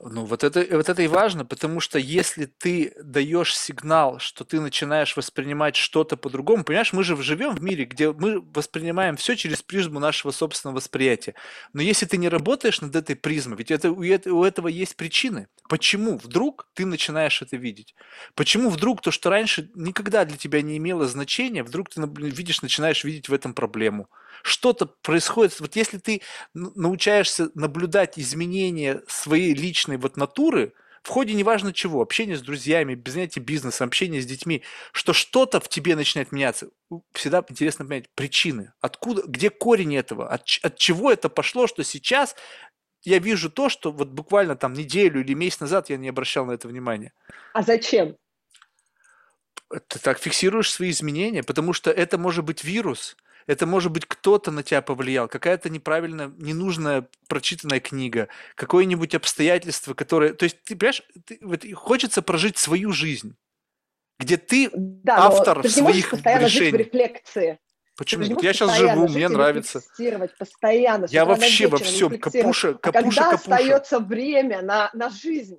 Ну, 0.00 0.24
вот 0.24 0.42
это, 0.42 0.64
вот 0.70 0.88
это 0.88 1.02
и 1.02 1.06
важно, 1.08 1.44
потому 1.44 1.80
что 1.80 1.98
если 1.98 2.46
ты 2.46 2.94
даешь 3.02 3.54
сигнал, 3.54 4.20
что 4.20 4.44
ты 4.44 4.60
начинаешь 4.60 5.16
воспринимать 5.16 5.76
что-то 5.76 6.16
по-другому, 6.16 6.64
понимаешь, 6.64 6.92
мы 6.92 7.02
же 7.02 7.20
живем 7.20 7.54
в 7.54 7.62
мире, 7.62 7.84
где 7.84 8.10
мы 8.12 8.40
воспринимаем 8.40 9.16
все 9.16 9.36
через 9.36 9.60
призму 9.60 9.98
нашего 9.98 10.30
собственного 10.30 10.76
восприятия. 10.76 11.34
Но 11.74 11.82
если 11.82 12.06
ты 12.06 12.16
не 12.16 12.28
работаешь 12.28 12.80
над 12.80 12.96
этой 12.96 13.16
призмой, 13.16 13.58
ведь 13.58 13.70
это, 13.70 13.90
у 13.90 14.44
этого 14.44 14.68
есть 14.68 14.96
причины. 14.96 15.48
Почему 15.68 16.16
вдруг 16.16 16.68
ты 16.74 16.86
начинаешь 16.86 17.42
это 17.42 17.56
видеть? 17.56 17.94
Почему 18.34 18.70
вдруг 18.70 19.02
то, 19.02 19.10
что 19.10 19.28
раньше 19.28 19.68
никогда 19.74 20.24
для 20.24 20.38
тебя 20.38 20.62
не 20.62 20.78
имело 20.78 21.06
значения, 21.06 21.62
вдруг 21.62 21.90
ты 21.90 22.00
видишь, 22.00 22.62
начинаешь 22.62 23.04
видеть 23.04 23.28
в 23.28 23.34
этом 23.34 23.52
проблему? 23.52 24.08
Что-то 24.42 24.86
происходит. 24.86 25.58
Вот 25.60 25.76
если 25.76 25.98
ты 25.98 26.22
научаешься 26.54 27.50
наблюдать 27.54 28.18
изменения 28.18 29.02
своей 29.06 29.54
личной 29.54 29.96
вот 29.96 30.16
натуры, 30.16 30.72
в 31.02 31.08
ходе 31.08 31.34
неважно 31.34 31.72
чего, 31.72 32.02
общения 32.02 32.36
с 32.36 32.42
друзьями, 32.42 32.94
без 32.94 33.14
занятия 33.14 33.40
бизнесом, 33.40 33.86
общения 33.86 34.20
с 34.20 34.26
детьми, 34.26 34.62
что 34.92 35.12
что-то 35.12 35.60
в 35.60 35.68
тебе 35.68 35.96
начинает 35.96 36.32
меняться. 36.32 36.68
Всегда 37.12 37.44
интересно 37.48 37.86
понять 37.86 38.10
причины, 38.14 38.72
откуда, 38.80 39.22
где 39.26 39.50
корень 39.50 39.96
этого, 39.96 40.28
от, 40.28 40.42
от 40.62 40.76
чего 40.76 41.10
это 41.10 41.28
пошло, 41.28 41.66
что 41.66 41.84
сейчас 41.84 42.36
я 43.04 43.18
вижу 43.20 43.48
то, 43.48 43.68
что 43.68 43.92
вот 43.92 44.08
буквально 44.08 44.56
там 44.56 44.72
неделю 44.72 45.20
или 45.20 45.34
месяц 45.34 45.60
назад 45.60 45.88
я 45.88 45.96
не 45.96 46.08
обращал 46.08 46.44
на 46.46 46.52
это 46.52 46.68
внимания. 46.68 47.12
А 47.54 47.62
зачем? 47.62 48.16
Ты 49.86 49.98
так 49.98 50.18
фиксируешь 50.18 50.70
свои 50.70 50.90
изменения, 50.90 51.42
потому 51.42 51.72
что 51.72 51.90
это 51.90 52.18
может 52.18 52.44
быть 52.44 52.64
вирус– 52.64 53.16
это 53.48 53.66
может 53.66 53.90
быть 53.90 54.04
кто-то 54.06 54.50
на 54.50 54.62
тебя 54.62 54.82
повлиял, 54.82 55.26
какая-то 55.26 55.70
неправильно, 55.70 56.32
ненужная 56.36 57.08
прочитанная 57.28 57.80
книга, 57.80 58.28
какое-нибудь 58.54 59.14
обстоятельство, 59.14 59.94
которое... 59.94 60.34
То 60.34 60.44
есть, 60.44 60.62
ты 60.64 60.76
понимаешь, 60.76 61.02
ты, 61.24 61.38
вот, 61.40 61.64
хочется 61.74 62.20
прожить 62.20 62.58
свою 62.58 62.92
жизнь, 62.92 63.36
где 64.18 64.36
ты 64.36 64.70
да, 64.74 65.26
автор 65.26 65.62
ты 65.62 65.70
своих 65.70 66.10
постоянно 66.10 66.44
решений. 66.44 66.70
Жить 66.70 66.74
в 66.74 66.76
рефлекции. 66.76 67.58
Почему? 67.96 68.24
Вот 68.26 68.42
я 68.42 68.52
сейчас 68.52 68.76
живу, 68.76 69.08
мне 69.08 69.28
нравится. 69.28 69.80
Постоянно. 70.38 71.06
Я 71.08 71.24
вообще 71.24 71.68
во 71.68 71.78
всем 71.78 72.18
капуша, 72.18 72.74
капуша, 72.74 72.74
а 72.74 72.74
когда 72.74 73.00
капуша. 73.00 73.30
остается 73.30 73.98
время 73.98 74.60
на, 74.60 74.90
на 74.92 75.08
жизнь? 75.08 75.58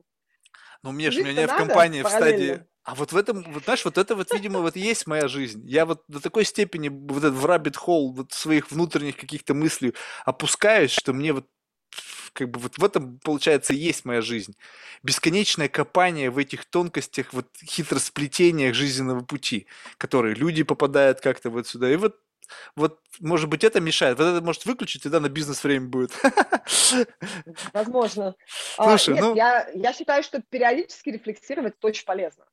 Ну, 0.84 0.92
мне 0.92 1.10
же, 1.10 1.24
меня 1.24 1.48
в 1.48 1.58
компании 1.58 2.04
в 2.04 2.08
стадии 2.08 2.64
а 2.90 2.96
вот 2.96 3.12
в 3.12 3.18
этом, 3.18 3.44
вот 3.44 3.66
знаешь, 3.66 3.86
вот 3.86 4.00
это 4.00 4.16
вот, 4.16 4.34
видимо, 4.34 4.62
вот 4.62 4.76
есть 4.76 5.06
моя 5.06 5.28
жизнь. 5.28 5.62
Я 5.68 5.86
вот 5.86 6.02
до 6.08 6.20
такой 6.20 6.44
степени 6.44 6.90
вот 6.90 7.20
этот 7.20 7.36
в 7.36 7.46
rabbit 7.46 7.76
hole 7.86 8.12
вот 8.14 8.32
своих 8.32 8.72
внутренних 8.72 9.16
каких-то 9.16 9.54
мыслей 9.54 9.94
опускаюсь, 10.26 10.90
что 10.90 11.14
мне 11.14 11.34
вот 11.34 11.46
как 12.34 12.50
бы 12.50 12.60
вот 12.60 12.80
в 12.80 12.84
этом, 12.84 13.20
получается, 13.20 13.74
и 13.74 13.78
есть 13.78 14.06
моя 14.06 14.22
жизнь. 14.22 14.56
Бесконечное 15.04 15.68
копание 15.68 16.32
в 16.32 16.40
этих 16.40 16.66
тонкостях, 16.66 17.32
вот 17.32 17.46
хитросплетениях 17.64 18.74
жизненного 18.74 19.24
пути, 19.24 19.68
которые 20.00 20.34
люди 20.34 20.64
попадают 20.64 21.22
как-то 21.22 21.52
вот 21.52 21.68
сюда. 21.68 21.92
И 21.92 21.96
вот 21.96 22.18
вот, 22.76 23.00
может 23.20 23.48
быть, 23.48 23.64
это 23.64 23.80
мешает. 23.80 24.18
Вот 24.18 24.26
это 24.26 24.44
может 24.44 24.66
выключить, 24.66 25.04
тогда 25.04 25.20
на 25.20 25.30
бизнес-время 25.30 25.88
будет. 25.88 26.12
Возможно. 27.74 28.36
А, 28.76 28.98
Слушай, 28.98 29.14
а, 29.14 29.14
нет, 29.14 29.24
ну... 29.24 29.36
я, 29.36 29.70
я 29.76 29.94
считаю, 29.94 30.24
что 30.24 30.42
периодически 30.42 31.10
рефлексировать 31.10 31.76
это 31.78 31.88
очень 31.88 32.06
полезно. 32.06 32.46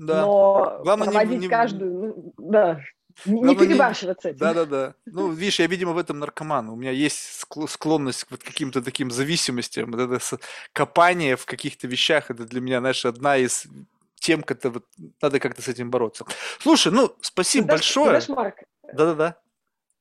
Да. 0.00 0.22
Но 0.22 0.80
Главное 0.82 1.08
проводить 1.08 1.40
не, 1.40 1.46
не... 1.46 1.48
каждую, 1.48 1.92
ну, 1.92 2.32
да, 2.38 2.80
не, 3.26 3.42
не 3.42 3.54
перебарщивать 3.54 4.24
не... 4.24 4.30
этим. 4.30 4.38
Да-да-да. 4.38 4.94
Ну, 5.04 5.30
видишь, 5.30 5.60
я, 5.60 5.66
видимо, 5.66 5.92
в 5.92 5.98
этом 5.98 6.18
наркоман. 6.18 6.70
У 6.70 6.76
меня 6.76 6.90
есть 6.90 7.44
склонность 7.68 8.24
к 8.24 8.30
вот 8.30 8.42
каким-то 8.42 8.82
таким 8.82 9.10
зависимостям. 9.10 9.92
Вот 9.92 10.00
это 10.00 10.38
копание 10.72 11.36
в 11.36 11.44
каких-то 11.44 11.86
вещах, 11.86 12.30
это 12.30 12.46
для 12.46 12.62
меня, 12.62 12.80
знаешь, 12.80 13.04
одна 13.04 13.36
из 13.36 13.66
тем, 14.14 14.42
как-то 14.42 14.70
вот, 14.70 14.84
надо 15.20 15.38
как-то 15.38 15.60
с 15.60 15.68
этим 15.68 15.90
бороться. 15.90 16.24
Слушай, 16.60 16.92
ну, 16.92 17.14
спасибо 17.20 17.66
ты 17.66 17.72
большое. 17.72 18.20
Ты 18.20 18.32
Марк, 18.32 18.62
да-да-да. 18.92 19.36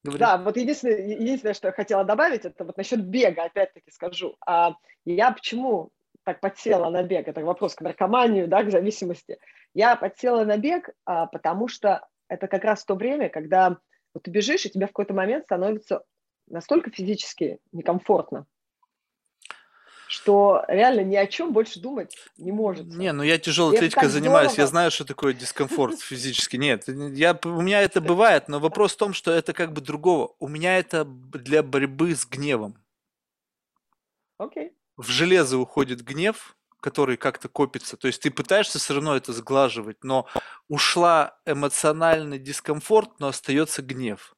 Говори. 0.01 0.19
Да, 0.19 0.37
вот 0.37 0.55
единственное, 0.55 1.09
единственное, 1.09 1.53
что 1.53 1.67
я 1.67 1.73
хотела 1.73 2.05
добавить, 2.05 2.45
это 2.45 2.63
вот 2.63 2.77
насчет 2.77 3.03
бега, 3.03 3.43
опять-таки 3.43 3.91
скажу. 3.91 4.37
А 4.45 4.75
я 5.03 5.31
почему 5.31 5.91
так 6.23 6.39
подсела 6.39 6.89
на 6.89 7.03
бег? 7.03 7.27
Это 7.27 7.43
вопрос 7.43 7.75
к 7.75 7.81
наркоманию, 7.81 8.47
да, 8.47 8.63
к 8.63 8.71
зависимости. 8.71 9.37
Я 9.79 9.95
подсела 9.95 10.43
на 10.43 10.57
бег, 10.57 10.89
а, 11.05 11.25
потому 11.27 11.69
что 11.69 12.05
это 12.27 12.49
как 12.49 12.65
раз 12.65 12.83
то 12.83 12.95
время, 12.95 13.29
когда 13.29 13.77
Вот 14.13 14.23
ты 14.23 14.29
бежишь, 14.29 14.65
и 14.65 14.69
тебе 14.69 14.87
в 14.87 14.89
какой-то 14.89 15.13
момент 15.13 15.45
становится 15.45 16.03
настолько 16.47 16.91
физически 16.91 17.59
некомфортно, 17.71 18.45
что 20.09 20.65
реально 20.67 21.05
ни 21.05 21.15
о 21.15 21.25
чем 21.27 21.53
больше 21.53 21.79
думать 21.79 22.13
не 22.35 22.51
может. 22.51 22.87
Не, 22.87 23.13
ну 23.13 23.23
я 23.23 23.37
тяжелой 23.37 23.77
атлетикой 23.77 24.09
занимаюсь, 24.09 24.51
здорово. 24.51 24.65
я 24.65 24.67
знаю, 24.67 24.91
что 24.91 25.05
такое 25.05 25.33
дискомфорт 25.33 25.97
физически. 26.01 26.57
Нет, 26.57 26.83
я, 26.89 27.39
у 27.45 27.61
меня 27.61 27.81
это 27.81 28.01
бывает, 28.01 28.49
но 28.49 28.59
вопрос 28.59 28.95
в 28.95 28.97
том, 28.97 29.13
что 29.13 29.31
это 29.31 29.53
как 29.53 29.71
бы 29.71 29.79
другого. 29.79 30.35
У 30.39 30.49
меня 30.49 30.77
это 30.77 31.05
для 31.05 31.63
борьбы 31.63 32.13
с 32.13 32.25
гневом. 32.25 32.75
Окей. 34.37 34.67
Okay. 34.67 34.71
В 34.97 35.07
железо 35.07 35.57
уходит 35.57 36.03
гнев, 36.03 36.57
который 36.81 37.17
как-то 37.17 37.49
копится. 37.49 37.97
То 37.97 38.07
есть 38.07 38.21
ты 38.21 38.31
пытаешься 38.31 38.79
все 38.79 38.93
равно 38.93 39.15
это 39.15 39.33
сглаживать, 39.33 40.03
но 40.03 40.27
ушла 40.67 41.37
эмоциональный 41.45 42.39
дискомфорт, 42.39 43.19
но 43.19 43.27
остается 43.27 43.81
гнев. 43.81 44.35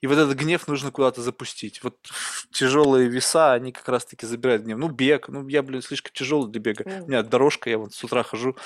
И 0.00 0.08
вот 0.08 0.18
этот 0.18 0.36
гнев 0.36 0.66
нужно 0.66 0.90
куда-то 0.90 1.22
запустить. 1.22 1.82
Вот 1.82 1.96
тяжелые 2.50 3.08
веса, 3.08 3.52
они 3.52 3.72
как 3.72 3.88
раз-таки 3.88 4.26
забирают 4.26 4.62
гнев. 4.62 4.78
Ну, 4.78 4.88
бег, 4.88 5.28
ну, 5.28 5.46
я, 5.48 5.62
блин, 5.62 5.82
слишком 5.82 6.12
тяжелый 6.12 6.50
для 6.50 6.60
бега. 6.60 6.84
У 7.02 7.08
меня 7.08 7.22
дорожка, 7.22 7.70
я 7.70 7.78
вот 7.78 7.94
с 7.94 8.02
утра 8.02 8.22
хожу 8.22 8.56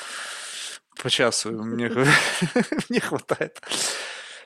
по 1.02 1.10
часу, 1.10 1.50
мне, 1.64 1.90
мне 2.88 3.00
хватает. 3.00 3.60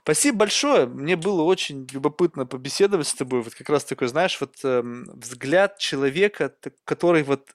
Спасибо 0.02 0.38
большое. 0.38 0.86
Мне 0.86 1.14
было 1.14 1.42
очень 1.42 1.86
любопытно 1.92 2.46
побеседовать 2.46 3.06
с 3.06 3.14
тобой. 3.14 3.42
Вот 3.42 3.54
как 3.54 3.68
раз 3.68 3.84
такой, 3.84 4.08
знаешь, 4.08 4.40
вот 4.40 4.54
э, 4.64 4.82
взгляд 4.82 5.78
человека, 5.78 6.52
который 6.84 7.22
вот 7.22 7.50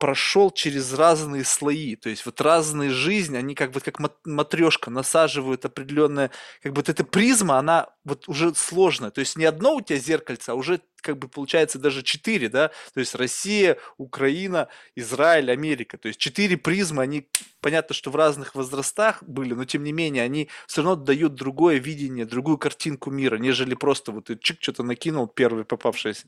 прошел 0.00 0.50
через 0.50 0.94
разные 0.94 1.44
слои, 1.44 1.94
то 1.94 2.08
есть 2.08 2.26
вот 2.26 2.40
разные 2.40 2.90
жизни, 2.90 3.36
они 3.36 3.54
как 3.54 3.70
бы 3.72 3.80
как 3.80 3.98
матрешка 4.24 4.90
насаживают 4.90 5.66
определенное, 5.66 6.30
как 6.62 6.72
бы 6.72 6.78
вот 6.78 6.88
эта 6.88 7.04
призма, 7.04 7.58
она 7.58 7.90
вот 8.04 8.26
уже 8.28 8.54
сложная, 8.54 9.10
то 9.10 9.20
есть 9.20 9.36
не 9.36 9.44
одно 9.44 9.76
у 9.76 9.82
тебя 9.82 9.98
зеркальце, 9.98 10.50
а 10.50 10.54
уже 10.54 10.80
как 11.00 11.18
бы 11.18 11.28
получается 11.28 11.78
даже 11.78 12.02
четыре, 12.02 12.48
да, 12.48 12.68
то 12.92 13.00
есть 13.00 13.14
Россия, 13.14 13.78
Украина, 13.96 14.68
Израиль, 14.94 15.50
Америка, 15.50 15.98
то 15.98 16.08
есть 16.08 16.20
четыре 16.20 16.56
призмы, 16.56 17.02
они 17.02 17.28
понятно, 17.60 17.94
что 17.94 18.10
в 18.10 18.16
разных 18.16 18.54
возрастах 18.54 19.22
были, 19.22 19.54
но 19.54 19.64
тем 19.64 19.84
не 19.84 19.92
менее 19.92 20.24
они 20.24 20.48
все 20.66 20.82
равно 20.82 20.96
дают 20.96 21.34
другое 21.34 21.78
видение, 21.78 22.24
другую 22.24 22.58
картинку 22.58 23.10
мира, 23.10 23.36
нежели 23.36 23.74
просто 23.74 24.12
вот 24.12 24.30
чик 24.40 24.58
что-то 24.60 24.82
накинул 24.82 25.26
первый 25.26 25.64
попавшийся. 25.64 26.26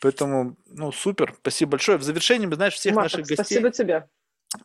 Поэтому, 0.00 0.56
ну, 0.66 0.92
супер, 0.92 1.34
спасибо 1.40 1.72
большое. 1.72 1.98
В 1.98 2.02
завершении, 2.02 2.46
мы, 2.46 2.56
знаешь, 2.56 2.74
всех 2.74 2.94
Марк, 2.94 3.12
наших 3.12 3.26
гостей... 3.26 3.44
Спасибо 3.44 3.70
тебе. 3.70 4.08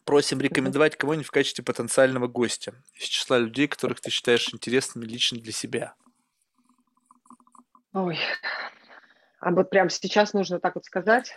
Просим 0.04 0.42
рекомендовать 0.42 0.98
кого-нибудь 0.98 1.28
в 1.28 1.32
качестве 1.32 1.64
потенциального 1.64 2.28
гостя 2.28 2.74
из 2.94 3.06
числа 3.06 3.38
людей, 3.38 3.68
которых 3.68 4.02
ты 4.02 4.10
считаешь 4.10 4.54
интересными 4.54 5.06
лично 5.06 5.40
для 5.40 5.54
себя. 5.54 5.94
Ой, 7.94 8.18
а 9.40 9.52
вот 9.52 9.70
прямо 9.70 9.90
сейчас 9.90 10.34
нужно 10.34 10.60
так 10.60 10.76
вот 10.76 10.86
сказать. 10.86 11.34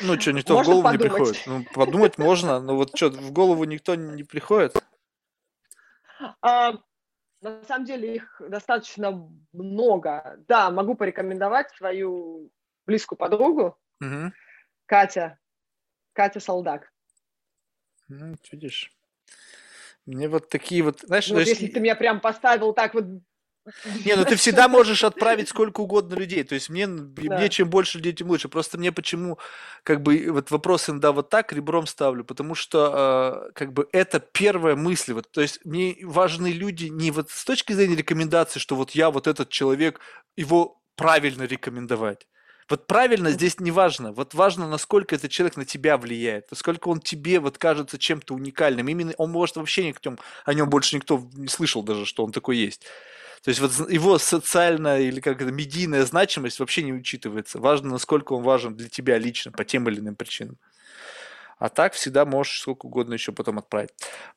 Ну 0.00 0.20
что, 0.20 0.32
никто 0.32 0.54
можно 0.54 0.74
в 0.74 0.82
голову 0.82 0.82
подумать? 0.82 1.02
не 1.02 1.08
приходит. 1.08 1.42
Ну, 1.46 1.64
подумать 1.72 2.18
можно, 2.18 2.60
но 2.60 2.76
вот 2.76 2.96
что, 2.96 3.10
в 3.10 3.32
голову 3.32 3.64
никто 3.64 3.94
не 3.94 4.24
приходит? 4.24 4.76
А, 6.40 6.72
на 7.40 7.62
самом 7.64 7.84
деле 7.84 8.16
их 8.16 8.40
достаточно 8.48 9.30
много. 9.52 10.36
Да, 10.48 10.70
могу 10.70 10.94
порекомендовать 10.94 11.70
свою 11.76 12.50
близкую 12.86 13.18
подругу, 13.18 13.78
угу. 14.00 14.32
Катя, 14.86 15.38
Катя 16.12 16.40
Солдак. 16.40 16.92
Ну, 18.08 18.34
видишь. 18.50 18.92
Мне 20.06 20.28
вот 20.28 20.48
такие 20.50 20.82
вот, 20.82 21.00
знаешь, 21.00 21.30
вот 21.30 21.40
если 21.40 21.66
ты 21.68 21.80
меня 21.80 21.96
прям 21.96 22.20
поставил 22.20 22.74
так 22.74 22.94
вот 22.94 23.04
не, 24.04 24.14
ну 24.14 24.24
ты 24.24 24.36
всегда 24.36 24.68
можешь 24.68 25.04
отправить 25.04 25.48
сколько 25.48 25.80
угодно 25.80 26.14
людей. 26.14 26.44
То 26.44 26.54
есть 26.54 26.68
мне, 26.68 26.86
да. 26.86 27.38
мне 27.38 27.48
чем 27.48 27.70
больше 27.70 27.98
людей, 27.98 28.12
тем 28.12 28.28
лучше. 28.28 28.48
Просто 28.48 28.76
мне 28.76 28.92
почему, 28.92 29.38
как 29.82 30.02
бы, 30.02 30.26
вот 30.30 30.50
вопрос 30.50 30.90
иногда 30.90 31.12
вот 31.12 31.30
так 31.30 31.52
ребром 31.52 31.86
ставлю, 31.86 32.24
потому 32.24 32.54
что, 32.54 33.48
э, 33.48 33.52
как 33.54 33.72
бы, 33.72 33.88
это 33.92 34.20
первая 34.20 34.76
мысль. 34.76 35.14
Вот, 35.14 35.30
то 35.30 35.40
есть 35.40 35.64
мне 35.64 35.96
важны 36.02 36.48
люди 36.48 36.86
не 36.86 37.10
вот 37.10 37.30
с 37.30 37.44
точки 37.44 37.72
зрения 37.72 37.96
рекомендации, 37.96 38.60
что 38.60 38.76
вот 38.76 38.90
я 38.90 39.10
вот 39.10 39.26
этот 39.26 39.48
человек, 39.48 40.00
его 40.36 40.80
правильно 40.96 41.44
рекомендовать. 41.44 42.26
Вот 42.68 42.86
правильно 42.86 43.30
здесь 43.30 43.60
не 43.60 43.70
важно. 43.70 44.12
Вот 44.12 44.32
важно, 44.34 44.68
насколько 44.68 45.14
этот 45.14 45.30
человек 45.30 45.56
на 45.56 45.64
тебя 45.64 45.98
влияет, 45.98 46.50
насколько 46.50 46.88
он 46.88 47.00
тебе 47.00 47.38
вот 47.38 47.58
кажется 47.58 47.98
чем-то 47.98 48.34
уникальным. 48.34 48.88
Именно 48.88 49.12
он 49.18 49.30
может 49.30 49.56
вообще 49.56 49.86
никто, 49.86 50.16
о 50.44 50.54
нем 50.54 50.70
больше 50.70 50.96
никто 50.96 51.28
не 51.34 51.48
слышал 51.48 51.82
даже, 51.82 52.06
что 52.06 52.24
он 52.24 52.32
такой 52.32 52.56
есть. 52.56 52.86
То 53.44 53.50
есть 53.50 53.60
вот 53.60 53.90
его 53.90 54.18
социальная 54.18 55.02
или 55.02 55.20
как 55.20 55.42
это 55.42 55.52
медийная 55.52 56.06
значимость 56.06 56.60
вообще 56.60 56.82
не 56.82 56.94
учитывается. 56.94 57.58
Важно, 57.58 57.90
насколько 57.90 58.32
он 58.32 58.42
важен 58.42 58.74
для 58.74 58.88
тебя 58.88 59.18
лично 59.18 59.52
по 59.52 59.64
тем 59.66 59.86
или 59.88 60.00
иным 60.00 60.16
причинам. 60.16 60.56
А 61.58 61.68
так 61.68 61.92
всегда 61.92 62.24
можешь 62.24 62.60
сколько 62.60 62.86
угодно 62.86 63.12
еще 63.14 63.32
потом 63.32 63.58
отправить. 63.58 63.90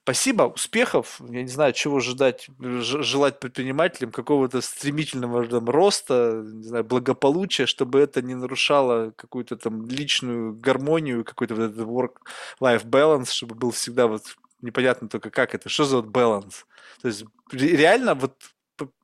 Спасибо, 0.03 0.43
успехов. 0.43 1.21
Я 1.29 1.41
не 1.41 1.47
знаю, 1.47 1.71
чего 1.71 1.97
ожидать, 1.97 2.47
желать 2.59 3.39
предпринимателям, 3.39 4.11
какого-то 4.11 4.59
стремительного 4.59 5.47
там, 5.47 5.69
роста, 5.69 6.43
не 6.45 6.63
знаю, 6.63 6.83
благополучия, 6.83 7.65
чтобы 7.65 7.99
это 7.99 8.21
не 8.21 8.35
нарушало 8.35 9.11
какую-то 9.11 9.55
там 9.55 9.87
личную 9.87 10.53
гармонию, 10.53 11.23
какой-то 11.23 11.55
вот 11.55 11.71
этот 11.71 11.87
work-life 11.87 12.85
balance, 12.85 13.31
чтобы 13.31 13.55
был 13.55 13.71
всегда 13.71 14.07
вот 14.07 14.23
непонятно 14.61 15.07
только 15.07 15.29
как 15.29 15.55
это, 15.55 15.69
что 15.69 15.85
за 15.85 15.97
вот 15.97 16.07
баланс. 16.07 16.65
То 17.01 17.07
есть 17.07 17.23
реально 17.51 18.13
вот 18.13 18.35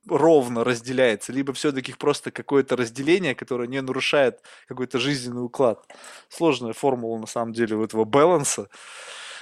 ровно 0.06 0.64
разделяется, 0.64 1.32
либо 1.32 1.52
все-таки 1.52 1.92
просто 1.92 2.30
какое-то 2.30 2.76
разделение, 2.76 3.34
которое 3.34 3.68
не 3.68 3.80
нарушает 3.80 4.40
какой-то 4.68 4.98
жизненный 4.98 5.44
уклад. 5.44 5.86
Сложная 6.28 6.72
формула 6.72 7.18
на 7.18 7.26
самом 7.26 7.52
деле 7.52 7.76
у 7.76 7.84
этого 7.84 8.04
баланса, 8.04 8.68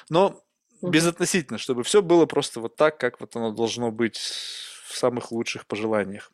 но 0.08 0.42
безотносительно, 0.82 1.58
чтобы 1.58 1.82
все 1.84 2.02
было 2.02 2.26
просто 2.26 2.60
вот 2.60 2.76
так, 2.76 2.98
как 2.98 3.20
вот 3.20 3.36
оно 3.36 3.52
должно 3.52 3.90
быть 3.90 4.18
в 4.18 4.96
самых 4.96 5.32
лучших 5.32 5.66
пожеланиях. 5.66 6.30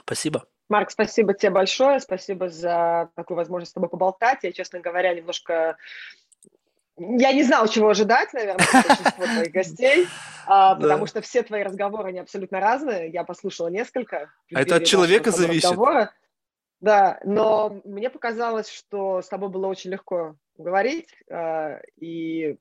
Спасибо. 0.00 0.46
Марк, 0.68 0.90
спасибо 0.90 1.32
тебе 1.32 1.50
большое, 1.50 2.00
спасибо 2.00 2.48
за 2.48 3.10
такую 3.14 3.36
возможность 3.36 3.70
с 3.70 3.74
тобой 3.74 3.88
поболтать. 3.88 4.40
Я, 4.42 4.52
честно 4.52 4.80
говоря, 4.80 5.14
немножко 5.14 5.76
я 6.98 7.32
не 7.32 7.42
знал, 7.42 7.68
чего 7.68 7.88
ожидать, 7.88 8.32
наверное, 8.32 8.66
от 8.66 8.86
большинства 8.86 9.26
твоих 9.34 9.52
гостей, 9.52 10.06
а, 10.46 10.74
потому 10.74 11.04
да. 11.04 11.06
что 11.06 11.20
все 11.20 11.42
твои 11.42 11.62
разговоры, 11.62 12.08
они 12.08 12.18
абсолютно 12.20 12.60
разные. 12.60 13.10
Я 13.10 13.24
послушала 13.24 13.68
несколько. 13.68 14.30
А 14.54 14.60
это 14.60 14.76
от 14.76 14.84
человека 14.84 15.30
зависит. 15.30 15.64
Разговора. 15.64 16.12
Да, 16.80 17.18
но 17.24 17.80
мне 17.84 18.10
показалось, 18.10 18.68
что 18.68 19.22
с 19.22 19.28
тобой 19.28 19.48
было 19.48 19.66
очень 19.66 19.90
легко 19.90 20.36
говорить, 20.58 21.08
а, 21.30 21.80
и 21.96 22.58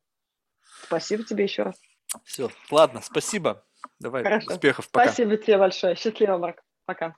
спасибо 0.85 1.23
тебе 1.23 1.43
еще 1.43 1.63
раз. 1.63 1.75
Все, 2.23 2.49
ладно, 2.71 3.01
спасибо. 3.01 3.65
Давай, 3.99 4.23
Хорошо. 4.23 4.53
успехов, 4.53 4.89
пока. 4.89 5.07
Спасибо 5.07 5.37
тебе 5.37 5.57
большое. 5.57 5.95
Счастливо, 5.95 6.37
Марк. 6.37 6.63
Пока. 6.85 7.15